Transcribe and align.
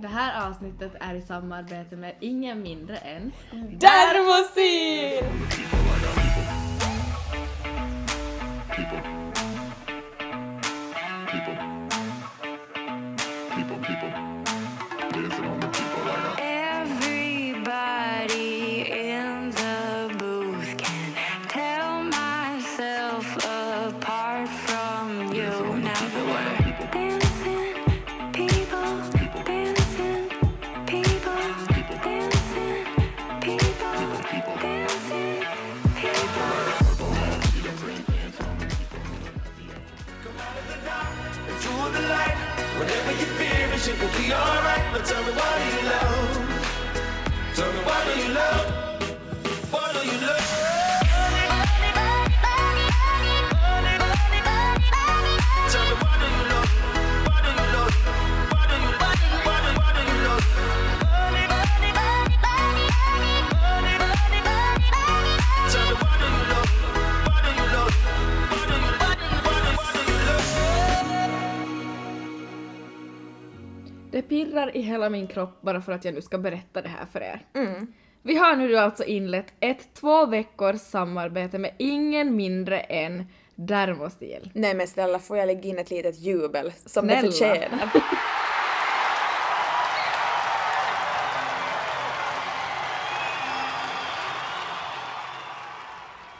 Det 0.00 0.08
här 0.08 0.48
avsnittet 0.50 0.92
är 1.00 1.14
i 1.14 1.22
samarbete 1.22 1.96
med 1.96 2.14
ingen 2.20 2.62
mindre 2.62 2.96
än 2.96 3.32
Dermosil! 3.52 5.24
Hela 75.08 75.16
min 75.18 75.26
kropp 75.26 75.62
bara 75.62 75.80
för 75.80 75.92
att 75.92 76.04
jag 76.04 76.14
nu 76.14 76.20
ska 76.22 76.38
berätta 76.38 76.82
det 76.82 76.88
här 76.88 77.06
för 77.12 77.20
er. 77.20 77.46
Mm. 77.54 77.92
Vi 78.22 78.36
har 78.36 78.56
nu 78.56 78.76
alltså 78.76 79.04
inlett 79.04 79.52
ett 79.60 79.94
två 79.94 80.26
veckors 80.26 80.80
samarbete 80.80 81.58
med 81.58 81.70
ingen 81.78 82.36
mindre 82.36 82.80
än 82.80 83.26
Dermostil. 83.54 84.50
Nej 84.54 84.74
men 84.74 84.86
snälla 84.86 85.18
får 85.18 85.36
jag 85.36 85.46
lägga 85.46 85.62
in 85.62 85.78
ett 85.78 85.90
litet 85.90 86.18
jubel 86.18 86.72
som 86.86 87.06
Snälla. 87.06 87.22
det 87.22 87.32
förtjänar? 87.32 87.90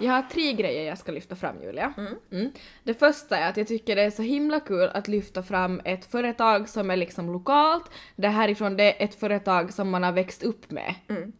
Jag 0.00 0.12
har 0.12 0.22
tre 0.22 0.52
grejer 0.52 0.88
jag 0.88 0.98
ska 0.98 1.12
lyfta 1.12 1.36
fram 1.36 1.62
Julia. 1.62 1.92
Mm. 2.30 2.52
Det 2.84 2.94
första 2.94 3.38
är 3.38 3.50
att 3.50 3.56
jag 3.56 3.66
tycker 3.66 3.96
det 3.96 4.02
är 4.02 4.10
så 4.10 4.22
himla 4.22 4.60
kul 4.60 4.90
att 4.94 5.08
lyfta 5.08 5.42
fram 5.42 5.80
ett 5.84 6.04
företag 6.04 6.68
som 6.68 6.90
är 6.90 6.96
liksom 6.96 7.32
lokalt. 7.32 7.90
Det 8.16 8.28
härifrån 8.28 8.76
det 8.76 9.02
är 9.02 9.04
ett 9.04 9.14
företag 9.14 9.72
som 9.72 9.90
man 9.90 10.02
har 10.02 10.12
växt 10.12 10.42
upp 10.42 10.70
med. 10.70 10.94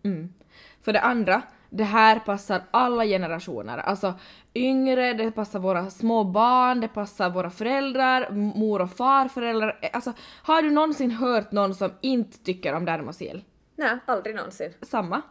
Mm. 0.04 0.34
För 0.82 0.92
det 0.92 1.00
andra, 1.00 1.42
det 1.70 1.84
här 1.84 2.18
passar 2.18 2.62
alla 2.70 3.04
generationer. 3.04 3.78
Alltså 3.78 4.14
yngre, 4.54 5.12
det 5.12 5.30
passar 5.30 5.58
våra 5.58 5.90
små 5.90 6.24
barn, 6.24 6.80
det 6.80 6.88
passar 6.88 7.30
våra 7.30 7.50
föräldrar, 7.50 8.30
mor 8.30 8.82
och 8.82 8.92
farföräldrar. 8.92 9.78
Alltså 9.92 10.12
har 10.42 10.62
du 10.62 10.70
någonsin 10.70 11.10
hört 11.10 11.52
någon 11.52 11.74
som 11.74 11.90
inte 12.00 12.38
tycker 12.38 12.74
om 12.74 12.84
Dermosil? 12.84 13.44
Nej, 13.76 13.98
aldrig 14.06 14.36
någonsin. 14.36 14.72
Samma. 14.82 15.22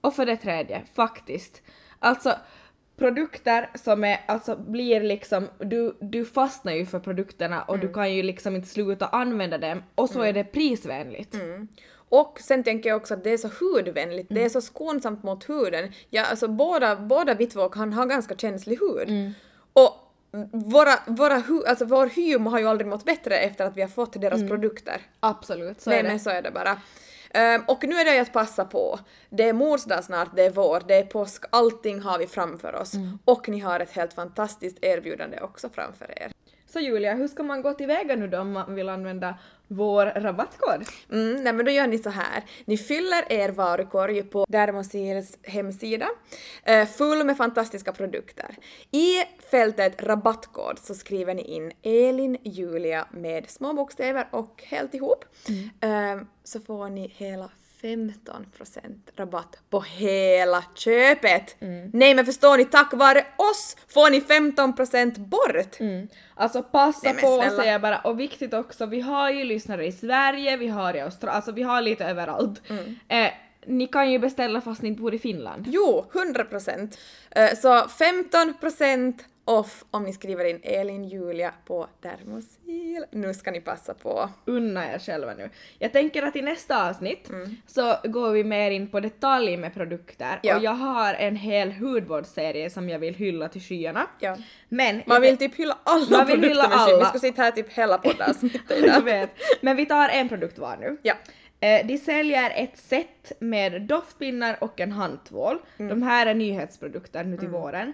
Och 0.00 0.14
för 0.14 0.26
det 0.26 0.36
tredje, 0.36 0.82
faktiskt. 0.94 1.62
Alltså 1.98 2.34
produkter 2.96 3.70
som 3.74 4.04
är, 4.04 4.20
alltså 4.26 4.56
blir 4.56 5.00
liksom, 5.00 5.48
du, 5.58 5.96
du 6.00 6.24
fastnar 6.24 6.72
ju 6.72 6.86
för 6.86 6.98
produkterna 6.98 7.62
och 7.62 7.78
du 7.78 7.92
kan 7.92 8.12
ju 8.12 8.22
liksom 8.22 8.56
inte 8.56 8.68
sluta 8.68 9.06
använda 9.06 9.58
dem 9.58 9.82
och 9.94 10.10
så 10.10 10.22
är 10.22 10.32
det 10.32 10.44
prisvänligt. 10.44 11.36
Och 12.08 12.38
sen 12.40 12.64
tänker 12.64 12.88
jag 12.88 12.96
också 12.96 13.14
att 13.14 13.24
det 13.24 13.30
är 13.30 13.38
så 13.38 13.50
hudvänligt, 13.60 14.28
det 14.30 14.44
är 14.44 14.48
så 14.48 14.60
skonsamt 14.60 15.22
mot 15.22 15.48
huden. 15.48 15.92
Ja, 16.10 16.24
alltså 16.24 16.48
båda, 16.48 16.96
båda 16.96 17.34
vi 17.34 17.46
två 17.46 17.68
kan 17.68 17.92
ha 17.92 18.04
ganska 18.04 18.36
känslig 18.36 18.78
hud. 18.78 19.32
Och 19.72 20.04
våra, 20.52 20.98
våra 21.06 21.38
hu, 21.38 21.64
alltså 21.66 21.84
vår 21.84 22.06
hy 22.06 22.38
har 22.38 22.58
ju 22.58 22.66
aldrig 22.66 22.86
mått 22.86 23.04
bättre 23.04 23.36
efter 23.38 23.64
att 23.64 23.76
vi 23.76 23.80
har 23.82 23.88
fått 23.88 24.20
deras 24.20 24.48
produkter. 24.48 25.00
Absolut, 25.20 25.80
så 25.80 25.90
Nej 25.90 25.98
är 25.98 26.02
det. 26.02 26.08
men 26.08 26.20
så 26.20 26.30
är 26.30 26.42
det 26.42 26.50
bara. 26.50 26.78
Ehm, 27.34 27.62
och 27.68 27.84
nu 27.84 27.94
är 27.94 28.04
det 28.04 28.14
ju 28.14 28.20
att 28.20 28.32
passa 28.32 28.64
på. 28.64 28.98
Det 29.30 29.48
är 29.48 29.52
mors 29.52 29.84
dag 29.84 30.04
snart, 30.04 30.36
det 30.36 30.42
är 30.42 30.50
vår, 30.50 30.82
det 30.88 30.94
är 30.94 31.04
påsk, 31.04 31.44
allting 31.50 32.00
har 32.00 32.18
vi 32.18 32.26
framför 32.26 32.74
oss. 32.74 32.92
Och 33.24 33.48
ni 33.48 33.58
har 33.58 33.80
ett 33.80 33.90
helt 33.90 34.12
fantastiskt 34.12 34.78
erbjudande 34.84 35.40
också 35.40 35.68
framför 35.68 36.22
er. 36.22 36.32
Så 36.66 36.80
Julia, 36.80 37.14
hur 37.14 37.28
ska 37.28 37.42
man 37.42 37.62
gå 37.62 37.72
tillväga 37.72 38.16
nu 38.16 38.28
då 38.28 38.38
om 38.38 38.52
man 38.52 38.74
vill 38.74 38.88
använda 38.88 39.38
vår 39.68 40.06
rabattkod? 40.06 40.84
Mm, 41.12 41.44
nej 41.44 41.52
men 41.52 41.64
då 41.64 41.70
gör 41.70 41.86
ni 41.86 41.98
så 41.98 42.10
här. 42.10 42.44
Ni 42.64 42.76
fyller 42.76 43.32
er 43.32 43.48
varukorg 43.48 44.22
på 44.22 44.46
Dermosils 44.48 45.38
hemsida, 45.42 46.08
eh, 46.62 46.88
full 46.88 47.24
med 47.24 47.36
fantastiska 47.36 47.92
produkter. 47.92 48.56
I 48.90 49.22
fältet 49.50 50.02
rabattkod 50.02 50.78
så 50.78 50.94
skriver 50.94 51.34
ni 51.34 51.42
in 51.42 51.72
Elin 51.82 52.36
Julia 52.42 53.06
med 53.10 53.50
små 53.50 53.72
bokstäver 53.72 54.28
och 54.30 54.62
helt 54.66 54.94
ihop. 54.94 55.24
Eh, 55.80 56.20
så 56.44 56.60
får 56.60 56.88
ni 56.88 57.08
hela 57.16 57.50
15% 57.84 58.16
rabatt 59.16 59.58
på 59.70 59.80
hela 59.80 60.64
köpet. 60.74 61.56
Nej 61.92 62.14
men 62.14 62.26
förstår 62.26 62.56
ni, 62.56 62.64
tack 62.64 62.92
vare 62.94 63.24
oss 63.36 63.76
får 63.88 64.10
ni 64.10 64.20
15% 64.20 65.18
bort! 65.18 65.78
Alltså 66.34 66.62
passa 66.62 67.12
Nej, 67.12 67.22
på 67.22 67.36
snälla. 67.40 67.56
säger 67.56 67.72
jag 67.72 67.80
bara 67.80 67.98
och 67.98 68.20
viktigt 68.20 68.54
också, 68.54 68.86
vi 68.86 69.00
har 69.00 69.30
ju 69.30 69.44
lyssnare 69.44 69.86
i 69.86 69.92
Sverige, 69.92 70.56
vi 70.56 70.68
har 70.68 70.96
i 70.96 71.00
Australien, 71.00 71.36
alltså 71.36 71.52
vi 71.52 71.62
har 71.62 71.82
lite 71.82 72.04
överallt. 72.04 72.62
Eh, 73.08 73.30
ni 73.66 73.86
kan 73.86 74.10
ju 74.12 74.18
beställa 74.18 74.60
fast 74.60 74.82
ni 74.82 74.88
inte 74.88 75.02
bor 75.02 75.14
i 75.14 75.18
Finland. 75.18 75.64
Jo, 75.68 76.10
100 76.14 76.44
procent. 76.44 76.98
Så 77.62 77.88
15 77.88 78.54
procent 78.60 79.24
off 79.44 79.84
om 79.90 80.02
ni 80.04 80.12
skriver 80.12 80.44
in 80.44 80.60
Elin 80.62 81.04
Julia 81.04 81.54
på 81.64 81.86
Dermosil. 82.02 83.04
Nu 83.10 83.34
ska 83.34 83.50
ni 83.50 83.60
passa 83.60 83.94
på. 83.94 84.30
unna 84.44 84.92
er 84.92 84.98
själva 84.98 85.34
nu. 85.34 85.50
Jag 85.78 85.92
tänker 85.92 86.22
att 86.22 86.36
i 86.36 86.42
nästa 86.42 86.88
avsnitt 86.90 87.28
Mm. 87.28 87.56
så 87.66 87.96
går 88.04 88.30
vi 88.30 88.44
mer 88.44 88.70
in 88.70 88.88
på 88.88 89.00
detalj 89.00 89.56
med 89.56 89.74
produkter 89.74 90.38
Ja. 90.42 90.56
och 90.56 90.62
jag 90.62 90.70
har 90.70 91.14
en 91.14 91.36
hel 91.36 91.72
hudvårdsserie 91.72 92.70
som 92.70 92.88
jag 92.88 92.98
vill 92.98 93.14
hylla 93.14 93.48
till 93.48 93.60
skyarna. 93.62 94.06
Ja. 94.20 94.36
Men 94.68 95.02
Man 95.06 95.22
vill 95.22 95.36
typ 95.36 95.54
hylla 95.56 95.78
alla 95.84 96.18
Man 96.18 96.26
vill 96.26 96.42
hylla 96.42 96.64
skydd. 96.64 96.86
Vi 96.86 96.92
alla. 96.94 97.04
ska 97.08 97.18
sitta 97.18 97.42
här 97.42 97.50
typ 97.50 97.72
hela 97.72 97.98
poddavsnittet 97.98 98.70
idag. 98.78 99.28
Men 99.60 99.76
vi 99.76 99.86
tar 99.86 100.08
en 100.08 100.28
produkt 100.28 100.58
var 100.58 100.76
nu. 100.76 100.96
Ja. 101.02 101.14
Eh, 101.60 101.86
de 101.86 101.98
säljer 101.98 102.52
ett 102.56 102.78
set 102.78 103.32
med 103.38 103.82
doftpinnar 103.82 104.56
och 104.60 104.80
en 104.80 104.92
handtvål. 104.92 105.58
Mm. 105.78 105.88
De 105.88 106.02
här 106.06 106.26
är 106.26 106.34
nyhetsprodukter 106.34 107.24
nu 107.24 107.36
till 107.36 107.48
våren. 107.48 107.92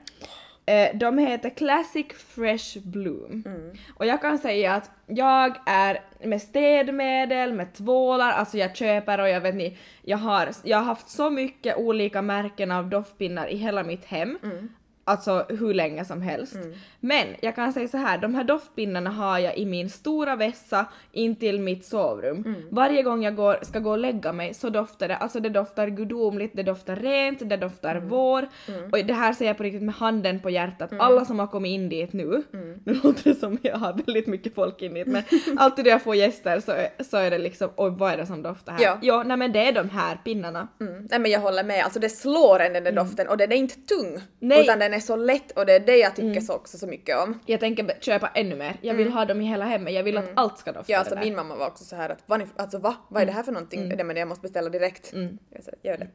Eh, 0.66 0.96
de 0.96 1.18
heter 1.18 1.50
Classic 1.50 2.06
Fresh 2.12 2.78
Bloom. 2.84 3.42
Mm. 3.46 3.70
Och 3.96 4.06
jag 4.06 4.20
kan 4.20 4.38
säga 4.38 4.74
att 4.74 4.90
jag 5.06 5.56
är 5.66 6.00
med 6.24 6.42
städmedel, 6.42 7.52
med 7.52 7.72
tvålar, 7.74 8.32
alltså 8.32 8.58
jag 8.58 8.76
köper 8.76 9.20
och 9.20 9.28
jag 9.28 9.40
vet 9.40 9.54
ni, 9.54 9.78
jag 10.02 10.18
har, 10.18 10.48
jag 10.64 10.78
har 10.78 10.84
haft 10.84 11.08
så 11.08 11.30
mycket 11.30 11.76
olika 11.76 12.22
märken 12.22 12.70
av 12.70 12.88
doftpinnar 12.88 13.46
i 13.46 13.56
hela 13.56 13.82
mitt 13.82 14.04
hem. 14.04 14.38
Mm. 14.42 14.68
Alltså 15.04 15.46
hur 15.48 15.74
länge 15.74 16.04
som 16.04 16.22
helst. 16.22 16.56
Men 17.00 17.26
jag 17.40 17.54
kan 17.54 17.72
säga 17.72 17.88
så 17.88 17.96
här, 17.96 18.18
de 18.18 18.34
här 18.34 18.44
doftpinnarna 18.44 19.10
har 19.10 19.38
jag 19.38 19.56
i 19.58 19.66
min 19.66 19.90
stora 19.90 20.36
vässa 20.36 20.86
intill 21.12 21.60
mitt 21.60 21.84
sovrum. 21.84 22.36
Mm. 22.46 22.54
Varje 22.70 23.02
gång 23.02 23.22
jag 23.24 23.36
går, 23.36 23.58
ska 23.62 23.78
gå 23.78 23.90
och 23.90 23.98
lägga 23.98 24.32
mig 24.32 24.54
så 24.54 24.68
doftar 24.70 25.08
det, 25.08 25.16
alltså 25.16 25.40
det 25.40 25.48
doftar 25.48 25.88
gudomligt, 25.88 26.56
det 26.56 26.62
doftar 26.62 26.96
rent, 26.96 27.48
det 27.48 27.56
doftar 27.56 27.94
Mm. 27.96 28.08
vår. 28.08 28.48
Och 28.92 28.98
det 29.04 29.12
här 29.14 29.32
säger 29.32 29.48
jag 29.50 29.56
på 29.56 29.62
riktigt 29.62 29.82
med 29.82 29.94
handen 29.94 30.40
på 30.40 30.50
hjärtat, 30.50 30.90
alla 30.98 31.24
som 31.24 31.38
har 31.38 31.46
kommit 31.46 31.70
in 31.70 31.88
dit 31.88 32.12
nu, 32.12 32.42
nu 32.84 32.94
låter 33.02 33.24
det 33.24 33.34
som 33.34 33.58
jag 33.62 33.76
har 33.76 33.92
väldigt 33.92 34.26
mycket 34.26 34.54
folk 34.54 34.82
in 34.82 34.94
dit 34.94 35.06
men 35.06 35.22
alltid 35.58 35.84
när 35.84 35.92
jag 35.92 36.02
får 36.02 36.14
gäster 36.16 36.60
så, 36.60 36.72
är- 36.72 37.02
så 37.04 37.16
är 37.16 37.30
det 37.30 37.38
liksom 37.38 37.70
oj 37.76 37.90
vad 37.98 38.12
är 38.12 38.16
det 38.16 38.26
som 38.26 38.42
doftar 38.42 38.72
här? 38.72 38.82
Ja. 38.84 38.98
ja 39.02 39.22
nej 39.22 39.36
men 39.36 39.52
det 39.52 39.68
är 39.68 39.72
de 39.72 39.88
här 39.90 40.16
pinnarna. 40.24 40.68
Mm. 40.80 41.06
Nej 41.10 41.18
men 41.18 41.30
jag 41.30 41.40
håller 41.40 41.64
med, 41.64 41.84
alltså 41.84 42.00
det 42.00 42.08
slår 42.08 42.60
en 42.60 42.72
den 42.72 42.84
där 42.84 42.92
doften 42.92 43.28
och 43.28 43.36
den 43.36 43.52
är 43.52 43.56
inte 43.56 43.74
tung. 43.74 44.20
Nej. 44.40 44.60
Utan 44.62 44.78
den 44.78 44.89
är 44.94 45.00
så 45.00 45.16
lätt 45.16 45.52
och 45.52 45.66
det 45.66 45.72
är 45.72 45.80
det 45.80 45.96
jag 45.96 46.16
tycker 46.16 46.40
så 46.40 46.54
också 46.54 46.78
så 46.78 46.86
mycket 46.86 47.18
om. 47.18 47.40
Jag 47.46 47.60
tänker 47.60 48.00
köpa 48.00 48.28
ännu 48.34 48.56
mer, 48.56 48.76
jag 48.80 48.94
vill 48.94 49.12
ha 49.12 49.24
dem 49.24 49.40
i 49.40 49.44
hela 49.44 49.64
hemmet, 49.64 49.94
jag 49.94 50.02
vill 50.02 50.18
att 50.18 50.30
allt 50.34 50.58
ska 50.58 50.72
dofta 50.72 50.92
Ja, 50.92 50.96
det 50.98 51.00
alltså 51.00 51.18
min 51.18 51.36
mamma 51.36 51.56
var 51.56 51.66
också 51.66 51.84
så 51.84 51.96
här 51.96 52.10
att 52.10 52.22
vad, 52.26 52.48
alltså, 52.56 52.78
va? 52.78 52.96
vad 53.08 53.22
är 53.22 53.26
det 53.26 53.32
här 53.32 53.42
för 53.42 53.52
någonting? 53.52 53.88
Nej 53.88 54.04
men 54.04 54.16
jag 54.16 54.28
måste 54.28 54.42
beställa 54.42 54.70
direkt. 54.70 55.12
Jag 55.50 55.64
sa, 55.64 55.70
gör 55.82 55.96
det. 55.96 56.08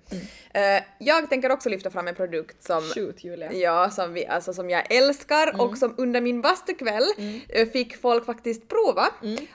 Eh, 0.60 0.83
jag 1.00 1.30
tänker 1.30 1.51
också 1.51 1.69
lyfta 1.69 1.89
fram 1.89 2.07
en 2.07 2.16
produkt 2.16 2.63
som 2.63 2.81
Shoot 2.81 3.24
Julia. 3.24 3.54
Ja, 3.54 3.89
som, 3.89 4.13
vi, 4.13 4.25
alltså, 4.27 4.54
som 4.54 4.69
jag 4.69 4.92
älskar 4.95 5.62
och 5.62 5.77
som 5.77 5.95
under 5.98 6.22
min 6.22 6.42
bastukväll 6.42 7.04
eh, 7.50 7.68
fick 7.68 7.98
folk 7.98 8.25
faktiskt 8.25 8.68
prova. 8.68 9.07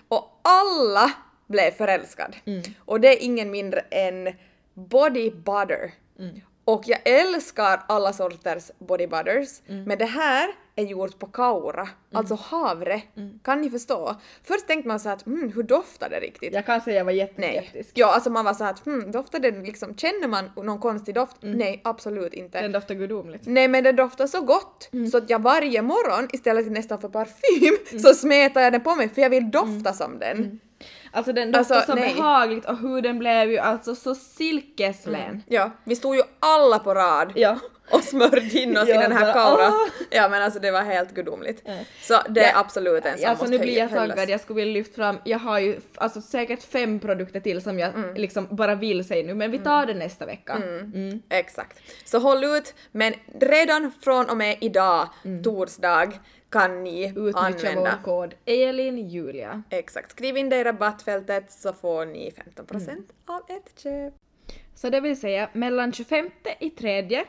Och 0.08 0.40
alla 0.42 1.12
blev 1.46 1.70
förälskad. 1.70 2.36
Och 2.78 3.00
det 3.00 3.08
är 3.08 3.24
ingen 3.24 3.50
mindre 3.50 3.80
än 3.90 4.34
Body 4.74 5.30
Butter. 5.30 5.92
Och 6.72 6.82
jag 6.86 6.98
älskar 7.04 7.82
alla 7.86 8.12
sorters 8.12 8.70
body 8.78 9.06
butters, 9.06 9.60
men 9.66 9.98
det 9.98 10.04
här 10.04 10.50
är 10.76 10.84
gjort 10.84 11.18
på 11.18 11.26
kaura, 11.26 11.88
alltså 12.12 12.34
havre. 12.34 13.02
Kan 13.42 13.60
ni 13.60 13.70
förstå? 13.70 14.16
Först 14.44 14.66
tänkte 14.66 14.88
man 14.88 15.00
så 15.00 15.08
att 15.08 15.26
mm, 15.26 15.52
hur 15.52 15.62
doftar 15.62 16.10
det 16.10 16.20
riktigt? 16.20 16.54
Jag 16.54 16.66
kan 16.66 16.80
säga 16.80 16.96
jag 16.96 17.04
var 17.04 17.12
Nej. 17.12 17.54
jätteskeptisk. 17.54 17.90
Ja, 17.94 18.14
alltså 18.14 18.30
man 18.30 18.44
var 18.44 18.54
så 18.54 18.64
att 18.64 18.84
hmm, 18.84 19.12
doftar 19.12 19.38
det 19.38 19.50
liksom, 19.50 19.96
känner 19.96 20.28
man 20.28 20.50
någon 20.56 20.78
konstig 20.78 21.14
doft? 21.14 21.36
Nej, 21.40 21.80
absolut 21.84 22.34
inte. 22.34 22.60
Den 22.60 22.72
doftar 22.72 22.94
gudomligt. 22.94 23.42
Nej 23.46 23.68
men 23.68 23.84
den 23.84 23.96
doftar 23.96 24.26
så 24.26 24.40
gott 24.40 24.90
så 25.10 25.18
att 25.18 25.30
jag 25.30 25.42
varje 25.42 25.82
morgon 25.82 26.28
istället 26.32 26.64
för 26.64 26.72
nästan 26.72 27.00
för 27.00 27.08
parfym 27.08 28.00
så 28.00 28.14
smetar 28.14 28.60
jag 28.60 28.72
den 28.72 28.80
på 28.80 28.94
mig 28.94 29.08
för 29.08 29.22
jag 29.22 29.30
vill 29.30 29.50
dofta 29.50 29.92
som 29.92 30.18
den. 30.18 30.60
Alltså 31.12 31.32
den 31.32 31.52
doftar 31.52 31.74
Alltså, 31.76 31.92
så 31.92 31.98
nej. 31.98 32.14
behagligt 32.14 32.64
och 32.64 32.76
huden 32.78 33.18
blev 33.18 33.50
ju 33.50 33.58
alltså 33.58 33.94
så 33.94 34.14
silkeslen. 34.14 35.42
Ja, 35.48 35.70
vi 35.84 35.96
stod 35.96 36.16
ju 36.16 36.22
alla 36.40 36.78
på 36.78 36.94
rad 36.94 37.32
Ja. 37.34 37.58
och 37.90 38.04
smörjde 38.04 38.58
in 38.58 38.76
oss 38.76 38.88
i 38.88 38.92
Ja, 38.92 39.00
den 39.00 39.12
här 39.12 39.20
bara, 39.20 39.32
kaura. 39.32 39.68
åh. 39.68 39.86
Ja 40.10 40.28
men 40.28 40.42
alltså 40.42 40.60
det 40.60 40.70
var 40.70 40.82
helt 40.82 41.14
gudomligt. 41.14 41.68
Så 42.02 42.18
det 42.28 42.40
är 42.40 42.52
Ja, 42.52 42.58
absolut 42.60 43.06
en 43.06 43.18
som 43.18 43.28
Alltså 43.30 43.44
måste 43.44 43.56
nu 43.58 43.62
blir 43.64 43.78
jag 43.78 43.90
taggad, 43.90 44.28
jag 44.30 44.40
skulle 44.40 44.56
vilja 44.56 44.74
lyfta 44.74 44.94
fram, 44.96 45.18
jag 45.24 45.38
har 45.38 45.58
ju 45.58 45.80
alltså 45.94 46.20
säkert 46.20 46.62
fem 46.62 46.98
produkter 47.00 47.40
till 47.40 47.62
som 47.62 47.78
jag 47.78 47.94
Mm. 47.94 48.14
liksom 48.14 48.46
bara 48.50 48.74
vill 48.74 49.04
säga 49.08 49.26
nu 49.26 49.34
men 49.34 49.50
vi 49.50 49.58
tar 49.58 49.86
det 49.86 49.94
nästa 49.94 50.26
vecka. 50.26 50.52
Mm. 50.52 51.22
Exakt. 51.30 51.78
Så 52.04 52.18
håll 52.18 52.44
ut, 52.44 52.74
men 52.92 53.14
redan 53.40 53.92
från 54.02 54.30
och 54.30 54.36
med 54.36 54.56
idag, 54.60 55.08
torsdag, 55.44 56.12
kan 56.50 56.84
ni 56.84 57.08
Utnyttja 57.08 57.38
använda 57.38 57.98
vår 58.04 58.04
kod 58.04 58.34
ELINJULIA. 58.44 59.62
Exakt. 59.70 60.10
Skriv 60.10 60.36
in 60.36 60.48
det 60.48 60.56
i 60.56 60.64
rabattfältet 60.64 61.52
så 61.52 61.72
får 61.72 62.06
ni 62.06 62.30
15% 62.30 62.88
Mm. 62.90 63.04
av 63.26 63.42
ett 63.48 63.80
köp. 63.82 64.14
Så 64.74 64.90
det 64.90 65.00
vill 65.00 65.20
säga 65.20 65.48
mellan 65.52 65.92
25 65.92 66.30
i 66.60 66.70
tredje 66.70 67.24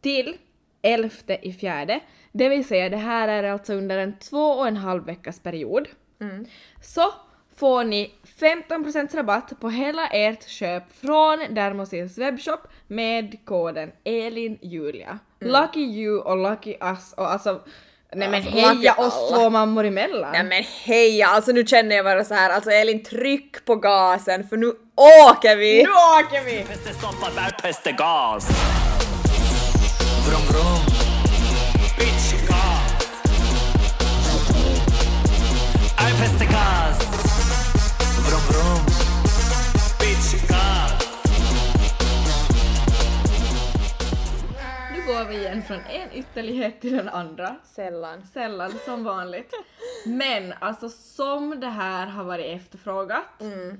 till 0.00 0.36
11 0.82 1.10
i 1.42 1.52
fjärde. 1.52 2.00
Det 2.32 2.48
vill 2.48 2.64
säga 2.64 2.88
det 2.88 2.96
här 2.96 3.28
är 3.28 3.42
alltså 3.52 3.74
under 3.74 3.98
en 3.98 4.18
två 4.18 4.44
och 4.50 4.68
en 4.68 4.76
halv 4.76 5.04
veckas 5.04 5.40
period. 5.40 5.88
Så 6.82 7.12
får 7.56 7.84
ni 7.84 8.14
15% 8.24 9.16
rabatt 9.16 9.60
på 9.60 9.68
hela 9.70 10.06
ert 10.08 10.48
köp 10.48 10.92
från 10.92 11.38
Dermosils 11.54 12.18
webbshop 12.18 12.60
med 12.86 13.44
koden 13.44 13.92
ELINJULIA. 14.04 15.18
Lucky 15.40 15.80
you 15.80 16.20
och 16.20 16.36
lucky 16.50 16.76
us 16.80 17.12
och 17.12 17.30
alltså 17.32 17.60
Nej 18.14 18.28
men 18.28 18.34
Alltså, 18.34 18.50
heja 18.58 18.94
oss 18.94 19.28
två 19.32 19.50
mammor 19.50 19.84
emellan! 19.86 20.32
Nej 20.32 20.44
men 20.44 20.64
heja, 20.84 21.26
alltså 21.26 21.52
nu 21.52 21.66
känner 21.66 21.96
jag 21.96 22.04
bara 22.04 22.24
så 22.24 22.34
här, 22.34 22.50
alltså 22.50 22.70
Elin 22.70 23.04
tryck 23.04 23.64
på 23.64 23.76
gasen 23.76 24.48
för 24.48 24.56
nu 24.56 24.66
åker 25.26 25.56
vi! 25.56 25.82
Nu 25.82 25.90
åker 25.90 26.44
vi! 26.44 26.66
Vi 45.28 45.36
igen 45.36 45.62
från 45.62 45.80
en 45.80 46.12
ytterlighet 46.12 46.80
till 46.80 46.96
den 46.96 47.08
andra. 47.08 47.56
Sällan. 47.64 48.26
Sällan 48.26 48.72
som 48.84 49.04
vanligt. 49.04 49.52
Men 50.06 50.54
alltså 50.58 50.88
som 50.88 51.60
det 51.60 51.66
här 51.66 52.06
har 52.06 52.24
varit 52.24 52.46
efterfrågat 52.46 53.42
eh, 53.42 53.78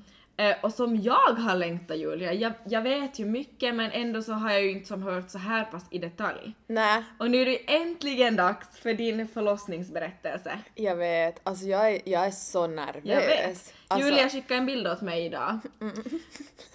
och 0.61 0.73
som 0.73 0.97
jag 0.97 1.35
har 1.35 1.55
längtat 1.55 1.99
Julia, 1.99 2.33
jag, 2.33 2.53
jag 2.65 2.83
vet 2.83 3.19
ju 3.19 3.25
mycket 3.25 3.75
men 3.75 3.91
ändå 3.91 4.23
så 4.23 4.33
har 4.33 4.51
jag 4.51 4.63
ju 4.63 4.71
inte 4.71 4.89
som 4.89 5.03
hört 5.03 5.31
så 5.31 5.39
här 5.39 5.65
pass 5.65 5.85
i 5.91 5.99
detalj. 5.99 6.55
Nej, 6.67 7.05
Och 7.19 7.31
nu 7.31 7.43
är 7.43 7.47
det 7.47 7.75
äntligen 7.75 8.37
dags 8.37 8.79
för 8.79 8.95
din 8.95 9.29
förlossningsberättelse. 9.29 10.59
jag 10.75 10.97
vet. 10.97 11.41
Alltså 11.43 11.67
jag 11.67 11.93
är, 11.93 12.01
jag 12.05 12.27
är 12.27 12.31
så 12.31 12.67
nervös. 12.67 13.03
Jag 13.05 13.21
vet. 13.21 13.75
Alltså, 13.89 14.09
Julia 14.09 14.29
skickade 14.29 14.59
en 14.61 14.67
bild 14.67 14.87
åt 14.87 15.01
mig 15.01 15.27
idag. 15.27 15.59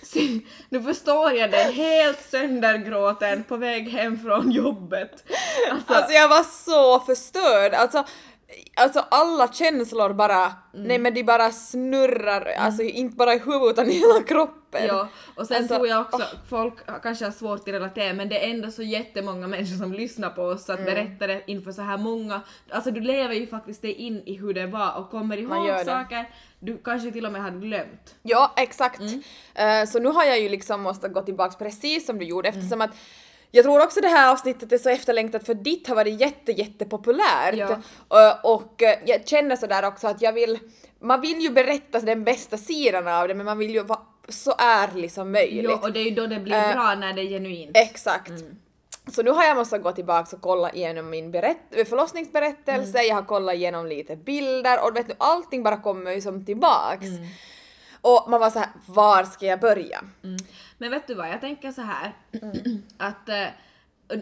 Så, 0.04 0.20
nu 0.70 0.84
förstår 0.84 1.32
jag 1.32 1.52
dig 1.52 1.74
helt 1.74 2.22
söndergråten 2.22 3.44
på 3.44 3.58
väg 3.58 3.90
hem 3.90 4.20
från 4.20 4.52
jobbet. 4.52 5.24
Alltså, 5.72 5.94
alltså 5.94 6.12
jag 6.12 6.30
var 6.30 6.44
så 6.44 7.00
förstörd. 7.06 7.74
Alltså, 7.74 8.06
alltså 8.76 9.06
alla 9.12 9.48
känslor 9.54 10.14
bara, 10.14 10.54
Mm. 10.74 10.88
nej 10.88 11.00
men 11.00 11.14
de 11.14 11.24
bara 11.24 11.52
snurrar, 11.52 12.54
alltså 12.58 12.84
inte 12.84 13.16
bara 13.16 13.34
i 13.34 13.40
huvudet 13.40 13.72
utan 13.74 13.90
i 13.90 13.94
hela 13.94 14.24
kroppen. 14.28 14.86
Ja, 14.88 15.08
och 15.36 15.48
sen 15.48 15.58
Alltså, 15.58 15.76
tror 15.76 15.88
jag 15.88 16.02
också 16.02 16.22
att 16.22 16.36
folk 16.50 16.74
kanske 17.04 17.26
har 17.26 17.32
svårt 17.32 17.60
att 17.60 17.68
relatera 17.68 18.14
men 18.14 18.30
det 18.30 18.46
är 18.46 18.50
ändå 18.52 18.72
så 18.72 18.84
jättemånga 18.84 19.48
människor 19.48 19.78
som 19.78 19.94
lyssnar 19.94 20.30
på 20.30 20.42
oss 20.44 20.66
så 20.66 20.74
att 20.74 20.80
Mm. 20.80 20.94
berätta 20.94 21.28
det 21.28 21.42
inför 21.48 21.72
så 21.72 21.82
här 21.82 21.98
många, 21.98 22.42
alltså 22.70 22.92
du 22.92 23.02
lever 23.02 23.36
ju 23.36 23.48
faktiskt 23.48 23.82
dig 23.82 23.94
in 23.94 24.24
i 24.26 24.38
hur 24.38 24.54
det 24.54 24.66
var 24.68 24.94
och 24.98 25.10
kommer 25.12 25.38
ihåg 25.38 25.86
saker 25.86 26.30
du 26.60 26.78
kanske 26.78 27.12
till 27.12 27.26
och 27.26 27.32
med 27.32 27.42
hade 27.42 27.60
glömt. 27.60 28.16
Ja, 28.22 28.54
exakt. 28.58 29.00
Mm. 29.00 29.22
Eh, 29.56 29.88
så 29.90 30.00
nu 30.00 30.10
har 30.10 30.24
jag 30.24 30.40
ju 30.40 30.50
liksom 30.50 30.82
måste 30.82 31.10
gå 31.10 31.22
tillbaks 31.22 31.56
precis 31.56 32.06
som 32.06 32.20
du 32.20 32.26
gjorde 32.26 32.50
Mm. 32.50 32.60
eftersom 32.60 32.82
att 32.82 32.92
jag 33.56 33.64
tror 33.66 33.84
också 33.84 34.02
det 34.02 34.08
här 34.08 34.32
avsnittet 34.32 34.72
är 34.72 34.78
så 34.78 34.90
efterlängtat 34.90 35.46
för 35.46 35.54
ditt 35.54 35.88
har 35.88 35.96
varit 35.96 36.22
jätte, 36.22 36.52
jättepopulärt. 36.52 37.56
Ja. 37.56 37.72
Eh, 38.30 38.36
och 38.44 38.84
eh, 38.84 39.00
jag 39.06 39.28
känner 39.28 39.56
sådär 39.56 39.86
också 39.86 40.08
att 40.08 40.22
jag 40.22 40.34
vill, 40.34 40.60
man 41.00 41.22
vill 41.22 41.40
ju 41.42 41.50
berätta 41.50 42.00
den 42.00 42.24
bästa 42.24 42.58
sidan 42.58 43.08
av 43.08 43.28
det 43.28 43.34
men 43.34 43.46
man 43.46 43.58
vill 43.58 43.72
ju 43.74 43.84
vara 43.84 44.00
så 44.30 44.54
ärlig 44.58 45.12
som 45.12 45.32
möjligt. 45.32 45.66
Jo, 45.72 45.78
och 45.82 45.92
det 45.94 46.00
är 46.00 46.04
ju 46.04 46.16
då 46.16 46.28
det 46.28 46.40
blir 46.40 46.54
Eh, 46.56 46.74
bra 46.74 46.96
när 46.96 47.14
det 47.14 47.22
är 47.22 47.28
genuint. 47.30 47.72
Exakt. 47.78 48.30
Mm. 48.30 48.56
Så 49.08 49.24
nu 49.24 49.32
har 49.32 49.44
jag 49.44 49.58
måste 49.58 49.78
gå 49.80 49.92
tillbaka 49.92 50.36
och 50.36 50.42
kolla 50.42 50.72
igenom 50.72 51.10
min 51.10 51.32
berätt- 51.32 51.90
förlossningsberättelse, 51.90 52.98
Mm. 52.98 53.08
jag 53.08 53.16
har 53.16 53.24
kollat 53.24 53.56
igenom 53.56 53.86
lite 53.88 54.16
bilder 54.16 54.84
och 54.86 54.96
vet 54.98 55.08
du, 55.08 55.14
allting 55.18 55.64
bara 55.64 55.78
kommer 55.78 56.12
ju 56.12 56.22
som 56.22 56.46
tillbaks. 56.46 57.06
Mm. 57.06 57.26
Och 58.02 58.26
man 58.30 58.40
var 58.40 58.50
så 58.50 58.60
här, 58.60 58.70
var 58.86 59.24
ska 59.24 59.46
jag 59.46 59.60
börja? 59.60 60.02
Men 60.84 60.92
vet 60.92 61.08
du 61.08 61.14
vad, 61.14 61.30
jag 61.30 61.42
tänker 61.42 61.72
så 61.72 61.82
här 61.82 62.14
att 62.98 63.30
eh, 63.30 63.46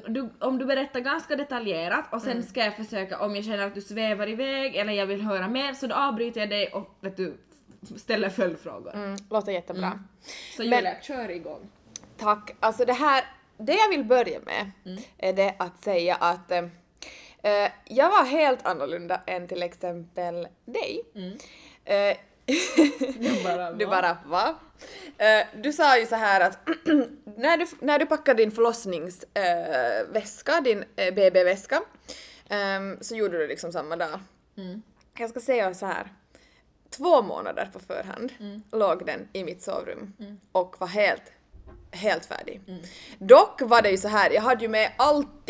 du, 0.07 0.29
om 0.39 0.57
du 0.57 0.65
berättar 0.65 0.99
ganska 0.99 1.35
detaljerat 1.35 2.13
och 2.13 2.21
sen 2.21 2.43
ska 2.43 2.59
jag 2.59 2.75
försöka, 2.75 3.19
om 3.19 3.35
jag 3.35 3.45
känner 3.45 3.67
att 3.67 3.75
du 3.75 3.81
svävar 3.81 4.29
iväg 4.29 4.75
eller 4.75 4.93
jag 4.93 5.05
vill 5.05 5.21
höra 5.21 5.47
mer 5.47 5.73
så 5.73 5.87
då 5.87 5.95
avbryter 5.95 6.39
jag 6.39 6.49
dig 6.49 6.67
och 6.67 6.95
vet 6.99 7.17
du, 7.17 7.37
ställer 7.97 8.29
följdfrågor. 8.29 8.93
Mm, 8.95 9.15
låter 9.29 9.51
jättebra. 9.51 9.99
Så 10.57 10.63
Men- 10.63 10.71
Julia, 10.71 11.01
kör 11.01 11.31
igång. 11.31 11.69
Tack. 12.17 12.55
Alltså 12.59 12.85
det 12.85 12.93
här, 12.93 13.23
det 13.57 13.73
jag 13.73 13.89
vill 13.89 14.03
börja 14.03 14.39
med 14.39 14.71
är 15.17 15.33
det 15.33 15.55
att 15.59 15.83
säga 15.83 16.15
att 16.15 16.51
eh, 16.51 16.63
eh, 17.43 17.71
jag 17.85 18.09
var 18.09 18.25
helt 18.25 18.65
annorlunda 18.65 19.21
än 19.25 19.47
till 19.47 19.63
exempel 19.63 20.47
dig. 20.65 21.01
Eh, 21.85 22.17
bara, 23.43 23.71
du 23.71 23.85
bara 23.85 24.17
va? 24.25 24.55
Eh, 25.17 25.45
du 25.55 25.73
sa 25.73 25.97
ju 25.97 26.05
så 26.05 26.15
här 26.15 26.41
att 26.41 26.59
när, 27.37 27.57
du, 27.57 27.65
när 27.79 27.99
du 27.99 28.05
packade 28.05 28.43
din 28.43 28.51
förlossningsväska, 28.51 30.61
din 30.61 30.83
eh, 30.95 31.13
BB-väska, 31.13 31.81
ehm, 32.49 32.97
så 33.01 33.15
gjorde 33.15 33.37
du 33.37 33.47
liksom 33.47 33.71
samma 33.71 33.95
dag. 33.95 34.19
Jag 35.17 35.29
ska 35.29 35.39
säga 35.39 35.73
så 35.73 35.85
här. 35.85 36.07
Två 36.89 37.21
månader 37.21 37.69
på 37.73 37.79
förhand 37.79 38.31
låg 38.71 39.05
den 39.05 39.27
i 39.33 39.43
mitt 39.43 39.61
sovrum 39.61 40.13
och 40.51 40.75
var 40.79 40.87
helt, 40.87 41.23
helt 41.91 42.25
färdig. 42.25 42.61
Dock 43.17 43.61
var 43.61 43.81
det 43.81 43.91
ju 43.91 43.97
så 43.97 44.07
här, 44.07 44.31
jag 44.31 44.41
hade 44.41 44.61
ju 44.61 44.67
med 44.69 44.91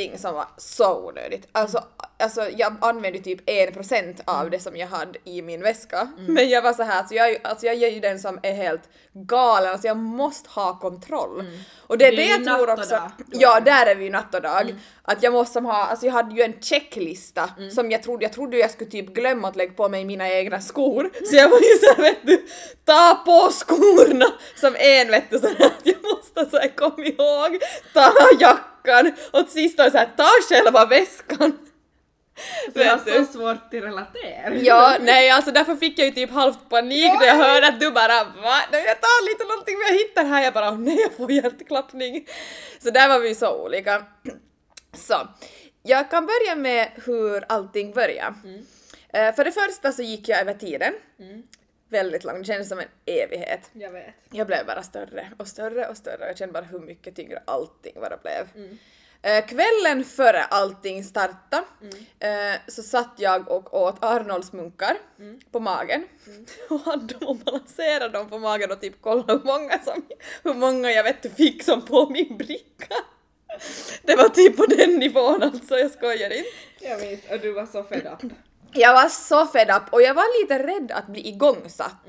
allting 0.01 0.17
som 0.19 0.35
var 0.35 0.47
så 0.57 1.07
onödigt. 1.07 1.47
Alltså, 1.51 1.83
alltså 2.19 2.49
jag 2.57 2.75
använde 2.81 3.19
typ 3.19 3.49
1% 3.49 4.21
av 4.25 4.49
det 4.49 4.59
som 4.59 4.77
jag 4.77 4.87
hade 4.87 5.19
i 5.23 5.41
min 5.41 5.61
väska. 5.61 6.07
Men 6.17 6.49
jag 6.49 6.61
var 6.61 6.73
så 6.73 6.83
här, 6.83 6.97
alltså 6.97 7.13
jag, 7.15 7.37
alltså 7.43 7.65
jag 7.65 7.75
är 7.75 7.89
ju 7.89 7.99
den 7.99 8.19
som 8.19 8.39
är 8.43 8.53
helt 8.53 8.89
galen, 9.13 9.71
alltså 9.71 9.87
jag 9.87 9.97
måste 9.97 10.49
ha 10.49 10.79
kontroll. 10.79 11.45
Och 11.87 11.97
det 11.97 12.05
är 12.07 12.11
Det 12.11 12.17
det, 12.17 12.27
jag 12.27 12.43
tror 12.45 12.69
också, 12.69 12.95
dag, 12.95 13.11
ja 13.31 13.59
där 13.59 13.85
är 13.85 13.95
vi 13.95 14.03
ju 14.03 14.09
natt 14.09 14.35
och 14.35 14.41
dag. 14.41 14.75
Att 15.03 15.23
jag 15.23 15.33
måste 15.33 15.59
ha, 15.59 15.85
alltså 15.85 16.05
jag 16.05 16.13
hade 16.13 16.35
ju 16.35 16.41
en 16.41 16.61
checklista 16.61 17.49
som 17.75 17.91
jag 17.91 18.03
trodde, 18.03 18.25
jag 18.25 18.33
trodde 18.33 18.57
jag 18.57 18.71
skulle 18.71 18.89
typ 18.89 19.13
glömma 19.13 19.47
att 19.47 19.55
lägga 19.55 19.73
på 19.73 19.89
mig 19.89 20.05
mina 20.05 20.29
egna 20.29 20.61
skor. 20.61 21.09
Så 21.25 21.35
jag 21.35 21.49
var 21.49 21.59
ju 21.59 21.77
såhär 21.81 22.01
vet 22.01 22.25
du, 22.25 22.45
ta 22.85 23.21
på 23.25 23.51
skorna 23.51 24.25
som 24.55 24.75
en 24.75 25.07
vet 25.07 25.29
du 25.29 25.39
såhär 25.39 25.65
att 25.65 25.81
jag 25.83 25.97
måste 26.03 26.49
såhär 26.49 26.75
kom 26.75 27.03
ihåg, 27.03 27.61
ta 27.93 28.11
jackan 28.39 28.70
och 29.31 29.39
till 29.51 29.53
sist 29.63 29.77
var 29.77 29.85
det 29.85 29.91
såhär 29.91 30.09
ta 30.17 30.29
själva 30.49 30.85
väskan. 30.85 31.57
Så 32.73 32.79
Vet 32.79 33.05
du? 33.05 33.11
så 33.11 33.25
svårt 33.25 33.57
att 33.67 33.73
relatera. 33.73 34.55
Ja, 34.55 34.97
nej 35.01 35.29
alltså 35.29 35.51
därför 35.51 35.75
fick 35.75 35.99
jag 35.99 36.05
ju 36.05 36.11
typ 36.13 36.31
halvt 36.31 36.69
panik 36.69 37.11
när 37.19 37.25
jag 37.27 37.35
hörde 37.35 37.67
att 37.67 37.79
du 37.79 37.91
bara 37.91 38.23
va? 38.23 38.61
Jag 38.71 39.01
tar 39.01 39.25
lite 39.31 39.43
någonting 39.43 39.75
jag 39.89 39.97
hittar 39.97 40.23
här, 40.25 40.43
jag 40.43 40.53
bara 40.53 40.69
"Åh, 40.69 40.77
nej 40.79 40.99
jag 41.01 41.13
får 41.13 41.31
hjärtklappning. 41.31 42.25
Så 42.83 42.89
där 42.89 43.09
var 43.09 43.19
vi 43.19 43.35
så 43.35 43.63
olika. 43.63 44.03
Så, 44.93 45.27
jag 45.83 46.09
kan 46.11 46.25
börja 46.25 46.55
med 46.55 46.91
hur 47.05 47.43
allting 47.49 47.91
började. 47.93 48.35
Eh, 49.13 49.35
för 49.35 49.45
det 49.45 49.51
första 49.51 49.91
så 49.91 50.01
gick 50.01 50.29
jag 50.29 50.39
över 50.39 50.53
tiden. 50.53 50.93
Väldigt 51.91 52.23
lång, 52.23 52.39
det 52.39 52.45
kändes 52.45 52.69
som 52.69 52.79
en 52.79 52.87
evighet. 53.05 53.69
Jag 53.73 53.91
vet. 53.91 54.15
Jag 54.31 54.47
blev 54.47 54.65
bara 54.65 54.83
större 54.83 55.31
och 55.37 55.47
större 55.47 55.87
och 55.87 55.97
större 55.97 56.17
och 56.17 56.29
jag 56.29 56.37
kände 56.37 56.53
bara 56.53 56.65
hur 56.65 56.79
mycket 56.79 57.15
tyngre 57.15 57.43
allting 57.45 57.93
bara 57.95 58.17
blev. 58.17 58.47
Eh, 59.23 59.45
kvällen 59.45 60.03
före 60.03 60.43
allting 60.43 61.03
startade 61.03 61.63
eh, 62.19 62.59
så 62.67 62.83
satt 62.83 63.13
jag 63.17 63.51
och 63.51 63.81
åt 63.81 64.03
Arnolds 64.03 64.53
munkar 64.53 64.97
på 65.51 65.59
magen 65.59 66.03
och 66.69 66.79
hade 66.79 67.13
dem 67.13 67.27
och 67.27 67.35
balanserade 67.35 68.09
dem 68.09 68.29
på 68.29 68.39
magen 68.39 68.71
och 68.71 68.81
typ 68.81 69.01
kollade 69.01 69.33
hur 69.33 69.43
många, 69.43 69.79
som, 69.79 70.05
hur 70.43 70.53
många 70.53 70.91
jag 70.91 71.03
vet 71.03 71.35
fick 71.37 71.63
som 71.63 71.85
på 71.85 72.09
min 72.09 72.37
bricka. 72.37 72.95
Det 74.03 74.15
var 74.15 74.29
typ 74.29 74.57
på 74.57 74.65
den 74.65 74.99
nivån 74.99 75.43
alltså, 75.43 75.77
jag 75.77 75.91
skojar 75.91 76.29
inte. 76.29 76.49
Jag 76.79 77.01
minns, 77.01 77.19
och 77.31 77.39
du 77.39 77.51
var 77.51 77.65
så 77.65 77.83
fed 77.83 78.07
up. 78.07 78.31
Jag 78.73 78.93
var 78.93 79.09
så 79.09 79.45
fed 79.45 79.69
up 79.69 79.93
och 79.93 80.01
jag 80.01 80.13
var 80.13 80.41
lite 80.41 80.67
rädd 80.67 80.91
att 80.91 81.07
bli 81.07 81.27
igångsatt. 81.27 82.05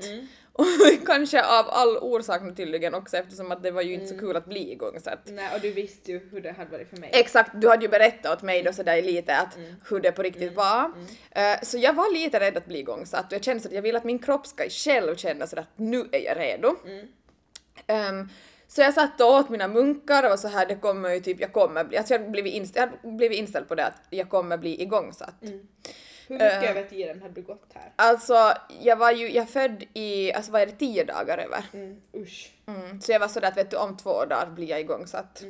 Och 0.53 0.65
kanske 1.05 1.43
av 1.43 1.69
all 1.69 1.97
orsak 1.97 2.41
nu 2.43 2.55
tydligen 2.55 2.93
också 2.93 3.17
eftersom 3.17 3.51
att 3.51 3.63
det 3.63 3.71
var 3.71 3.81
ju 3.81 3.93
inte 3.93 4.07
så 4.07 4.17
kul 4.17 4.35
att 4.35 4.45
bli 4.45 4.71
igångsatt. 4.71 5.19
Nej, 5.25 5.49
och 5.55 5.61
du 5.61 5.71
visste 5.71 6.11
ju 6.11 6.29
hur 6.31 6.41
det 6.41 6.51
hade 6.51 6.71
varit 6.71 6.89
för 6.89 6.97
mig. 6.97 7.09
Exakt, 7.13 7.51
du 7.53 7.69
hade 7.69 7.81
ju 7.85 7.89
berättat 7.89 8.37
åt 8.37 8.41
mig 8.41 8.63
då 8.63 8.73
sådär 8.73 9.01
lite 9.01 9.37
att 9.37 9.57
hur 9.89 9.99
det 9.99 10.11
på 10.11 10.23
riktigt 10.23 10.55
var. 10.55 10.91
Eh, 11.31 11.61
så 11.63 11.77
jag 11.77 11.93
var 11.93 12.13
lite 12.13 12.39
rädd 12.39 12.57
att 12.57 12.65
bli 12.65 12.79
igångsatt 12.79 13.25
och 13.25 13.33
jag 13.33 13.43
kände 13.43 13.67
att 13.67 13.73
jag 13.73 13.81
vill 13.81 13.95
att 13.95 14.03
min 14.03 14.19
kropp 14.19 14.47
ska 14.47 14.69
själv 14.69 15.15
känna 15.15 15.47
sådär 15.47 15.61
att 15.61 15.77
nu 15.79 16.09
är 16.11 16.19
jag 16.19 16.37
redo. 16.37 16.75
Ehm, 17.87 18.29
så 18.67 18.81
jag 18.81 18.93
satt 18.93 19.21
och 19.21 19.27
åt 19.27 19.49
mina 19.49 19.67
munkar 19.67 20.31
och 20.31 20.39
så 20.39 20.47
här, 20.47 20.65
det 20.65 20.75
kommer 20.75 21.09
ju 21.13 21.19
typ, 21.19 21.41
jag 21.41 21.53
kommer 21.53 21.83
bli, 21.83 21.97
alltså 21.97 22.13
jag 22.13 22.19
har 22.19 22.29
blivit 22.29 22.53
inställd, 22.53 22.91
jag 23.03 23.67
på 23.67 23.75
det 23.75 23.85
att 23.85 24.01
jag 24.09 24.29
kommer 24.29 24.57
bli 24.57 24.81
igångsatt. 24.81 25.43
Hur 26.27 26.35
mycket 26.35 26.69
över 26.69 26.83
tiden 26.83 27.21
hade 27.21 27.33
du 27.33 27.41
gått 27.41 27.71
här? 27.73 27.91
Alltså, 27.95 28.53
jag 28.81 28.95
var 28.95 29.11
ju, 29.11 29.31
jag 29.31 29.49
född 29.49 29.83
i, 29.93 30.33
alltså 30.33 30.51
vad 30.51 30.61
är 30.61 30.65
det, 30.65 30.71
tio 30.71 31.03
dagar 31.03 31.37
över. 31.37 31.65
Mm, 31.73 32.01
usch. 32.15 32.51
Mm. 32.67 33.01
Så 33.01 33.11
jag 33.11 33.19
var 33.19 33.27
sådär 33.27 33.47
att 33.47 33.57
vet 33.57 33.71
du, 33.71 33.77
om 33.77 33.97
två 33.97 34.25
dagar 34.25 34.49
blir 34.55 34.69
jag 34.69 34.79
igångsatt. 34.79 35.43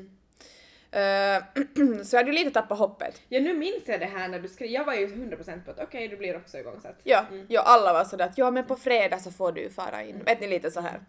Eh, 0.91 1.43
så 2.03 2.15
jag 2.15 2.19
hade 2.19 2.31
ju 2.31 2.37
lite 2.37 2.51
tappat 2.51 2.77
hoppet. 2.77 3.21
Ja, 3.29 3.39
nu 3.39 3.53
minns 3.53 3.83
jag 3.85 3.99
det 3.99 4.05
här 4.05 4.27
när 4.27 4.39
du 4.39 4.47
skrev, 4.47 4.69
jag 4.69 4.85
var 4.85 4.93
ju 4.93 5.07
100% 5.07 5.65
på 5.65 5.71
att 5.71 5.79
okej, 5.79 6.07
du 6.07 6.17
blir 6.17 6.37
också 6.37 6.57
igångsatt. 6.57 6.99
Ja, 7.03 7.25
ja, 7.47 7.61
alla 7.61 7.93
var 7.93 8.03
sådär 8.03 8.25
att 8.25 8.37
ja 8.37 8.51
men 8.51 8.65
på 8.65 8.75
fredag 8.75 9.19
så 9.19 9.31
får 9.31 9.51
du 9.51 9.69
fara 9.69 10.03
in. 10.03 10.23
Vet 10.25 10.41
ni 10.41 10.47
lite 10.47 10.71
så 10.71 10.79
här. 10.81 10.99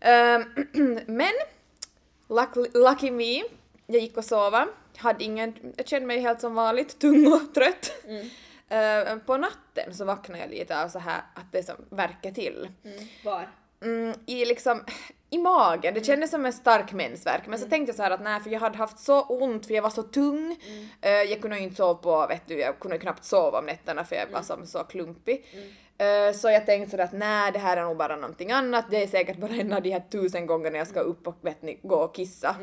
Ehm, 0.00 0.44
men, 1.06 1.32
lucky, 2.28 2.78
lucky 2.78 3.10
me, 3.10 3.42
jag 3.86 4.02
gick 4.02 4.16
och 4.16 4.24
sova. 4.24 4.68
Hade 4.96 5.24
ingen, 5.24 5.54
jag 5.76 5.88
kände 5.88 6.06
mig 6.06 6.20
helt 6.20 6.40
som 6.40 6.54
vanligt, 6.54 6.98
tung 6.98 7.32
och 7.32 7.54
trött. 7.54 7.92
Ehm, 8.68 9.20
på 9.20 9.36
natten 9.36 9.94
så 9.94 10.04
vaknade 10.04 10.40
jag 10.40 10.50
lite 10.50 10.82
av 10.82 10.88
så 10.88 10.98
här 10.98 11.22
att 11.34 11.52
det 11.52 11.62
som 11.62 11.76
verkar 11.90 12.30
till. 12.30 12.68
Var? 13.24 13.48
Mm, 13.82 14.14
I 14.26 14.44
liksom, 14.44 14.84
i 15.30 15.38
magen, 15.38 15.94
det 15.94 16.04
kändes 16.06 16.30
som 16.30 16.46
en 16.46 16.52
stark 16.52 16.92
mensvärk 16.92 17.46
men 17.46 17.58
så 17.58 17.68
tänkte 17.68 17.90
jag 17.90 17.96
så 17.96 18.02
här 18.02 18.10
att 18.10 18.22
nej 18.22 18.40
för 18.40 18.50
jag 18.50 18.60
hade 18.60 18.78
haft 18.78 18.98
så 18.98 19.22
ont 19.22 19.66
för 19.66 19.74
jag 19.74 19.82
var 19.82 19.90
så 19.90 20.02
tung. 20.02 20.56
Eh, 21.00 21.10
jag 21.10 21.40
kunde 21.42 21.56
ju 21.56 21.62
inte 21.62 21.76
sova 21.76 21.94
på, 21.94 22.26
vet 22.26 22.46
du, 22.46 22.58
jag 22.58 22.78
kunde 22.78 22.98
knappt 22.98 23.24
sova 23.24 23.58
om 23.58 23.66
nätterna 23.66 24.04
för 24.04 24.16
jag 24.16 24.26
var 24.26 24.42
som 24.42 24.66
så 24.66 24.78
klumpig. 24.84 25.44
Eh, 25.98 26.32
så 26.34 26.50
jag 26.50 26.66
tänkte 26.66 26.90
sådär 26.90 27.04
att 27.04 27.12
nej 27.12 27.52
det 27.52 27.58
här 27.58 27.76
är 27.76 27.84
nog 27.84 27.96
bara 27.96 28.16
någonting 28.16 28.52
annat, 28.52 28.84
det 28.90 29.02
är 29.02 29.06
säkert 29.06 29.36
bara 29.36 29.52
en 29.54 29.72
av 29.72 29.82
de 29.82 29.90
här 29.90 30.04
tusen 30.10 30.46
gångerna 30.46 30.78
jag 30.78 30.86
ska 30.86 31.00
upp 31.00 31.26
och 31.26 31.36
vet 31.40 31.62
ni, 31.62 31.78
gå 31.82 31.96
och 31.96 32.14
kissa. 32.14 32.56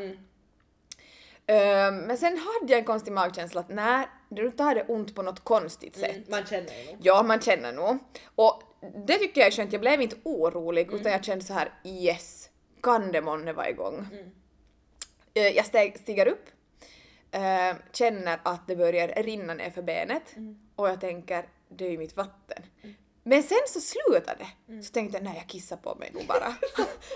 Eh, 1.48 1.92
men 1.92 2.18
sen 2.18 2.38
hade 2.38 2.72
jag 2.74 2.80
en 2.80 2.86
konstig 2.86 3.12
magkänsla 3.12 3.62
att 3.62 3.70
nej, 3.70 4.08
nu 4.30 4.52
tar 4.52 4.76
det 4.76 4.84
ont 4.84 5.16
på 5.16 5.22
något 5.22 5.44
konstigt 5.44 5.96
sätt. 5.98 6.30
Man 6.30 6.46
känner 6.46 6.80
ju 6.80 6.86
nog. 6.86 6.98
Ja, 7.02 7.24
man 7.24 7.42
känner 7.42 7.74
nog. 7.74 7.98
Och 8.36 8.64
det 9.06 9.18
tycker 9.18 9.42
jag 9.42 9.48
är 9.48 9.52
skönt, 9.52 9.72
jag 9.74 9.82
blev 9.82 10.02
inte 10.02 10.16
orolig 10.24 10.94
utan 10.94 11.12
jag 11.12 11.24
kände 11.26 11.46
så 11.46 11.54
här 11.54 11.74
yes, 11.84 12.50
kan 12.82 13.12
det 13.12 13.22
månne 13.22 13.54
vara 13.54 13.70
igång? 13.70 14.08
Eh, 15.34 15.48
Jag 15.48 15.66
steg, 15.66 15.98
stiger 16.00 16.28
upp, 16.28 16.46
eh, 17.32 17.76
känner 17.92 18.40
att 18.44 18.68
det 18.68 18.76
börjar 18.76 19.08
rinna 19.24 19.54
ner 19.54 19.70
för 19.70 19.82
benet 19.82 20.36
och 20.76 20.90
jag 20.90 21.02
tänker 21.02 21.46
det 21.70 21.86
är 21.86 21.92
ju 21.92 21.98
mitt 21.98 22.18
vatten. 22.18 22.64
Men 23.24 23.44
sen 23.44 23.58
så 23.68 23.80
slutade 23.82 24.46
det. 24.68 24.84
Så 24.84 24.92
tänkte 24.92 25.18
jag 25.18 25.24
nej 25.24 25.34
jag 25.38 25.48
kissar 25.48 25.78
på 25.78 25.96
mig 25.96 26.12
nog 26.14 26.26
bara. 26.28 26.56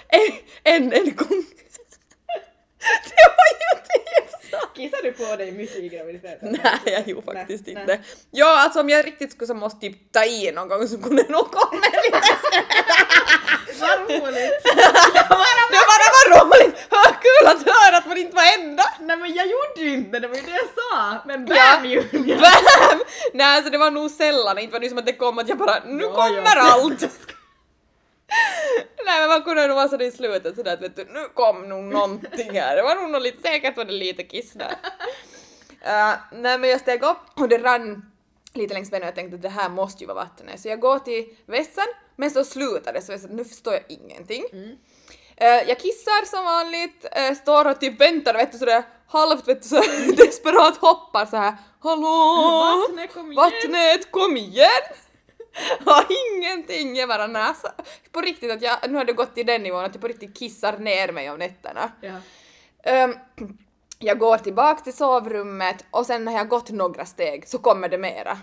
en, 0.08 0.32
en, 0.64 0.94
en 0.94 1.16
gång. 1.16 1.44
det 3.10 3.26
var 3.38 3.48
ju 3.60 3.72
typ 3.90 4.52
så. 4.52 4.68
Kissade 4.76 5.04
du 5.04 5.12
på 5.12 5.36
dig 5.36 5.52
mycket 5.52 5.76
i 5.76 5.90
graviditeten? 5.90 6.58
Nej, 6.64 6.80
jag 6.86 7.08
gjorde 7.08 7.34
faktiskt 7.34 7.66
Nej, 7.68 7.78
inte. 7.82 8.00
Ja, 8.32 8.60
alltså 8.64 8.80
om 8.80 8.90
jag 8.90 9.06
riktigt 9.06 9.32
skulle 9.32 9.48
så 9.48 9.54
måste 9.54 9.80
typ 9.80 10.12
ta 10.12 10.24
i 10.26 10.52
någon 10.52 10.68
gång 10.70 10.88
så 10.88 10.98
kunde 11.02 11.24
det 11.24 11.30
nog 11.30 11.52
komma 11.52 11.82
lite 12.04 12.22
Vad 13.80 14.00
roligt! 14.00 14.64
Det 14.64 15.84
var 15.88 16.30
roligt! 16.40 16.76
Hör 16.90 17.12
kul 17.22 17.48
att 17.48 17.76
höra 17.76 17.98
att 17.98 18.06
man 18.08 18.18
inte 18.18 18.36
var 18.36 18.44
enda! 18.60 18.84
Nej 19.00 19.18
men 19.18 19.34
jag 19.34 19.46
gjorde 19.48 19.82
ju 19.82 19.94
inte 19.94 20.20
det, 20.20 20.28
var 20.28 20.36
ju 20.36 20.42
det 20.42 20.52
jag 20.52 20.70
sa! 20.76 21.16
Men 21.26 21.46
bam 21.46 21.58
Ja. 21.58 21.82
Julia! 21.86 22.38
Bam! 22.38 23.00
Nej, 23.34 23.56
alltså 23.58 23.72
det 23.72 23.78
var 23.78 23.92
nog 23.92 24.12
sällan, 24.12 24.58
inte 24.58 24.74
var 24.74 24.80
det 24.80 24.90
som 24.90 24.98
att 24.98 25.06
det 25.06 25.14
kom 25.14 25.38
att 25.40 25.50
jag 25.50 25.58
bara 25.58 25.84
nu 25.86 26.04
Ja, 26.04 26.14
kommer 26.14 26.56
ja. 26.56 26.72
allt! 26.72 27.04
Nej 29.06 29.20
men 29.20 29.30
man 29.30 29.44
kunde 29.44 29.68
nog 29.68 29.76
vara 29.76 29.88
sådär 29.88 30.06
i 30.06 30.12
slutet 30.12 30.56
sådär 30.56 30.74
att 30.74 30.82
vet 30.82 30.96
du, 30.96 31.06
nu 31.06 31.28
kom 31.34 31.70
nog 31.70 31.84
någonting 31.84 32.52
här. 32.52 32.76
Det 32.76 32.82
var 32.82 32.96
nog 32.96 33.10
något 33.10 33.22
lite, 33.22 33.42
säkert 33.42 33.78
var 33.78 33.86
det 33.86 33.92
lite 33.92 34.24
kiss 34.24 34.54
där. 34.54 34.76
Uh, 35.78 36.16
nej 36.32 36.58
men 36.58 36.70
jag 36.70 36.80
steg 36.80 37.04
upp 37.04 37.18
och 37.40 37.50
det 37.50 37.58
rann 37.58 38.12
lite 38.54 38.74
längs 38.74 38.92
benen 38.92 39.04
och 39.04 39.08
jag 39.08 39.16
tänkte 39.16 39.36
att 39.36 39.42
det 39.42 39.50
här 39.50 39.70
måste 39.70 40.04
ju 40.04 40.08
vara 40.08 40.16
vattnet. 40.16 40.60
Så 40.60 40.68
jag 40.68 40.80
går 40.80 41.00
till 41.00 41.36
vässan 41.46 41.86
men 42.16 42.32
så 42.32 42.44
slutar 42.44 42.94
det 42.94 43.02
så 43.02 43.12
jag 43.12 43.22
sa, 43.22 43.28
nu 43.28 43.46
förstår 43.46 43.74
jag 43.74 43.84
ingenting. 43.88 44.44
Eh, 45.38 45.48
jag 45.48 45.80
kissar 45.80 46.26
som 46.26 46.46
vanligt, 46.46 47.06
eh, 47.12 47.34
står 47.34 47.72
och 47.72 47.80
typ 47.80 48.02
väntar 48.02 48.34
vet 48.34 48.52
du 48.52 48.58
sådär 48.58 48.84
halvt 49.08 49.48
vet 49.48 49.62
du 49.64 49.68
så 49.70 49.76
desperat 50.18 50.78
hoppar 50.78 51.26
så 51.26 51.38
här 51.38 51.56
hallå 51.84 52.88
Vattnet, 52.88 53.14
kom 53.14 53.32
igen!" 53.32 53.36
vattnet 53.36 54.12
kom 54.12 54.38
igen 54.38 54.84
har 55.86 56.06
ingenting, 56.36 56.96
jag 56.96 57.10
bara 57.10 57.28
näsa. 57.28 57.72
På 58.12 58.22
riktigt 58.22 58.52
att 58.52 58.62
jag, 58.62 58.78
nu 58.90 58.98
har 58.98 59.06
det 59.06 59.14
gått 59.14 59.36
till 59.36 59.46
den 59.46 59.64
nivån 59.64 59.86
att 59.86 59.96
jag 59.96 60.02
på 60.02 60.08
riktigt 60.08 60.38
kissar 60.38 60.78
ner 60.78 61.12
mig 61.12 61.32
om 61.32 61.40
nätterna. 61.40 61.92
Ja. 62.02 62.16
Ehm, 62.84 63.14
jag 64.00 64.20
går 64.20 64.38
tillbaks 64.38 64.84
till 64.84 64.94
sovrummet 64.94 65.86
och 65.92 66.06
sen 66.06 66.26
när 66.26 66.32
jag 66.32 66.50
gått 66.50 66.72
några 66.72 67.06
steg 67.06 67.48
så 67.48 67.58
kommer 67.58 67.90
det 67.90 67.98
mera. 67.98 68.38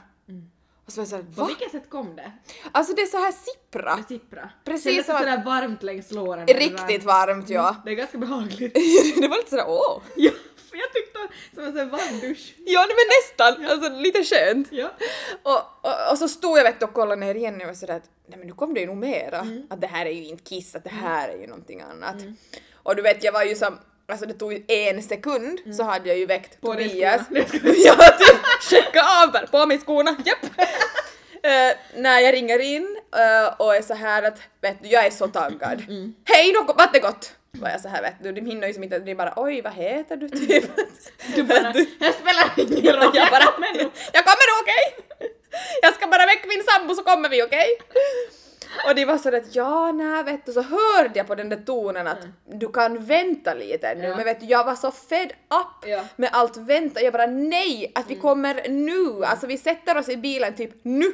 Och 0.87 0.93
så 0.93 1.01
är 1.01 1.03
jag 1.03 1.09
såhär, 1.09 1.23
På 1.37 1.45
vilket 1.45 1.71
sätt 1.71 1.91
kom 1.91 2.17
det? 2.17 2.33
Alltså 2.73 2.95
det 2.95 3.03
är 3.03 3.07
så 3.07 3.17
här 3.17 3.33
sippra. 3.33 3.97
Med 3.97 4.05
sippra? 4.05 4.51
Precis 4.65 4.97
det 4.97 5.05
som 5.05 5.19
sådär 5.19 5.45
varmt 5.45 5.83
längs 5.83 6.11
låren? 6.11 6.47
det 6.47 6.53
Riktigt 6.53 7.05
varmt 7.05 7.51
ja. 7.51 7.77
Det 7.85 7.91
är 7.91 7.95
ganska 7.95 8.19
behagligt. 8.19 8.75
det 9.21 9.29
var 9.29 9.37
lite 9.37 9.51
sådär 9.51 9.65
åh. 9.69 10.03
ja, 10.17 10.31
för 10.75 10.81
jag 10.81 10.93
tyckte 10.93 11.19
som 11.55 11.65
en 11.65 11.73
sån 11.73 11.91
varm 11.91 12.21
dusch. 12.21 12.55
Ja 12.67 12.87
var 12.95 13.23
nästan, 13.23 13.71
alltså 13.71 14.01
lite 14.01 14.25
skönt. 14.25 14.69
Ja. 14.71 14.91
Och, 15.43 15.91
och, 15.91 16.11
och 16.11 16.19
så 16.19 16.29
stod 16.29 16.59
jag 16.59 16.65
vet 16.65 16.83
och 16.83 16.93
kollade 16.93 17.21
ner 17.21 17.35
igen 17.35 17.61
och 17.61 17.67
var 17.67 17.75
sådär 17.75 17.97
att 17.97 18.11
nej 18.27 18.39
men 18.39 18.47
nu 18.49 18.55
kom 18.55 18.75
det 18.75 18.81
ju 18.81 18.87
nog 18.87 18.97
mera. 18.97 19.47
Att 19.71 19.81
det 19.81 19.87
här 19.87 20.07
är 20.07 20.11
ju 20.11 20.25
inte 20.25 20.45
kiss, 20.45 20.75
att 20.75 20.85
det 20.85 20.91
här 20.91 21.29
är 21.29 21.37
ju 21.37 21.47
någonting 21.47 21.81
annat. 21.81 22.17
Och 22.83 22.97
du 22.97 23.03
vet 23.03 23.25
jag 23.25 23.33
var 23.33 23.45
ju 23.45 23.55
som, 23.55 23.79
alltså 24.09 24.27
det 24.27 24.35
tog 24.35 24.53
ju 24.53 24.65
en 24.69 25.03
sekund 25.03 25.75
så 25.77 25.83
hade 25.83 26.09
jag 26.09 26.19
ju 26.19 26.27
väckt 26.27 26.61
På 26.61 26.67
Tobias. 26.73 27.23
jag 27.31 27.97
typ 28.19 28.37
checka 28.71 29.03
av 29.23 29.33
där, 29.33 29.47
på 29.47 29.67
mig 29.67 29.79
skorna, 29.79 30.17
japp! 30.25 30.47
Eh, 31.45 31.77
när 31.97 32.21
jag 32.21 32.35
ringer 32.35 32.59
in 32.59 32.97
eh, 33.17 33.55
och 33.59 33.77
är 33.77 33.83
så 33.83 33.95
här 33.95 34.23
att 34.23 34.39
vet 34.61 34.83
du, 34.83 34.89
jag 34.89 35.07
är 35.07 35.11
så 35.11 35.29
taggad. 35.29 35.83
Hej, 36.25 36.53
då 36.53 36.65
gått! 37.01 37.33
Var 37.61 37.69
jag 37.71 37.81
så 37.81 37.89
här 37.89 38.03
vet 38.03 38.15
du, 38.23 38.33
de 38.33 38.41
hinner 38.47 38.67
ju 38.69 38.75
som 38.75 38.83
inte, 38.83 38.99
det 38.99 39.11
är 39.11 39.15
bara 39.15 39.33
oj 39.37 39.61
vad 39.63 39.73
heter 39.73 40.17
du 40.17 40.29
typ. 40.47 40.65
Du 41.35 41.43
bara, 41.43 41.59
här 41.61 42.13
spelar 42.13 42.53
ingen 42.57 42.93
roll. 42.97 43.11
Jag 43.15 43.31
bara, 43.31 43.45
kommer 43.53 43.83
nog. 43.83 43.93
jag 44.13 44.25
kommer 44.25 44.49
okej? 44.63 44.85
Jag 45.83 45.95
ska 45.95 46.07
bara 46.07 46.27
väcka 46.27 46.49
min 46.49 46.63
sambo 46.63 46.95
så 46.95 47.03
kommer 47.03 47.29
vi 47.29 47.43
okej? 47.43 47.67
Och 48.89 48.95
det 48.95 49.05
var 49.05 49.19
så 49.19 49.37
att 49.37 49.55
ja, 49.57 49.93
nej 49.93 50.23
vet 50.25 50.47
du, 50.47 50.53
så 50.53 50.63
hörde 50.63 51.11
jag 51.15 51.27
på 51.27 51.35
den 51.35 51.49
där 51.49 51.57
tonen 51.57 52.07
att 52.07 52.19
du 52.53 52.69
kan 52.69 53.05
vänta 53.05 53.55
lite 53.55 53.95
nu 53.95 54.05
Ja. 54.05 54.17
men 54.17 54.25
vet 54.25 54.41
du, 54.41 54.47
jag 54.47 54.65
var 54.65 54.75
så 54.75 54.91
fed 54.91 55.31
up 55.31 55.89
Ja. 55.89 56.05
med 56.17 56.31
allt 56.33 56.57
vänta, 56.57 57.01
jag 57.01 57.13
bara 57.13 57.27
nej, 57.27 57.93
att 57.95 58.11
vi 58.11 58.15
kommer 58.15 58.69
nu, 58.69 59.25
alltså 59.25 59.47
vi 59.47 59.59
sätter 59.59 59.97
oss 59.99 60.09
i 60.09 60.17
bilen 60.17 60.55
typ 60.55 60.71
nu. 60.83 61.13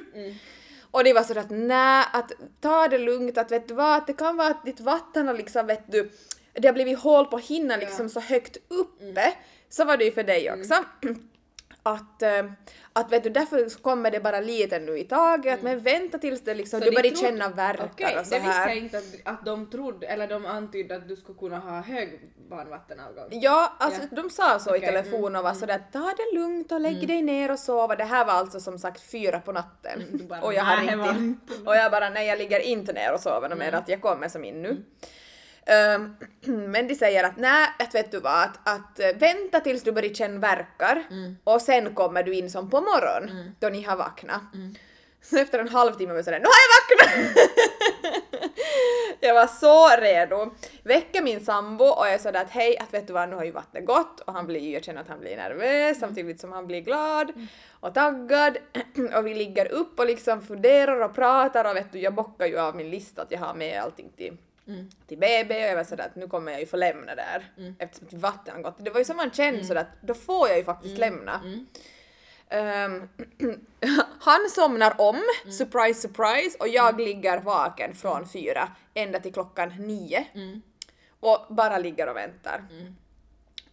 Och 0.90 1.04
det 1.04 1.12
var 1.12 1.23
så 1.23 1.38
att 1.38 1.50
nej, 1.50 2.04
att 2.12 2.32
ta 2.61 2.88
det 2.88 2.99
lugnt, 2.99 3.38
att 3.38 3.52
vet 3.52 3.68
du 3.68 3.75
vad, 3.75 3.97
att 3.97 4.06
det 4.06 4.12
kan 4.12 4.37
vara 4.37 4.49
att 4.49 4.64
ditt 4.64 4.80
vatten 4.80 5.26
har 5.26 5.35
liksom 5.35 5.66
vet 5.66 5.92
du, 5.92 6.11
det 6.52 6.68
har 6.68 6.73
blivit 6.73 6.99
hål 6.99 7.26
på 7.26 7.38
hinnan 7.38 7.80
liksom 7.80 8.09
så 8.09 8.20
högt 8.20 8.56
uppe. 8.68 9.32
Så 9.68 9.85
var 9.85 9.97
det 9.97 10.04
ju 10.04 10.12
för 10.12 10.25
dig 10.25 10.52
också. 10.52 10.75
Att, 11.82 12.22
eh, 12.22 12.44
att 12.92 13.12
vet 13.12 13.22
du, 13.25 13.30
därför 13.30 13.82
kommer 13.82 14.10
det 14.10 14.20
bara 14.20 14.40
lite 14.40 14.78
nu 14.78 14.99
i 14.99 15.04
taget, 15.04 15.54
att 15.54 15.62
men 15.62 15.80
vänta 15.80 16.18
tills 16.18 16.40
det 16.44 16.54
liksom, 16.54 16.80
Så 16.80 16.84
du 16.87 16.92
börjar 16.96 17.14
känna 17.14 17.49
värkar 17.49 17.88
Okej, 17.92 18.18
och 18.18 18.26
så 18.26 18.34
det 18.34 18.40
visste 18.40 18.52
här. 18.52 18.68
jag 18.68 18.76
inte 18.78 18.99
att, 18.99 19.04
att 19.25 19.44
de 19.46 19.70
trodde, 19.70 20.06
eller 20.06 20.26
de 20.26 20.46
antydde 20.46 20.96
att 20.96 21.08
du 21.08 21.16
skulle 21.16 21.38
kunna 21.38 21.58
ha 21.58 21.80
hög 21.80 22.20
barnvattenavgång. 22.50 23.25
Ja, 23.30 23.72
alltså 23.78 24.02
Ja. 24.02 24.22
de 24.22 24.30
sa 24.30 24.58
så 24.58 24.75
i 24.76 24.78
Okej, 24.78 24.88
mm, 24.88 25.02
telefon 25.04 25.37
och 25.37 25.42
var 25.44 25.54
sådär 25.54 25.82
ta 25.92 26.14
det 26.16 26.38
lugnt 26.38 26.72
och 26.72 26.80
lägg 26.80 27.08
dig 27.08 27.22
ner 27.22 27.50
och 27.50 27.58
sova. 27.58 27.96
Det 27.96 28.04
här 28.04 28.25
var 28.25 28.32
alltså 28.32 28.60
som 28.60 28.78
sagt 28.78 29.10
fyra 29.10 29.40
på 29.40 29.52
natten. 29.52 30.02
bara, 30.28 30.40
och 30.42 30.54
jag 30.54 30.64
har 30.64 30.76
"Nej, 30.76 30.87
det 30.87 30.92
ringt 31.02 31.10
in. 31.16 31.16
Mm. 31.54 31.66
Och 31.66 31.76
jag 31.76 31.90
bara 31.90 32.10
nej 32.10 32.26
jag 32.26 32.38
ligger 32.38 32.60
inte 32.60 32.92
ner 32.92 33.12
och 33.14 33.20
sover 33.20 33.54
med 33.56 33.75
att 33.75 33.88
jag 33.88 34.00
kommer 34.00 34.28
som 34.28 34.44
in 34.44 34.62
nu. 34.62 34.84
Ehm, 35.70 36.16
men 36.70 36.88
de 36.88 36.94
säger 36.94 37.24
att 37.24 37.36
nej, 37.36 37.68
att 37.78 37.94
vet 37.94 38.10
du 38.10 38.20
vad, 38.20 38.42
att, 38.42 38.68
att 38.68 39.00
eh, 39.00 39.08
vänta 39.16 39.60
tills 39.60 39.82
du 39.82 39.92
börjar 39.92 40.14
känna 40.14 40.38
verkar 40.38 41.02
Mm. 41.10 41.36
och 41.44 41.62
sen 41.62 41.94
kommer 41.94 42.22
du 42.22 42.34
in 42.34 42.50
som 42.50 42.70
på 42.70 42.80
morgon 42.80 43.52
då 43.60 43.68
ni 43.68 43.82
har 43.82 43.96
vaknat. 43.96 44.42
Så 45.22 45.36
efter 45.38 45.58
en 45.58 45.68
halvtimme 45.68 46.12
var 46.12 46.18
jag 46.18 46.24
sådär, 46.24 46.38
nu 46.40 46.44
har 46.44 46.52
jag 46.66 46.72
vaknat! 46.80 47.50
jag 49.20 49.34
var 49.34 49.46
så 49.46 50.00
redo. 50.00 50.54
Väcker 50.82 51.22
min 51.22 51.44
sambo 51.44 51.84
och 51.84 52.08
jag 52.08 52.20
sådär 52.20 52.40
att 52.40 52.50
hej, 52.50 52.78
att 52.78 52.94
vet 52.94 53.06
du 53.06 53.12
vad, 53.12 53.28
nu 53.28 53.36
har 53.36 53.44
ju 53.44 53.50
vattnet 53.50 53.86
gått 53.86 54.20
och 54.20 54.32
han 54.32 54.46
blir, 54.46 54.72
jag 54.72 54.84
känner 54.84 55.00
att 55.00 55.08
han 55.08 55.20
blir 55.20 55.36
nervös 55.36 55.98
samtidigt 56.00 56.40
som 56.40 56.52
han 56.52 56.66
blir 56.66 56.80
glad 56.80 57.32
och 57.80 57.94
taggad 57.94 58.58
och 59.16 59.26
vi 59.26 59.34
ligger 59.34 59.72
upp 59.72 59.98
och 60.00 60.06
liksom 60.06 60.42
funderar 60.42 61.00
och 61.00 61.14
pratar 61.14 61.64
och 61.70 61.76
vet 61.76 61.92
du, 61.92 61.98
jag 61.98 62.14
bockar 62.14 62.46
ju 62.46 62.58
av 62.58 62.76
min 62.76 62.90
lista 62.90 63.22
att 63.22 63.30
jag 63.30 63.38
har 63.38 63.54
med 63.54 63.82
allting 63.82 64.12
till 64.16 64.36
till 65.06 65.18
BB 65.18 65.54
och 65.64 65.70
jag 65.70 65.76
var 65.76 65.84
sådär 65.84 66.04
att 66.04 66.16
nu 66.16 66.28
kommer 66.28 66.52
jag 66.52 66.60
ju 66.60 66.66
få 66.66 66.76
lämna 66.76 67.14
där 67.14 67.52
eftersom 67.78 68.06
att 68.06 68.14
vatten 68.14 68.54
har 68.54 68.62
gått. 68.62 68.84
Det 68.84 68.90
var 68.90 68.98
ju 68.98 69.04
som 69.04 69.16
man 69.16 69.30
kände 69.30 69.64
sådär 69.64 69.80
att 69.80 70.02
då 70.02 70.14
får 70.14 70.48
jag 70.48 70.58
ju 70.58 70.64
faktiskt 70.64 70.98
lämna. 70.98 71.40
Ehm, 72.48 73.08
han 74.20 74.40
somnar 74.50 75.00
om, 75.00 75.22
surprise 75.58 76.00
surprise, 76.00 76.56
och 76.60 76.68
jag 76.68 77.00
ligger 77.00 77.40
vaken 77.40 77.94
från 77.94 78.28
fyra 78.28 78.68
ända 78.94 79.20
till 79.20 79.32
klockan 79.32 79.68
nio. 79.78 80.26
Och 81.20 81.46
bara 81.54 81.78
ligger 81.78 82.08
och 82.08 82.16
väntar. 82.16 82.64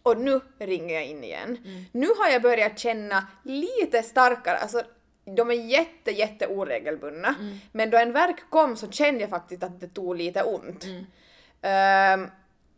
Och 0.02 0.18
nu 0.20 0.40
ringer 0.58 0.94
jag 0.94 1.04
in 1.04 1.24
igen. 1.24 1.58
Nu 1.92 2.06
har 2.18 2.28
jag 2.28 2.42
börjat 2.42 2.78
känna 2.78 3.26
lite 3.42 4.02
starkare, 4.02 4.56
alltså 4.56 4.82
de 5.36 5.50
är 5.50 5.54
jätte 5.54 6.10
jätte 6.10 6.46
oregelbundna. 6.46 7.34
Men 7.72 7.90
då 7.90 7.98
en 7.98 8.12
verk 8.12 8.50
kom 8.50 8.76
så 8.76 8.90
kände 8.90 9.20
jag 9.20 9.30
faktiskt 9.30 9.62
att 9.62 9.80
det 9.80 9.88
tog 9.88 10.16
lite 10.16 10.42
ont. 10.42 10.84
Ehm, 11.62 12.30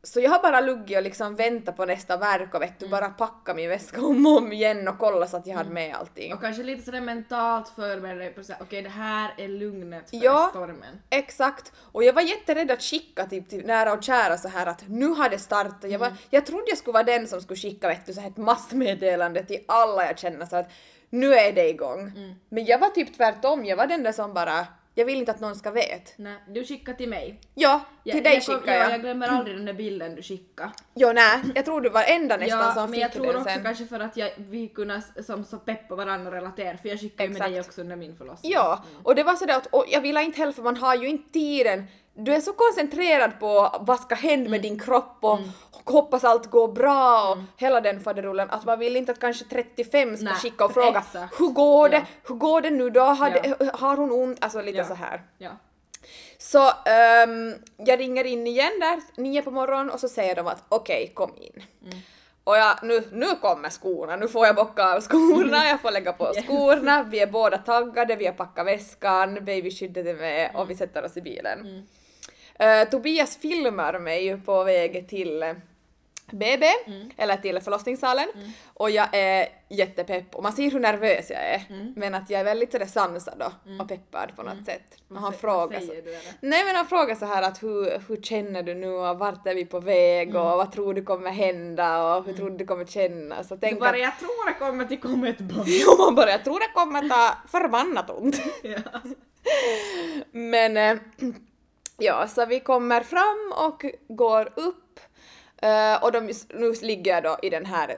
så 0.03 0.21
jag 0.21 0.31
har 0.31 0.43
bara 0.43 0.61
luggit 0.61 0.97
och 0.97 1.03
liksom 1.03 1.37
väntat 1.37 1.77
på 1.77 1.85
nästa 1.87 2.17
verk 2.17 2.55
och 2.55 2.63
vet 2.63 2.79
du, 2.79 2.89
bara 2.89 3.09
packa 3.09 3.55
min 3.55 3.69
väska 3.69 4.01
om 4.01 4.27
och 4.27 4.39
om 4.39 4.53
igen 4.53 4.89
och 4.89 4.99
kolla 4.99 5.27
så 5.27 5.37
att 5.37 5.47
jag 5.47 5.57
hade 5.57 5.71
med 5.71 5.95
allting. 5.95 6.35
Och 6.35 6.41
kanske 6.41 6.63
lite 6.63 6.83
sådär 6.83 7.01
mentalt 7.01 7.69
förbereda 7.69 8.19
dig 8.19 8.31
på 8.31 8.45
såhär, 8.45 8.63
okej 8.63 8.83
det 8.83 8.89
här 8.89 9.35
är 9.37 9.49
lugnet 9.49 10.11
för 10.11 10.17
Ja. 10.25 10.47
stormen. 10.51 11.01
Exakt. 11.11 11.73
Och 11.93 12.05
jag 12.05 12.13
var 12.13 12.23
jätterädd 12.23 12.71
att 12.71 12.83
skicka 12.83 13.27
typ 13.27 13.49
till 13.49 13.67
nära 13.67 13.93
och 13.93 14.03
kära 14.05 14.39
så 14.39 14.49
här 14.49 14.67
att 14.67 14.85
nu 14.89 15.07
har 15.07 15.29
det 15.29 15.39
startat. 15.39 15.91
Jag, 15.91 15.99
var, 15.99 16.13
jag 16.31 16.47
trodde 16.47 16.65
jag 16.69 16.79
skulle 16.79 16.93
vara 16.93 17.05
den 17.05 17.29
som 17.29 17.41
skulle 17.41 17.57
skicka 17.61 17.89
vet 17.89 18.07
du, 18.07 18.13
så 18.13 18.21
här 18.21 18.29
ett 18.29 18.37
massmeddelande 18.37 19.45
till 19.45 19.61
alla 19.69 20.07
jag 20.07 20.19
känner 20.19 20.47
så 20.47 20.57
att 20.57 20.71
nu 21.11 21.35
är 21.35 21.53
det 21.53 21.69
igång. 21.69 22.13
Men 22.49 22.65
jag 22.65 22.79
var 22.79 22.89
typ 22.89 23.17
tvärtom, 23.17 23.65
jag 23.65 23.77
var 23.77 23.87
den 23.87 24.03
där 24.03 24.13
som 24.13 24.35
bara 24.35 24.67
jag 24.95 25.05
vill 25.05 25.19
inte 25.19 25.31
att 25.33 25.41
någon 25.41 25.55
ska 25.57 25.71
veta. 25.71 26.11
Nej, 26.17 26.35
du 26.49 26.65
skickade 26.65 26.99
till 26.99 27.09
mig. 27.09 27.41
Ja, 27.55 27.81
till 28.05 28.15
Jag- 28.15 28.25
dig 28.25 28.35
jag 28.35 28.45
kom- 28.45 28.55
skickar 28.55 28.73
ja, 28.75 28.83
jag. 28.83 28.93
jag 28.93 29.01
glömmer 29.01 29.29
aldrig 29.29 29.57
den 29.57 29.65
där 29.65 29.73
bilden 29.73 30.15
du 30.15 30.23
skickade. 30.23 30.71
Jo 30.95 31.13
nej, 31.13 31.41
jag 31.55 31.65
tror 31.65 31.81
du 31.81 31.89
var 31.91 32.05
enda 32.09 32.37
nästan 32.37 32.59
Ja, 32.61 32.73
som 32.75 32.91
men 32.91 33.01
jag 33.01 33.13
fick 33.13 33.23
tror 33.23 33.33
den 33.33 33.43
också 33.43 33.55
sen. 33.55 33.63
kanske 33.65 33.87
för 33.87 34.01
att 34.01 34.17
jag, 34.17 34.31
vi 34.37 34.69
kunde 34.69 35.03
som 35.27 35.45
så 35.45 35.57
peppa 35.59 35.95
varandra 35.95 36.29
och 36.29 36.35
relatera 36.35 36.77
för 36.77 36.89
jag 36.89 37.01
skickade 37.01 37.33
ju 37.33 37.39
med 37.39 37.51
dig 37.53 37.61
också 37.61 37.81
under 37.81 37.97
min 37.97 38.17
förlossning. 38.17 38.53
Ja, 38.53 38.85
och 39.03 39.15
det 39.15 39.23
var 39.23 39.35
sådär 39.37 39.57
att 39.57 39.67
och 39.67 39.85
jag 39.89 40.01
ville 40.01 40.23
inte 40.23 40.39
heller 40.39 40.53
för 40.53 40.63
man 40.63 40.77
har 40.77 40.95
ju 40.95 41.09
inte 41.09 41.33
tiden. 41.33 41.85
Du 42.25 42.35
är 42.35 42.41
så 42.41 42.53
koncentrerad 42.53 43.41
på 43.41 43.77
vad 43.81 44.01
ska 44.01 44.15
hända 44.15 44.41
Mm. 44.41 44.51
med 44.51 44.63
din 44.63 44.79
kropp 44.81 45.17
och 45.21 45.39
hoppas 45.85 46.25
allt 46.25 46.47
går 46.51 46.69
bra 46.69 47.31
och 47.31 47.39
hela 47.61 47.81
den 47.81 48.01
faderullen 48.01 48.51
att 48.51 48.65
man 48.65 48.79
vill 48.79 48.97
inte 48.97 49.13
att 49.13 49.21
kanske 49.21 49.45
35 49.45 50.17
ska 50.17 50.25
Nej, 50.25 50.35
skicka 50.35 50.65
och 50.65 50.73
fråga 50.75 50.99
exakt. 50.99 51.41
hur 51.41 51.49
går 51.49 51.89
det, 51.89 51.97
Ja. 51.97 52.03
hur 52.29 52.35
går 52.35 52.61
det 52.61 52.71
nu 52.71 52.91
då, 52.91 53.01
har, 53.01 53.31
Ja. 53.45 53.55
det, 53.59 53.71
har 53.75 53.97
hon 53.97 54.13
ont, 54.13 54.39
alltså 54.45 54.63
lite 54.63 54.79
Ja. 54.79 54.85
så 54.85 54.95
här. 54.95 55.23
Ja. 55.39 55.51
Så 56.39 56.71
ehm, 56.91 57.55
jag 57.77 58.01
ringer 58.01 58.25
in 58.25 58.47
igen 58.47 58.73
där 58.81 59.01
nio 59.23 59.43
på 59.43 59.51
morgonen 59.51 59.91
och 59.91 60.01
så 60.01 60.09
säger 60.09 60.35
de 60.35 60.47
att 60.47 60.65
okej, 60.69 61.13
kom 61.15 61.33
in. 61.37 61.63
Mm. 61.85 61.99
Och 62.45 62.57
jag, 62.57 62.79
nu, 62.83 63.03
nu 63.13 63.27
kommer 63.41 63.71
skorna, 63.71 64.17
nu 64.17 64.29
får 64.29 64.47
jag 64.47 64.57
bocka 64.57 64.95
av 64.95 65.01
skorna, 65.01 65.65
jag 65.69 65.81
får 65.81 65.91
lägga 65.91 66.13
på 66.13 66.33
skorna, 66.47 67.03
vi 67.03 67.21
är 67.21 67.27
båda 67.27 67.59
taggade, 67.59 68.17
vi 68.17 68.27
har 68.27 68.33
packat 68.33 68.67
väskan, 68.67 69.35
babyskyddet 69.45 70.07
är 70.07 70.15
med 70.15 70.51
och 70.55 70.71
vi 70.71 70.75
sätter 70.75 71.05
oss 71.05 71.17
i 71.17 71.23
bilen. 71.23 71.87
Eh, 72.61 72.89
Tobias 72.91 73.37
filmar 73.37 73.99
mig 73.99 74.41
på 74.41 74.65
väg 74.65 75.09
till 75.09 75.43
eh, 75.43 75.53
BB, 76.33 76.67
eller 77.17 77.37
till 77.37 77.61
förlossningssalen, 77.61 78.29
och 78.75 78.91
jag 78.91 79.09
är 79.13 79.49
jättepepp 79.69 80.35
och 80.35 80.43
man 80.43 80.53
ser 80.53 80.71
hur 80.71 80.81
nervös 80.81 81.31
jag 81.31 81.41
är, 81.41 81.63
men 81.97 82.15
att 82.15 82.31
jag 82.31 82.41
är 82.41 82.45
väldigt 82.45 82.73
sådär 82.73 82.87
sansad 82.87 83.35
då, 83.39 83.53
och 83.83 83.89
peppad 83.89 84.37
på 84.37 84.43
något 84.43 84.67
sätt. 84.67 84.83
Och 85.09 85.17
han 85.17 85.33
frågar 85.33 85.81
så, 85.81 85.87
du? 85.93 86.19
Nej 86.41 86.65
men 86.65 86.77
han 86.77 86.87
frågar 86.87 87.15
så 87.15 87.27
här 87.27 87.43
att 87.43 87.63
hur, 87.63 88.09
hur 88.09 88.23
känner 88.23 88.63
du 88.63 88.75
nu 88.75 88.89
och 88.89 89.19
vart 89.19 89.47
är 89.47 89.55
vi 89.55 89.67
på 89.67 89.81
väg 89.81 90.29
och 90.29 90.43
vad 90.45 90.73
tror 90.73 90.95
du 90.95 91.03
kommer 91.03 91.31
hända 91.31 92.17
och 92.17 92.25
hur 92.27 92.33
tror 92.33 92.51
du 92.51 92.57
det 92.57 92.65
kommer 92.65 92.85
kännas? 92.85 93.49
Så 93.49 93.55
Du 93.55 93.61
tänk 93.61 93.81
bara, 93.81 93.91
att, 93.91 94.01
jag 94.01 94.19
tror 94.19 94.49
det 94.49 94.59
kommer 94.59 94.85
att 94.85 95.01
komma 95.01 95.29
ett 95.29 95.39
barn. 95.39 95.65
jo 95.67 95.97
man 95.99 96.15
bara 96.15 96.31
jag 96.31 96.45
tror 96.45 96.59
det 96.61 96.73
kommer 96.75 97.09
ta 97.09 97.49
förbannat 97.49 98.11
ont. 98.11 98.43
ja. 98.63 99.01
Men 100.33 100.77
eh, 100.77 100.97
ja, 102.01 102.29
så 102.29 102.47
vi 102.47 102.61
kommer 102.61 103.01
fram 103.01 103.53
och 103.67 103.85
går 104.09 104.53
upp 104.57 105.01
eh, 105.63 106.03
och 106.05 106.13
de, 106.13 106.33
nu 106.55 106.73
ligger 106.83 107.15
jag 107.15 107.23
då 107.23 107.37
i 107.43 107.51
den 107.51 107.67
här 107.67 107.97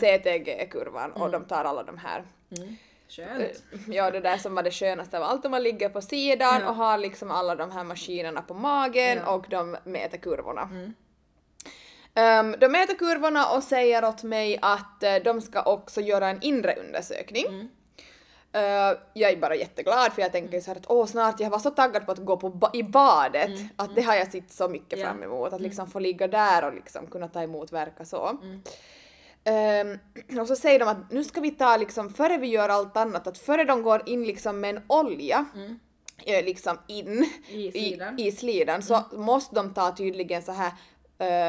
CTG-kurvan 0.00 1.12
och 1.12 1.30
de 1.30 1.44
tar 1.44 1.64
alla 1.64 1.82
de 1.82 1.98
här 1.98 2.24
Skönt. 3.08 3.62
Ja, 3.88 4.10
det 4.10 4.20
där 4.20 4.36
som 4.36 4.54
var 4.54 4.62
det 4.62 4.70
skönaste 4.70 5.16
av 5.18 5.22
allt, 5.22 5.44
om 5.44 5.50
man 5.50 5.62
ligger 5.62 5.88
på 5.88 6.00
sidan 6.00 6.60
Ja. 6.60 6.68
och 6.68 6.74
har 6.74 6.98
liksom 6.98 7.30
alla 7.30 7.54
de 7.54 7.70
här 7.70 7.84
maskinerna 7.84 8.42
på 8.42 8.54
magen 8.54 9.18
Ja. 9.26 9.32
och 9.34 9.46
de 9.50 9.76
mäter 9.84 10.18
kurvorna. 10.18 10.68
Ehm, 12.14 12.54
de 12.60 12.68
mäter 12.68 12.94
kurvorna 12.94 13.46
och 13.56 13.62
säger 13.62 14.04
åt 14.04 14.22
mig 14.22 14.58
att 14.62 15.02
eh, 15.02 15.14
de 15.24 15.40
ska 15.40 15.62
också 15.62 16.00
göra 16.00 16.28
en 16.28 16.42
inre 16.42 16.74
undersökning. 16.74 17.68
Eh, 18.56 18.98
jag 19.14 19.30
är 19.30 19.36
bara 19.36 19.54
jätteglad 19.54 20.12
för 20.12 20.22
jag 20.22 20.32
tänker 20.32 20.60
så 20.60 20.70
här 20.70 20.76
att 20.78 20.86
åh 20.90 21.06
snart, 21.06 21.40
jag 21.40 21.50
var 21.50 21.58
så 21.58 21.70
taggad 21.70 22.06
på 22.06 22.12
att 22.12 22.18
gå 22.18 22.36
på 22.36 22.48
ba- 22.50 22.70
i 22.72 22.82
badet 22.82 23.50
att 23.76 23.94
det 23.94 24.02
har 24.02 24.14
jag 24.14 24.32
sett 24.32 24.52
så 24.52 24.68
mycket 24.68 24.98
Ja. 24.98 25.04
fram 25.06 25.22
emot, 25.22 25.52
att 25.52 25.60
liksom 25.60 25.86
få 25.90 25.98
ligga 25.98 26.28
där 26.28 26.64
och 26.64 26.74
liksom 26.74 27.06
kunna 27.06 27.28
ta 27.28 27.42
emot 27.42 27.72
verka 27.72 28.04
så. 28.04 28.38
Ehm, 29.44 29.98
och 30.40 30.48
så 30.48 30.56
säger 30.56 30.78
de 30.78 30.88
att 30.88 31.10
nu 31.12 31.24
ska 31.24 31.40
vi 31.40 31.50
ta 31.50 31.76
liksom, 31.76 32.10
före 32.14 32.38
vi 32.38 32.46
gör 32.46 32.68
allt 32.68 32.96
annat, 32.96 33.26
att 33.26 33.38
före 33.38 33.64
de 33.64 33.82
går 33.82 34.02
in 34.08 34.24
liksom 34.24 34.60
med 34.60 34.76
en 34.76 34.82
olja 34.88 35.44
eh, 36.24 36.44
liksom 36.44 36.78
in 36.86 37.26
I 37.48 37.70
slidan. 37.70 38.18
i, 38.18 38.26
i 38.26 38.32
slidan 38.32 38.82
så 38.82 39.02
måste 39.12 39.54
de 39.54 39.74
ta 39.74 39.94
tydligen 39.96 40.42
så 40.42 40.52
här 40.52 40.72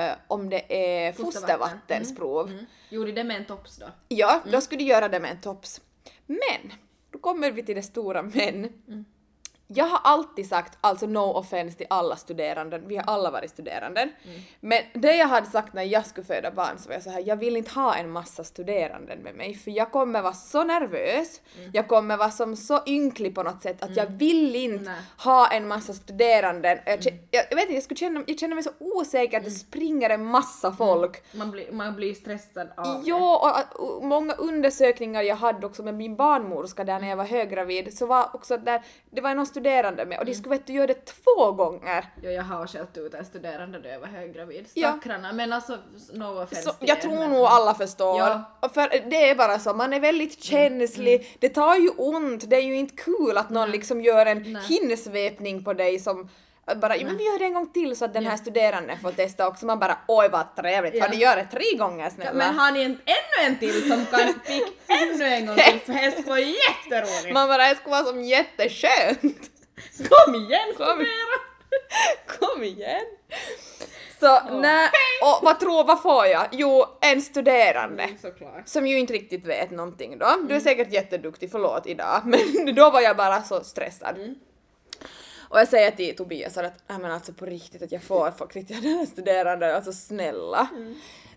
eh, 0.09 0.15
om 0.27 0.49
det 0.49 0.65
är 1.05 1.13
Fostervatten. 1.13 1.59
fostervattensprov. 1.59 2.47
Mm. 2.49 2.65
Gjorde 2.89 3.11
det 3.11 3.23
med 3.23 3.37
en 3.37 3.45
tops 3.45 3.77
då? 3.77 3.85
Ja, 4.07 4.41
då 4.51 4.61
skulle 4.61 4.81
du 4.83 4.89
göra 4.89 5.07
det 5.09 5.19
med 5.19 5.31
en 5.31 5.41
tops. 5.41 5.81
Men, 6.25 6.73
då 7.17 7.21
kommer 7.21 7.51
vi 7.51 7.63
till 7.63 7.75
det 7.75 7.81
stora 7.81 8.23
men. 8.23 8.69
Mm. 8.87 9.05
Jag 9.67 9.85
har 9.85 9.99
alltid 10.03 10.49
sagt, 10.49 10.77
alltså 10.81 11.05
no 11.05 11.19
offense 11.19 11.77
till 11.77 11.87
alla 11.89 12.15
studerande, 12.15 12.81
vi 12.85 12.97
har 12.97 13.03
alla 13.03 13.31
varit 13.31 13.51
studerande. 13.51 14.09
Men 14.59 14.81
det 14.93 15.15
jag 15.15 15.27
hade 15.27 15.47
sagt 15.47 15.73
när 15.73 15.83
jag 15.83 16.05
skulle 16.05 16.25
föda 16.25 16.51
barn 16.51 16.77
så 16.77 16.87
var 16.87 16.93
jag 16.93 17.03
så 17.03 17.09
här, 17.09 17.23
jag 17.25 17.35
vill 17.35 17.57
inte 17.57 17.71
ha 17.71 17.95
en 17.95 18.11
massa 18.11 18.43
studerande 18.43 19.15
med 19.15 19.35
mig 19.35 19.53
för 19.53 19.71
jag 19.71 19.91
kommer 19.91 20.21
vara 20.21 20.33
så 20.33 20.63
nervös, 20.63 21.41
jag 21.73 21.87
kommer 21.87 22.17
vara 22.17 22.31
som 22.31 22.55
så 22.55 22.79
ynklig 22.85 23.35
på 23.35 23.43
något 23.43 23.61
sätt 23.61 23.83
att 23.83 23.95
jag 23.95 24.05
vill 24.05 24.55
inte 24.55 24.83
Nej. 24.83 25.01
ha 25.17 25.47
en 25.47 25.67
massa 25.67 25.93
studerande. 25.93 26.83
Jag, 26.85 26.99
jag, 27.31 27.45
jag 27.49 27.55
vet 27.55 27.63
inte, 27.63 27.73
jag, 27.73 27.83
skulle 27.83 27.97
känna, 27.97 28.23
jag 28.27 28.39
känner 28.39 28.55
mig 28.55 28.63
så 28.63 28.71
osäker 28.79 29.37
att 29.37 29.43
det 29.43 29.51
springer 29.51 30.09
en 30.09 30.25
massa 30.25 30.71
folk. 30.71 31.23
Man 31.33 31.51
blir, 31.51 31.71
man 31.71 31.95
blir 31.95 32.13
stressad 32.13 32.67
av. 32.77 33.01
Ja, 33.05 33.65
och, 33.77 33.97
och 33.97 34.03
många 34.05 34.33
undersökningar 34.33 35.21
jag 35.21 35.35
hade 35.35 35.67
också 35.67 35.83
med 35.83 35.93
min 35.93 36.15
barnmorska 36.15 36.83
där 36.83 36.99
när 36.99 37.09
jag 37.09 37.17
var 37.17 37.25
höggravid 37.25 37.97
så 37.97 38.05
var 38.05 38.35
också 38.35 38.57
där, 38.57 38.81
det 39.11 39.21
var 39.21 39.35
någon 39.35 39.45
studerande 39.57 40.05
med 40.05 40.19
och 40.19 40.25
de 40.25 40.33
skulle 40.35 40.55
vet 40.55 40.67
du 40.67 40.73
göra 40.73 40.87
det 40.87 41.05
två 41.05 41.51
gånger. 41.51 42.05
Jo, 42.23 42.29
jag 42.29 42.43
har 42.43 42.67
skällt 42.67 42.97
ut 42.97 43.13
en 43.13 43.25
studerande 43.25 43.79
då 43.79 43.89
jag 43.89 43.99
var 43.99 44.07
höggravid. 44.07 44.67
Ja. 44.73 44.91
Stackarna, 44.91 45.33
men 45.33 45.53
alltså 45.53 45.77
no 46.13 46.43
offense 46.43 46.63
Så 46.63 46.73
jag 46.79 47.01
tror 47.01 47.15
men- 47.15 47.29
nog 47.31 47.45
alla 47.45 47.73
förstår. 47.73 48.19
Ja. 48.19 48.43
För 48.73 49.09
det 49.09 49.29
är 49.29 49.35
bara 49.35 49.59
så, 49.59 49.73
man 49.73 49.93
är 49.93 49.99
väldigt 49.99 50.43
känslig, 50.43 51.37
det 51.39 51.49
tar 51.49 51.75
ju 51.75 51.89
ont, 51.89 52.49
det 52.49 52.55
är 52.55 52.61
ju 52.61 52.75
inte 52.75 52.95
kul 52.95 53.37
att 53.37 53.49
någon 53.49 53.71
liksom 53.71 54.01
gör 54.01 54.25
en 54.25 54.53
Nej. 54.53 54.61
hinnsvepning 54.69 55.63
på 55.63 55.73
dig 55.73 55.99
som 55.99 56.29
Att 56.67 56.77
bara, 56.81 56.95
ja, 56.97 57.05
men 57.05 57.17
vi 57.17 57.23
gör 57.23 57.39
det 57.39 57.45
en 57.45 57.53
gång 57.53 57.67
till 57.73 57.95
så 57.95 58.05
att 58.05 58.13
den 58.13 58.25
här 58.25 58.37
studeranden 58.37 58.97
får 58.99 59.11
testa 59.11 59.47
också. 59.47 59.65
Man 59.65 59.79
bara, 59.79 59.97
oj 60.07 60.29
vad 60.31 60.55
trevligt, 60.55 60.95
Ja. 60.95 61.03
har 61.03 61.09
ni 61.09 61.15
gjort 61.15 61.35
det 61.35 61.47
tre 61.57 61.77
gånger 61.77 62.09
snälla? 62.09 62.33
Men 62.33 62.55
har 62.55 62.71
ni 62.71 62.81
en, 62.83 62.91
ännu 63.05 63.45
en 63.47 63.59
till 63.59 63.89
som 63.91 64.05
kan 64.05 64.33
pick 64.47 64.63
ännu 64.87 65.25
en 65.25 65.45
gång 65.47 65.55
till 65.55 65.79
för 65.85 65.93
det 65.93 66.11
skulle 66.11 66.29
vara 66.29 66.39
jätteroligt. 66.39 67.33
Man 67.33 67.47
bara, 67.49 67.69
det 67.69 67.75
skulle 67.75 67.91
vara 67.95 68.05
som 68.05 68.23
jätteskönt. 68.23 69.51
Kom 70.09 70.35
igen 70.35 70.73
Kom. 70.77 70.85
studera! 70.85 71.37
Kom 72.39 72.63
igen! 72.63 73.05
Så 74.19 74.41
nej, 74.51 74.89
och 75.23 75.39
vad 75.45 75.59
tror, 75.59 75.83
vad 75.83 76.01
får 76.01 76.25
jag? 76.25 76.47
Jo, 76.51 76.85
en 77.01 77.21
studerande. 77.21 78.09
Såklart. 78.21 78.67
Som 78.67 78.87
ju 78.87 78.99
inte 78.99 79.13
riktigt 79.13 79.45
vet 79.45 79.71
någonting 79.71 80.17
då. 80.17 80.35
Du 80.49 80.55
är 80.55 80.59
säkert 80.59 80.93
jätteduktig, 80.93 81.51
förlåt 81.51 81.87
idag, 81.87 82.21
men 82.25 82.75
då 82.75 82.89
var 82.89 83.01
jag 83.01 83.17
bara 83.17 83.41
så 83.41 83.63
stressad. 83.63 84.35
Och 85.49 85.59
jag 85.59 85.67
säger 85.67 85.91
till 85.91 86.15
Tobias 86.15 86.57
att 86.57 86.83
nej 86.87 86.97
men 86.99 87.11
alltså 87.11 87.33
på 87.33 87.45
riktigt 87.45 87.81
att 87.81 87.91
jag 87.91 88.03
får 88.03 88.31
faktiskt 88.31 88.69
jag 88.69 88.81
den 88.83 88.97
här 88.97 89.05
studerande, 89.05 89.75
alltså 89.75 89.93
snälla. 89.93 90.67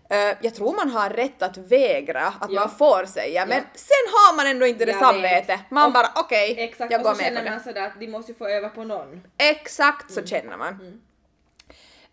Eh, 0.09 0.37
jag 0.41 0.55
tror 0.55 0.73
man 0.75 0.89
har 0.89 1.09
rätt 1.09 1.41
att 1.41 1.57
vägra 1.57 2.27
att 2.27 2.51
Ja. 2.51 2.59
man 2.61 2.69
får 2.69 3.05
säga 3.05 3.45
men 3.45 3.57
Ja. 3.57 3.63
sen 3.75 4.13
har 4.13 4.35
man 4.35 4.47
ändå 4.47 4.65
inte 4.65 4.85
det 4.85 4.91
Jag 4.91 4.99
samvete. 5.01 5.47
vet. 5.47 5.71
Man 5.71 5.85
Och- 5.87 5.93
bara 5.93 6.07
okej, 6.15 6.55
Exakt, 6.59 6.91
jag 6.91 6.99
och 7.01 7.05
går 7.05 7.13
så 7.13 7.17
med 7.17 7.29
på 7.29 7.35
känner 7.35 7.43
det. 7.43 7.49
man 7.55 7.59
sådär 7.63 7.81
att 7.87 7.99
de 7.99 8.07
måste 8.07 8.31
ju 8.31 8.37
få 8.37 8.47
öva 8.47 8.69
på 8.69 8.83
någon. 8.83 9.21
Exakt 9.37 10.11
Mm. 10.11 10.23
så 10.23 10.29
känner 10.29 10.57
man. 10.57 11.01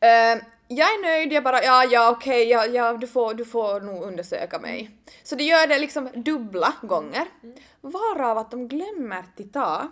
Eh, 0.01 0.43
jag 0.69 0.89
är 0.89 1.03
nöjd, 1.03 1.33
jag 1.33 1.45
bara 1.45 1.63
ja, 1.65 1.85
ja 1.85 2.11
okej, 2.11 2.49
ja, 2.51 2.67
ja, 2.67 2.93
du, 2.93 3.07
får, 3.07 3.35
du 3.35 3.45
får 3.45 3.81
nog 3.81 4.03
undersöka 4.03 4.59
mig. 4.59 4.91
Så 5.23 5.35
de 5.35 5.45
gör 5.45 5.67
det 5.67 5.79
liksom 5.79 6.09
dubbla 6.15 6.73
gånger. 6.83 7.27
Mm. 7.43 7.57
Varav 7.81 8.39
att 8.39 8.51
de 8.51 8.69
glömmer 8.69 9.17
att 9.19 9.53
ta 9.53 9.89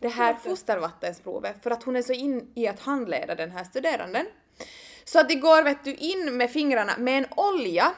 det 0.00 0.08
här 0.08 0.34
fostervattensprovet 0.34 1.62
för 1.62 1.70
att 1.70 1.82
hon 1.82 1.96
är 1.96 2.02
så 2.02 2.12
in 2.12 2.52
i 2.54 2.68
att 2.68 2.80
handleda 2.80 3.34
den 3.34 3.50
här 3.50 3.64
studeranden. 3.64 4.26
Så 5.04 5.20
att 5.20 5.28
det 5.28 5.34
går 5.34 5.62
vet 5.62 5.84
du 5.84 5.94
in 5.94 6.36
med 6.36 6.50
fingrarna 6.50 6.92
med 6.98 7.18
en 7.18 7.26
olja 7.36 7.92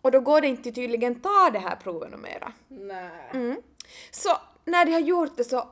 och 0.00 0.10
då 0.10 0.20
går 0.20 0.40
det 0.40 0.46
inte 0.46 0.72
tydligen 0.72 1.20
ta 1.20 1.50
det 1.52 1.58
här 1.58 1.76
provet 1.76 2.20
mera. 2.20 2.52
Nej. 2.68 3.30
Mm. 3.32 3.62
Så 4.10 4.28
när 4.64 4.84
de 4.84 4.92
har 4.92 5.00
gjort 5.00 5.36
det 5.36 5.44
så, 5.44 5.68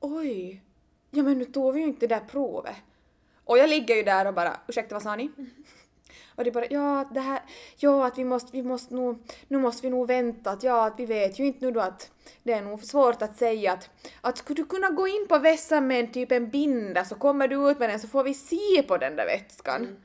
oj, 0.00 0.62
ja 1.10 1.22
men 1.22 1.38
nu 1.38 1.44
tog 1.44 1.74
vi 1.74 1.80
ju 1.80 1.86
inte 1.86 2.06
det 2.06 2.14
där 2.14 2.26
provet. 2.26 2.76
Och 3.44 3.58
jag 3.58 3.70
ligger 3.70 3.96
ju 3.96 4.02
där 4.02 4.26
och 4.26 4.34
bara, 4.34 4.60
ursäkta 4.68 4.94
vad 4.94 5.02
sa 5.02 5.16
ni? 5.16 5.30
Och 6.34 6.44
de 6.44 6.50
bara, 6.50 6.66
ja 6.70 7.08
det 7.14 7.20
här, 7.20 7.40
ja 7.76 8.06
att 8.06 8.18
vi 8.18 8.24
måste, 8.24 8.52
vi 8.52 8.62
måste 8.62 8.94
nog, 8.94 9.18
nu 9.48 9.58
måste 9.58 9.82
vi 9.82 9.90
nog 9.90 10.06
vänta, 10.06 10.50
att 10.50 10.62
ja 10.62 10.86
att 10.86 10.94
vi 10.96 11.06
vet 11.06 11.38
ju 11.38 11.44
inte 11.44 11.64
nu 11.64 11.72
då 11.72 11.80
att 11.80 12.10
det 12.42 12.52
är 12.52 12.62
nog 12.62 12.84
svårt 12.84 13.22
att 13.22 13.36
säga 13.36 13.72
att, 13.72 13.90
att 14.20 14.38
skulle 14.38 14.62
du 14.62 14.66
kunna 14.66 14.90
gå 14.90 15.08
in 15.08 15.26
på 15.28 15.38
vässan 15.38 15.86
med 15.86 16.00
en 16.00 16.12
typ 16.12 16.32
en 16.32 16.50
binda 16.50 17.04
så 17.04 17.14
kommer 17.14 17.48
du 17.48 17.70
ut 17.70 17.78
med 17.78 17.90
den 17.90 18.00
så 18.00 18.08
får 18.08 18.24
vi 18.24 18.34
se 18.34 18.82
på 18.88 18.96
den 18.96 19.16
där 19.16 19.26
vätskan. 19.26 19.96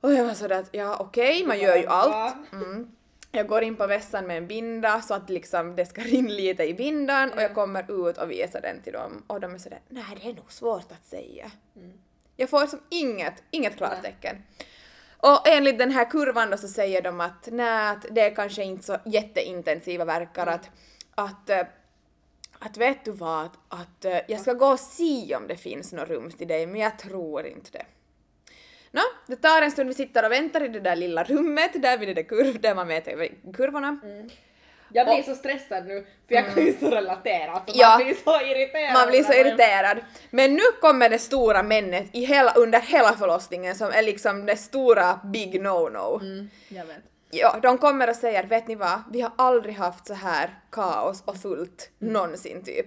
Och 0.00 0.12
jag 0.12 0.24
var 0.24 0.34
sådär 0.34 0.58
att 0.58 0.68
ja 0.72 0.96
okej, 1.00 1.46
man 1.46 1.58
gör 1.58 1.76
ju 1.76 1.86
allt. 1.86 2.52
Mm. 2.52 2.90
Jag 3.32 3.46
går 3.46 3.62
in 3.62 3.76
på 3.76 3.86
vässan 3.86 4.26
med 4.26 4.38
en 4.38 4.46
binda 4.46 5.02
så 5.02 5.14
att 5.14 5.30
liksom 5.30 5.76
det 5.76 5.86
ska 5.86 6.00
rinna 6.02 6.30
lite 6.30 6.64
i 6.64 6.74
bindan 6.74 7.32
och 7.32 7.42
jag 7.42 7.54
kommer 7.54 8.08
ut 8.10 8.18
och 8.18 8.30
visar 8.30 8.60
den 8.60 8.82
till 8.82 8.92
dem 8.92 9.22
och 9.26 9.40
de 9.40 9.54
är 9.54 9.58
sådär 9.58 9.80
nej 9.88 10.04
det 10.22 10.28
är 10.28 10.34
nog 10.34 10.52
svårt 10.52 10.92
att 10.92 11.06
säga. 11.06 11.50
Jag 12.36 12.50
får 12.50 12.66
som 12.66 12.80
inget, 12.88 13.42
inget 13.50 13.76
klartecken. 13.76 14.36
Och 15.24 15.48
enligt 15.48 15.78
den 15.78 15.90
här 15.90 16.10
kurvan 16.10 16.50
då 16.50 16.56
så 16.56 16.68
säger 16.68 17.02
de 17.02 17.20
att 17.20 17.48
nej, 17.52 17.88
att 17.88 18.06
det 18.10 18.20
är 18.20 18.34
kanske 18.34 18.64
inte 18.64 18.84
så 18.84 18.96
jätteintensiva 19.04 20.04
verkar 20.04 20.46
att, 20.46 20.70
att 21.14 21.50
eh, 21.50 21.66
att 22.58 22.76
vet 22.76 23.04
du 23.04 23.10
vad, 23.10 23.44
att, 23.44 23.58
att 23.68 24.04
eh, 24.04 24.18
jag 24.28 24.40
ska 24.40 24.52
gå 24.52 24.66
och 24.66 24.80
se 24.80 25.36
om 25.36 25.46
det 25.48 25.56
finns 25.56 25.92
något 25.92 26.08
rum 26.08 26.30
till 26.30 26.48
dig 26.48 26.66
men 26.66 26.80
jag 26.80 26.98
tror 26.98 27.46
inte 27.46 27.70
det. 27.72 27.86
Nå, 28.90 29.02
det 29.26 29.36
tar 29.36 29.62
en 29.62 29.70
stund, 29.70 29.88
vi 29.88 29.94
sitter 29.94 30.24
och 30.24 30.32
väntar 30.32 30.64
i 30.64 30.68
det 30.68 30.80
där 30.80 30.96
lilla 30.96 31.24
rummet 31.24 31.82
där 31.82 31.98
vid 31.98 32.08
det 32.08 32.14
där 32.14 32.22
kurv, 32.22 32.60
där 32.60 32.74
man 32.74 32.86
mäter 32.86 33.12
kurvorna. 33.12 33.52
kurvorna. 33.52 33.98
Jag 34.96 35.06
blir 35.06 35.18
Och- 35.18 35.24
så 35.24 35.34
stressad 35.34 35.86
nu 35.86 36.06
för 36.28 36.34
jag 36.34 36.54
kan 36.54 36.66
ju 36.66 36.76
så 36.80 36.90
relatera. 36.90 37.50
Alltså, 37.52 37.76
Ja. 37.78 37.88
Man 37.88 38.04
blir 38.04 38.14
så 38.24 38.40
irriterad. 38.40 38.92
Man 38.94 39.08
blir 39.08 39.22
så 39.22 39.32
irriterad. 39.32 39.98
Men 40.30 40.54
nu 40.54 40.62
kommer 40.80 41.08
det 41.08 41.18
stora 41.18 41.62
männet 41.62 42.06
i 42.12 42.24
hela, 42.24 42.52
under 42.54 42.80
hela 42.80 43.12
förlossningen 43.12 43.74
som 43.74 43.90
är 43.90 44.02
liksom 44.02 44.46
det 44.46 44.56
stora 44.56 45.20
big 45.24 45.60
no-no. 45.62 46.20
Mm, 46.20 46.50
jag 46.68 46.84
vet. 46.86 46.96
Ja, 47.30 47.56
de 47.62 47.78
kommer 47.78 48.10
och 48.10 48.16
säger 48.16 48.44
vet 48.44 48.68
ni 48.68 48.74
vad, 48.74 49.02
vi 49.12 49.20
har 49.20 49.32
aldrig 49.38 49.74
haft 49.74 50.06
så 50.06 50.14
här 50.14 50.58
kaos 50.72 51.22
och 51.24 51.36
fullt 51.36 51.90
någonsin 51.98 52.64
typ. 52.64 52.86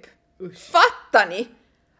Fattar 0.71 1.29
ni? 1.29 1.47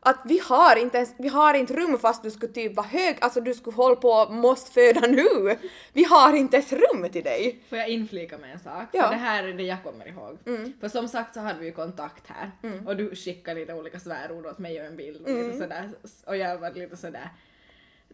Att 0.10 0.22
vi 0.26 0.40
har 0.40 0.76
inte 0.76 0.98
ens, 0.98 1.14
vi 1.18 1.28
har 1.28 1.54
inte 1.54 1.74
rum 1.74 2.00
fast 2.00 2.24
du 2.24 2.32
skulle 2.32 2.54
typ 2.54 2.76
vara 2.76 2.88
hög, 2.88 3.18
alltså 3.22 3.42
du 3.42 3.54
skulle 3.54 3.76
hålla 3.76 3.96
på 3.96 4.10
och 4.10 4.32
måste 4.34 4.72
föda 4.72 5.08
nu. 5.08 5.58
Vi 5.94 6.04
har 6.04 6.34
inte 6.34 6.58
ett 6.58 6.74
rum 6.74 7.10
till 7.12 7.24
dig. 7.24 7.60
Får 7.70 7.78
jag 7.78 7.90
inflika 7.90 8.38
med 8.38 8.52
en 8.54 8.60
sak? 8.60 8.88
Ja. 8.92 9.04
För 9.04 9.10
det 9.10 9.16
här 9.22 9.44
är 9.44 9.54
det 9.54 9.64
jag 9.64 9.84
kommer 9.84 10.08
ihåg. 10.08 10.38
För 10.80 10.90
som 10.90 11.08
sagt 11.08 11.34
så 11.34 11.40
hade 11.40 11.60
vi 11.60 11.66
ju 11.66 11.72
kontakt 11.72 12.24
här 12.28 12.52
och 12.86 12.96
du 12.98 13.16
skickade 13.16 13.60
lite 13.60 13.74
olika 13.74 14.00
svärord 14.00 14.46
åt 14.46 14.60
mig 14.60 14.80
och 14.80 14.86
en 14.86 14.96
bild 14.98 15.22
och 15.22 15.30
lite 15.30 15.58
sådär 15.58 15.90
och 16.26 16.38
jag 16.38 16.58
var 16.58 16.72
lite 16.72 16.98
sådär 16.98 17.30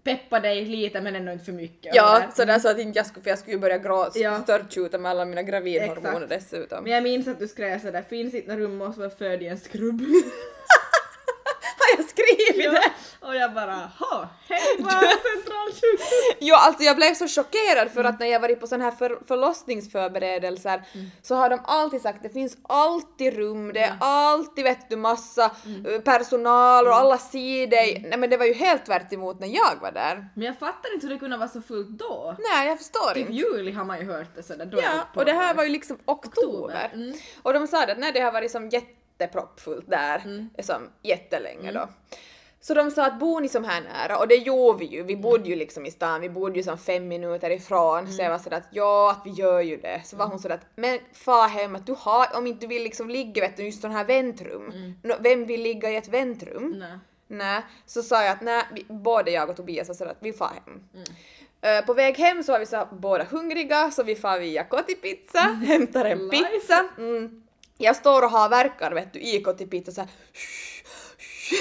peppa 0.03 0.39
dig 0.39 0.65
lite 0.65 1.01
men 1.01 1.15
ändå 1.15 1.32
inte 1.32 1.45
för 1.45 1.51
mycket. 1.51 1.95
Ja, 1.95 2.15
sådär. 2.15 2.32
sådär 2.36 2.60
så 2.60 2.69
att 2.69 2.79
inte 2.79 2.99
jag 2.99 3.06
skulle, 3.06 3.23
för 3.23 3.29
jag 3.29 3.39
skulle 3.39 3.56
ju 3.56 3.60
börja 3.60 3.77
gråta, 3.77 4.19
Ja. 4.19 4.41
störtskjuta 4.43 4.97
med 4.97 5.12
alla 5.12 5.25
mina 5.25 5.43
gravidhormoner 5.43 6.21
Exakt. 6.21 6.29
dessutom. 6.29 6.84
Men 6.84 6.93
jag 6.93 7.03
minns 7.03 7.27
att 7.27 7.39
du 7.39 7.47
skrev 7.47 7.79
sådär, 7.79 8.01
finns 8.10 8.34
inte 8.34 8.49
något 8.51 8.60
rum 8.60 8.75
måste 8.77 8.99
vara 8.99 9.10
född 9.10 9.41
i 9.43 9.47
en 9.47 9.58
skrubb. 9.58 10.01
Det? 12.71 13.26
och 13.28 13.36
jag 13.36 13.54
bara, 13.54 13.91
ha, 13.99 14.30
hej 14.49 14.78
på 14.84 14.89
centralsjukhus. 14.89 16.38
Jo, 16.39 16.56
alltså 16.56 16.84
jag 16.84 16.95
blev 16.95 17.13
så 17.13 17.28
chockerad 17.28 17.91
för 17.91 18.04
att 18.04 18.19
när 18.19 18.28
jag 18.28 18.39
varit 18.39 18.60
på 18.60 18.67
sådana 18.67 18.84
här 18.84 18.91
för, 18.91 19.19
förlossningsförberedelser 19.28 20.84
så 21.21 21.36
har 21.36 21.49
de 21.49 21.60
alltid 21.65 22.02
sagt 22.02 22.23
det 22.23 22.30
finns 22.30 22.58
alltid 22.63 23.34
rum, 23.38 23.73
det 23.73 23.80
är 23.80 23.93
alltid 23.99 24.63
vet 24.63 24.89
du 24.89 24.95
massa 24.95 25.43
eh, 25.88 26.02
personal 26.02 26.88
och 26.88 26.95
alla 26.95 27.17
ser 27.17 27.67
dig. 27.67 28.06
Nej 28.10 28.17
men 28.19 28.30
det 28.30 28.38
var 28.38 28.45
ju 28.45 28.54
helt 28.54 28.86
tvärt 28.86 29.13
emot 29.13 29.39
när 29.39 29.47
jag 29.47 29.82
var 29.82 29.91
där. 29.91 30.28
Men 30.36 30.45
jag 30.45 30.60
fattar 30.60 30.93
inte 30.93 31.08
hur 31.08 31.13
det 31.13 31.19
kunde 31.19 31.38
vara 31.38 31.49
så 31.49 31.62
fullt 31.62 31.89
då. 31.89 32.36
Nej, 32.39 32.67
jag 32.67 32.78
förstår 32.78 33.13
Typ 33.13 33.30
inte. 33.30 33.34
juli 33.34 33.71
har 33.71 33.86
man 33.86 33.99
ju 33.99 34.06
hört 34.06 34.36
det 34.36 34.43
sådär. 34.43 34.65
Då 34.65 34.78
Ja, 34.82 34.91
det 35.13 35.19
och 35.19 35.26
det 35.26 35.34
här 35.34 35.54
var 35.54 35.63
ju 35.63 35.69
liksom 35.69 35.97
oktober. 36.06 36.43
Oktober, 36.43 36.89
mm. 36.93 37.13
Och 37.43 37.54
de 37.54 37.67
sa 37.67 37.86
det 37.86 37.91
att 37.91 37.97
nej, 37.99 38.12
det 38.12 38.19
har 38.19 38.32
varit 38.32 38.52
som 38.52 38.69
jätteproppfullt 38.69 39.89
där 39.89 40.21
Mm. 40.26 40.49
som 40.63 40.89
jättelänge 41.04 41.71
då. 41.71 41.89
Så 42.65 42.73
de 42.73 42.91
sa 42.91 43.06
att 43.06 43.19
bor 43.19 43.41
ni 43.41 43.49
som 43.49 43.63
här 43.63 43.82
nära? 43.82 44.17
Och 44.17 44.28
det 44.28 44.36
gjorde 44.36 44.80
vi 44.80 44.86
ju, 44.86 45.04
vi 45.04 45.15
bodde 45.15 45.49
ju 45.49 45.56
liksom 45.56 45.86
i 45.86 45.91
stan, 45.91 46.21
vi 46.21 46.30
bodde 46.30 46.56
ju 46.56 46.63
som 46.63 46.78
fem 46.78 47.08
minuter 47.08 47.49
ifrån. 47.49 48.12
Så 48.12 48.21
jag 48.21 48.30
var 48.30 48.38
sådär 48.38 48.58
att 48.58 48.67
ja, 48.71 49.12
att 49.12 49.21
vi 49.26 49.32
gör 49.32 49.62
ju 49.62 49.78
det. 49.78 50.02
Så 50.06 50.15
var 50.17 50.28
hon 50.28 50.39
sådär 50.39 50.56
att 50.56 50.65
men 50.76 50.99
far 51.13 51.47
hem 51.47 51.76
att 51.76 51.86
du 51.86 51.95
har, 51.97 52.28
om 52.38 52.47
inte 52.47 52.60
du 52.60 52.67
vill 52.67 52.84
liksom 52.84 53.10
ligga 53.10 53.41
vet 53.41 53.58
du, 53.58 53.63
just 53.63 53.82
sådana 53.82 53.97
här 53.97 54.06
väntrum. 54.06 54.95
Nå, 55.04 55.15
vem 55.19 55.45
vill 55.45 55.62
ligga 55.62 55.89
i 55.89 55.95
ett 55.95 56.08
väntrum? 56.08 56.76
Nej. 56.80 56.99
Nej, 57.28 57.62
så 57.86 58.04
sa 58.04 58.23
jag 58.23 58.32
att 58.32 58.41
nej, 58.41 58.63
både 58.88 59.32
jag 59.32 59.49
och 59.49 59.56
Tobias 59.56 59.88
var 59.88 59.95
sådär 59.95 60.12
att 60.12 60.17
vi 60.19 60.34
far 60.34 60.52
hem. 60.65 60.84
Eh, 61.62 61.86
på 61.86 61.93
väg 61.93 62.17
hem 62.17 62.43
så 62.43 62.52
var 62.52 62.60
vi 62.60 62.65
så 62.65 62.88
båda 62.91 63.23
hungriga 63.23 63.91
så 63.91 64.04
vi 64.04 64.15
far 64.15 64.39
via 64.39 64.63
Kotipizza, 64.63 65.39
hämtar 65.39 66.06
en 66.06 66.30
pizza. 66.30 66.86
Mm. 66.97 67.43
Jag 67.78 67.95
står 67.95 68.21
och 68.21 68.32
har 68.32 68.49
verkar 68.49 68.91
vet 68.91 69.13
du 69.13 69.19
i 69.19 69.41
Kotipizza 69.41 69.91
såhär 69.91 70.10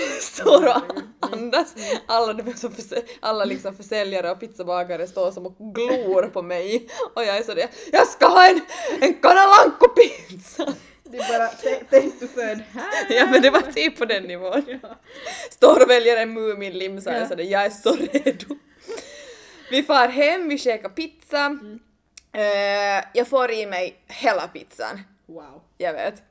står 0.21 0.67
och 0.69 0.83
andas. 1.21 1.75
Alla, 2.07 2.33
de 2.33 2.55
som 2.55 2.73
försä- 2.73 3.03
alla 3.21 3.45
liksom 3.45 3.77
försäljare 3.77 4.31
och 4.31 4.41
pizzabagare 4.41 5.07
står 5.07 5.31
som 5.31 5.47
och 5.47 5.75
glor 5.75 6.23
på 6.23 6.43
mig 6.43 6.89
och 7.15 7.25
jag 7.25 7.37
är 7.37 7.43
sådär 7.43 7.67
jag 7.93 8.07
ska 8.07 8.27
ha 8.27 8.49
en, 8.49 8.61
en 9.01 9.15
Canalanco-pizza! 9.15 10.75
Det 11.05 11.19
är 11.19 11.39
bara, 11.39 11.49
tänk 11.91 12.21
du 12.21 12.29
född 12.29 12.63
här. 12.73 13.07
Ja 13.17 13.27
men 13.31 13.43
det 13.43 13.51
var 13.51 13.61
typ 13.61 13.99
på 13.99 14.05
den 14.05 14.23
nivån. 14.23 14.81
Står 15.51 15.83
och 15.83 15.91
väljer 15.91 16.17
en 16.17 16.33
Muminlimsa 16.35 17.23
och 17.23 17.29
sådär, 17.29 17.45
jag 17.45 17.65
är 17.65 17.71
så 17.71 17.97
redo. 17.97 18.57
Vi 19.71 19.83
far 19.83 20.09
hem, 20.09 20.49
vi 20.49 20.59
käkar 20.59 20.89
pizza. 20.89 21.59
Eh, 22.35 23.05
jag 23.15 23.29
får 23.29 23.51
i 23.51 23.67
mig 23.67 23.97
hela 24.09 24.49
pizzan. 24.49 25.01
Wow. 25.27 25.63
Jag 25.79 25.93
vet. 25.93 26.23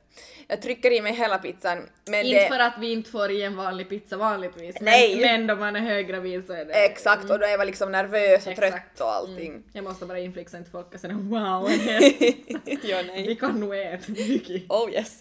Jag 0.48 0.62
trycker 0.62 0.90
i 0.90 1.00
mig 1.00 1.12
hela 1.12 1.38
pizzan. 1.38 1.88
Men 2.04 2.26
Inte 2.26 2.40
det, 2.40 2.48
för 2.48 2.58
att 2.58 2.74
vi 2.80 2.92
inte 2.92 3.10
får 3.10 3.30
i 3.30 3.42
en 3.42 3.56
vanlig 3.56 3.88
pizza 3.88 4.16
vanligtvis. 4.16 4.76
Nej. 4.80 5.16
Men, 5.20 5.22
men 5.22 5.46
då 5.46 5.56
man 5.56 5.76
är 5.76 5.80
höggravid 5.80 6.46
så 6.46 6.52
är 6.52 6.64
det... 6.64 6.72
Exakt, 6.72 7.30
och 7.30 7.38
då 7.38 7.46
är 7.46 7.50
jag 7.50 7.66
liksom 7.66 7.92
nervös 7.92 8.46
och 8.46 8.52
Exakt. 8.52 8.72
trött 8.72 9.00
och 9.00 9.12
allting. 9.12 9.50
Mm. 9.50 9.62
Jag 9.72 9.84
måste 9.84 10.06
bara 10.06 10.18
inflika 10.18 10.50
så 10.50 10.56
inte 10.56 10.70
folk 10.70 11.00
sådär 11.00 11.14
wow, 11.14 11.70
ja, 12.82 13.02
Vi 13.02 13.02
nej. 13.06 13.36
kan 13.36 13.60
nog 13.60 13.76
äta 13.76 14.12
mycket. 14.12 14.70
Oh 14.70 14.92
yes. 14.92 15.18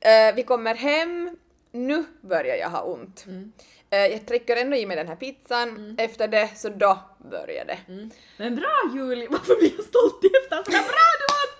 Eh, 0.00 0.34
vi 0.34 0.42
kommer 0.42 0.74
hem, 0.74 1.36
nu 1.72 2.04
börjar 2.20 2.56
jag 2.56 2.68
ha 2.70 2.82
ont. 2.82 3.24
Eh, 3.90 3.98
jag 3.98 4.26
trycker 4.26 4.56
ändå 4.56 4.76
i 4.76 4.86
mig 4.86 4.96
den 4.96 5.08
här 5.08 5.16
pizzan, 5.16 5.96
efter 5.98 6.28
det 6.28 6.50
så 6.56 6.68
då 6.68 6.98
börjar 7.30 7.64
det. 7.64 7.78
Men 8.36 8.56
bra 8.56 8.90
Julie, 8.94 9.26
varför 9.30 9.56
blir 9.56 9.72
jag 9.76 9.84
stolt 9.84 10.24
efterhand? 10.42 10.64
Sådär 10.66 10.78
bra 10.78 11.08
du! 11.18 11.32
Heja! 11.32 11.51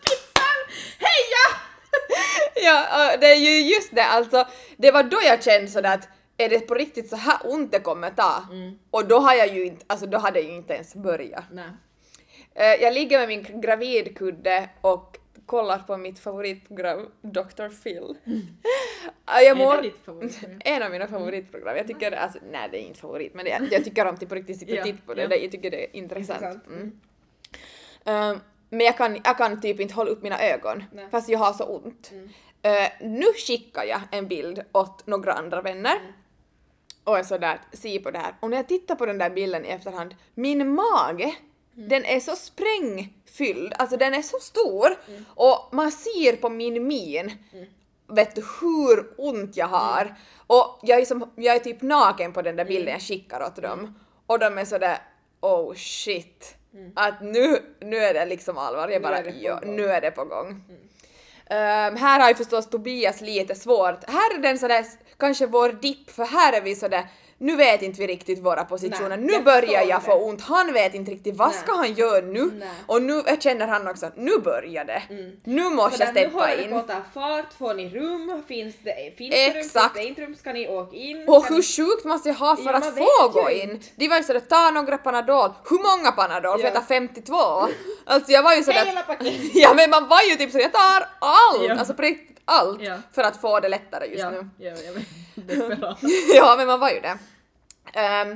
Ja, 2.67 3.15
och 3.15 3.21
det 3.21 3.27
är 3.27 3.37
ju 3.37 3.75
just 3.75 3.95
det 3.95 4.05
alltså, 4.05 4.47
det 4.77 4.91
var 4.91 5.03
då 5.03 5.19
jag 5.25 5.43
kände 5.43 5.69
sådär 5.69 5.95
att 5.95 6.09
är 6.37 6.49
det 6.49 6.61
på 6.61 6.75
riktigt 6.75 7.11
så 7.11 7.17
här 7.17 7.39
ont 7.45 7.73
det 7.73 7.81
kommer 7.81 8.11
ta? 8.11 8.47
Mm. 8.53 8.79
Och 8.91 9.07
då 9.07 9.19
har 9.19 9.35
jag 9.35 9.55
ju 9.55 9.65
inte, 9.65 9.85
alltså 9.87 10.07
då 10.07 10.19
hade 10.19 10.41
jag 10.41 10.49
ju 10.49 10.57
inte 10.57 10.75
ens 10.75 10.95
börjat. 10.95 11.45
Nej. 11.53 11.71
Eh, 12.55 12.83
jag 12.83 12.95
ligger 12.95 13.19
med 13.19 13.29
min 13.29 13.61
gravidkudde 13.61 14.69
och 14.81 15.19
kollar 15.47 15.79
på 15.79 15.97
mitt 15.97 16.19
favoritprogram 16.19 17.09
Dr. 17.23 17.83
Phil. 17.83 18.17
Ah, 19.25 19.41
jag 19.41 19.57
Mm. 19.57 19.69
Är 19.69 19.77
det 19.77 19.83
ditt 19.83 20.05
favoritprogram? 20.05 20.61
En 20.65 20.83
av 20.83 20.91
mina 20.91 21.07
favoritprogram. 21.07 21.77
Jag 21.77 21.87
tycker, 21.87 22.13
alltså, 22.13 22.39
nej 22.53 22.69
det 22.73 22.79
är 22.79 22.87
inte 22.87 23.01
favorit 23.01 23.35
men 23.35 23.47
jag, 23.47 23.73
jag 23.73 23.85
tycker 23.85 24.07
om 24.07 24.15
att 24.15 24.29
på 24.29 24.35
riktigt 24.35 24.59
sitta 24.59 24.81
och 24.81 24.87
titta 24.87 24.99
på 25.07 25.15
det. 25.15 25.23
ja. 25.23 25.37
Jag 25.37 25.51
tycker 25.51 25.71
det 25.71 25.85
är 25.85 25.97
intressant. 25.97 26.67
Mm. 26.67 27.01
Ehm, 28.05 28.41
men 28.71 28.87
jag 28.87 28.97
kan, 28.97 29.21
jag 29.25 29.39
kan 29.39 29.61
typ 29.61 29.81
inte 29.81 29.95
hålla 29.95 30.11
upp 30.11 30.23
mina 30.23 30.41
ögon 30.43 30.79
Nej. 30.79 30.99
Mm. 30.99 31.11
fast 31.11 31.29
jag 31.29 31.39
har 31.39 31.53
så 31.53 31.65
ont. 31.65 32.13
Eh, 32.63 32.89
nu 33.01 33.27
skickar 33.47 33.85
jag 33.85 34.01
en 34.11 34.29
bild 34.29 34.63
åt 34.73 35.07
några 35.07 35.33
andra 35.33 35.61
vänner 35.63 35.97
Mm. 35.97 36.13
och 37.05 37.19
är 37.19 37.23
sådär, 37.23 37.61
se 37.73 37.99
på 38.01 38.11
det 38.11 38.19
här. 38.19 38.35
Och 38.41 38.51
när 38.51 38.57
jag 38.57 38.69
tittar 38.69 38.95
på 38.95 39.07
den 39.07 39.19
där 39.19 39.31
bilden 39.31 39.65
i 39.65 39.69
efterhand, 39.69 40.15
min 40.35 40.75
mage, 40.75 41.35
Mm. 41.77 41.89
den 41.89 42.05
är 42.05 42.21
så 42.21 42.37
sprängfylld, 42.37 43.73
alltså 43.79 43.97
den 43.97 44.15
är 44.15 44.23
så 44.23 44.39
stor 44.39 44.87
Mm. 45.09 45.25
och 45.29 45.69
man 45.73 45.93
ser 45.93 46.37
på 46.37 46.49
min 46.49 46.87
min 46.87 47.31
vet 48.07 48.35
du 48.35 48.43
hur 48.61 49.15
ont 49.19 49.57
jag 49.57 49.67
har. 49.67 50.03
Mm. 50.03 50.15
Och 50.47 50.79
jag 50.83 51.01
är, 51.01 51.05
som, 51.05 51.31
jag 51.37 51.57
är 51.57 51.61
typ 51.61 51.83
naken 51.83 52.33
på 52.33 52.43
den 52.43 52.57
där 52.57 52.65
bilden 52.65 52.93
jag 52.93 53.03
skickar 53.03 53.43
åt 53.47 53.57
dem. 53.57 53.95
Och 54.27 54.39
de 54.39 54.59
är 54.59 54.65
sådär 54.65 54.99
oh 55.41 55.75
shit. 55.75 56.55
Att 56.95 57.23
nu, 57.23 57.63
nu 57.81 57.97
är 57.97 58.15
det 58.15 58.27
liksom 58.27 58.59
allvar. 58.59 58.89
Jag 58.89 58.91
Mm. 58.91 59.03
Nu 59.03 59.09
bara 59.09 59.19
är 59.19 59.23
det 59.25 59.31
på 59.33 59.39
ja, 59.45 59.55
gång. 59.55 59.63
Mm. 59.63 59.77
nu 59.77 59.87
är 59.89 60.01
det 60.01 60.11
på 60.11 60.25
gång. 60.25 60.65
Um, 61.53 61.97
här 61.97 62.21
har 62.21 62.29
ju 62.29 62.35
förstås 62.35 62.71
Tobias 62.71 63.21
lite 63.21 63.55
svårt. 63.55 64.05
Här 64.09 64.35
är 64.35 64.39
den 64.39 64.59
sådär, 64.59 64.85
kanske 65.19 65.47
vår 65.47 65.69
dipp, 65.69 66.11
för 66.11 66.25
här 66.25 66.53
är 66.53 66.61
vi 66.61 66.75
sådär, 66.75 67.07
nu 67.43 67.57
vet 67.57 67.83
inte 67.83 68.01
vi 68.01 68.07
riktigt 68.07 68.39
våra 68.45 68.65
positioner. 68.65 69.09
Nej, 69.17 69.19
nu 69.39 69.43
börjar 69.45 69.83
jag 69.83 70.01
det. 70.01 70.05
få 70.05 70.13
ont. 70.15 70.41
Han 70.43 70.73
vet 70.73 70.95
inte 70.95 71.11
riktigt 71.11 71.37
vad 71.37 71.49
Nej. 71.49 71.59
ska 71.59 71.73
han 71.75 71.93
göra 71.95 72.21
nu? 72.27 72.51
Nej. 72.59 72.69
Och 72.87 73.03
nu 73.03 73.23
känner 73.41 73.67
han 73.67 73.89
också, 73.89 74.11
nu 74.17 74.39
börjar 74.39 74.85
det. 74.85 75.03
Nu 75.45 75.69
måste 75.71 75.97
Så 75.99 76.03
jag 76.03 76.15
där, 76.15 76.23
nu 76.23 76.29
steppa 76.29 76.41
håller 76.45 76.57
det 76.57 76.63
på 76.63 76.69
in. 76.69 76.75
att 76.77 76.89
ta 76.89 77.21
fart, 77.21 77.53
får 77.59 77.75
ni 77.75 77.89
rum? 77.89 78.43
Finns 78.49 78.75
det, 78.85 79.17
finns 79.19 79.35
det 79.35 79.47
rum? 79.47 79.53
Finns 79.55 79.73
det 79.95 80.05
inte 80.05 80.23
rum? 80.23 80.35
Ska 80.35 80.53
ni 80.53 80.69
åka 80.69 80.97
in? 80.97 81.25
Och 81.29 81.47
hur 81.49 81.57
ni... 81.57 81.63
sjukt 81.63 82.05
måste 82.05 82.29
jag 82.29 82.37
ha 82.37 82.57
för 82.57 82.65
Ja, 82.65 82.77
att 82.77 82.97
få 82.97 83.29
gå 83.41 83.51
in? 83.51 83.71
inte. 83.71 83.87
De 83.97 84.09
var 84.09 84.17
ju 84.17 84.23
sådär, 84.25 84.41
ta 84.41 84.71
några 84.71 84.99
Panadol. 84.99 85.51
Hur 85.71 85.97
många 85.99 86.13
Panadol? 86.13 86.59
För 86.59 86.67
Ja. 86.67 86.73
jag 86.75 86.75
tar 86.75 86.95
52. 86.95 87.35
Alltså 88.07 88.33
jag 88.33 88.43
var 88.43 88.55
ju 88.55 88.63
sådär... 88.65 88.85
Hela 88.85 89.03
paketet! 89.03 89.51
Ja 89.55 89.75
men 89.75 89.91
man 89.91 90.09
var 90.09 90.23
ju 90.31 90.37
typ 90.37 90.51
så 90.53 90.59
jag 90.59 90.73
tar 90.73 91.09
allt! 91.19 91.69
Ja. 91.69 91.75
Alltså 91.79 91.95
på 91.95 92.03
riktigt 92.03 92.29
allt 92.45 92.81
för 93.15 93.23
att 93.23 93.37
få 93.41 93.61
det 93.61 93.69
lättare 93.69 94.07
just 94.07 94.25
nu. 94.25 94.49
ja. 95.49 95.97
Desperat. 96.01 96.59
men 96.59 96.67
man 96.67 96.81
var 96.81 96.91
ju 96.91 97.01
det. 97.01 97.19
Ehm, 97.95 98.31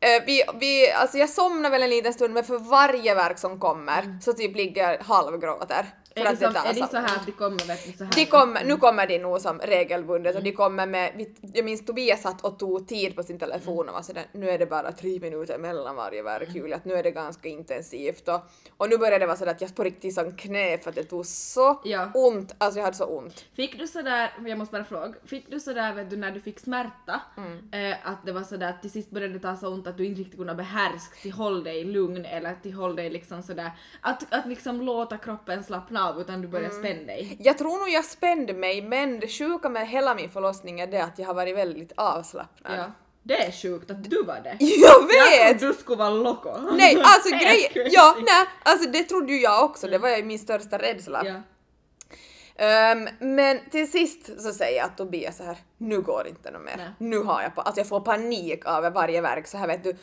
eh, 0.00 0.24
vi, 0.26 0.42
vi, 0.60 0.92
alltså 0.92 1.18
jag 1.18 1.30
somnar 1.30 1.70
väl 1.70 1.82
en 1.82 1.90
liten 1.90 2.12
stund 2.12 2.34
men 2.34 2.44
för 2.44 2.58
varje 2.58 3.14
verk 3.14 3.38
som 3.38 3.60
kommer 3.60 4.18
så 4.22 4.32
typ 4.32 4.56
ligger 4.56 4.98
halvgråter. 5.02 5.86
För 6.16 6.20
Mm. 6.20 6.32
Är 6.32 6.36
det, 6.36 6.36
som, 6.46 6.56
är 6.70 6.74
det 6.74 6.88
så- 6.90 6.96
här 6.96 7.16
att 7.16 7.26
de 7.26 7.32
kommer 7.32 7.66
vet 7.66 7.86
du, 7.86 7.92
så 7.92 8.04
här? 8.04 8.12
de 8.14 8.26
kommer, 8.26 8.64
nu 8.64 8.76
kommer 8.76 9.06
de 9.06 9.18
nog 9.18 9.40
som 9.40 9.58
regelbundet 9.58 10.36
och 10.36 10.42
de 10.42 10.52
kommer 10.52 10.86
med, 10.86 11.26
jag 11.54 11.64
minns 11.64 11.84
Tobias 11.86 12.22
satt 12.22 12.44
och 12.44 12.58
tog 12.58 12.88
tid 12.88 13.16
på 13.16 13.22
sin 13.22 13.38
telefon 13.38 13.88
och 13.88 13.94
var 13.94 14.02
sådär, 14.02 14.24
nu 14.32 14.50
är 14.50 14.58
det 14.58 14.66
bara 14.66 14.92
tre 14.92 15.20
minuter 15.20 15.58
mellan 15.58 15.96
varje 15.96 16.22
verk 16.22 16.48
Julia, 16.54 16.76
att 16.76 16.84
nu 16.84 16.94
är 16.94 17.02
det 17.02 17.10
ganska 17.10 17.48
intensivt 17.48 18.28
och, 18.28 18.40
och 18.76 18.88
nu 18.90 18.96
började 18.98 19.18
det 19.18 19.26
vara 19.26 19.36
sådär 19.36 19.52
att 19.52 19.60
jag 19.60 19.74
på 19.76 19.84
riktigt 19.84 20.14
som 20.14 20.36
knä 20.36 20.78
för 20.78 20.90
att 20.90 20.96
det 20.96 21.04
tog 21.04 21.26
så 21.26 21.80
Ja. 21.84 22.10
ont, 22.14 22.54
alltså 22.58 22.78
jag 22.78 22.84
hade 22.84 22.96
så 22.96 23.04
ont. 23.04 23.44
Fick 23.56 23.78
du 23.78 23.86
sådär, 23.86 24.30
jag 24.46 24.58
måste 24.58 24.72
bara 24.72 24.84
fråga, 24.84 25.14
fick 25.26 25.50
du 25.50 25.60
sådär 25.60 25.92
vet 25.94 26.10
du 26.10 26.16
när 26.16 26.30
du 26.30 26.40
fick 26.40 26.60
smärta, 26.60 27.20
Mm. 27.36 27.90
eh, 27.92 27.96
att 28.10 28.26
det 28.26 28.32
var 28.32 28.42
sådär 28.42 28.68
att 28.70 28.80
till 28.82 28.90
sist 28.90 29.10
började 29.10 29.34
det 29.34 29.40
ta 29.40 29.56
så 29.56 29.68
ont 29.68 29.86
att 29.86 29.96
du 29.96 30.06
inte 30.06 30.20
riktigt 30.20 30.38
kunde 30.38 30.54
behärska 30.54 31.14
till 31.22 31.32
håll 31.32 31.64
dig 31.64 31.84
lugn 31.84 32.24
eller 32.24 32.54
till 32.62 32.72
håll 32.74 32.96
dig 32.96 33.10
liksom 33.10 33.42
sådär, 33.42 33.70
att, 34.00 34.34
att 34.34 34.46
liksom 34.46 34.80
låta 34.80 35.18
kroppen 35.18 35.64
slappna 35.64 36.03
av 36.08 36.20
utan 36.20 36.40
du 36.42 36.48
började 36.48 36.74
Mm. 36.74 36.84
spänna 36.84 37.06
dig? 37.06 37.36
Jag 37.40 37.58
tror 37.58 37.78
nog 37.78 37.88
jag 37.88 38.04
spände 38.04 38.52
mig 38.54 38.82
men 38.82 39.20
det 39.20 39.28
sjuka 39.28 39.68
med 39.68 39.88
hela 39.88 40.14
min 40.14 40.30
förlossning 40.30 40.80
är 40.80 40.86
det 40.86 41.04
att 41.04 41.18
jag 41.18 41.26
har 41.26 41.34
varit 41.34 41.56
väldigt 41.56 41.92
avslappnad. 41.96 42.78
Ja. 42.78 42.92
Det 43.22 43.46
är 43.46 43.52
sjukt 43.52 43.90
att 43.90 44.10
du 44.10 44.22
var 44.22 44.40
det. 44.44 44.56
Jag 44.64 45.06
vet! 45.06 45.40
Jag 45.40 45.58
trodde 45.58 45.74
du 45.74 45.80
skulle 45.80 45.98
vara 45.98 46.10
loco. 46.10 46.58
Nej 46.76 46.96
alltså 47.02 47.30
grejen, 47.44 47.90
ja 47.92 48.16
nej, 48.18 48.46
alltså 48.62 48.90
det 48.90 49.02
trodde 49.04 49.32
ju 49.32 49.40
jag 49.40 49.64
också, 49.64 49.86
det 49.86 49.98
var 49.98 50.08
ju 50.08 50.22
min 50.24 50.38
största 50.38 50.78
rädsla. 50.78 51.22
Ja. 51.26 51.34
Ehm, 52.56 53.08
men 53.18 53.60
till 53.70 53.90
sist 53.90 54.42
så 54.42 54.52
säger 54.52 54.76
jag 54.78 54.86
att 54.86 54.96
Tobias 54.96 55.36
så 55.36 55.44
här, 55.44 55.56
nu 55.78 56.00
går 56.00 56.26
inte 56.28 56.50
något 56.50 56.62
mer. 56.64 56.74
Nej. 56.76 56.88
Nu 56.98 57.18
har 57.18 57.42
jag, 57.42 57.52
alltså 57.56 57.80
jag 57.80 57.88
får 57.88 58.00
panik 58.00 58.66
av 58.66 58.92
varje 58.92 59.20
verk 59.20 59.46
så 59.46 59.58
här 59.58 59.66
vet 59.66 59.84
du. 59.84 59.96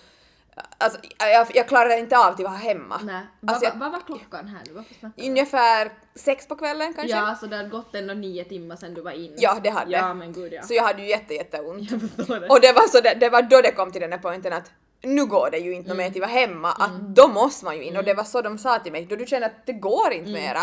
Alltså 0.78 1.00
jag, 1.20 1.48
jag 1.54 1.68
klarar 1.68 1.98
inte 1.98 2.18
av 2.18 2.26
att 2.34 2.40
vara 2.40 2.54
hemma. 2.54 3.00
Nej. 3.04 3.22
Alltså, 3.48 3.66
vad, 3.66 3.74
jag, 3.74 3.80
vad 3.80 3.92
var 3.92 4.00
klockan 4.00 4.48
här 4.48 4.62
nu? 4.68 4.74
Varför 4.74 4.94
snackar 4.94 5.22
du? 5.24 5.30
ungefär 5.30 5.92
sex 6.16 6.48
på 6.48 6.56
kvällen 6.56 6.94
kanske? 6.94 7.18
Ja, 7.18 7.36
så 7.40 7.46
det 7.46 7.56
hade 7.58 7.70
gått 7.70 7.96
ändå 7.96 8.14
nio 8.14 8.44
timmar 8.44 8.76
sedan 8.76 8.94
du 8.94 9.02
var 9.02 9.12
inne. 9.12 9.36
Ja, 9.38 9.58
det 9.64 9.70
hade. 9.70 9.92
Ja, 9.92 10.14
men 10.14 10.34
gud 10.34 10.54
ja. 10.54 10.62
Så 10.64 10.74
jag 10.74 10.84
hade 10.84 11.02
ju 11.02 11.08
jätte, 11.10 11.34
jätteont. 11.34 11.92
Jag 11.92 12.02
förstår 12.16 12.40
det. 12.40 12.48
Och 12.48 12.62
det 12.62 12.74
var, 12.74 12.88
så 12.88 13.02
det, 13.02 13.18
det 13.20 13.30
var 13.30 13.42
då 13.42 13.62
det 13.62 13.72
kom 13.72 13.92
till 13.92 14.02
den 14.02 14.12
här 14.12 14.20
poängen 14.20 14.54
att 14.54 14.72
nu 15.04 15.26
går 15.26 15.50
det 15.52 15.58
ju 15.58 15.74
inte 15.74 15.92
Mm. 15.92 15.98
mer 15.98 16.10
att 16.10 16.18
vara 16.18 16.30
hemma, 16.30 16.72
att 16.72 16.92
då 17.16 17.28
måste 17.28 17.66
man 17.66 17.78
ju 17.78 17.84
in 17.84 17.98
och 17.98 18.04
det 18.04 18.14
var 18.14 18.24
så 18.24 18.42
de 18.42 18.58
sa 18.58 18.80
till 18.80 18.92
mig, 18.92 19.06
då 19.06 19.16
du 19.16 19.26
känner 19.26 19.48
att 19.48 19.66
det 19.66 19.74
går 19.74 20.12
inte 20.14 20.32
mera, 20.32 20.62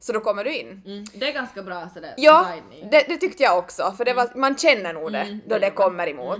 så 0.00 0.12
då 0.12 0.20
kommer 0.20 0.44
du 0.44 0.56
in. 0.56 0.82
Mm, 0.86 1.04
det 1.14 1.28
är 1.28 1.32
ganska 1.32 1.62
bra 1.62 1.88
sådär 1.94 2.14
Ja, 2.16 2.46
det, 2.90 3.04
det 3.08 3.16
tyckte 3.16 3.42
jag 3.42 3.58
också, 3.58 3.94
för 3.96 4.04
det 4.04 4.12
var, 4.12 4.30
man 4.34 4.56
känner 4.56 4.92
nog 4.92 5.12
det 5.12 5.18
Mm, 5.18 5.40
då 5.46 5.58
det 5.58 5.70
kommer 5.70 6.08
emot. 6.08 6.38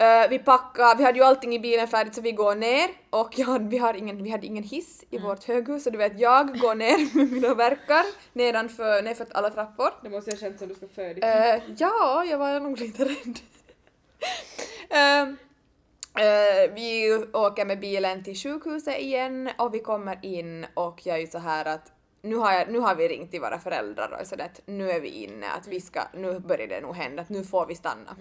Eh, 0.00 0.28
vi 0.30 0.38
packade, 0.38 0.94
vi 0.98 1.04
hade 1.04 1.18
ju 1.18 1.24
allting 1.24 1.54
i 1.54 1.58
bilen 1.58 1.88
färdigt 1.88 2.14
så 2.14 2.20
vi 2.20 2.32
går 2.32 2.54
ner 2.54 2.90
och 3.10 3.38
jag, 3.38 3.68
vi, 3.70 3.78
har 3.78 3.94
ingen, 3.94 4.22
vi 4.22 4.30
hade 4.30 4.46
ingen 4.46 4.64
hiss 4.64 5.04
i 5.10 5.16
Mm. 5.16 5.28
vårt 5.28 5.44
höghus 5.44 5.84
så 5.84 5.90
du 5.90 5.98
vet 5.98 6.20
jag 6.20 6.58
går 6.60 6.74
ner 6.74 7.14
med 7.16 7.32
mina 7.32 7.54
verkar 7.54 8.04
nedanför, 8.32 9.02
nerför 9.02 9.26
alla 9.32 9.50
trappor. 9.50 9.90
Det 10.02 10.10
måste 10.10 10.30
jag 10.30 10.40
känt 10.40 10.58
som 10.58 10.68
du 10.68 10.74
ska 10.74 10.88
föda 10.88 11.54
Eh, 11.54 11.62
ja, 11.76 12.24
jag 12.24 12.38
var 12.38 12.60
nog 12.60 12.78
lite 12.78 13.04
rädd. 13.04 13.38
Eh, 14.90 15.22
eh, 16.24 16.70
vi 16.74 17.18
åker 17.32 17.64
med 17.64 17.80
bilen 17.80 18.24
till 18.24 18.36
sjukhuset 18.36 18.98
igen 18.98 19.50
och 19.58 19.74
vi 19.74 19.78
kommer 19.78 20.18
in 20.22 20.66
och 20.74 21.00
jag 21.06 21.16
är 21.16 21.20
ju 21.20 21.26
så 21.26 21.38
här 21.38 21.64
att 21.64 21.92
nu 22.22 22.36
har, 22.36 22.52
jag, 22.52 22.70
nu 22.72 22.78
har 22.78 22.94
vi 22.94 23.08
ringt 23.08 23.30
till 23.30 23.40
våra 23.40 23.58
föräldrar 23.58 24.18
och 24.20 24.26
så 24.26 24.34
att 24.34 24.60
nu 24.66 24.90
är 24.90 25.00
vi 25.00 25.08
inne, 25.08 25.46
att 25.50 25.66
vi 25.68 25.80
ska, 25.80 26.00
nu 26.14 26.38
börjar 26.40 26.66
det 26.66 26.80
nog 26.80 26.94
hända, 26.96 27.22
att 27.22 27.28
nu 27.28 27.44
får 27.44 27.66
vi 27.66 27.74
stanna. 27.74 28.16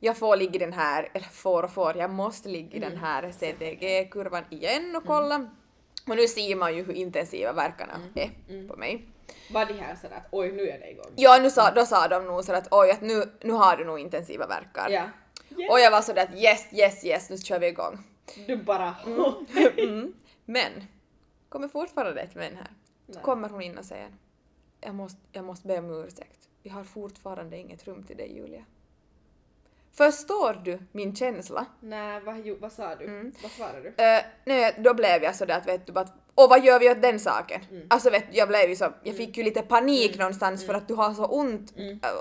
Jag 0.00 0.16
får 0.16 0.36
ligga 0.36 0.54
i 0.54 0.58
den 0.58 0.72
här, 0.72 1.08
eller 1.14 1.26
får 1.26 1.62
och 1.62 1.70
får, 1.70 1.96
jag 1.96 2.10
måste 2.10 2.48
ligga 2.48 2.76
i 2.76 2.80
den 2.80 2.96
här 2.96 3.32
CTG-kurvan 3.32 4.44
igen 4.50 4.96
och 4.96 5.04
kolla. 5.06 5.50
Och 6.08 6.16
nu 6.16 6.26
ser 6.28 6.56
man 6.56 6.76
ju 6.76 6.82
hur 6.82 6.94
intensiva 6.94 7.52
verkarna 7.52 8.00
är 8.14 8.68
på 8.68 8.76
mig. 8.76 9.06
Var 9.50 9.66
det 9.66 9.74
här 9.74 9.94
sådär 9.94 10.16
att 10.16 10.28
oj 10.30 10.52
nu 10.52 10.68
är 10.68 10.78
det 10.78 10.90
igång? 10.90 11.12
Ja, 11.16 11.38
nu 11.42 11.50
sa, 11.50 11.70
då 11.70 11.86
sa 11.86 12.08
de 12.08 12.26
nog 12.26 12.44
så 12.44 12.52
att 12.52 12.68
oj, 12.70 12.90
att 12.90 13.00
nu, 13.00 13.24
nu 13.40 13.52
har 13.52 13.76
du 13.76 13.84
nog 13.84 13.98
intensiva 13.98 14.46
verkar. 14.46 14.90
Ja. 14.90 15.04
Och 15.70 15.80
jag 15.80 15.90
var 15.90 16.02
sådär 16.02 16.22
att 16.22 16.34
yes, 16.34 16.66
yes, 16.72 17.04
yes, 17.04 17.30
nu 17.30 17.38
kör 17.38 17.58
vi 17.58 17.66
igång. 17.66 17.98
Du 18.46 18.56
bara 18.56 18.94
Mm. 19.78 20.14
Men, 20.44 20.72
kommer 21.48 21.68
fortfarande 21.68 22.20
ett 22.20 22.34
men 22.34 22.56
här. 22.56 22.70
Så 23.12 23.20
kommer 23.20 23.48
hon 23.48 23.62
in 23.62 23.78
och 23.78 23.84
säger 23.84 24.10
jag 24.80 24.94
måste, 24.94 25.20
jag 25.32 25.44
måste 25.44 25.68
be 25.68 25.78
om 25.78 25.90
ursäkt. 25.90 26.48
Vi 26.62 26.70
har 26.70 26.84
fortfarande 26.84 27.58
inget 27.58 27.86
rum 27.86 28.02
till 28.02 28.16
dig 28.16 28.36
Julia. 28.36 28.64
Förstår 29.96 30.60
du 30.64 30.78
min 30.92 31.16
känsla? 31.16 31.66
Nej, 31.80 32.20
vad, 32.24 32.60
vad 32.60 32.72
sa 32.72 32.94
du? 32.94 33.04
Mm. 33.04 33.32
Vad 33.42 33.50
svarade 33.50 33.80
du? 33.82 33.88
Uh, 33.88 34.20
nej, 34.44 34.74
då 34.78 34.94
blev 34.94 35.22
jag 35.22 35.36
sådär 35.36 35.56
att 35.56 35.66
vet 35.66 35.86
du 35.86 35.92
bara 35.92 36.08
och 36.34 36.48
vad 36.50 36.64
gör 36.64 36.78
vi 36.80 36.90
åt 36.90 37.02
den 37.02 37.20
saken? 37.20 37.60
Mm. 37.70 37.86
Alltså 37.90 38.10
vet 38.10 38.24
jag 38.30 38.48
blev 38.48 38.68
ju 38.68 38.76
så, 38.76 38.92
jag 39.02 39.16
fick 39.16 39.36
ju 39.36 39.42
lite 39.42 39.62
panik 39.62 40.18
någonstans 40.18 40.66
för 40.66 40.74
att 40.74 40.88
du 40.88 40.94
har 40.94 41.14
så 41.14 41.24
ont 41.24 41.74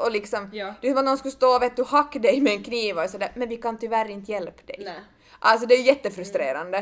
och 0.06 0.12
liksom, 0.12 0.40
Mm. 0.46 0.58
Ja. 0.58 0.74
det 0.82 0.88
är 0.88 0.92
som 0.92 1.00
att 1.00 1.06
någon 1.06 1.18
skulle 1.18 1.32
stå 1.32 1.56
och 1.56 1.62
vet 1.62 1.76
du 1.76 1.84
hacka 1.84 2.20
dig 2.20 2.42
med 2.42 2.54
en 2.54 2.64
kniv 2.64 2.98
och 2.98 3.10
sådär, 3.10 3.32
men 3.36 3.50
vi 3.50 3.58
kan 3.58 3.78
tyvärr 3.78 4.10
inte 4.10 4.32
hjälpa 4.32 4.62
dig. 4.66 4.82
Nej. 4.86 5.00
Alltså 5.40 5.68
det 5.68 5.76
är 5.76 5.82
jättefrustrerande. 5.82 6.78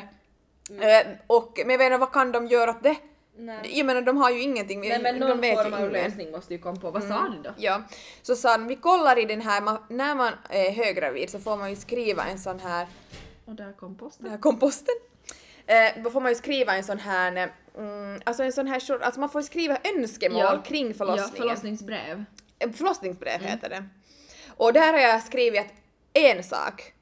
Eh, 0.70 1.08
och, 1.28 1.60
men 1.66 1.70
jag 1.70 1.78
vet 1.78 1.86
inte, 1.86 1.98
vad 1.98 2.14
kan 2.14 2.32
de 2.32 2.48
göra 2.48 2.72
åt 2.72 2.84
det? 2.84 2.96
Nej. 3.38 3.78
Jag 3.78 3.86
menar 3.86 4.02
de 4.02 4.18
har 4.18 4.30
ju 4.32 4.42
ingenting, 4.42 4.80
Nej 4.80 5.02
men 5.02 5.20
de 5.20 5.28
någon 5.28 5.42
vet 5.42 5.52
ju 5.60 5.64
form 5.64 5.74
av 5.74 5.92
lösning 5.92 6.32
måste 6.32 6.54
ju 6.54 6.60
komma 6.60 6.80
på. 6.80 6.92
Vad 6.92 7.04
sa 7.04 7.30
du 7.30 7.42
då? 7.42 7.54
Ja, 7.58 7.82
så 8.22 8.36
sa 8.36 8.58
de, 8.58 8.68
vi 8.68 8.76
kollar 8.76 9.20
i 9.20 9.26
den 9.26 9.42
här, 9.42 9.62
man, 9.62 9.78
när 9.90 10.16
man 10.16 10.34
är 10.50 10.72
höggravid 10.72 11.30
så 11.30 11.40
får 11.40 11.58
man 11.58 11.70
ju 11.70 11.76
skriva 11.76 12.26
en 12.26 12.40
sån 12.40 12.60
här, 12.60 12.88
Och 13.46 13.56
där 13.56 13.74
kom 13.74 13.96
posten. 13.96 14.24
den 14.24 14.32
här 14.32 14.40
komposten, 14.40 14.96
eh, 15.66 16.04
då 16.04 16.10
får 16.10 16.22
man 16.22 16.32
ju 16.32 16.36
skriva 16.36 16.76
en 16.76 16.84
sån 16.84 17.00
här, 17.00 17.52
mm, 17.78 18.22
alltså 18.24 18.44
en 18.44 18.54
sån 18.54 18.68
här, 18.68 19.02
alltså 19.04 19.20
man 19.20 19.30
får 19.30 19.42
skriva 19.42 19.78
önskemål 19.98 20.40
Ja. 20.40 20.62
kring 20.66 20.88
Ja, 20.88 20.94
förlossningen. 20.94 21.36
förlossningsbrev. 21.36 22.24
Eh, 22.60 22.72
Förlossningsbrev 22.72 23.42
heter 23.42 23.70
det. 23.70 23.84
Och 24.58 24.74
där 24.74 24.94
har 24.94 25.00
jag 25.00 25.24
skrivit 25.24 25.68
en 26.14 26.44
sak, 26.44 26.94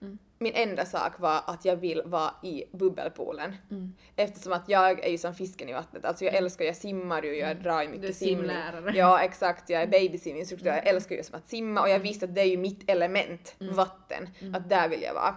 min 0.42 0.54
enda 0.56 0.86
sak 0.86 1.20
var 1.20 1.42
att 1.48 1.66
jag 1.66 1.76
vill 1.76 2.02
vara 2.06 2.32
i 2.44 2.64
bubbelpoolen. 2.72 3.56
Mm. 3.72 3.94
Eftersom 4.16 4.54
att 4.54 4.64
jag 4.70 5.06
är 5.06 5.10
ju 5.10 5.18
som 5.18 5.36
fisken 5.36 5.70
i 5.70 5.74
vattnet, 5.74 6.06
alltså 6.06 6.26
jag 6.26 6.34
älskar, 6.34 6.66
jag 6.66 6.76
simmar 6.76 7.24
ju, 7.24 7.36
jag 7.38 7.58
drar 7.64 7.82
ju 7.82 7.90
mycket 7.90 7.92
Mm. 7.92 8.02
Du 8.02 8.08
är 8.08 8.14
simning. 8.14 8.38
simlärare. 8.38 8.98
Ja 8.98 9.22
exakt, 9.22 9.70
jag 9.70 9.82
är 9.82 9.88
babysiminstruktör, 9.88 10.70
jag 10.70 10.88
älskar 10.88 11.16
ju 11.16 11.24
som 11.24 11.36
att 11.36 11.50
simma 11.50 11.82
och 11.82 11.90
jag 11.90 12.00
visste 12.00 12.26
att 12.26 12.36
det 12.36 12.42
är 12.42 12.46
ju 12.46 12.58
mitt 12.58 12.90
element, 12.90 13.56
Mm. 13.62 13.76
vatten, 13.76 14.30
att 14.54 14.70
där 14.70 14.90
vill 14.90 15.02
jag 15.02 15.14
vara. 15.14 15.36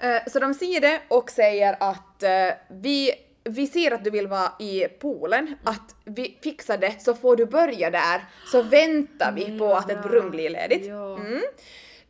Eh, 0.00 0.22
så 0.26 0.38
de 0.38 0.54
ser 0.54 0.80
det 0.80 1.00
och 1.08 1.30
säger 1.30 1.76
att 1.80 2.22
eh, 2.22 2.30
vi 2.70 3.12
vi 3.44 3.66
ser 3.66 3.90
att 3.90 4.04
du 4.04 4.10
vill 4.10 4.26
vara 4.28 4.52
i 4.58 4.84
poolen, 4.88 5.54
att 5.64 5.96
vi 6.04 6.38
fixar 6.42 6.78
det 6.78 7.02
så 7.02 7.14
får 7.14 7.36
du 7.36 7.46
börja 7.46 7.90
där, 7.90 8.24
så 8.52 8.62
väntar 8.62 9.32
vi 9.32 9.58
på 9.58 9.74
att 9.74 9.90
ett 9.90 10.06
rum 10.06 10.30
blir 10.30 10.50
ledigt. 10.50 10.86
Mm. 10.88 11.40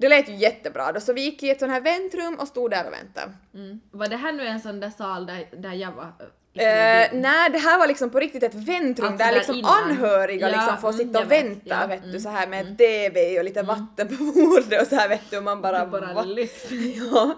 Det 0.01 0.09
lät 0.09 0.29
ju 0.29 0.35
jättebra 0.35 0.93
då, 0.93 1.01
så 1.01 1.13
vi 1.13 1.21
gick 1.21 1.43
i 1.43 1.51
ett 1.51 1.59
sånt 1.59 1.73
här 1.73 1.81
väntrum 1.81 2.35
och 2.35 2.49
stod 2.49 2.71
där 2.71 2.87
och 2.87 2.93
väntade. 2.93 3.33
Mm. 3.55 3.81
Var 3.91 4.09
det 4.09 4.17
här 4.17 4.33
nu 4.33 4.47
en 4.47 4.61
sån 4.61 4.81
där 4.81 4.91
sal 4.91 5.27
där, 5.27 5.47
där 5.57 5.73
jag 5.73 5.93
var? 5.93 6.13
Eh, 6.55 7.09
nej, 7.13 7.51
det 7.51 7.59
här 7.59 7.79
var 7.79 7.87
liksom 7.87 8.11
på 8.11 8.21
riktigt 8.21 8.43
ett 8.43 8.55
väntrum 8.55 9.07
Alltså 9.07 9.25
där 9.25 9.33
där 9.33 9.39
liksom 9.39 9.55
innan. 9.55 9.73
anhöriga 9.85 10.49
Ja, 10.49 10.57
liksom 10.57 10.77
får 10.77 10.89
mm, 10.89 10.99
sitta 10.99 11.21
och 11.21 11.31
vänta, 11.31 11.79
Ja, 11.81 11.87
vet 11.87 12.03
du, 12.03 12.09
mm, 12.09 12.21
så 12.21 12.29
här 12.29 12.47
med 12.47 12.79
TV 12.79 13.39
och 13.39 13.45
lite 13.45 13.63
vatten 13.63 14.09
på 14.09 14.25
bordet 14.25 14.83
och 14.83 14.87
så 14.87 14.97
här 14.97 15.09
vet 15.09 15.31
du, 15.31 15.37
och 15.37 15.45
man 15.45 15.63
bara... 15.63 15.87
bara 15.87 16.13
va? 16.15 16.25
ja. 16.97 17.35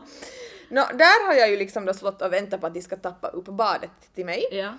Nå, 0.69 0.87
där 0.95 1.27
har 1.27 1.35
jag 1.35 1.51
ju 1.51 1.57
liksom 1.57 1.85
då 1.85 1.95
stått 1.95 2.23
och 2.23 2.33
väntat 2.33 2.61
på 2.61 2.67
att 2.67 2.75
de 2.75 2.83
ska 2.83 2.97
tappa 2.97 3.29
upp 3.29 3.45
badet 3.45 4.15
till 4.15 4.25
mig. 4.25 4.45
Ja. 4.53 4.75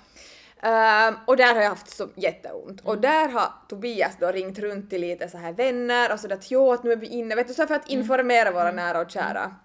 Ehm, 0.63 1.15
och 1.25 1.37
där 1.37 1.55
har 1.55 1.61
jag 1.61 1.69
haft 1.69 1.89
så 1.97 2.07
jätteont. 2.15 2.81
Mm. 2.81 2.85
Och 2.85 2.97
där 2.97 3.27
har 3.29 3.51
Tobias 3.69 4.11
då 4.19 4.27
ringt 4.31 4.59
runt 4.59 4.89
till 4.89 5.01
lite 5.01 5.29
så 5.29 5.37
här 5.37 5.51
vänner 5.53 6.13
och 6.13 6.19
sådär 6.19 6.35
att 6.35 6.51
jo, 6.51 6.71
att 6.71 6.83
nu 6.83 6.91
är 6.91 6.95
vi 6.95 7.07
inne, 7.07 7.35
vet 7.35 7.47
du, 7.47 7.53
så 7.53 7.67
för 7.67 7.75
att 7.75 7.89
Mm. 7.89 8.01
informera 8.01 8.51
våra 8.51 8.71
nära 8.71 8.99
och 9.01 9.11
kära. 9.11 9.55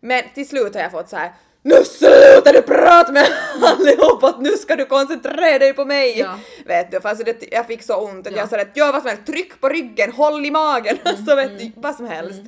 Men 0.00 0.22
till 0.34 0.48
slut 0.48 0.74
har 0.74 0.82
jag 0.82 0.90
fått 0.90 1.08
så 1.08 1.16
här 1.16 1.32
nu 1.62 1.84
slutar 1.84 2.52
du 2.52 2.62
prata 2.62 3.12
med 3.12 3.26
allihop 3.62 4.24
att 4.24 4.40
nu 4.40 4.50
ska 4.50 4.76
du 4.76 4.84
koncentrera 4.86 5.58
dig 5.58 5.72
på 5.72 5.84
mig! 5.84 6.18
Ja. 6.18 6.38
Vet 6.66 6.90
du, 6.90 7.00
för 7.00 7.08
alltså 7.08 7.24
det, 7.24 7.52
jag 7.52 7.66
fick 7.66 7.82
så 7.82 7.96
ont 7.96 8.26
att 8.26 8.32
Ja. 8.32 8.38
jag 8.38 8.48
sa 8.48 8.60
att 8.60 8.76
gör 8.76 8.92
vad 8.92 9.02
som 9.02 9.08
helst, 9.08 9.26
tryck 9.26 9.60
på 9.60 9.68
ryggen, 9.68 10.12
håll 10.12 10.46
i 10.46 10.50
magen, 10.50 10.96
så 11.28 11.36
vet 11.36 11.58
du, 11.58 11.72
vad 11.76 11.94
som 11.94 12.06
helst. 12.06 12.40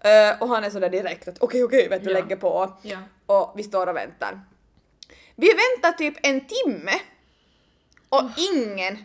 Eh, 0.00 0.42
och 0.42 0.48
han 0.48 0.64
är 0.64 0.70
sådär 0.70 0.88
direkt 0.88 1.28
att 1.28 1.36
okej 1.40 1.64
okej, 1.64 1.88
vet 1.88 2.04
du, 2.04 2.10
Ja. 2.10 2.20
lägger 2.20 2.36
på. 2.36 2.72
Ja. 2.82 2.98
Och 3.26 3.52
vi 3.56 3.62
står 3.62 3.86
och 3.86 3.96
väntar. 3.96 4.40
Vi 5.40 5.48
väntar 5.48 5.92
typ 5.92 6.14
en 6.22 6.40
timme 6.40 6.92
och 8.08 8.22
ingen, 8.54 8.98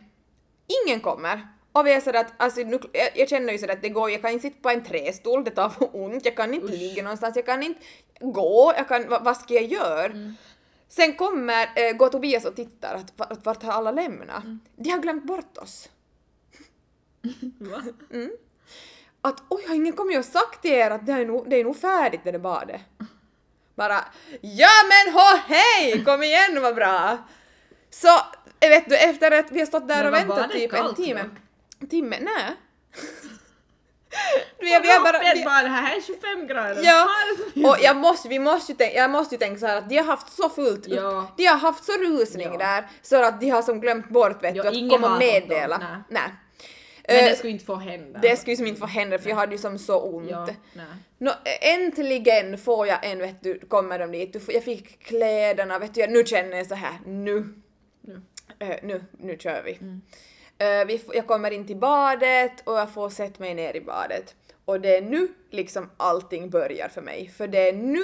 ingen 0.85 0.99
kommer. 0.99 1.47
Och 1.71 1.87
vi 1.87 1.93
är 1.93 2.01
sådär 2.01 2.19
att, 2.19 2.33
alltså 2.37 2.61
nu, 2.61 2.79
jag, 2.93 3.09
jag 3.15 3.29
känner 3.29 3.53
ju 3.53 3.59
sådär 3.59 3.73
att 3.73 3.81
det 3.81 3.89
går, 3.89 4.11
jag 4.11 4.21
kan 4.21 4.31
inte 4.31 4.41
sitta 4.41 4.61
på 4.61 4.69
en 4.69 4.83
trästol, 4.83 5.43
det 5.43 5.51
tar 5.51 5.69
för 5.69 5.89
ont, 5.95 6.25
jag 6.25 6.35
kan 6.35 6.53
inte 6.53 6.71
ligga 6.71 7.03
någonstans, 7.03 7.35
jag 7.35 7.45
kan 7.45 7.63
inte 7.63 7.79
gå, 8.19 8.73
jag 8.77 8.87
kan, 8.87 9.09
vad, 9.09 9.23
vad 9.23 9.37
ska 9.37 9.53
jag 9.53 9.63
göra? 9.63 10.33
Sen 10.87 11.13
kommer, 11.13 11.69
eh, 11.75 11.93
går 11.95 12.09
Tobias 12.09 12.45
och 12.45 12.55
tittar 12.55 12.95
att, 12.95 13.13
vart, 13.15 13.45
vart 13.45 13.63
har 13.63 13.71
alla 13.71 13.91
lämnat? 13.91 14.43
De 14.75 14.89
har 14.89 14.99
glömt 14.99 15.23
bort 15.23 15.57
oss. 15.57 15.89
Va? 17.59 17.83
att 19.21 19.43
oj, 19.49 19.65
har 19.67 19.75
ingen 19.75 19.93
kommit 19.93 20.17
och 20.17 20.25
sagt 20.25 20.61
till 20.61 20.71
er 20.71 20.91
att 20.91 21.05
det 21.05 21.11
är 21.11 21.25
nog, 21.25 21.49
det 21.49 21.55
är 21.55 21.63
nog 21.63 21.77
färdigt 21.77 22.21
det 22.23 22.31
där 22.31 22.39
badet? 22.39 22.81
Bara 23.75 24.05
ja 24.41 24.69
men 24.89 25.13
hå 25.13 25.37
hej, 25.47 26.03
kom 26.05 26.23
igen 26.23 26.61
vad 26.61 26.75
bra! 26.75 27.17
Så 27.89 28.07
eh, 28.59 28.69
vet 28.69 28.89
du 28.89 28.97
efter 28.97 29.31
att 29.31 29.51
vi 29.51 29.59
har 29.59 29.65
stått 29.65 29.87
där 29.87 29.95
Men 30.03 30.07
och 30.07 30.13
väntat 30.37 30.51
typ 30.51 30.73
en 30.73 30.79
kallt 30.79 30.95
timme. 30.97 31.23
då? 31.79 31.87
Timme? 31.87 32.17
Nej. 32.21 32.55
vi, 34.59 34.65
Vi 34.65 34.73
har 34.73 34.99
bara, 35.03 35.11
bara, 35.19 35.33
vi, 35.33 35.43
bara 35.45 35.61
det 35.61 35.69
här 35.69 35.95
är 35.97 36.01
25 36.01 36.47
grader. 36.47 36.81
Ja, 36.83 37.07
och 37.69 37.77
jag 37.81 37.95
måste, 37.95 38.27
vi 38.29 38.39
måste 38.39 38.71
ju 38.71 38.77
tänka, 38.77 38.95
jag 38.95 39.09
måste 39.09 39.35
ju 39.35 39.39
tänka 39.39 39.59
så 39.59 39.67
här 39.67 39.77
att 39.77 39.89
de 39.89 39.97
har 39.97 40.05
haft 40.05 40.33
så 40.35 40.49
fullt 40.49 40.87
upp, 40.87 40.93
Ja. 40.93 41.33
de 41.37 41.45
har 41.45 41.57
haft 41.57 41.83
så 41.85 41.91
rusning 41.91 42.47
Ja. 42.51 42.57
där 42.57 42.87
så 43.01 43.23
att 43.23 43.39
de 43.41 43.49
har 43.49 43.61
som 43.61 43.79
glömt 43.81 44.09
bort 44.09 44.43
vet 44.43 44.55
Ja, 44.55 44.63
du 44.63 44.69
att 44.85 44.91
komma 44.91 45.13
och 45.13 45.19
meddela. 45.19 46.03
Nej. 46.09 46.29
Men 47.07 47.17
Eh, 47.17 47.23
det 47.25 47.35
skulle 47.35 47.53
inte 47.53 47.65
få 47.65 47.75
hända. 47.75 48.19
det 48.19 48.37
skulle 48.37 48.57
som 48.57 48.67
inte 48.67 48.79
få 48.79 48.85
hända 48.85 49.19
för 49.19 49.29
jag 49.29 49.35
hade 49.35 49.51
ju 49.51 49.57
som 49.57 49.79
så 49.79 50.01
ont. 50.01 50.29
Ja, 50.29 50.47
nej. 50.73 50.85
Nå, 51.17 51.31
äntligen 51.61 52.57
får 52.57 52.87
jag 52.87 53.05
en, 53.05 53.19
vet 53.19 53.43
du, 53.43 53.59
kommer 53.59 53.99
de 53.99 54.11
dit, 54.11 54.33
Du 54.33 54.39
jag 54.53 54.63
fick 54.63 54.99
kläderna, 55.03 55.79
vet 55.79 55.93
du, 55.93 56.07
nu 56.07 56.23
känner 56.25 56.57
jag 56.57 56.67
så 56.67 56.75
här, 56.75 56.99
nu, 57.05 57.53
Nu. 58.01 58.21
Eh, 58.59 58.75
nu, 58.83 59.03
nu 59.11 59.37
kör 59.37 59.63
vi. 59.63 59.73
Mm. 59.73 60.01
Eh, 60.57 60.85
vi 60.87 61.01
jag 61.13 61.27
kommer 61.27 61.51
in 61.51 61.67
till 61.67 61.77
badet 61.77 62.51
och 62.63 62.73
jag 62.73 62.93
får 62.93 63.09
sätta 63.09 63.43
mig 63.43 63.53
ner 63.53 63.75
i 63.75 63.81
badet. 63.81 64.35
Och 64.65 64.81
det 64.81 64.97
är 64.97 65.01
nu 65.01 65.27
liksom 65.51 65.89
allting 65.97 66.49
börjar 66.49 66.89
för 66.89 67.01
mig, 67.01 67.29
för 67.37 67.47
det 67.47 67.69
är 67.69 67.73
nu 67.73 68.03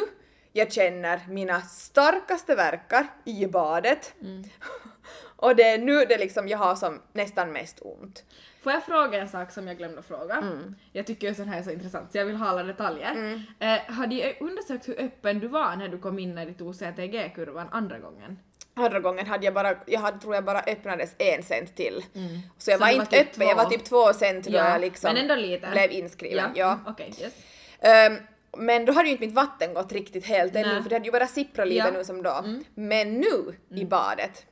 jag 0.53 0.71
känner 0.71 1.21
mina 1.29 1.61
starkaste 1.61 2.55
verkar 2.55 3.07
i 3.25 3.47
badet. 3.47 4.13
Mm. 4.21 4.43
och 5.35 5.55
det 5.55 5.63
är 5.63 5.77
nu 5.77 6.05
det 6.05 6.17
liksom 6.17 6.47
jag 6.47 6.57
har 6.57 6.75
som 6.75 7.01
nästan 7.13 7.51
mest 7.51 7.79
ont. 7.81 8.23
Får 8.63 8.71
jag 8.71 8.83
fråga 8.85 9.21
en 9.21 9.29
sak 9.29 9.51
som 9.51 9.67
jag 9.67 9.77
glömde 9.77 10.01
fråga? 10.01 10.35
Mm. 10.35 10.75
Jag 10.91 11.07
tycker 11.07 11.27
ju 11.27 11.35
sånt 11.35 11.47
här 11.49 11.59
är 11.59 11.63
så 11.63 11.71
intressant 11.71 12.11
så 12.11 12.17
jag 12.17 12.25
vill 12.25 12.35
ha 12.35 12.47
alla 12.47 12.63
detaljer. 12.63 13.43
Eh, 13.59 13.93
har 13.95 14.07
de 14.07 14.35
undersökt 14.39 14.87
hur 14.87 15.01
öppen 15.01 15.39
du 15.39 15.47
var 15.47 15.75
när 15.75 15.87
du 15.87 15.97
kom 15.99 16.19
in 16.19 16.35
när 16.35 16.45
de 16.45 16.53
tog 16.53 16.75
CTG-kurvan 16.75 17.67
andra 17.71 17.99
gången? 17.99 18.39
Andra 18.73 18.99
gången 18.99 19.27
hade 19.27 19.45
jag 19.45 19.53
bara, 19.53 19.75
jag 19.85 19.99
hade, 19.99 20.19
tror 20.19 20.35
jag 20.35 20.43
bara 20.45 20.59
öppnades 20.59 21.15
en 21.17 21.43
cent 21.43 21.75
till. 21.75 22.03
Så 22.13 22.19
jag 22.19 22.23
Mm. 22.23 22.41
Så 22.57 22.77
var 22.77 22.87
inte 22.89 22.99
var 22.99 23.05
typ 23.05 23.27
öppen, 23.35 23.47
jag 23.47 23.55
var 23.55 23.63
två. 23.63 23.69
typ 23.69 23.83
två 23.83 24.13
cent 24.13 24.45
då 24.45 24.51
Ja, 24.57 24.69
jag 24.69 24.81
liksom 24.81 25.13
men 25.13 25.21
ändå 25.21 25.35
lite. 25.35 25.67
blev 25.71 25.91
inskriven. 25.91 26.51
Ja. 26.55 26.71
mm, 26.71 26.85
Okej, 26.87 27.13
yes. 27.21 27.33
Ehm, 27.79 28.17
men 28.57 28.85
då 28.85 28.93
hade 28.93 29.05
ju 29.07 29.11
inte 29.11 29.25
mitt 29.25 29.35
vatten 29.35 29.73
gått 29.73 29.91
riktigt 29.91 30.25
helt 30.25 30.55
ännu 30.55 30.81
för 30.83 30.89
det 30.89 30.95
hade 30.95 31.05
ju 31.05 31.11
bara 31.11 31.27
sipprat 31.27 31.67
lite 31.67 31.77
Ja. 31.77 31.87
Mm. 31.87 31.97
nu 31.97 32.03
som 32.05 32.23
då. 32.23 32.43
Men 32.75 33.13
nu 33.13 33.55
i 33.75 33.85
badet 33.85 34.45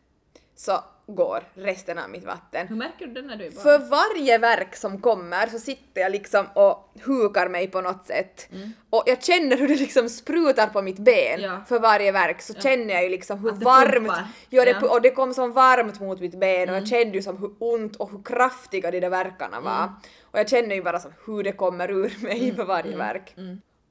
så 0.55 0.83
går 1.07 1.43
resten 1.53 1.97
av 1.97 2.09
mitt 2.09 2.25
vatten. 2.25 2.67
Hur 2.67 2.75
märker 2.75 3.07
du 3.07 3.13
det 3.13 3.21
när 3.21 3.35
du 3.35 3.45
är 3.45 3.51
barn? 3.51 3.63
För 3.63 3.79
varje 3.79 4.37
verk 4.37 4.75
som 4.75 5.01
kommer 5.01 5.47
så 5.47 5.59
sitter 5.59 6.01
jag 6.01 6.11
liksom 6.11 6.45
och 6.53 6.93
hukar 7.03 7.49
mig 7.49 7.67
på 7.67 7.81
något 7.81 8.05
sätt. 8.05 8.49
Och 8.89 9.03
jag 9.05 9.23
känner 9.23 9.57
hur 9.57 9.67
det 9.67 9.75
liksom 9.75 10.09
sprutar 10.09 10.67
på 10.67 10.81
mitt 10.81 10.99
ben 10.99 11.39
Mm. 11.39 11.51
Ja. 11.51 11.61
för 11.67 11.79
varje 11.79 12.11
verk 12.11 12.41
så 12.41 12.53
känner 12.53 12.93
jag 12.93 13.03
ju 13.03 13.09
liksom 13.09 13.39
hur 13.39 13.51
varmt, 13.51 14.07
ja, 14.49 14.65
det, 14.65 14.71
Ja. 14.71 14.77
Mm. 14.77 14.89
och 14.89 15.01
det 15.01 15.09
kom 15.11 15.33
så 15.33 15.47
varmt 15.47 15.99
mot 15.99 16.19
mitt 16.19 16.39
ben 16.39 16.69
och 16.69 16.75
jag 16.75 16.87
kände 16.87 17.17
ju 17.17 17.21
som 17.21 17.37
hur 17.37 17.51
ont 17.59 17.95
och 17.95 18.11
hur 18.11 18.23
kraftiga 18.23 18.91
de 18.91 18.99
där 18.99 19.09
verkarna 19.09 19.59
var. 19.61 19.83
Mm. 19.83 19.89
Och 20.31 20.39
jag 20.39 20.49
känner 20.49 20.75
ju 20.75 20.83
bara 20.83 20.99
som 20.99 21.11
hur 21.25 21.43
det 21.43 21.51
kommer 21.51 21.91
ur 21.91 22.23
mig 22.23 22.55
för 22.55 22.65
varje 22.65 22.97
verk. 22.97 23.35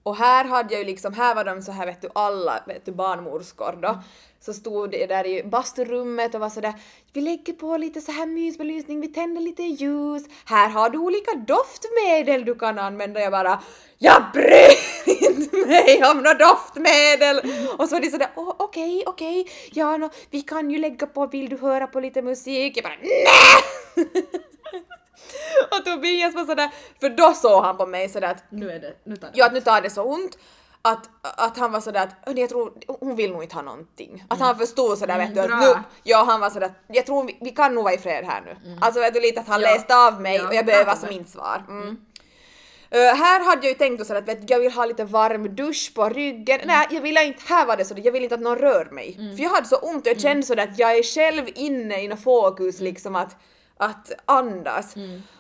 Och 0.07 0.17
här 0.17 0.45
hade 0.45 0.75
jag 0.75 0.81
ju 0.81 0.87
liksom, 0.87 1.15
här 1.15 1.35
var 1.35 1.45
de 1.45 1.63
så 1.63 1.73
här 1.73 1.87
vet 1.87 2.03
du 2.03 2.09
alla 2.15 2.63
vet 2.67 2.85
du 2.85 2.93
barnmorskor 2.93 3.79
då. 3.83 3.99
Så 4.41 4.53
stod 4.53 4.91
det 4.91 5.07
där 5.07 5.27
i 5.27 5.43
basturummet 5.43 6.35
och 6.35 6.41
var 6.41 6.49
sådär 6.49 6.75
vi 7.13 7.21
lägger 7.21 7.53
på 7.53 7.77
lite 7.77 8.01
så 8.01 8.13
här 8.13 8.27
mysbelysning, 8.27 9.01
vi 9.01 9.09
tänder 9.09 9.41
lite 9.41 9.63
ljus, 9.63 10.23
här 10.45 10.69
har 10.69 10.91
du 10.91 10.99
olika 10.99 11.31
doftmedel 11.35 12.45
du 12.45 12.55
kan 12.55 12.79
använda. 12.79 13.21
Jag 13.21 13.33
bara 13.33 13.63
jag 13.99 14.23
bryr 14.33 15.23
inte 15.23 15.57
mig 15.67 16.05
om 16.11 16.17
några 16.17 16.35
doftmedel! 16.35 17.41
Och 17.79 17.89
så 17.89 17.95
var 17.95 18.01
de 18.01 18.11
sådär 18.11 18.31
åh 18.37 18.55
okej 18.59 19.03
okej, 19.07 19.49
ja 19.73 19.97
nå, 19.97 20.11
vi 20.31 20.43
kan 20.43 20.71
ju 20.71 20.79
lägga 20.79 21.07
på, 21.07 21.27
vill 21.27 21.49
du 21.49 21.57
höra 21.57 21.87
på 21.87 22.01
lite 22.01 22.23
musik? 22.23 22.77
Jag 22.77 22.85
bara 22.85 22.97
nej! 23.03 24.07
och 25.79 25.85
Tobias 25.85 26.35
var 26.35 26.45
sådär, 26.45 26.71
för 27.01 27.09
då 27.09 27.33
såg 27.35 27.65
han 27.65 27.77
på 27.77 27.87
mig 27.87 28.09
sådär 28.09 28.29
att 28.31 28.45
Nu 28.51 28.71
är 28.71 28.79
det, 28.81 28.95
nu 29.05 29.17
tar 29.17 29.27
det. 29.29 29.33
Ja, 29.39 29.47
att 29.47 29.53
nu 29.53 29.61
tar 29.61 29.81
det 29.81 29.91
så 29.91 30.03
ont 30.03 30.39
att, 30.83 31.09
att 31.23 31.59
han 31.59 31.73
var 31.73 31.81
sådär 31.81 32.03
att 32.03 32.27
"Hörni, 32.27 32.41
jag 32.41 32.51
tror 32.51 32.73
hon 33.01 33.17
vill 33.17 33.33
nog 33.33 33.43
inte 33.43 33.55
ha 33.55 33.63
någonting. 33.63 34.25
Att 34.29 34.39
han 34.41 34.59
förstod 34.59 34.99
sådär 34.99 35.19
vet 35.19 35.35
du 35.35 35.41
att 35.41 35.47
bra. 35.49 35.59
nu, 35.61 35.75
ja 36.03 36.25
han 36.29 36.41
var 36.41 36.51
sådär 36.51 36.67
att 36.67 36.97
jag 36.97 37.07
tror 37.07 37.25
vi, 37.25 37.39
vi 37.41 37.51
kan 37.51 37.75
nog 37.75 37.85
vara 37.85 37.95
i 37.95 37.99
fred 37.99 38.25
här 38.25 38.41
nu. 38.41 38.77
Alltså 38.81 39.01
vet 39.01 39.15
du 39.15 39.21
lite 39.21 39.41
att 39.41 39.49
han 39.49 39.61
Ja. 39.61 39.71
läste 39.75 39.97
av 39.97 40.21
mig 40.21 40.37
Ja, 40.37 40.49
och 40.49 40.55
jag 40.55 40.67
behöver 40.67 40.95
som 40.95 41.09
mitt 41.09 41.29
svar. 41.31 41.65
Mm. 41.69 41.97
Eh, 42.91 43.01
här 43.15 43.45
hade 43.45 43.67
jag 43.67 43.73
ju 43.73 43.75
tänkt 43.79 44.07
sådär 44.07 44.21
att 44.21 44.29
vet, 44.29 44.51
jag 44.51 44.61
vill 44.61 44.73
ha 44.73 44.87
lite 44.87 45.05
varm 45.05 45.57
dusch 45.57 45.93
på 45.95 46.09
ryggen. 46.09 46.61
Nej, 46.65 46.87
jag 46.91 47.01
ville 47.01 47.25
inte, 47.25 47.43
här 47.47 47.67
var 47.67 47.77
det 47.77 47.85
så 47.85 47.95
jag 48.05 48.13
ville 48.13 48.25
inte 48.25 48.35
att 48.35 48.41
någon 48.41 48.59
rör 48.59 48.85
mig. 48.93 49.15
För 49.37 49.43
jag 49.43 49.51
hade 49.51 49.67
så 49.67 49.77
ont 49.77 50.07
och 50.07 50.13
jag 50.13 50.21
kände 50.21 50.43
sådär 50.47 50.63
att 50.63 50.79
jag 50.79 50.99
är 50.99 51.03
själv 51.03 51.45
inne 51.55 52.03
i 52.03 52.09
något 52.09 52.23
fokus 52.23 52.81
liksom 52.81 53.17
att, 53.17 53.37
att 53.77 54.13
andas. 54.25 54.95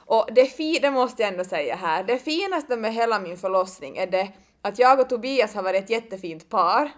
Och 0.08 0.28
det, 0.34 0.46
fi, 0.46 0.78
det 0.78 0.90
måste 0.90 1.22
jag 1.22 1.32
ändå 1.32 1.44
säga 1.44 1.76
här, 1.76 2.04
det 2.04 2.18
finaste 2.18 2.76
med 2.76 2.94
hela 2.94 3.20
min 3.20 3.36
förlossning 3.36 3.96
är 3.96 4.06
det 4.06 4.28
att 4.62 4.78
jag 4.78 5.00
och 5.00 5.08
Tobias 5.08 5.54
har 5.54 5.62
varit 5.62 5.84
ett 5.84 5.90
jättefint 5.90 6.48
par. 6.48 6.90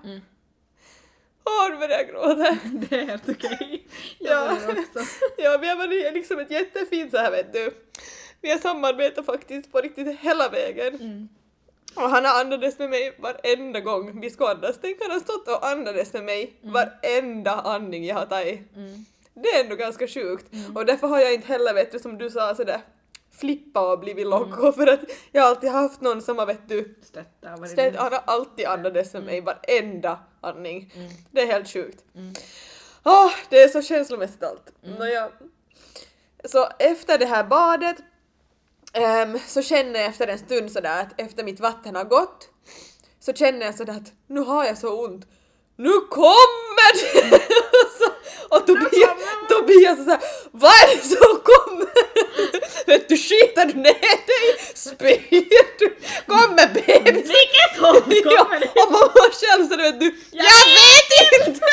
Åh, 1.44 1.70
nu 1.70 1.76
börjar 1.76 1.98
jag 1.98 2.08
gråta. 2.08 2.56
Det 2.88 2.96
är 3.00 3.06
helt 3.06 3.28
okej. 3.28 3.86
Ja. 4.18 4.30
Jag 4.50 4.60
börjar 4.60 4.80
också. 4.80 4.98
ja, 5.38 5.58
vi 5.60 5.68
har 5.68 5.76
varit 5.76 6.14
liksom 6.14 6.38
ett 6.38 6.50
jättefint 6.50 7.10
så 7.10 7.16
här 7.18 7.30
vet 7.30 7.52
du. 7.52 7.74
Vi 8.40 8.50
har 8.50 8.58
samarbetat 8.58 9.26
faktiskt 9.26 9.72
på 9.72 9.80
riktigt 9.80 10.20
hela 10.20 10.48
vägen. 10.48 10.94
Mm. 10.94 11.28
Och 11.94 12.10
han 12.10 12.24
har 12.24 12.40
andades 12.40 12.78
med 12.78 12.90
mig 12.90 13.16
varenda 13.18 13.80
gång 13.80 14.20
vi 14.20 14.30
skåddas. 14.30 14.78
Tänk 14.82 15.02
han 15.02 15.10
har 15.10 15.20
stått 15.20 15.48
och 15.48 15.66
andades 15.66 16.12
med 16.12 16.24
mig 16.24 16.52
Mm. 16.62 16.72
varenda 16.72 17.52
andning 17.52 18.04
jag 18.06 18.14
har 18.16 18.26
tagit. 18.26 18.60
Det 19.42 19.48
är 19.48 19.64
ändå 19.64 19.76
ganska 19.76 20.08
sjukt. 20.08 20.46
Och 20.74 20.86
därför 20.86 21.06
har 21.08 21.18
jag 21.18 21.34
inte 21.34 21.46
heller 21.46 21.74
vet 21.74 21.92
du 21.92 21.98
som 21.98 22.18
du 22.18 22.30
sa 22.30 22.54
sådär 22.54 22.80
flippa 23.38 23.92
och 23.92 23.98
blivit 23.98 24.26
loco 24.26 24.72
för 24.76 24.86
att 24.86 25.00
jag 25.32 25.42
har 25.42 25.48
alltid 25.48 25.70
haft 25.70 26.00
någon 26.00 26.22
som 26.22 26.38
har 26.38 26.46
vet 26.46 26.68
du 26.68 26.94
han 27.96 28.12
har 28.12 28.22
alltid 28.24 28.66
andades 28.66 29.12
för 29.12 29.20
mig, 29.20 29.40
varenda 29.40 30.18
andning. 30.40 30.92
Det 31.30 31.40
är 31.42 31.46
helt 31.46 31.68
sjukt. 31.68 32.04
Åh, 33.04 33.32
det 33.50 33.62
är 33.62 33.68
så 33.68 33.82
känslomässigt 33.82 34.42
allt. 34.42 34.72
Nåja. 34.98 35.30
Så 36.44 36.68
efter 36.78 37.18
det 37.18 37.26
här 37.26 37.44
badet 37.44 37.96
ehm, 38.92 39.38
så 39.46 39.62
känner 39.62 40.00
jag 40.00 40.08
efter 40.08 40.26
en 40.28 40.38
stund 40.38 40.72
sådär 40.72 41.02
att 41.02 41.20
efter 41.20 41.44
mitt 41.44 41.60
vatten 41.60 41.96
har 41.96 42.04
gått 42.04 42.48
så 43.20 43.32
känner 43.32 43.66
jag 43.66 43.74
sådär 43.74 43.92
att 43.92 44.12
nu 44.26 44.40
har 44.40 44.64
jag 44.64 44.78
så 44.78 45.06
ont. 45.06 45.26
Nu 45.76 45.92
kommer 46.10 46.67
så, 47.98 48.08
och 48.56 48.66
Tobias, 48.66 49.16
Tobias 49.48 49.98
är 49.98 50.04
såhär 50.04 50.20
Vad 50.52 50.70
är 50.70 50.96
det 50.96 51.02
som 51.02 51.40
kommer? 51.50 51.88
Vet 52.86 53.08
du 53.08 53.16
skitar 53.16 53.64
du 53.66 53.74
ner 53.74 54.26
dig? 54.30 54.46
Spyr 54.74 55.78
du? 55.78 55.96
Kommer 56.26 56.66
bebis? 56.74 57.30
Vilket 57.30 57.74
håll 57.80 58.00
kommer 58.02 58.60
det? 58.60 58.70
Ja, 58.74 58.82
och 58.84 58.92
mamma 58.92 59.30
själv 59.40 59.68
så 59.68 59.76
vet 59.76 60.00
du, 60.00 60.14
jag, 60.30 60.64
vet 60.78 61.46
inte! 61.46 61.60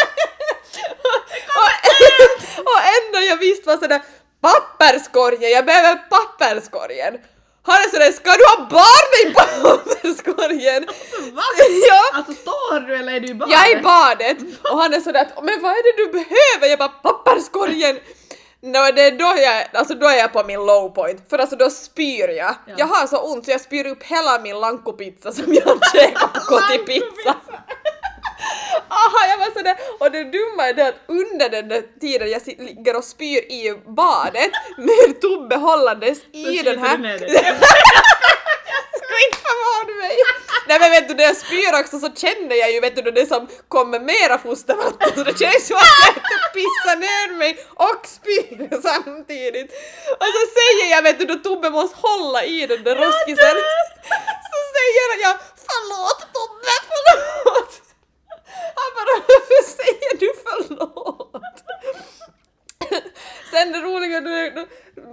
och, 1.61 1.71
och 2.69 2.79
ändå 2.97 3.27
jag 3.27 3.37
visste 3.37 3.67
var 3.67 3.77
sådär 3.77 4.01
papperskorgen, 4.41 5.51
jag 5.51 5.65
behöver 5.65 5.95
papperskorgen. 5.95 7.17
Han 7.65 7.75
är 7.75 7.89
sådär, 7.89 8.11
ska 8.11 8.31
du 8.31 8.45
ha 8.53 8.57
barn 8.69 9.11
i 9.21 9.33
papperskorgen? 9.33 10.85
Va? 11.33 11.41
ja, 11.89 12.01
Alltså 12.13 12.33
står 12.33 12.79
du 12.87 12.95
eller 12.95 13.13
är 13.13 13.19
du 13.19 13.27
i 13.27 13.33
badet? 13.33 13.53
jag 13.53 13.71
är 13.71 13.79
i 13.79 13.81
badet 13.81 14.37
och 14.71 14.77
han 14.81 14.93
är 14.93 14.99
sådär 14.99 15.27
men 15.43 15.61
vad 15.61 15.71
är 15.71 15.83
det 15.83 16.03
du 16.03 16.11
behöver? 16.11 16.67
Jag 16.69 16.79
bara 16.79 16.89
papperskorgen! 16.89 17.99
Nå 18.61 18.91
det 18.95 19.01
är 19.01 19.11
då 19.11 19.33
jag, 19.41 19.65
alltså 19.73 19.93
då 19.93 20.07
är 20.07 20.17
jag 20.17 20.33
på 20.33 20.43
min 20.43 20.65
low 20.65 20.89
point 20.89 21.29
för 21.29 21.37
alltså 21.37 21.55
då 21.55 21.69
spyr 21.69 22.27
jag. 22.29 22.55
Ja. 22.65 22.73
Jag 22.77 22.85
har 22.85 23.07
så 23.07 23.17
ont 23.33 23.45
så 23.45 23.51
jag 23.51 23.61
spyr 23.61 23.87
upp 23.87 24.03
hela 24.03 24.39
min 24.39 24.59
lankopizza 24.59 25.31
som 25.31 25.53
jag 25.53 25.65
har 25.65 25.79
käkat 25.93 26.33
på 26.33 26.39
kotipizza. 26.39 27.35
Aha, 28.89 29.19
jag 29.29 29.37
var 29.37 29.51
sådär, 29.57 29.77
och 29.99 30.11
det 30.11 30.23
dumma 30.23 30.69
är 30.69 30.73
det 30.73 30.87
att 30.87 30.99
under 31.07 31.49
den 31.49 31.67
där 31.67 31.83
tiden 32.01 32.29
jag 32.29 32.41
ligger 32.47 32.95
och 32.95 33.03
spyr 33.03 33.37
i 33.37 33.73
badet 33.87 34.51
med 34.77 35.21
Tobbe 35.21 35.55
hållandes 35.55 36.17
i 36.31 36.61
den 36.63 36.79
här... 36.79 36.97
du 36.97 37.03
ner 37.03 37.19
dig. 37.19 37.29
Ska 38.99 39.15
inte 39.27 39.39
förvåna 39.47 39.93
mig! 40.01 40.17
Nej 40.67 40.79
men 40.79 40.91
vet 40.91 41.07
du 41.07 41.13
när 41.15 41.23
jag 41.23 41.37
spyr 41.37 41.79
också 41.81 41.99
så 41.99 42.09
känner 42.15 42.55
jag 42.55 42.71
ju 42.71 42.79
vet 42.79 42.95
du 42.95 43.11
det 43.11 43.25
som 43.25 43.47
kommer 43.67 43.99
mera 43.99 44.37
fostervatten 44.37 45.09
så 45.15 45.23
det 45.23 45.39
känns 45.39 45.71
ju 45.71 45.75
att 45.75 46.15
jag 46.33 46.53
pissar 46.53 46.95
ner 46.95 47.37
mig 47.37 47.51
och 47.75 48.01
spyr 48.17 48.81
samtidigt. 48.81 49.71
Och 50.21 50.29
så 50.35 50.43
säger 50.57 50.91
jag 50.95 51.01
vet 51.03 51.19
du 51.19 51.25
då 51.25 51.35
Tobbe 51.35 51.69
måste 51.69 51.97
hålla 52.07 52.43
i 52.43 52.65
den 52.67 52.83
där 52.83 52.95
roskisen 52.95 53.57
så 54.51 54.57
säger 54.75 55.07
jag 55.25 55.35
förlåt 55.67 56.19
Tobbe 56.35 56.73
förlåt! 56.89 57.84
Han 58.79 58.89
bara 58.97 59.25
varför 59.27 59.63
säger 59.71 60.19
du 60.19 60.29
förlåt? 60.43 61.63
Sen 63.51 63.71
det 63.71 63.79
roliga 63.79 64.17
är 64.17 64.21
när 64.21 64.67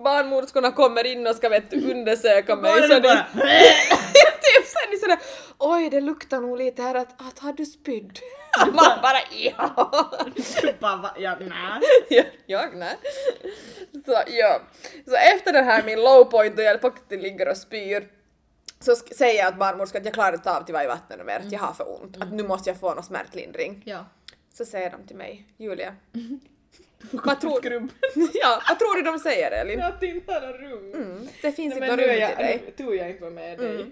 barnmorskorna 0.05 0.71
kommer 0.73 1.07
in 1.07 1.27
och 1.27 1.37
ska 1.37 1.49
vet 1.49 1.71
du 1.71 1.91
undersöka 1.91 2.57
mig 2.57 2.89
så 2.89 2.99
det 2.99 3.27
typ 4.43 4.67
sen 4.67 4.93
är 4.93 4.97
sådär 5.01 5.19
oj 5.59 5.91
det 5.91 6.01
luktar 6.01 6.41
nog 6.41 6.59
lite 6.59 6.83
här 6.83 6.95
att, 6.95 7.21
att 7.21 7.39
har 7.39 7.53
du 7.53 7.67
spydd? 7.67 8.19
Man 8.59 9.03
bara 9.03 9.19
ja. 9.31 10.11
Du 10.63 10.73
bara, 10.81 11.15
ja, 11.19 11.37
nej. 11.41 11.81
ja, 12.09 12.23
jag 12.47 12.77
nej. 12.77 12.97
Så 14.07 14.23
ja. 14.27 14.61
Så 15.07 15.15
efter 15.35 15.53
den 15.53 15.65
här 15.65 15.83
min 15.83 16.01
low 16.01 16.25
point 16.25 16.57
då 16.57 16.63
jag 16.63 16.81
faktiskt 16.81 17.23
ligger 17.23 17.49
och 17.49 17.57
spyr 17.57 18.09
så 18.85 18.97
säger 18.97 19.39
jag 19.39 19.49
att 19.49 19.59
barnmorskan 19.59 20.01
att 20.01 20.05
jag 20.05 20.15
klarar 20.15 20.33
inte 20.35 20.57
av 20.57 20.65
till 20.65 20.75
varje 20.75 20.89
vatten 20.89 21.21
och 21.21 21.27
mer, 21.27 21.37
att 21.39 21.53
jag 21.53 21.61
har 21.61 21.73
för 21.73 22.03
ont, 22.03 22.17
att 22.23 22.33
nu 22.33 22.43
måste 22.43 22.71
jag 22.71 22.81
få 22.81 22.95
någon 22.95 23.05
smärtlindring. 23.05 23.83
Ja. 23.85 24.05
Så 24.55 24.65
säger 24.65 24.91
de 24.91 25.07
till 25.07 25.17
mig, 25.17 25.47
Julia. 25.57 25.95
vad, 27.11 27.41
tror, 27.41 27.61
ja, 28.33 28.63
vad 28.69 28.79
tror 28.79 28.97
du 28.97 29.03
de 29.03 29.19
säger 29.19 29.51
Elin? 29.51 29.79
Jag 29.79 30.01
tittar 30.01 30.41
rum. 30.53 30.93
Mm, 30.95 31.29
det 31.43 31.53
finns 31.53 31.75
Nej, 31.75 31.83
inte 31.85 31.87
något 31.87 31.97
nu 31.97 32.07
rum 32.13 32.21
jag, 32.21 32.37
till 32.37 32.45
dig. 32.47 32.63
nu 32.67 32.85
tur 32.85 32.95
jag 32.95 33.11
inte 33.11 33.23
var 33.23 33.31
med 33.31 33.59
dig. 33.59 33.87